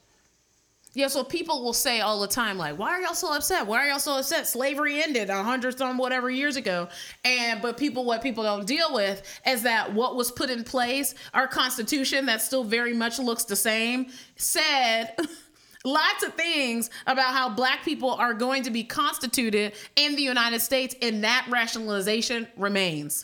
Yeah, 1.00 1.08
so 1.08 1.24
people 1.24 1.64
will 1.64 1.72
say 1.72 2.02
all 2.02 2.20
the 2.20 2.28
time, 2.28 2.58
like, 2.58 2.78
why 2.78 2.90
are 2.90 3.00
y'all 3.00 3.14
so 3.14 3.34
upset? 3.34 3.66
Why 3.66 3.86
are 3.86 3.88
y'all 3.88 4.00
so 4.00 4.18
upset? 4.18 4.48
Slavery 4.48 5.02
ended 5.02 5.30
a 5.30 5.42
hundred 5.42 5.78
some 5.78 5.98
whatever 5.98 6.30
years 6.30 6.58
ago. 6.58 6.90
And 7.24 7.62
but 7.62 7.78
people 7.78 8.04
what 8.04 8.22
people 8.22 8.44
don't 8.44 8.68
deal 8.68 8.94
with 8.94 9.24
is 9.48 9.64
that 9.64 9.94
what 9.94 10.18
was 10.18 10.30
put 10.30 10.50
in 10.50 10.66
place, 10.66 11.16
our 11.34 11.48
constitution 11.48 12.26
that 12.26 12.42
still 12.42 12.66
very 12.66 12.94
much 12.94 13.18
looks 13.18 13.46
the 13.46 13.56
same, 13.56 14.08
said 14.36 15.16
lots 15.86 16.22
of 16.26 16.34
things 16.34 16.90
about 17.08 17.34
how 17.34 17.48
black 17.48 17.86
people 17.86 18.12
are 18.16 18.34
going 18.34 18.64
to 18.64 18.70
be 18.70 18.84
constituted 18.84 19.76
in 19.96 20.18
the 20.18 20.22
United 20.22 20.60
States, 20.60 20.96
and 21.02 21.24
that 21.24 21.48
rationalization 21.50 22.46
remains. 22.58 23.24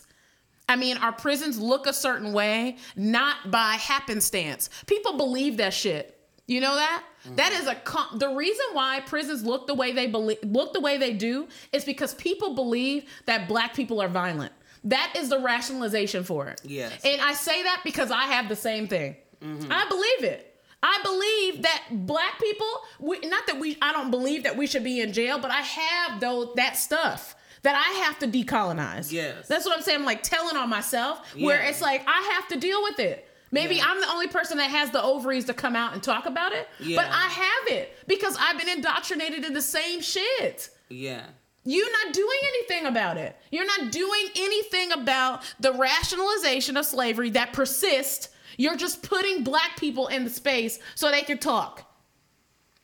I 0.66 0.76
mean, 0.76 0.96
our 0.96 1.12
prisons 1.12 1.60
look 1.60 1.86
a 1.86 1.92
certain 1.92 2.32
way, 2.32 2.78
not 2.96 3.50
by 3.50 3.74
happenstance. 3.74 4.70
People 4.86 5.18
believe 5.18 5.58
that 5.58 5.74
shit. 5.74 6.15
You 6.46 6.60
know 6.60 6.76
that? 6.76 7.02
That 7.34 7.52
is 7.52 7.66
a 7.66 7.74
con- 7.74 8.18
the 8.18 8.28
reason 8.28 8.64
why 8.72 9.00
prisons 9.00 9.44
look 9.44 9.66
the 9.66 9.74
way 9.74 9.92
they 9.92 10.06
believe 10.06 10.38
look 10.44 10.72
the 10.72 10.80
way 10.80 10.96
they 10.96 11.12
do 11.12 11.48
is 11.72 11.84
because 11.84 12.14
people 12.14 12.54
believe 12.54 13.04
that 13.26 13.48
black 13.48 13.74
people 13.74 14.00
are 14.00 14.08
violent. 14.08 14.52
That 14.84 15.12
is 15.16 15.28
the 15.28 15.40
rationalization 15.40 16.22
for 16.22 16.46
it. 16.46 16.60
Yes. 16.64 17.00
And 17.04 17.20
I 17.20 17.32
say 17.32 17.64
that 17.64 17.80
because 17.82 18.12
I 18.12 18.26
have 18.26 18.48
the 18.48 18.54
same 18.54 18.86
thing. 18.86 19.16
Mm-hmm. 19.42 19.72
I 19.72 19.88
believe 19.88 20.32
it. 20.32 20.54
I 20.82 21.00
believe 21.02 21.62
that 21.62 21.82
black 22.06 22.38
people, 22.40 22.68
we, 23.00 23.18
not 23.20 23.46
that 23.48 23.58
we, 23.58 23.76
I 23.82 23.92
don't 23.92 24.12
believe 24.12 24.44
that 24.44 24.56
we 24.56 24.68
should 24.68 24.84
be 24.84 25.00
in 25.00 25.12
jail, 25.12 25.40
but 25.40 25.50
I 25.50 25.62
have 25.62 26.20
though 26.20 26.52
that 26.54 26.76
stuff 26.76 27.34
that 27.62 27.74
I 27.74 28.04
have 28.04 28.18
to 28.20 28.28
decolonize. 28.28 29.10
Yes. 29.10 29.48
That's 29.48 29.64
what 29.64 29.76
I'm 29.76 29.82
saying. 29.82 30.00
I'm 30.00 30.06
like 30.06 30.22
telling 30.22 30.56
on 30.56 30.68
myself 30.68 31.34
where 31.34 31.60
it's 31.62 31.80
like 31.80 32.04
I 32.06 32.34
have 32.34 32.46
to 32.48 32.60
deal 32.60 32.80
with 32.84 33.00
it. 33.00 33.25
Maybe 33.50 33.76
Yeah. 33.76 33.84
I'm 33.86 34.00
the 34.00 34.10
only 34.10 34.26
person 34.26 34.58
that 34.58 34.70
has 34.70 34.90
the 34.90 35.02
ovaries 35.02 35.44
to 35.46 35.54
come 35.54 35.76
out 35.76 35.92
and 35.92 36.02
talk 36.02 36.26
about 36.26 36.52
it, 36.52 36.68
but 36.96 37.06
I 37.06 37.28
have 37.28 37.68
it 37.78 37.96
because 38.06 38.36
I've 38.40 38.58
been 38.58 38.68
indoctrinated 38.68 39.44
in 39.44 39.52
the 39.54 39.62
same 39.62 40.00
shit. 40.00 40.70
Yeah. 40.88 41.22
You're 41.64 41.90
not 42.04 42.14
doing 42.14 42.38
anything 42.48 42.86
about 42.86 43.16
it. 43.16 43.36
You're 43.50 43.66
not 43.66 43.90
doing 43.90 44.28
anything 44.36 44.92
about 44.92 45.42
the 45.58 45.72
rationalization 45.72 46.76
of 46.76 46.86
slavery 46.86 47.30
that 47.30 47.52
persists. 47.52 48.28
You're 48.56 48.76
just 48.76 49.02
putting 49.02 49.42
black 49.42 49.76
people 49.76 50.06
in 50.06 50.24
the 50.24 50.30
space 50.30 50.78
so 50.94 51.10
they 51.10 51.22
can 51.22 51.38
talk. 51.38 51.82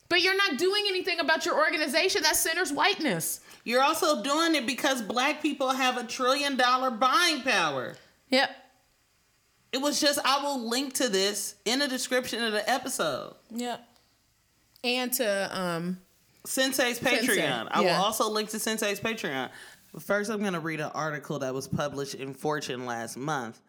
But 0.09 0.21
you're 0.23 0.37
not 0.37 0.59
doing 0.59 0.85
anything 0.89 1.21
about 1.21 1.47
your 1.47 1.59
organization 1.59 2.23
that 2.25 2.37
centers 2.37 2.73
whiteness. 2.73 3.41
You're 3.65 3.83
also 3.83 4.23
doing 4.23 4.55
it 4.57 4.67
because 4.67 5.01
black 5.01 5.41
people 5.41 5.71
have 5.71 5.97
a 5.97 6.05
trillion 6.05 6.57
dollar 6.57 6.91
buying 6.91 7.43
power. 7.43 7.95
Yep. 8.31 8.51
It 9.73 9.81
was 9.81 10.01
just, 10.01 10.19
I 10.25 10.43
will 10.43 10.69
link 10.69 10.95
to 10.95 11.09
this 11.09 11.55
in 11.65 11.79
the 11.79 11.89
description 11.89 12.45
of 12.45 12.53
the 12.53 12.69
episode. 12.69 13.35
Yep. 13.51 13.89
And 14.85 15.13
to 15.15 15.59
um 15.59 15.99
Sensei's 16.45 16.99
Patreon. 16.99 17.27
Sensei, 17.27 17.69
I 17.71 17.81
will 17.81 18.03
also 18.03 18.29
link 18.29 18.51
to 18.51 18.59
Sensei's 18.59 19.01
Patreon. 19.01 19.49
But 19.93 20.03
first, 20.03 20.31
I'm 20.31 20.41
going 20.41 20.55
to 20.55 20.61
read 20.61 20.81
an 20.81 20.91
article 20.95 21.39
that 21.41 21.55
was 21.55 21.69
published 21.69 22.15
in 22.15 22.35
Fortune 22.35 22.87
last 22.87 23.17
month. 23.17 23.61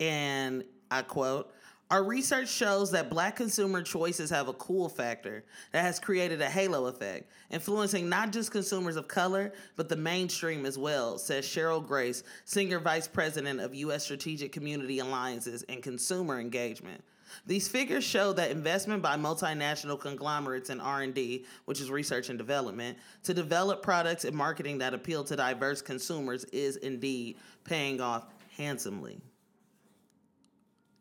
And 0.00 0.64
I 0.90 1.02
quote 1.02 1.52
Our 1.92 2.02
research 2.02 2.48
shows 2.48 2.90
that 2.92 3.10
black 3.10 3.36
consumer 3.36 3.82
choices 3.82 4.30
have 4.30 4.48
a 4.48 4.54
cool 4.54 4.88
factor 4.88 5.44
that 5.72 5.82
has 5.82 6.00
created 6.00 6.40
a 6.40 6.48
halo 6.48 6.86
effect, 6.86 7.30
influencing 7.50 8.08
not 8.08 8.32
just 8.32 8.50
consumers 8.50 8.96
of 8.96 9.08
color, 9.08 9.52
but 9.76 9.90
the 9.90 9.96
mainstream 9.96 10.64
as 10.64 10.78
well, 10.78 11.18
says 11.18 11.44
Cheryl 11.44 11.86
Grace, 11.86 12.22
Senior 12.46 12.78
Vice 12.78 13.06
President 13.06 13.60
of 13.60 13.74
U.S. 13.74 14.04
Strategic 14.04 14.52
Community 14.52 15.00
Alliances 15.00 15.64
and 15.64 15.82
Consumer 15.82 16.40
Engagement. 16.40 17.04
These 17.46 17.68
figures 17.68 18.04
show 18.04 18.32
that 18.32 18.50
investment 18.50 19.02
by 19.02 19.18
multinational 19.18 20.00
conglomerates 20.00 20.70
in 20.70 20.80
R&D, 20.80 21.44
which 21.66 21.82
is 21.82 21.90
research 21.90 22.30
and 22.30 22.38
development, 22.38 22.96
to 23.24 23.34
develop 23.34 23.82
products 23.82 24.24
and 24.24 24.34
marketing 24.34 24.78
that 24.78 24.94
appeal 24.94 25.24
to 25.24 25.36
diverse 25.36 25.82
consumers 25.82 26.44
is 26.44 26.76
indeed 26.76 27.36
paying 27.64 28.00
off 28.00 28.32
handsomely. 28.56 29.20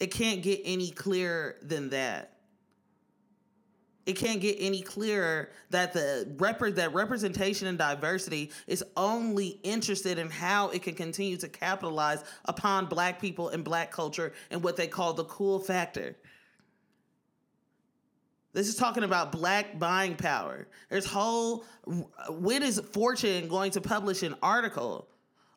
It 0.02 0.10
can't 0.10 0.42
get 0.42 0.62
any 0.66 0.90
clearer 0.90 1.58
than 1.62 1.92
that. 1.92 2.34
It 4.08 4.14
can't 4.14 4.42
get 4.42 4.58
any 4.60 4.82
clearer 4.82 5.52
that 5.70 5.94
the 5.94 6.28
rep- 6.40 6.74
that 6.74 6.92
representation 6.96 7.68
and 7.68 7.78
diversity 7.78 8.52
is 8.66 8.84
only 8.98 9.60
interested 9.62 10.18
in 10.18 10.32
how 10.32 10.70
it 10.70 10.82
can 10.82 10.96
continue 10.96 11.38
to 11.38 11.48
capitalize 11.48 12.24
upon 12.46 12.88
black 12.88 13.22
people 13.22 13.50
and 13.50 13.64
black 13.64 13.92
culture 13.92 14.34
and 14.50 14.64
what 14.64 14.76
they 14.76 14.88
call 14.88 15.14
the 15.14 15.26
cool 15.26 15.60
factor. 15.60 16.16
This 18.54 18.68
is 18.68 18.76
talking 18.76 19.04
about 19.04 19.32
black 19.32 19.78
buying 19.78 20.16
power. 20.16 20.68
There's 20.90 21.06
whole 21.06 21.64
when 22.28 22.64
is 22.64 22.80
Fortune 22.92 23.48
going 23.48 23.70
to 23.74 23.82
publish 23.82 24.24
an 24.24 24.34
article 24.42 25.10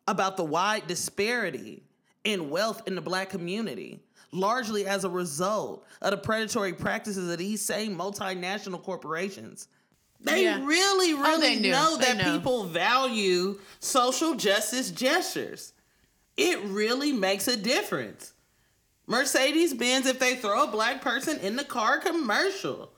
about 0.07 0.37
the 0.37 0.45
wide 0.45 0.85
disparity 0.85 1.81
in 2.23 2.51
wealth 2.51 2.83
in 2.85 2.93
the 2.93 3.01
black 3.01 3.31
community, 3.31 4.04
largely 4.31 4.85
as 4.85 5.03
a 5.03 5.09
result 5.09 5.85
of 6.01 6.11
the 6.11 6.17
predatory 6.17 6.73
practices 6.73 7.29
of 7.29 7.37
these 7.37 7.61
same 7.63 7.95
multinational 7.97 8.81
corporations. 8.81 9.67
They 10.21 10.43
Yeah. 10.43 10.65
really, 10.65 11.13
Oh, 11.13 11.21
really 11.21 11.55
they 11.59 11.69
know 11.69 11.97
They 11.97 12.05
that 12.13 12.17
know. 12.17 12.33
people 12.33 12.63
value 12.65 13.59
social 13.79 14.33
justice 14.35 14.89
gestures. 14.91 15.73
It 16.37 16.59
really 16.63 17.11
makes 17.13 17.47
a 17.47 17.55
difference. 17.55 18.33
Mercedes 19.07 19.73
Benz, 19.73 20.07
if 20.07 20.17
they 20.19 20.35
throw 20.35 20.63
a 20.63 20.67
black 20.67 21.01
person 21.01 21.37
in 21.39 21.55
the 21.55 21.63
car 21.63 21.99
commercial, 21.99 22.91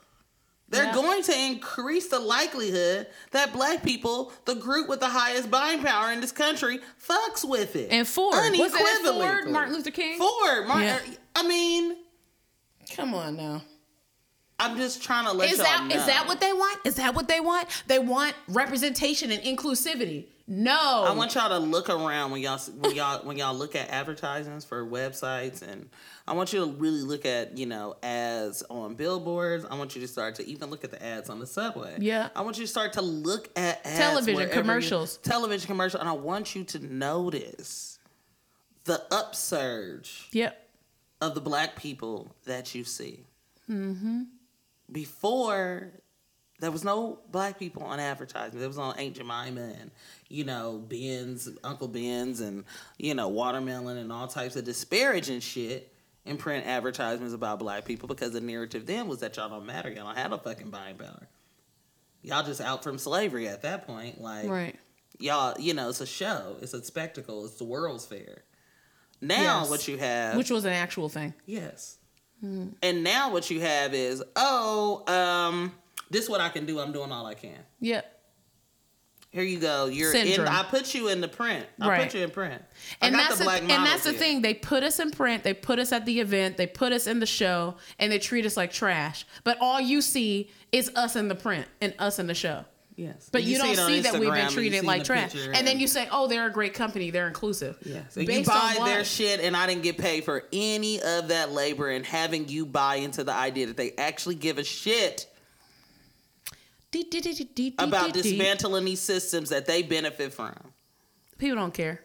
they're 0.70 0.86
Yeah. 0.86 0.93
going 0.93 1.24
to 1.24 1.38
increase 1.38 2.07
the 2.07 2.20
likelihood 2.20 3.07
that 3.32 3.53
black 3.53 3.84
people, 3.84 4.32
the 4.45 4.55
group 4.55 4.89
with 4.89 4.99
the 4.99 5.07
highest 5.09 5.49
buying 5.49 5.82
power 5.82 6.11
in 6.11 6.20
this 6.22 6.32
country, 6.32 6.80
fucks 7.07 7.43
with 7.47 7.76
it. 7.76 7.89
And 7.91 8.07
Ford. 8.07 8.36
Was 8.36 8.45
it 8.45 8.59
Unequivocally. 8.59 9.20
Ford, 9.28 9.49
Martin 9.49 9.74
Luther 9.76 9.91
King? 9.91 10.18
Ford. 10.18 10.68
Martin, 10.68 10.86
Yeah. 10.86 11.18
I 11.36 11.47
mean, 11.47 11.97
Come 12.95 13.13
on 13.13 13.36
now. 13.36 13.61
I'm 14.59 14.76
just 14.78 15.03
trying 15.03 15.26
to 15.26 15.34
let 15.34 15.51
Is 15.51 15.57
y'all 15.57 15.65
that 15.65 15.86
know. 15.88 15.95
is 15.95 16.05
that 16.07 16.26
what 16.28 16.39
they 16.39 16.51
want? 16.53 16.80
Is 16.86 16.95
that 16.95 17.13
what 17.13 17.28
they 17.28 17.39
want? 17.39 17.68
They 17.88 17.99
want 17.99 18.34
representation 18.47 19.30
and 19.32 19.41
inclusivity. 19.43 20.26
No. 20.49 21.03
I 21.07 21.11
want 21.13 21.35
y'all 21.35 21.49
to 21.49 21.59
look 21.59 21.89
around 21.89 22.31
when 22.31 22.41
y'all 22.41 22.57
when 22.79 22.95
y'all 22.95 23.19
when 23.25 23.37
y'all 23.37 23.53
look 23.53 23.75
at 23.75 23.89
advertisements 23.89 24.63
for 24.65 24.85
websites 24.85 25.61
and 25.61 25.89
I 26.25 26.33
want 26.33 26.53
you 26.53 26.59
to 26.65 26.71
really 26.71 27.01
look 27.01 27.25
at, 27.25 27.57
you 27.57 27.65
know, 27.65 27.95
ads 28.01 28.63
on 28.69 28.95
billboards. 28.95 29.65
I 29.69 29.75
want 29.75 29.95
you 29.95 30.01
to 30.01 30.07
start 30.07 30.35
to 30.35 30.47
even 30.47 30.69
look 30.69 30.83
at 30.85 30.91
the 30.91 31.03
ads 31.03 31.29
on 31.29 31.39
the 31.39 31.47
subway. 31.47 31.97
Yeah. 31.99 32.29
I 32.35 32.41
want 32.43 32.57
you 32.57 32.63
to 32.63 32.69
start 32.71 32.93
to 32.93 33.01
look 33.01 33.49
at 33.57 33.85
ads 33.85 33.97
Television 33.97 34.35
wherever 34.35 34.53
you- 34.55 34.61
commercials. 34.61 35.17
television 35.17 35.67
commercial 35.67 35.99
and 35.99 36.07
I 36.07 36.13
want 36.13 36.55
you 36.55 36.63
to 36.65 36.79
notice 36.79 37.99
the 38.85 39.03
upsurge 39.11 40.29
Yep. 40.31 40.69
of 41.21 41.35
the 41.35 41.41
black 41.41 41.75
people 41.75 42.33
that 42.45 42.73
you 42.73 42.85
see. 42.85 43.25
Mm-hmm. 43.69 44.23
Before, 44.91 45.91
there 46.59 46.71
was 46.71 46.83
no 46.83 47.19
black 47.31 47.59
people 47.59 47.83
on 47.83 47.99
advertising. 47.99 48.59
There 48.59 48.67
was 48.69 48.77
on 48.77 48.97
Aunt 48.97 49.15
Jemima 49.15 49.73
and, 49.79 49.91
you 50.30 50.43
know, 50.43 50.78
Ben's, 50.78 51.49
Uncle 51.63 51.88
Ben's, 51.88 52.39
and, 52.41 52.63
you 52.97 53.13
know, 53.13 53.28
Watermelon 53.30 53.97
and 53.97 54.11
all 54.11 54.28
types 54.28 54.55
of 54.55 54.65
disparaging 54.65 55.39
shit 55.39 55.93
in 56.25 56.38
print 56.38 56.65
advertisements 56.67 57.34
about 57.34 57.59
black 57.59 57.86
people 57.86 58.07
because 58.07 58.32
the 58.34 58.41
narrative 58.41 58.86
then 58.86 59.07
was 59.07 59.19
that 59.19 59.38
y'all 59.38 59.49
don't 59.49 59.65
matter. 59.65 59.89
Y'all 59.89 60.05
don't 60.07 60.17
have 60.17 60.32
no 60.32 60.38
fucking 60.38 60.69
buying 60.69 60.95
power. 60.97 61.28
Y'all 62.21 62.43
just 62.43 62.59
out 62.59 62.83
from 62.83 62.97
slavery 62.97 63.47
at 63.47 63.62
that 63.62 63.87
point. 63.87 64.20
Like, 64.20 64.49
Right. 64.49 64.75
y'all, 65.20 65.55
you 65.59 65.74
know, 65.74 65.87
it's 65.89 66.01
a 66.01 66.05
show, 66.05 66.58
it's 66.62 66.74
a 66.74 66.83
spectacle, 66.83 67.45
it's 67.45 67.55
the 67.55 67.63
World's 67.63 68.05
Fair. 68.05 68.43
Now, 69.21 69.62
Yes. 69.62 69.70
what 69.70 69.87
you 69.87 69.97
have, 69.97 70.36
Which 70.36 70.51
was 70.51 70.66
an 70.66 70.74
actual 70.74 71.09
thing. 71.09 71.33
Yes. 71.45 71.97
And 72.41 73.04
now 73.04 73.32
what 73.32 73.49
you 73.49 73.62
have 73.62 73.95
is, 73.95 74.21
oh, 74.36 75.04
um, 75.12 75.74
this 76.12 76.25
is 76.25 76.29
what 76.29 76.39
I 76.39 76.49
can 76.49 76.66
do. 76.67 76.79
I'm 76.79 76.91
doing 76.91 77.12
all 77.12 77.25
I 77.25 77.33
can. 77.33 77.58
Yep. 77.79 78.16
Here 79.38 79.46
you 79.46 79.59
go. 79.59 79.86
You're 79.86 80.12
Syndrome. 80.12 80.47
in. 80.47 80.51
I 80.51 80.64
put 80.64 80.96
you 80.96 81.09
in 81.09 81.22
the 81.22 81.28
print. 81.28 81.64
I 81.80 81.88
Right. 81.88 82.01
put 82.05 82.16
you 82.16 82.24
in 82.24 82.32
print. 82.32 82.59
I 83.00 83.05
And 83.05 83.14
that's 83.16 83.38
the 83.38 83.43
black 83.43 83.62
and 83.62 83.70
that's 83.70 84.04
the 84.04 84.09
here. 84.09 84.20
thing. 84.20 84.42
They 84.42 84.55
put 84.55 84.82
us 84.82 84.97
in 85.00 85.12
print. 85.12 85.43
They 85.43 85.54
put 85.54 85.78
us 85.78 85.92
at 85.92 86.08
the 86.08 86.20
event. 86.20 86.58
They 86.58 86.66
put 86.66 86.92
us 86.92 87.05
in 87.05 87.20
the 87.20 87.28
show, 87.28 87.76
and 88.00 88.12
they 88.12 88.18
treat 88.18 88.47
us 88.47 88.58
like 88.58 88.74
trash. 88.74 89.28
But 89.43 89.59
all 89.62 89.80
you 89.80 90.01
see 90.01 90.50
is 90.72 90.89
us 90.96 91.16
in 91.16 91.28
the 91.28 91.36
print 91.36 91.68
and 91.82 91.93
us 92.00 92.18
in 92.18 92.26
the 92.26 92.34
show. 92.34 92.66
Yes, 92.96 93.30
But 93.32 93.43
you, 93.43 93.58
see 93.58 93.76
don't 93.76 93.88
see 93.88 94.00
that 94.00 94.18
we've 94.18 94.34
been 94.34 94.50
treated 94.50 94.84
like 94.84 95.04
trash. 95.04 95.34
picture 95.34 95.51
And 95.54 95.68
then 95.68 95.80
you 95.80 95.86
say, 95.88 96.08
"Oh, 96.12 96.26
they're 96.28 96.47
a 96.47 96.51
great 96.51 96.74
company. 96.74 97.12
They're 97.12 97.28
inclusive." 97.28 97.78
Yeah. 97.86 98.00
So 98.09 98.22
you 98.22 98.26
Based 98.26 98.50
buy 98.50 98.76
their 98.86 99.05
shit, 99.05 99.39
and 99.39 99.55
I 99.55 99.68
didn't 99.68 99.84
get 99.84 100.00
paid 100.00 100.24
for 100.24 100.46
any 100.51 101.00
of 101.00 101.28
that 101.28 101.51
labor 101.51 101.92
and 101.92 102.04
having 102.04 102.50
you 102.50 102.66
buy 102.66 102.96
into 102.96 103.24
the 103.24 103.34
idea 103.34 103.68
that 103.68 103.78
they 103.78 103.92
actually 104.00 104.34
give 104.34 104.58
a 104.58 104.64
shit 104.64 105.28
about 107.78 108.14
dismantling 108.14 108.86
these 108.86 109.01
systems 109.01 109.50
that 109.50 109.66
they 109.66 109.84
benefit 109.84 110.34
from. 110.34 110.55
People 111.38 111.58
don't 111.58 111.74
care. 111.74 112.01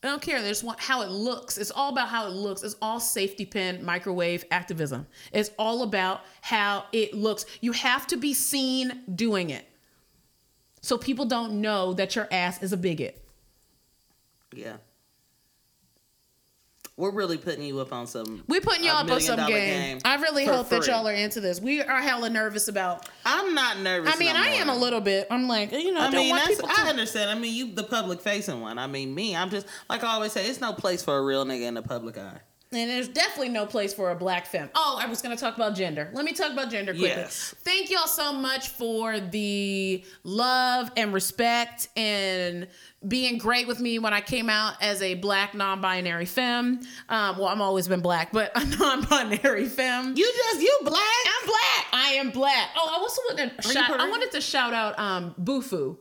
They 0.00 0.08
don't 0.08 0.22
care. 0.22 0.40
They 0.40 0.48
just 0.48 0.62
want 0.62 0.78
how 0.78 1.02
it 1.02 1.10
looks. 1.10 1.58
It's 1.58 1.72
all 1.72 1.90
about 1.90 2.08
how 2.08 2.26
it 2.26 2.30
looks. 2.30 2.62
It's 2.62 2.76
all 2.80 3.00
safety 3.00 3.44
pin 3.44 3.84
microwave 3.84 4.44
activism. 4.50 5.06
It's 5.32 5.50
all 5.58 5.82
about 5.82 6.20
how 6.40 6.84
it 6.92 7.14
looks. 7.14 7.46
You 7.60 7.72
have 7.72 8.06
to 8.08 8.16
be 8.16 8.32
seen 8.32 9.02
doing 9.12 9.50
it. 9.50 9.66
So 10.80 10.96
people 10.96 11.24
don't 11.24 11.60
know 11.60 11.94
that 11.94 12.14
your 12.14 12.28
ass 12.30 12.62
is 12.62 12.72
a 12.72 12.76
bigot. 12.76 13.24
Yeah. 14.54 14.76
We're 16.98 17.12
really 17.12 17.38
putting 17.38 17.62
you 17.62 17.78
up 17.78 17.92
on 17.92 18.08
some. 18.08 18.42
We're 18.48 18.60
putting 18.60 18.82
y'all 18.82 18.96
up 18.96 19.08
on 19.08 19.20
some 19.20 19.36
dollar 19.36 19.50
game. 19.50 20.00
I 20.04 20.16
really 20.16 20.44
hope 20.44 20.68
that 20.70 20.84
y'all 20.88 21.06
are 21.06 21.12
into 21.12 21.40
this. 21.40 21.60
We 21.60 21.80
are 21.80 22.02
hella 22.02 22.28
nervous 22.28 22.66
about. 22.66 23.08
I'm 23.24 23.54
not 23.54 23.78
nervous. 23.78 24.12
I 24.12 24.18
mean, 24.18 24.34
no 24.34 24.42
I 24.42 24.46
am 24.48 24.68
a 24.68 24.76
little 24.76 25.00
bit. 25.00 25.28
I'm 25.30 25.46
like, 25.46 25.70
you 25.70 25.92
know, 25.92 26.00
I, 26.00 26.06
I 26.06 26.10
mean, 26.10 26.34
that's. 26.34 26.60
I 26.60 26.82
to- 26.82 26.88
understand. 26.88 27.30
I 27.30 27.38
mean, 27.38 27.54
you 27.54 27.72
the 27.72 27.84
public 27.84 28.20
facing 28.20 28.60
one. 28.60 28.78
I 28.78 28.88
mean, 28.88 29.14
me, 29.14 29.36
I'm 29.36 29.48
just 29.48 29.68
like 29.88 30.02
I 30.02 30.08
always 30.08 30.32
say, 30.32 30.48
it's 30.48 30.60
no 30.60 30.72
place 30.72 31.00
for 31.04 31.16
a 31.16 31.22
real 31.22 31.44
nigga 31.44 31.68
in 31.68 31.74
the 31.74 31.82
public 31.82 32.18
eye. 32.18 32.40
And 32.70 32.90
there's 32.90 33.08
definitely 33.08 33.48
no 33.48 33.64
place 33.64 33.94
for 33.94 34.10
a 34.10 34.14
black 34.14 34.44
femme. 34.44 34.68
Oh, 34.74 34.98
I 35.00 35.06
was 35.06 35.22
going 35.22 35.34
to 35.34 35.40
talk 35.40 35.56
about 35.56 35.74
gender. 35.74 36.10
Let 36.12 36.26
me 36.26 36.32
talk 36.32 36.52
about 36.52 36.70
gender 36.70 36.92
quickly. 36.92 37.08
Yes. 37.08 37.54
Thank 37.60 37.90
y'all 37.90 38.06
so 38.06 38.32
much 38.32 38.68
for 38.68 39.18
the 39.20 40.04
love 40.22 40.90
and 40.94 41.14
respect 41.14 41.88
and 41.96 42.68
being 43.06 43.38
great 43.38 43.66
with 43.68 43.80
me 43.80 43.98
when 43.98 44.12
I 44.12 44.20
came 44.20 44.50
out 44.50 44.74
as 44.82 45.00
a 45.00 45.14
black 45.14 45.54
non-binary 45.54 46.26
femme. 46.26 46.80
Um, 47.08 47.38
well, 47.38 47.46
I've 47.48 47.60
always 47.60 47.88
been 47.88 48.00
black, 48.00 48.32
but 48.32 48.52
a 48.54 48.64
non-binary 48.76 49.64
femme. 49.66 50.14
You 50.14 50.30
just 50.36 50.60
you 50.60 50.78
black. 50.84 51.00
I'm 51.26 51.46
black. 51.46 51.86
I 51.92 52.08
am 52.18 52.30
black. 52.30 52.68
Oh, 52.76 52.88
I 52.90 52.98
also 52.98 53.22
wanted 53.30 53.62
to 53.62 53.68
shout. 53.68 53.90
I 53.98 54.10
wanted 54.10 54.32
to 54.32 54.42
shout 54.42 54.74
out 54.74 54.98
um, 54.98 55.34
Bufu 55.42 55.96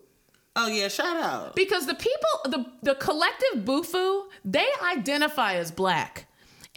Oh 0.59 0.67
yeah, 0.67 0.87
shout 0.87 1.15
out. 1.17 1.55
because 1.55 1.85
the 1.85 1.93
people, 1.93 2.29
the 2.45 2.65
the 2.81 2.95
collective 2.95 3.63
Bufu, 3.63 4.23
they 4.43 4.65
identify 4.83 5.53
as 5.53 5.71
black. 5.71 6.26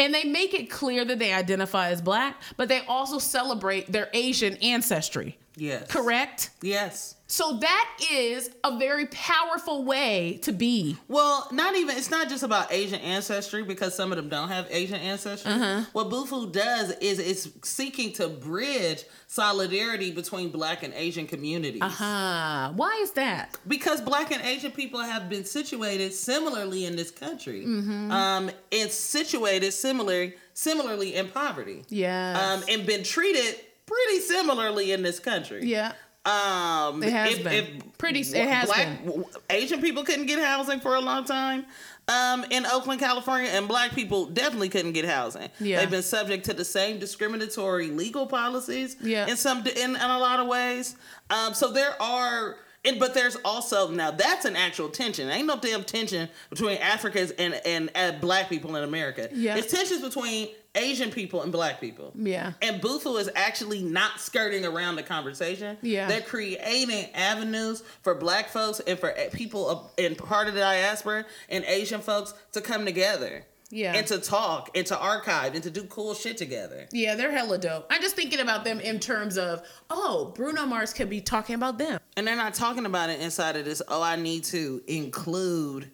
And 0.00 0.14
they 0.14 0.24
make 0.24 0.54
it 0.54 0.70
clear 0.70 1.04
that 1.04 1.18
they 1.18 1.34
identify 1.34 1.90
as 1.90 2.00
black, 2.00 2.40
but 2.56 2.70
they 2.70 2.80
also 2.86 3.18
celebrate 3.18 3.92
their 3.92 4.08
Asian 4.14 4.56
ancestry. 4.56 5.38
Yes. 5.56 5.90
Correct? 5.90 6.50
Yes. 6.62 7.16
So 7.32 7.58
that 7.58 7.88
is 8.10 8.50
a 8.64 8.76
very 8.76 9.06
powerful 9.06 9.84
way 9.84 10.40
to 10.42 10.50
be. 10.52 10.96
Well, 11.06 11.46
not 11.52 11.76
even. 11.76 11.96
It's 11.96 12.10
not 12.10 12.28
just 12.28 12.42
about 12.42 12.72
Asian 12.72 12.98
ancestry 13.00 13.62
because 13.62 13.94
some 13.94 14.10
of 14.10 14.16
them 14.16 14.28
don't 14.28 14.48
have 14.48 14.66
Asian 14.68 14.96
ancestry. 14.96 15.52
Uh-huh. 15.52 15.82
What 15.92 16.10
Bufu 16.10 16.50
does 16.50 16.90
is 16.98 17.20
it's 17.20 17.48
seeking 17.62 18.12
to 18.14 18.26
bridge 18.28 19.04
solidarity 19.28 20.10
between 20.10 20.50
Black 20.50 20.82
and 20.82 20.92
Asian 20.94 21.28
communities. 21.28 21.82
Ah, 21.84 22.72
why 22.74 22.98
is 23.00 23.12
that? 23.12 23.56
because 23.68 24.00
black 24.00 24.30
and 24.32 24.42
asian 24.42 24.72
people 24.72 24.98
have 25.00 25.28
been 25.28 25.44
situated 25.44 26.12
similarly 26.12 26.84
in 26.86 26.96
this 26.96 27.10
country 27.10 27.64
Mm-hmm. 27.64 28.10
um 28.10 28.50
and 28.72 28.90
situated 28.90 29.72
similarly 29.72 30.34
similarly 30.54 31.14
in 31.14 31.28
poverty 31.28 31.84
Yeah. 31.88 32.54
um 32.54 32.64
and 32.68 32.86
been 32.86 33.02
treated 33.04 33.54
pretty 33.86 34.20
similarly 34.20 34.92
in 34.92 35.02
this 35.02 35.18
country 35.20 35.64
Yeah. 35.66 35.92
Um 36.26 37.02
It 37.02 37.12
has 37.12 37.38
been. 37.38 37.82
Pretty- 37.96 38.20
it 38.20 38.48
has 38.48 38.66
black, 38.66 39.04
been. 39.04 39.24
asian 39.48 39.80
people 39.80 40.04
couldn't 40.04 40.26
get 40.26 40.38
housing 40.42 40.80
for 40.80 40.94
a 40.94 41.00
long 41.00 41.24
time 41.24 41.64
um, 42.08 42.44
in 42.50 42.66
Oakland, 42.66 42.98
California, 43.00 43.48
and 43.50 43.68
black 43.68 43.92
people 43.94 44.26
definitely 44.26 44.68
couldn't 44.68 44.92
get 44.92 45.04
housing. 45.04 45.48
Yeah. 45.60 45.78
They've 45.80 45.90
been 45.90 46.02
subject 46.02 46.44
to 46.46 46.54
the 46.54 46.64
same 46.64 46.98
discriminatory 46.98 47.88
legal 47.90 48.26
policies 48.26 48.96
Yeah. 49.00 49.28
in 49.28 49.36
some 49.36 49.58
in, 49.66 49.94
in 49.94 49.96
a 49.96 50.18
lot 50.18 50.40
of 50.40 50.46
ways. 50.48 50.96
Um, 51.30 51.54
so 51.54 51.70
there 51.70 52.00
are 52.02 52.56
and 52.84 52.98
but 52.98 53.14
there's 53.14 53.36
also 53.44 53.90
now 53.90 54.10
that's 54.10 54.44
an 54.44 54.56
actual 54.56 54.88
tension. 54.88 55.28
Ain't 55.30 55.46
no 55.46 55.56
damn 55.58 55.84
tension 55.84 56.28
between 56.48 56.78
Africans 56.78 57.30
and 57.32 57.54
and, 57.64 57.90
uh 57.94 58.12
black 58.20 58.48
people 58.48 58.74
in 58.76 58.82
America. 58.84 59.28
Yeah. 59.32 59.56
It's 59.56 59.70
tensions 59.70 60.02
between 60.02 60.48
Asian 60.74 61.10
people 61.10 61.42
and 61.42 61.50
black 61.50 61.80
people. 61.80 62.12
Yeah. 62.14 62.52
And 62.62 62.80
Bufu 62.80 63.18
is 63.18 63.28
actually 63.34 63.82
not 63.82 64.20
skirting 64.20 64.64
around 64.64 64.96
the 64.96 65.02
conversation. 65.02 65.76
Yeah. 65.82 66.06
They're 66.06 66.20
creating 66.20 67.06
avenues 67.14 67.82
for 68.02 68.14
black 68.14 68.48
folks 68.48 68.80
and 68.80 68.98
for 68.98 69.12
people 69.32 69.92
in 69.96 70.14
part 70.14 70.48
of 70.48 70.54
the 70.54 70.60
diaspora 70.60 71.24
and 71.48 71.64
Asian 71.64 72.00
folks 72.00 72.34
to 72.52 72.60
come 72.60 72.84
together. 72.84 73.46
Yeah. 73.72 73.94
And 73.94 74.04
to 74.08 74.18
talk 74.18 74.70
and 74.74 74.84
to 74.86 74.98
archive 74.98 75.54
and 75.54 75.62
to 75.62 75.70
do 75.70 75.84
cool 75.84 76.14
shit 76.14 76.36
together. 76.36 76.88
Yeah, 76.92 77.14
they're 77.14 77.30
hella 77.30 77.56
dope. 77.56 77.86
I'm 77.88 78.02
just 78.02 78.16
thinking 78.16 78.40
about 78.40 78.64
them 78.64 78.80
in 78.80 78.98
terms 78.98 79.38
of, 79.38 79.62
oh, 79.88 80.32
Bruno 80.34 80.66
Mars 80.66 80.92
could 80.92 81.08
be 81.08 81.20
talking 81.20 81.54
about 81.54 81.78
them. 81.78 82.00
And 82.16 82.26
they're 82.26 82.34
not 82.34 82.54
talking 82.54 82.84
about 82.84 83.10
it 83.10 83.20
inside 83.20 83.54
of 83.54 83.64
this, 83.64 83.80
oh, 83.86 84.02
I 84.02 84.16
need 84.16 84.42
to 84.46 84.82
include, 84.88 85.88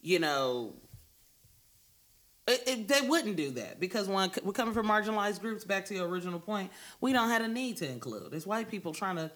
you 0.00 0.20
know, 0.20 0.72
it, 2.46 2.62
it- 2.66 2.88
they 2.88 3.00
wouldn't 3.02 3.36
do 3.36 3.50
that 3.52 3.78
because 3.80 4.08
when 4.08 4.30
we're 4.42 4.52
coming 4.52 4.74
from 4.74 4.86
marginalized 4.86 5.40
groups, 5.40 5.64
back 5.64 5.84
to 5.86 5.94
your 5.94 6.08
original 6.08 6.40
point, 6.40 6.70
we 7.00 7.12
don't 7.12 7.28
have 7.28 7.42
a 7.42 7.48
need 7.48 7.76
to 7.78 7.88
include. 7.88 8.32
It's 8.34 8.46
white 8.46 8.70
people 8.70 8.92
trying 8.92 9.16
to 9.16 9.30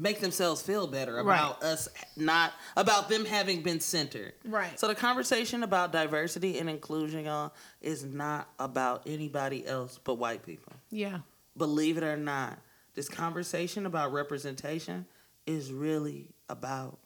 make 0.00 0.20
themselves 0.20 0.62
feel 0.62 0.86
better 0.86 1.18
about 1.18 1.60
us 1.62 1.88
not, 2.16 2.52
about 2.76 3.08
them 3.08 3.24
having 3.24 3.62
been 3.62 3.80
centered. 3.80 4.32
Right. 4.44 4.78
So 4.78 4.86
the 4.86 4.94
conversation 4.94 5.64
about 5.64 5.90
diversity 5.90 6.58
and 6.60 6.70
inclusion, 6.70 7.24
y'all, 7.24 7.52
is 7.80 8.04
not 8.04 8.48
about 8.60 9.02
anybody 9.06 9.66
else 9.66 9.98
but 10.04 10.14
white 10.14 10.44
people 10.46 10.72
Yeah. 10.90 11.18
believe 11.56 11.96
it 11.98 12.04
or 12.04 12.16
not, 12.16 12.58
this 12.94 13.08
conversation 13.08 13.86
about 13.86 14.12
representation 14.12 15.04
is 15.46 15.72
really 15.72 16.28
about 16.48 16.98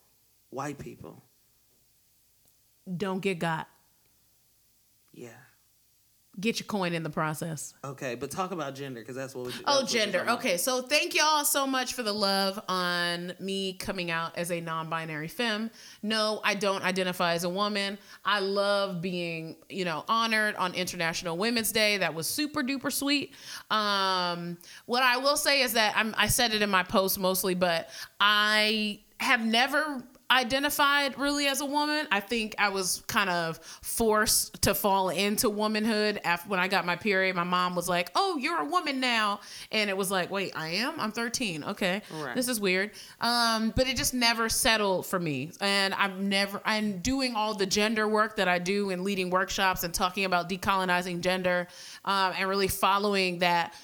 white 0.50 0.78
people. 0.78 1.22
Don't 2.96 3.20
get 3.20 3.38
got. 3.38 3.68
Yeah. 5.12 5.30
Get 6.40 6.58
your 6.58 6.66
coin 6.66 6.94
in 6.94 7.02
the 7.02 7.10
process. 7.10 7.74
Okay, 7.84 8.14
but 8.14 8.30
talk 8.30 8.52
about 8.52 8.74
gender 8.74 9.00
because 9.00 9.14
that's 9.14 9.34
what 9.34 9.48
we. 9.48 9.52
Oh, 9.66 9.80
that's 9.80 9.92
we're 9.92 10.00
gender. 10.00 10.24
Okay, 10.30 10.56
so 10.56 10.80
thank 10.80 11.14
y'all 11.14 11.44
so 11.44 11.66
much 11.66 11.92
for 11.92 12.02
the 12.02 12.12
love 12.12 12.58
on 12.68 13.34
me 13.38 13.74
coming 13.74 14.10
out 14.10 14.38
as 14.38 14.50
a 14.50 14.58
non 14.58 14.88
binary 14.88 15.28
femme. 15.28 15.70
No, 16.02 16.40
I 16.42 16.54
don't 16.54 16.82
identify 16.82 17.34
as 17.34 17.44
a 17.44 17.50
woman. 17.50 17.98
I 18.24 18.40
love 18.40 19.02
being, 19.02 19.56
you 19.68 19.84
know, 19.84 20.06
honored 20.08 20.56
on 20.56 20.72
International 20.72 21.36
Women's 21.36 21.70
Day. 21.70 21.98
That 21.98 22.14
was 22.14 22.26
super 22.26 22.62
duper 22.62 22.90
sweet. 22.90 23.34
Um, 23.70 24.56
what 24.86 25.02
I 25.02 25.18
will 25.18 25.36
say 25.36 25.60
is 25.60 25.74
that 25.74 25.92
I'm, 25.94 26.14
I 26.16 26.28
said 26.28 26.54
it 26.54 26.62
in 26.62 26.70
my 26.70 26.82
post 26.82 27.18
mostly, 27.18 27.54
but 27.54 27.90
I 28.20 29.00
have 29.20 29.44
never 29.44 30.02
identified 30.32 31.18
really 31.18 31.46
as 31.46 31.60
a 31.60 31.66
woman. 31.66 32.08
I 32.10 32.20
think 32.20 32.54
I 32.58 32.70
was 32.70 33.02
kind 33.06 33.28
of 33.30 33.58
forced 33.82 34.62
to 34.62 34.74
fall 34.74 35.10
into 35.10 35.50
womanhood 35.50 36.20
after 36.24 36.48
when 36.48 36.58
I 36.58 36.68
got 36.68 36.86
my 36.86 36.96
period. 36.96 37.36
My 37.36 37.44
mom 37.44 37.74
was 37.76 37.88
like, 37.88 38.10
"Oh, 38.14 38.36
you're 38.38 38.58
a 38.60 38.64
woman 38.64 38.98
now," 39.00 39.40
and 39.70 39.90
it 39.90 39.96
was 39.96 40.10
like, 40.10 40.30
"Wait, 40.30 40.52
I 40.56 40.68
am? 40.68 40.98
I'm 40.98 41.12
13. 41.12 41.64
Okay, 41.64 42.02
Right. 42.10 42.34
this 42.34 42.48
is 42.48 42.58
weird." 42.60 42.92
Um, 43.20 43.72
but 43.76 43.86
it 43.86 43.96
just 43.96 44.14
never 44.14 44.48
settled 44.48 45.06
for 45.06 45.20
me, 45.20 45.52
and 45.60 45.92
I'm 45.94 46.28
never. 46.28 46.60
I'm 46.64 46.98
doing 46.98 47.34
all 47.36 47.54
the 47.54 47.66
gender 47.66 48.08
work 48.08 48.36
that 48.36 48.48
I 48.48 48.58
do 48.58 48.90
in 48.90 49.04
leading 49.04 49.28
workshops 49.30 49.84
and 49.84 49.92
talking 49.92 50.24
about 50.24 50.48
decolonizing 50.48 51.20
gender, 51.20 51.68
um, 52.04 52.32
and 52.38 52.48
really 52.48 52.68
following 52.68 53.38
that. 53.40 53.74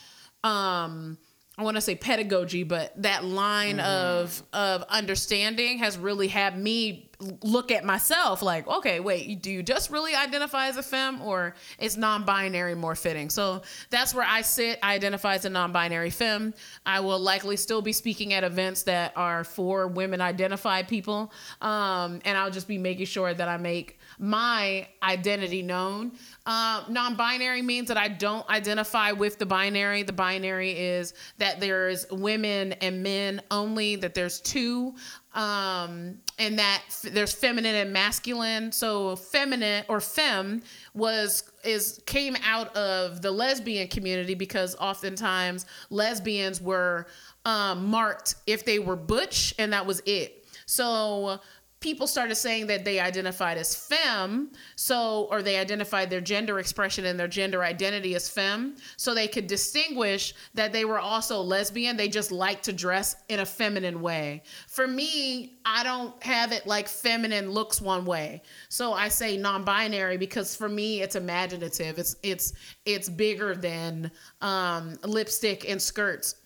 Um, 0.44 1.18
I 1.58 1.64
want 1.64 1.76
to 1.76 1.80
say 1.80 1.96
pedagogy, 1.96 2.62
but 2.62 2.92
that 3.02 3.24
line 3.24 3.80
of 3.80 4.40
of 4.52 4.84
understanding 4.84 5.78
has 5.78 5.98
really 5.98 6.28
had 6.28 6.56
me 6.56 7.10
look 7.42 7.72
at 7.72 7.84
myself 7.84 8.42
like, 8.42 8.68
okay, 8.68 9.00
wait, 9.00 9.42
do 9.42 9.50
you 9.50 9.60
just 9.60 9.90
really 9.90 10.14
identify 10.14 10.68
as 10.68 10.76
a 10.76 10.82
femme 10.84 11.20
or 11.20 11.56
is 11.80 11.96
non-binary 11.96 12.76
more 12.76 12.94
fitting? 12.94 13.28
So 13.28 13.62
that's 13.90 14.14
where 14.14 14.24
I 14.24 14.42
sit. 14.42 14.78
I 14.84 14.94
identify 14.94 15.34
as 15.34 15.44
a 15.44 15.50
non-binary 15.50 16.10
femme. 16.10 16.54
I 16.86 17.00
will 17.00 17.18
likely 17.18 17.56
still 17.56 17.82
be 17.82 17.92
speaking 17.92 18.34
at 18.34 18.44
events 18.44 18.84
that 18.84 19.12
are 19.16 19.42
for 19.42 19.88
women 19.88 20.20
identified 20.20 20.86
people. 20.86 21.32
Um, 21.60 22.20
and 22.24 22.38
I'll 22.38 22.52
just 22.52 22.68
be 22.68 22.78
making 22.78 23.06
sure 23.06 23.34
that 23.34 23.48
I 23.48 23.56
make 23.56 23.97
my 24.18 24.86
identity 25.02 25.62
known. 25.62 26.12
Uh, 26.44 26.84
non-binary 26.88 27.62
means 27.62 27.88
that 27.88 27.96
I 27.96 28.08
don't 28.08 28.48
identify 28.48 29.12
with 29.12 29.38
the 29.38 29.46
binary. 29.46 30.02
The 30.02 30.12
binary 30.12 30.72
is 30.72 31.14
that 31.38 31.60
there's 31.60 32.10
women 32.10 32.72
and 32.74 33.02
men 33.02 33.40
only. 33.50 33.96
That 33.96 34.14
there's 34.14 34.40
two, 34.40 34.94
um, 35.34 36.18
and 36.38 36.58
that 36.58 36.82
f- 36.88 37.12
there's 37.12 37.32
feminine 37.32 37.74
and 37.74 37.92
masculine. 37.92 38.72
So 38.72 39.16
feminine 39.16 39.84
or 39.88 40.00
femme 40.00 40.62
was 40.94 41.44
is 41.64 42.00
came 42.06 42.36
out 42.44 42.74
of 42.76 43.22
the 43.22 43.30
lesbian 43.30 43.88
community 43.88 44.34
because 44.34 44.74
oftentimes 44.76 45.66
lesbians 45.90 46.60
were 46.60 47.06
um, 47.44 47.86
marked 47.86 48.34
if 48.46 48.64
they 48.64 48.78
were 48.78 48.96
butch, 48.96 49.54
and 49.58 49.72
that 49.72 49.86
was 49.86 50.02
it. 50.06 50.44
So 50.66 51.40
people 51.80 52.06
started 52.06 52.34
saying 52.34 52.66
that 52.66 52.84
they 52.84 52.98
identified 52.98 53.56
as 53.56 53.74
femme 53.74 54.50
so 54.74 55.28
or 55.30 55.42
they 55.42 55.58
identified 55.58 56.10
their 56.10 56.20
gender 56.20 56.58
expression 56.58 57.04
and 57.04 57.18
their 57.18 57.28
gender 57.28 57.62
identity 57.62 58.14
as 58.14 58.28
femme 58.28 58.74
so 58.96 59.14
they 59.14 59.28
could 59.28 59.46
distinguish 59.46 60.34
that 60.54 60.72
they 60.72 60.84
were 60.84 60.98
also 60.98 61.40
lesbian. 61.40 61.96
They 61.96 62.08
just 62.08 62.32
like 62.32 62.62
to 62.62 62.72
dress 62.72 63.16
in 63.28 63.40
a 63.40 63.46
feminine 63.46 64.00
way. 64.00 64.42
For 64.66 64.86
me 64.86 65.58
i 65.64 65.82
don't 65.82 66.20
have 66.22 66.52
it 66.52 66.66
like 66.66 66.88
feminine 66.88 67.50
looks 67.50 67.80
one 67.80 68.04
way. 68.04 68.42
So 68.68 68.92
i 68.92 69.08
say 69.08 69.36
non-binary 69.36 70.16
because 70.16 70.56
for 70.56 70.68
me 70.68 71.02
it's 71.02 71.16
imaginative. 71.16 71.98
It's 71.98 72.16
it's 72.22 72.52
it's 72.84 73.08
bigger 73.08 73.54
than 73.54 74.10
um, 74.40 74.96
lipstick 75.04 75.68
and 75.68 75.80
skirts 75.80 76.36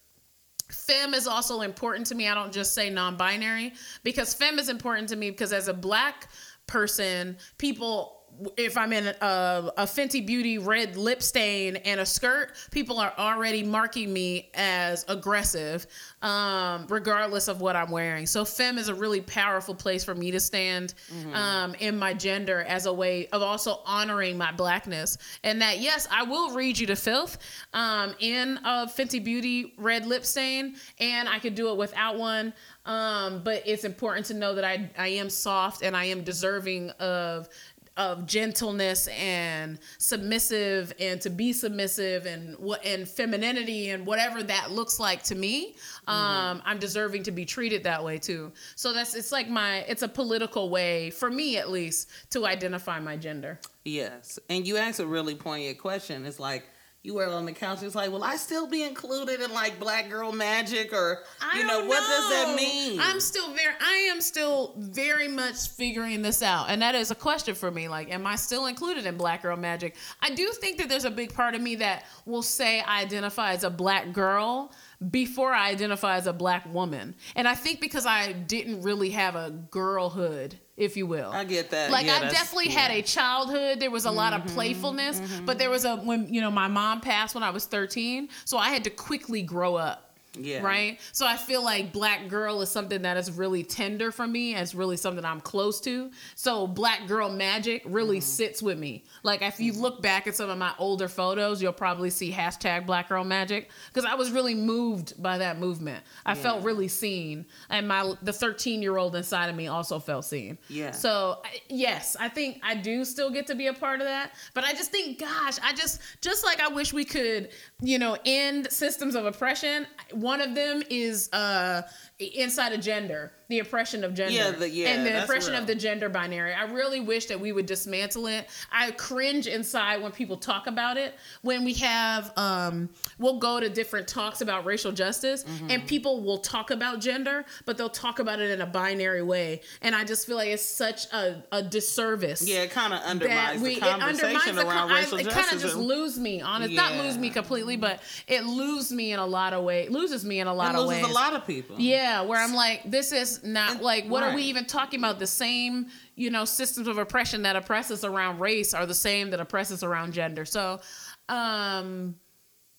femme 0.73 1.15
is 1.15 1.27
also 1.27 1.61
important 1.61 2.07
to 2.09 2.15
me. 2.15 2.28
I 2.28 2.35
don't 2.35 2.53
just 2.53 2.74
say 2.74 2.90
non 2.90 3.16
binary 3.16 3.74
because 4.03 4.35
femme 4.35 4.59
is 4.59 4.69
important 4.69 5.09
to 5.11 5.16
me 5.16 5.31
because 5.31 5.53
as 5.53 5.69
a 5.69 5.74
black 5.74 6.28
person, 6.66 7.36
people. 7.59 8.22
If 8.57 8.77
I'm 8.77 8.93
in 8.93 9.07
a, 9.07 9.73
a 9.77 9.85
Fenty 9.85 10.25
Beauty 10.25 10.59
red 10.59 10.97
lip 10.97 11.23
stain 11.23 11.77
and 11.77 12.01
a 12.01 12.07
skirt, 12.07 12.53
people 12.71 12.99
are 12.99 13.13
already 13.19 13.63
marking 13.63 14.13
me 14.13 14.51
as 14.55 15.05
aggressive, 15.09 15.87
um, 16.23 16.87
regardless 16.89 17.49
of 17.49 17.61
what 17.61 17.77
I'm 17.77 17.91
wearing. 17.91 18.27
So, 18.27 18.45
femme 18.45 18.79
is 18.79 18.89
a 18.89 18.95
really 18.95 19.21
powerful 19.21 19.75
place 19.75 20.03
for 20.03 20.15
me 20.15 20.31
to 20.31 20.41
stand 20.41 20.95
um, 21.35 21.75
in 21.77 21.99
my 21.99 22.15
gender 22.15 22.63
as 22.63 22.87
a 22.87 22.93
way 22.93 23.27
of 23.29 23.43
also 23.43 23.81
honoring 23.85 24.37
my 24.39 24.51
blackness. 24.53 25.19
And 25.45 25.61
that, 25.63 25.79
yes, 25.81 26.09
I 26.11 26.23
will 26.25 26.55
read 26.55 26.79
you 26.79 26.87
to 26.89 26.97
filth 26.97 27.39
um, 27.75 28.15
in 28.19 28.59
a 28.65 28.87
Fenty 28.87 29.23
Beauty 29.23 29.75
red 29.77 30.07
lip 30.07 30.25
stain, 30.25 30.77
and 30.99 31.29
I 31.29 31.39
could 31.39 31.55
do 31.55 31.71
it 31.71 31.77
without 31.77 32.19
one. 32.19 32.53
Um, 32.85 33.43
but 33.45 33.63
it's 33.65 33.85
important 33.85 34.27
to 34.27 34.35
know 34.35 34.55
that 34.57 34.65
I, 34.65 34.91
I 34.99 35.09
am 35.09 35.31
soft 35.31 35.83
and 35.83 35.97
I 35.97 36.07
am 36.07 36.25
deserving 36.25 36.91
of 36.99 37.49
of 37.97 38.27
gentleness 38.27 39.09
and 39.09 39.78
submissive 39.98 40.93
and 40.98 41.20
to 41.20 41.28
be 41.28 41.52
submissive 41.52 42.27
and 42.27 42.56
what 42.59 42.85
and 42.85 43.06
femininity 43.06 43.90
and 43.90 44.06
whatever 44.06 44.43
that 44.43 44.70
looks 44.70 44.98
like 44.98 45.23
to 45.23 45.35
me 45.35 45.74
um 46.09 46.62
i'm 46.64 46.78
deserving 46.78 47.23
to 47.23 47.31
be 47.31 47.44
treated 47.44 47.85
that 47.85 48.02
way 48.02 48.16
too 48.16 48.51
so 48.77 48.93
that's 48.93 49.14
it's 49.14 49.31
like 49.31 49.48
my 49.48 49.81
it's 49.89 50.02
a 50.02 50.09
political 50.09 50.70
way 50.70 51.10
for 51.10 51.31
me 51.31 51.59
at 51.59 51.70
least 51.70 52.09
to 52.31 52.47
identify 52.47 52.98
my 52.98 53.16
gender 53.16 53.59
Yes. 53.85 54.39
And 54.48 54.66
you 54.66 54.77
asked 54.77 55.01
a 55.01 55.06
really 55.06 55.35
poignant 55.35 55.78
question. 55.78 56.24
It's 56.24 56.39
like 56.39 56.64
you 57.05 57.15
were 57.15 57.27
on 57.27 57.47
the 57.47 57.53
couch. 57.53 57.83
It's 57.83 57.97
like, 57.97 58.11
will 58.12 58.23
I 58.23 58.37
still 58.37 58.69
be 58.69 58.85
included 58.85 59.41
in 59.41 59.53
like 59.53 59.81
Black 59.81 60.09
Girl 60.09 60.31
Magic 60.31 60.93
or 60.93 61.24
I 61.41 61.59
you 61.59 61.66
know 61.66 61.81
don't 61.81 61.89
what 61.89 61.99
does 61.99 62.31
that 62.31 62.55
mean? 62.57 63.01
I'm 63.01 63.19
still 63.19 63.53
very 63.53 63.74
I 63.81 64.09
am 64.12 64.20
still 64.20 64.74
very 64.79 65.27
much 65.27 65.70
figuring 65.70 66.23
this 66.23 66.43
out. 66.43 66.66
And 66.69 66.81
that 66.81 66.95
is 66.95 67.11
a 67.11 67.16
question 67.16 67.57
for 67.57 67.73
me. 67.73 67.89
Like, 67.89 68.12
am 68.12 68.24
I 68.24 68.37
still 68.37 68.66
included 68.66 69.05
in 69.05 69.16
Black 69.16 69.43
Girl 69.43 69.57
Magic? 69.57 69.97
I 70.20 70.31
do 70.31 70.53
think 70.53 70.79
that 70.79 70.89
there's 70.89 71.05
a 71.05 71.11
big 71.11 71.35
part 71.35 71.57
of 71.57 71.61
me 71.61 71.74
that 71.77 72.05
will 72.24 72.43
say 72.43 72.81
I 72.81 73.03
identify 73.03 73.53
as 73.53 73.65
a 73.65 73.70
black 73.70 74.12
girl 74.12 74.73
before 75.11 75.53
I 75.53 75.70
identify 75.70 76.16
as 76.16 76.29
a 76.29 76.33
black 76.33 76.73
woman. 76.73 77.16
And 77.35 77.49
I 77.49 77.57
think 77.57 77.81
because 77.81 78.07
I 78.07 78.31
didn't 78.33 78.83
really 78.83 79.11
have 79.11 79.35
a 79.35 79.51
girlhood, 79.51 80.57
if 80.83 80.97
you 80.97 81.07
will. 81.07 81.31
I 81.31 81.45
get 81.45 81.71
that. 81.71 81.91
Like 81.91 82.07
Yeah, 82.07 82.17
I 82.17 82.29
definitely 82.29 82.71
yeah. 82.71 82.81
had 82.81 82.91
a 82.91 83.03
childhood. 83.03 83.81
There 83.81 83.91
was 83.91 84.05
a 84.05 84.11
lot 84.11 84.33
of 84.33 84.43
mm-hmm, 84.43 84.55
playfulness, 84.55 85.21
mm-hmm. 85.21 85.45
but 85.45 85.59
there 85.59 85.71
was 85.71 85.85
a 85.85 85.97
when 85.97 86.33
you 86.33 86.41
know 86.41 86.51
my 86.51 86.69
mom 86.69 87.01
passed 87.01 87.35
when 87.35 87.45
I 87.45 87.51
was 87.51 87.67
13, 87.67 88.29
so 88.45 88.59
I 88.59 88.71
had 88.71 88.85
to 88.85 88.91
quickly 88.91 89.43
grow 89.43 89.77
up. 89.77 90.11
Yeah. 90.39 90.63
Right. 90.63 90.99
So 91.13 91.27
I 91.27 91.37
feel 91.37 91.63
like 91.63 91.93
black 91.93 92.29
girl 92.29 92.63
is 92.63 92.71
something 92.71 93.03
that 93.03 93.19
is 93.19 93.31
really 93.31 93.63
tender 93.63 94.11
for 94.11 94.27
me. 94.27 94.55
It's 94.55 94.75
really 94.75 94.97
something 94.97 95.25
I'm 95.25 95.41
close 95.43 95.81
to. 95.83 96.11
So 96.37 96.67
black 96.67 97.07
girl 97.07 97.29
magic 97.29 97.83
really 97.85 98.17
Mm-hmm. 98.17 98.23
sits 98.23 98.63
with 98.63 98.79
me. 98.79 99.05
Like 99.23 99.43
if 99.43 99.61
you 99.61 99.73
look 99.75 100.01
back 100.03 100.27
at 100.27 100.35
some 100.35 100.49
of 100.49 100.57
my 100.57 100.73
older 100.79 101.07
photos, 101.09 101.61
you'll 101.61 101.73
probably 101.75 102.09
see 102.11 102.33
hashtag 102.33 102.87
black 102.87 103.09
girl 103.11 103.25
magic 103.25 103.69
because 103.93 104.05
I 104.11 104.15
was 104.15 104.31
really 104.31 104.55
moved 104.55 105.21
by 105.23 105.37
that 105.39 105.59
movement. 105.59 106.03
I 106.25 106.35
felt 106.35 106.63
really 106.65 106.89
seen, 106.89 107.45
and 107.69 107.87
my 107.87 108.15
the 108.23 108.33
13 108.33 108.81
year 108.83 108.97
old 108.97 109.15
inside 109.17 109.49
of 109.49 109.57
me 109.57 109.67
also 109.69 109.99
felt 109.99 110.25
seen. 110.25 110.57
Yeah. 110.69 110.93
So 110.93 111.41
I- 111.45 111.61
yes, 111.69 112.17
I 112.19 112.29
think 112.29 112.59
I 112.63 112.75
do 112.75 113.05
still 113.05 113.31
get 113.31 113.47
to 113.49 113.55
be 113.55 113.67
a 113.67 113.75
part 113.75 114.01
of 114.01 114.07
that. 114.07 114.33
But 114.55 114.65
I 114.65 114.73
just 114.73 114.91
think, 114.91 115.19
gosh, 115.21 115.59
I 115.63 115.73
just 115.75 116.01
just 116.23 116.43
like 116.45 116.61
I 116.61 116.69
wish 116.69 116.93
we 116.93 117.05
could, 117.05 117.51
you 117.83 117.99
know, 117.99 118.17
end 118.25 118.71
systems 118.71 119.15
of 119.15 119.27
oppression. 119.27 119.87
One 120.13 120.41
of 120.41 120.55
them 120.55 120.83
is 120.89 121.31
uh 121.33 121.83
inside 122.27 122.73
of 122.73 122.81
gender, 122.81 123.32
the 123.49 123.59
oppression 123.59 124.03
of 124.05 124.15
gender, 124.15 124.32
Yeah, 124.32 124.51
the- 124.53 124.69
yeah, 124.69 124.89
and 124.89 125.07
the 125.07 125.23
oppression 125.23 125.53
real. 125.53 125.61
of 125.61 125.66
the 125.66 125.74
gender 125.74 126.09
binary. 126.09 126.55
I 126.55 126.65
really 126.65 127.01
wish 127.01 127.27
that 127.27 127.39
we 127.39 127.53
would 127.53 127.66
dismantle 127.66 128.27
it. 128.28 128.49
I 128.70 128.90
cringe 128.93 129.47
inside 129.47 130.03
when 130.03 130.11
people 130.12 130.36
talk 130.39 130.66
about 130.66 130.97
it. 130.97 131.15
When 131.43 131.65
we 131.65 131.74
have, 131.74 132.32
um, 132.39 132.89
we'll 133.19 133.39
go 133.39 133.61
to 133.61 133.69
different 133.69 134.09
talks 134.09 134.40
about 134.40 134.65
racial 134.65 134.93
justice, 134.93 135.44
Mm-hmm. 135.44 135.70
and 135.70 135.86
people 135.86 136.23
will 136.23 136.39
talk 136.39 136.70
about 136.70 137.01
gender, 137.01 137.44
but 137.66 137.77
they'll 137.77 137.89
talk 137.90 138.19
about 138.20 138.40
it 138.40 138.51
in 138.51 138.61
a 138.62 138.66
binary 138.66 139.23
way. 139.23 139.61
And 139.82 139.94
I 139.94 140.05
just 140.05 140.27
feel 140.27 140.36
like 140.36 140.49
it's 140.49 140.65
such 140.65 141.07
a, 141.12 141.43
a 141.53 141.62
disservice. 141.62 142.47
Yeah, 142.47 142.62
it 142.62 142.70
kind 142.70 142.93
of 142.94 143.01
undermines 143.03 143.61
we, 143.61 143.74
the 143.74 143.81
conversation 143.81 144.57
the 144.57 144.66
around 144.66 144.90
I- 144.93 145.01
racial 145.01 145.19
it 145.19 145.24
justice. 145.24 145.43
kind 145.44 145.57
of 145.57 145.62
just 145.62 145.77
and- 145.77 145.85
lose 145.86 146.19
me 146.19 146.40
on 146.40 146.62
it. 146.62 146.70
Not 146.73 146.94
lose 146.97 147.19
me 147.19 147.31
completely, 147.31 147.77
but 147.77 148.01
it 148.28 148.44
loses 148.44 148.93
me 148.93 149.12
in 149.12 149.19
a 149.19 149.27
lot 149.27 149.53
of 149.53 149.65
ways. 149.65 149.90
Loses 149.90 150.24
me 150.24 150.40
in 150.40 150.47
a 150.47 150.55
lot 150.55 150.74
it 150.74 150.78
of 150.78 150.86
loses 150.86 151.03
ways. 151.03 151.11
a 151.11 151.15
lot 151.15 151.35
of 151.35 151.47
people. 151.47 151.77
Yeah, 151.78 152.11
where 152.20 152.39
I'm 152.39 152.52
like, 152.55 152.90
this 152.90 153.12
is 153.12 153.43
not 153.43 153.80
like, 153.82 154.05
what 154.06 154.22
are 154.22 154.34
we 154.34 154.43
even 154.44 154.66
talking 154.66 155.01
about? 155.01 155.18
The 155.18 155.26
same, 155.26 155.86
you 156.16 156.30
know, 156.30 156.44
systems 156.44 156.86
of 156.86 156.98
oppression 156.98 157.43
that 157.44 157.56
oppress 157.56 157.90
us 157.90 158.05
around 158.05 158.39
race 158.40 158.74
are 158.74 158.84
the 158.84 158.94
same 158.94 159.30
that 159.30 159.40
oppress 159.40 159.72
us 159.72 159.82
around 159.82 160.12
gender. 160.12 160.44
So, 160.44 160.80
um, 161.28 162.16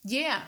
yeah, 0.05 0.41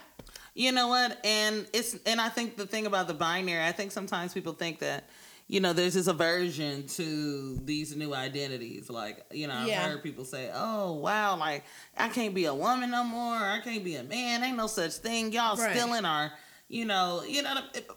You 0.54 0.72
know 0.72 0.88
what? 0.88 1.18
And 1.24 1.66
it's 1.74 1.96
and 2.06 2.20
I 2.20 2.28
think 2.28 2.56
the 2.56 2.66
thing 2.66 2.86
about 2.86 3.08
the 3.08 3.14
binary, 3.14 3.64
I 3.64 3.72
think 3.72 3.90
sometimes 3.92 4.32
people 4.32 4.52
think 4.52 4.78
that 4.80 5.04
you 5.48 5.60
know 5.60 5.72
there's 5.72 5.94
this 5.94 6.06
aversion 6.08 6.86
to 6.88 7.58
these 7.64 7.94
new 7.96 8.14
identities. 8.14 8.88
Like 8.90 9.24
you 9.32 9.46
know, 9.48 9.54
I've 9.54 9.68
Yeah. 9.68 9.86
heard 9.88 10.02
people 10.02 10.24
say, 10.24 10.50
"Oh 10.54 10.94
wow, 10.94 11.36
like 11.36 11.64
I 11.96 12.08
can't 12.08 12.34
be 12.34 12.46
a 12.46 12.54
woman 12.54 12.90
no 12.90 13.04
more. 13.04 13.36
I 13.36 13.60
can't 13.62 13.84
be 13.84 13.96
a 13.96 14.02
man. 14.02 14.42
Ain't 14.44 14.56
no 14.56 14.66
such 14.66 14.94
thing. 14.94 15.32
Y'all 15.32 15.56
Right. 15.56 15.70
still 15.76 15.92
in 15.94 16.04
our, 16.04 16.32
you 16.68 16.84
know, 16.84 17.22
you 17.26 17.42
know." 17.42 17.60
It, 17.74 17.88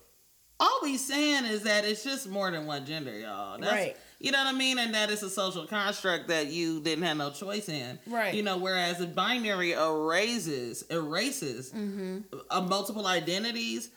all 0.60 0.80
we 0.84 0.98
saying 0.98 1.46
is 1.46 1.64
that 1.64 1.86
it's 1.86 2.04
just 2.04 2.28
more 2.30 2.52
than 2.52 2.66
one 2.66 2.86
gender, 2.86 3.18
y'all. 3.18 3.58
That's, 3.60 3.72
Right. 3.72 3.98
You 4.20 4.34
know 4.34 4.44
what 4.44 4.54
I 4.54 4.58
mean? 4.58 4.78
And 4.80 4.94
that 4.94 5.10
it's 5.10 5.22
a 5.22 5.30
social 5.30 5.66
construct 5.66 6.28
that 6.28 6.48
you 6.48 6.82
didn't 6.82 7.06
have 7.06 7.16
no 7.16 7.30
choice 7.32 7.70
in. 7.70 7.98
Right. 8.06 8.34
You 8.34 8.44
know, 8.44 8.58
whereas 8.58 8.98
the 8.98 9.08
binary 9.08 9.72
erases 9.72 10.84
erases 10.90 11.74
uh, 12.50 12.62
multiple 12.62 13.08
identities. 13.08 13.90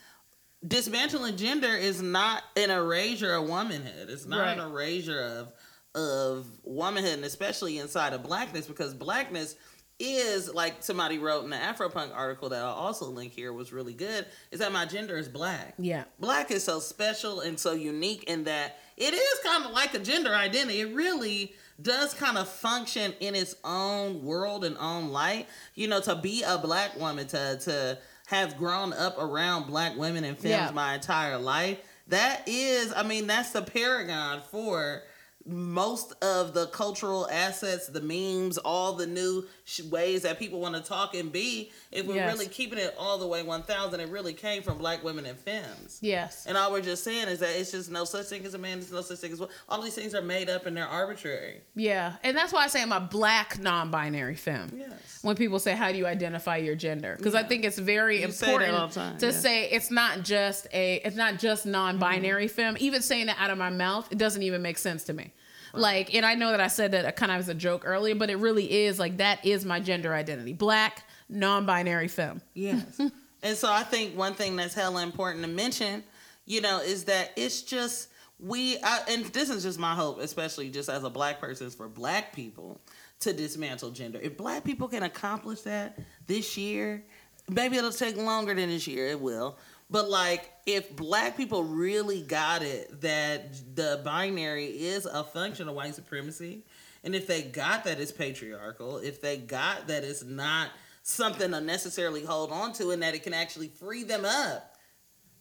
Dismantling 0.65 1.37
gender 1.37 1.75
is 1.75 2.01
not 2.01 2.45
an 2.57 2.71
erasure 2.71 3.35
of 3.35 3.49
womanhood. 3.49 4.09
It's 4.11 4.27
not 4.27 4.47
an 4.59 4.61
erasure 4.71 5.21
of 5.21 5.53
of 5.95 6.47
womanhood, 6.63 7.15
and 7.15 7.25
especially 7.25 7.79
inside 7.79 8.13
of 8.13 8.23
blackness, 8.23 8.67
because 8.67 8.95
blackness 8.95 9.57
is 10.03 10.53
like 10.53 10.83
somebody 10.83 11.19
wrote 11.19 11.45
in 11.45 11.51
the 11.51 11.57
Afropunk 11.57 12.15
article 12.15 12.49
that 12.49 12.61
I'll 12.63 12.73
also 12.73 13.07
link 13.07 13.33
here 13.33 13.53
was 13.53 13.73
really 13.73 13.95
good. 13.95 14.27
Is 14.51 14.59
that 14.59 14.73
my 14.73 14.85
gender 14.85 15.17
is 15.17 15.29
black. 15.29 15.75
Yeah. 15.79 16.05
Black 16.19 16.51
is 16.51 16.65
so 16.65 16.81
special 16.81 17.41
and 17.41 17.59
so 17.59 17.73
unique 17.73 18.25
in 18.25 18.45
that 18.45 18.79
it 18.97 19.15
is 19.15 19.39
kind 19.45 19.65
of 19.65 19.71
like 19.71 19.95
a 19.95 20.01
gender 20.01 20.35
identity. 20.35 20.81
It 20.81 20.95
really 20.95 21.55
does 21.81 22.15
kind 22.15 22.37
of 22.37 22.49
function 22.49 23.15
in 23.21 23.35
its 23.35 23.55
own 23.65 24.25
world 24.25 24.65
and 24.65 24.77
own 24.79 25.11
light. 25.11 25.47
You 25.75 25.87
know, 25.89 26.01
to 26.03 26.17
be 26.17 26.43
a 26.43 26.59
black 26.59 26.99
woman, 26.99 27.27
to 27.29 27.59
to 27.63 27.99
have 28.27 28.57
grown 28.59 28.93
up 28.93 29.17
around 29.19 29.67
black 29.67 29.97
women 29.97 30.25
and 30.25 30.37
femmes 30.37 30.51
Yeah. 30.51 30.71
my 30.73 30.95
entire 30.95 31.39
life, 31.39 31.79
that 32.09 32.43
is, 32.47 32.93
I 32.95 33.03
mean, 33.03 33.27
that's 33.27 33.51
the 33.51 33.63
paragon 33.63 34.43
for 34.51 35.03
most 35.47 36.13
of 36.23 36.55
the 36.55 36.67
cultural 36.69 37.29
assets, 37.31 37.89
the 37.89 38.01
memes, 38.01 38.59
all 38.59 38.93
the 38.93 39.07
new 39.07 39.45
sh- 39.65 39.83
ways 39.83 40.23
that 40.23 40.39
people 40.39 40.61
want 40.61 40.75
to 40.77 40.81
talk 40.83 41.15
and 41.15 41.33
be, 41.33 41.71
if 41.91 42.07
we're 42.07 42.15
Yes. 42.15 42.33
really 42.33 42.47
keeping 42.47 42.79
it 42.79 42.95
all 42.99 43.19
the 43.19 43.27
way 43.27 43.43
1000, 43.43 44.01
it 44.01 44.09
really 44.09 44.33
came 44.33 44.63
from 44.63 44.79
black 44.79 45.03
women 45.03 45.27
and 45.27 45.39
femmes. 45.39 45.99
Yes. 46.01 46.47
And 46.47 46.57
all 46.57 46.71
we're 46.71 46.81
just 46.81 47.03
saying 47.05 47.29
is 47.29 47.41
that 47.41 47.51
it's 47.59 47.73
just 47.73 47.91
no 47.91 48.05
such 48.05 48.27
thing 48.27 48.45
as 48.45 48.55
a 48.55 48.59
man, 48.59 48.79
there's 48.79 48.93
no 48.93 49.03
such 49.03 49.19
thing 49.19 49.33
as 49.33 49.41
what. 49.41 49.51
All 49.69 49.83
these 49.83 49.95
things 49.95 50.15
are 50.15 50.23
made 50.23 50.49
up 50.49 50.67
and 50.67 50.77
they're 50.77 50.87
arbitrary. 50.87 51.61
Yeah. 51.75 52.15
And 52.23 52.37
that's 52.37 52.53
why 52.53 52.65
I 52.65 52.69
say 52.69 52.81
I'm 52.83 52.93
a 52.93 53.01
black 53.01 53.59
non 53.59 53.91
binary 53.91 54.37
femme. 54.37 54.73
Yes. 54.77 55.12
When 55.23 55.37
people 55.37 55.59
say, 55.59 55.73
How 55.75 55.91
do 55.93 55.99
you 55.99 56.07
identify 56.07 56.57
your 56.59 56.75
gender? 56.75 57.15
Because 57.17 57.35
I 57.35 57.43
think 57.45 57.65
it's 57.65 57.79
very 57.79 58.21
You 58.21 58.27
important 58.27 58.73
the 58.93 59.01
time, 59.01 59.19
to 59.19 59.27
yeah. 59.27 59.33
say 59.33 59.65
it's 59.71 59.91
not 59.91 60.23
just 60.23 60.67
a 60.73 60.97
it's 60.97 61.17
not 61.17 61.39
just 61.39 61.65
non 61.65 61.99
binary 61.99 62.47
Mm-hmm. 62.47 62.55
femme. 62.55 62.77
Even 62.81 63.03
saying 63.03 63.27
that 63.27 63.37
out 63.39 63.51
of 63.51 63.59
my 63.59 63.71
mouth, 63.71 64.09
it 64.11 64.19
doesn't 64.19 64.43
even 64.43 64.63
make 64.63 64.79
sense 64.79 65.05
to 65.05 65.13
me. 65.13 65.33
Like, 65.75 66.15
and 66.15 66.27
I 66.27 66.35
know 66.35 66.51
that 66.51 66.61
I 66.61 66.67
said 66.67 66.93
that 66.93 67.17
kind 67.17 67.33
of 67.33 67.39
as 67.39 67.49
a 67.49 67.55
joke 67.55 67.85
earlier, 67.87 68.15
but 68.15 68.29
it 68.29 68.37
really 68.37 68.71
is 68.85 68.99
like 68.99 69.17
that 69.19 69.45
is 69.47 69.65
my 69.65 69.81
gender 69.81 70.13
identity. 70.13 70.53
Black, 70.53 71.05
non 71.29 71.65
binary 71.65 72.09
femme. 72.09 72.43
Yes. 72.53 73.01
and 73.43 73.57
so 73.57 73.73
I 73.73 73.83
think 73.83 74.17
one 74.17 74.35
thing 74.35 74.57
that's 74.57 74.75
hella 74.75 75.03
important 75.03 75.43
to 75.45 75.49
mention, 75.49 76.05
you 76.45 76.61
know, 76.61 76.81
is 76.81 77.05
that 77.05 77.31
it's 77.37 77.63
just 77.63 78.09
we 78.39 78.77
I, 78.83 79.01
and 79.09 79.25
this 79.27 79.49
is 79.49 79.63
just 79.63 79.79
my 79.79 79.95
hope, 79.95 80.19
especially 80.21 80.69
just 80.69 80.89
as 80.89 81.05
a 81.05 81.11
black 81.11 81.41
person, 81.41 81.71
for 81.71 81.89
black 81.89 82.35
people 82.35 82.81
to 83.23 83.33
dismantle 83.33 83.91
gender. 83.91 84.19
If 84.23 84.37
black 84.37 84.65
people 84.65 84.89
can 84.89 85.03
accomplish 85.03 85.63
that 85.63 85.99
this 86.27 86.57
year, 86.57 87.03
maybe 87.49 87.77
it'll 87.77 87.91
take 87.91 88.17
longer 88.17 88.55
than 88.55 88.69
this 88.69 88.87
year. 88.87 89.09
It 89.09 89.21
will. 89.21 89.59
But 89.91 90.09
like, 90.09 90.51
if 90.65 90.95
black 90.97 91.37
people 91.37 91.65
really 91.65 92.23
got 92.23 92.63
it 92.63 93.01
that 93.03 93.77
the 93.77 94.01
binary 94.05 94.67
is 94.67 95.05
a 95.07 95.23
function 95.23 95.69
of 95.69 95.75
white 95.75 95.95
supremacy, 95.95 96.65
and 97.05 97.15
if 97.15 97.27
they 97.27 97.43
got 97.43 97.85
that 97.85 98.01
it's 98.01 98.13
patriarchal, 98.13 98.99
if 98.99 99.21
they 99.21 99.37
got 99.37 99.89
that 99.89 100.05
it's 100.05 100.25
not 100.25 100.71
something 101.03 101.51
to 101.51 101.61
necessarily 101.61 102.25
hold 102.25 102.53
on 102.53 102.73
to, 102.75 102.91
and 102.91 103.03
that 103.03 103.15
it 103.15 103.23
can 103.23 103.35
actually 103.35 103.69
free 103.69 104.05
them 104.05 104.25
up. 104.25 104.72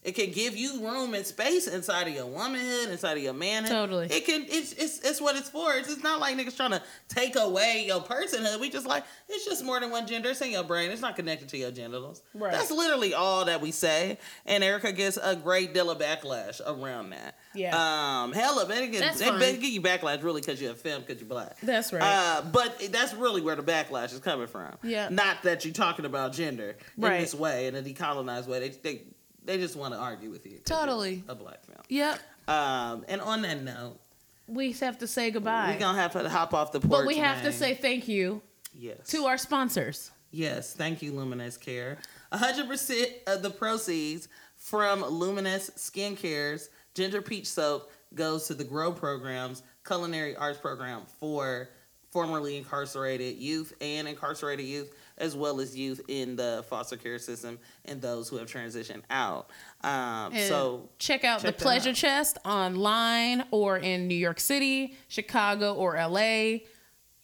It 0.03 0.15
can 0.15 0.31
give 0.31 0.57
you 0.57 0.81
room 0.83 1.13
and 1.13 1.23
space 1.23 1.67
inside 1.67 2.07
of 2.07 2.15
your 2.15 2.25
womanhood, 2.25 2.89
inside 2.89 3.17
of 3.17 3.23
your 3.23 3.33
manhood. 3.33 3.71
Totally. 3.71 4.07
It 4.07 4.25
can. 4.25 4.45
It's 4.49 4.73
it's 4.73 4.99
it's 5.01 5.21
what 5.21 5.35
it's 5.35 5.49
for. 5.49 5.73
It's, 5.75 5.89
it's 5.91 6.01
not 6.01 6.19
like 6.19 6.35
niggas 6.35 6.55
trying 6.57 6.71
to 6.71 6.81
take 7.07 7.35
away 7.35 7.83
your 7.85 8.01
personhood. 8.01 8.59
We 8.59 8.71
just 8.71 8.87
like 8.87 9.03
it's 9.29 9.45
just 9.45 9.63
more 9.63 9.79
than 9.79 9.91
one 9.91 10.07
gender. 10.07 10.31
It's 10.31 10.41
in 10.41 10.49
your 10.51 10.63
brain. 10.63 10.89
It's 10.89 11.01
not 11.03 11.15
connected 11.15 11.49
to 11.49 11.57
your 11.57 11.69
genitals. 11.69 12.23
Right. 12.33 12.51
That's 12.51 12.71
literally 12.71 13.13
all 13.13 13.45
that 13.45 13.61
we 13.61 13.69
say. 13.69 14.17
And 14.47 14.63
Ericka 14.63 14.95
gets 14.95 15.17
a 15.21 15.35
great 15.35 15.73
deal 15.75 15.91
of 15.91 15.99
backlash 15.99 16.59
around 16.65 17.11
that. 17.11 17.37
Yeah. 17.53 17.75
Um. 18.23 18.31
Hella, 18.33 18.65
they 18.65 18.87
get 18.87 19.17
they 19.19 19.25
fine. 19.25 19.39
give 19.39 19.63
you 19.63 19.81
backlash 19.81 20.23
really 20.23 20.41
because 20.41 20.59
you're 20.59 20.71
a 20.71 20.75
femme 20.75 21.01
because 21.05 21.21
you're 21.21 21.29
black. 21.29 21.59
That's 21.61 21.93
right. 21.93 22.01
Uh, 22.01 22.41
but 22.51 22.91
that's 22.91 23.13
really 23.13 23.41
where 23.41 23.55
the 23.55 23.61
backlash 23.63 24.13
is 24.13 24.19
coming 24.19 24.47
from. 24.47 24.77
Yeah. 24.81 25.09
Not 25.09 25.43
that 25.43 25.63
you're 25.63 25.75
talking 25.75 26.05
about 26.05 26.33
gender 26.33 26.75
Right. 26.97 27.17
in 27.17 27.21
this 27.21 27.35
way, 27.35 27.67
in 27.67 27.75
a 27.75 27.83
decolonized 27.83 28.47
way. 28.47 28.59
They 28.59 28.69
they 28.69 29.01
they 29.43 29.57
just 29.57 29.76
want 29.76 29.93
to 29.93 29.99
argue 29.99 30.30
with 30.30 30.45
you're 30.45 30.59
Totally. 30.59 31.23
A 31.27 31.35
black 31.35 31.63
femme. 31.65 31.81
Yep. 31.89 32.19
Um. 32.47 33.05
And 33.07 33.22
on 33.22 33.41
that 33.43 33.61
note, 33.63 33.99
We 34.47 34.72
have 34.73 34.97
to 34.99 35.07
say 35.07 35.31
goodbye. 35.31 35.72
we're 35.73 35.80
gonna 35.80 35.99
have 35.99 36.13
to 36.13 36.27
hop 36.30 36.53
off 36.53 36.72
the 36.72 36.80
porch. 36.80 36.91
but 36.91 37.05
we 37.07 37.18
have 37.18 37.43
to 37.43 37.51
say 37.51 37.73
thank 37.73 38.07
you 38.07 38.41
yes 38.73 39.07
to 39.07 39.26
our 39.26 39.38
sponsors. 39.38 40.11
Yes, 40.31 40.73
thank 40.73 41.01
you, 41.01 41.11
Luminous 41.11 41.57
Care. 41.57 41.97
100% 42.31 43.05
of 43.27 43.41
the 43.43 43.49
proceeds 43.49 44.30
from 44.55 45.03
Luminous 45.03 45.69
Skincare's 45.72 46.69
Ginger 46.93 47.22
Peach 47.22 47.47
Soap 47.47 47.91
goes 48.15 48.47
to 48.47 48.53
the 48.53 48.63
GROW 48.63 48.91
program's 48.93 49.63
culinary 49.85 50.35
arts 50.35 50.57
program 50.59 51.01
for 51.19 51.69
formerly 52.11 52.57
incarcerated 52.57 53.38
youth 53.38 53.73
and 53.81 54.07
incarcerated 54.07 54.65
youth, 54.65 54.93
as 55.22 55.35
well 55.35 55.61
as 55.61 55.77
youth 55.77 56.02
in 56.07 56.35
the 56.35 56.65
foster 56.69 56.98
care 56.98 57.19
system 57.19 57.60
and 57.85 58.02
those 58.02 58.27
who 58.27 58.38
have 58.38 58.52
transitioned 58.52 59.03
out. 59.10 59.49
Um, 59.81 60.35
so, 60.35 60.89
check 60.99 61.23
out 61.23 61.41
check 61.41 61.57
the 61.57 61.64
Pleasure 61.64 61.91
out. 61.91 61.95
Chest 61.95 62.38
online 62.43 63.45
or 63.52 63.77
in 63.77 64.07
New 64.07 64.15
York 64.15 64.39
City, 64.39 64.98
Chicago, 65.07 65.76
or 65.76 65.93
LA. 65.95 66.57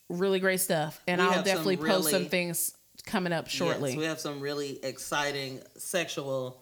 Really 0.09 0.39
great 0.39 0.61
stuff. 0.61 1.01
And 1.07 1.19
We 1.19 1.27
I'll 1.27 1.33
have 1.33 1.45
some 1.45 1.55
definitely 1.55 1.77
post 1.77 2.11
some 2.11 2.25
things 2.25 2.77
coming 3.05 3.33
up 3.33 3.49
shortly. 3.49 3.91
yes, 3.91 3.97
we 3.97 4.05
have 4.05 4.19
some 4.19 4.39
really 4.39 4.79
exciting 4.83 5.59
sexual 5.77 6.61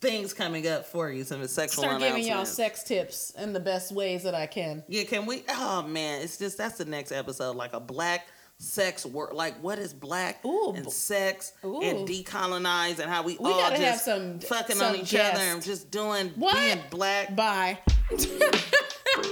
things 0.00 0.32
coming 0.32 0.66
up 0.66 0.86
for 0.86 1.10
you, 1.10 1.24
some 1.24 1.46
sexual 1.46 1.84
Start 1.84 2.00
giving 2.00 2.26
y'all 2.26 2.46
sex 2.46 2.82
tips 2.82 3.32
in 3.38 3.52
the 3.52 3.60
best 3.60 3.92
ways 3.92 4.22
that 4.22 4.34
I 4.34 4.46
can. 4.46 4.82
Yeah, 4.88 5.04
can 5.04 5.26
we? 5.26 5.42
Oh 5.48 5.82
man, 5.82 6.22
it's 6.22 6.38
just 6.38 6.56
that's 6.58 6.78
the 6.78 6.84
next 6.84 7.12
episode, 7.12 7.56
like 7.56 7.72
a 7.72 7.80
black 7.80 8.26
sex 8.60 9.06
work. 9.06 9.32
Like 9.32 9.60
what 9.62 9.78
is 9.78 9.92
black 9.94 10.44
Ooh, 10.44 10.74
and 10.76 10.92
sex 10.92 11.52
Ooh. 11.64 11.80
and 11.80 12.06
decolonize 12.06 12.98
and 12.98 13.10
how 13.10 13.22
we, 13.22 13.36
We 13.40 13.50
all 13.50 13.70
just 13.70 13.82
have 13.82 14.00
some- 14.00 14.38
fucking 14.40 14.76
some 14.76 14.90
on 14.94 14.96
each 15.00 15.10
guests. 15.10 15.40
other 15.40 15.50
and 15.52 15.62
just 15.62 15.90
doing 15.90 16.28
What? 16.36 16.54
being 16.54 16.78
black. 16.90 17.34
Bye. 17.34 17.78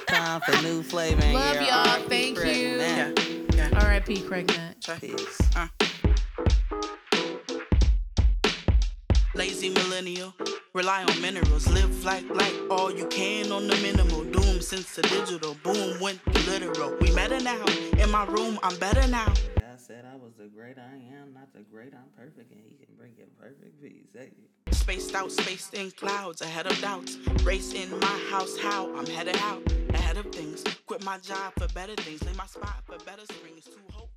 Time 0.08 0.40
for 0.40 0.62
new 0.62 0.82
flavor. 0.82 1.20
Love 1.32 1.56
here. 1.56 1.62
y'all. 1.66 1.86
R.I.P. 1.88 2.08
Thank 2.08 2.38
Craig 2.38 2.56
you. 2.56 2.78
Mack. 2.78 3.18
Yeah. 3.54 3.78
R.I.P. 3.84 4.22
Craig 4.22 4.48
Mack. 4.48 5.00
Peace. 5.00 5.40
Uh. 5.54 5.68
Lazy 9.38 9.68
millennial, 9.68 10.34
rely 10.74 11.04
on 11.04 11.22
minerals, 11.22 11.68
live 11.68 12.04
like 12.04 12.28
like 12.28 12.52
all 12.70 12.90
you 12.92 13.06
can 13.06 13.52
on 13.52 13.68
the 13.68 13.76
minimal. 13.76 14.24
Doom 14.24 14.60
since 14.60 14.96
the 14.96 15.02
digital 15.02 15.54
boom 15.62 16.00
went 16.00 16.18
literal. 16.48 16.96
We 17.00 17.14
better 17.14 17.38
now. 17.38 17.64
In 17.98 18.10
my 18.10 18.26
room, 18.26 18.58
I'm 18.64 18.76
better 18.78 19.06
now. 19.06 19.32
God 19.60 19.76
said 19.76 20.04
I 20.12 20.16
was 20.16 20.32
the 20.36 20.48
great 20.48 20.76
I 20.76 20.96
am, 21.16 21.34
not 21.34 21.54
the 21.54 21.60
great 21.60 21.94
I'm 21.94 22.10
perfect, 22.16 22.50
and 22.50 22.60
He 22.68 22.84
can 22.84 22.92
bring 22.98 23.12
it 23.16 23.30
perfect 23.38 23.80
peace. 23.80 24.08
Hey. 24.12 24.32
Spaced 24.72 25.14
out, 25.14 25.30
spaced 25.30 25.72
in 25.72 25.92
clouds, 25.92 26.42
ahead 26.42 26.66
of 26.66 26.76
doubts. 26.80 27.16
Race 27.44 27.74
in 27.74 27.96
my 28.00 28.18
house, 28.32 28.58
how 28.58 28.92
I'm 28.96 29.06
headed 29.06 29.36
out, 29.36 29.62
ahead 29.90 30.16
of 30.16 30.26
things. 30.32 30.64
Quit 30.86 31.04
my 31.04 31.18
job 31.18 31.52
for 31.60 31.68
better 31.74 31.94
things, 31.94 32.24
lay 32.24 32.32
my 32.32 32.46
spot 32.46 32.82
for 32.84 32.98
better 33.04 33.22
springs. 33.22 33.66
Too 33.66 33.78
hope. 33.92 34.10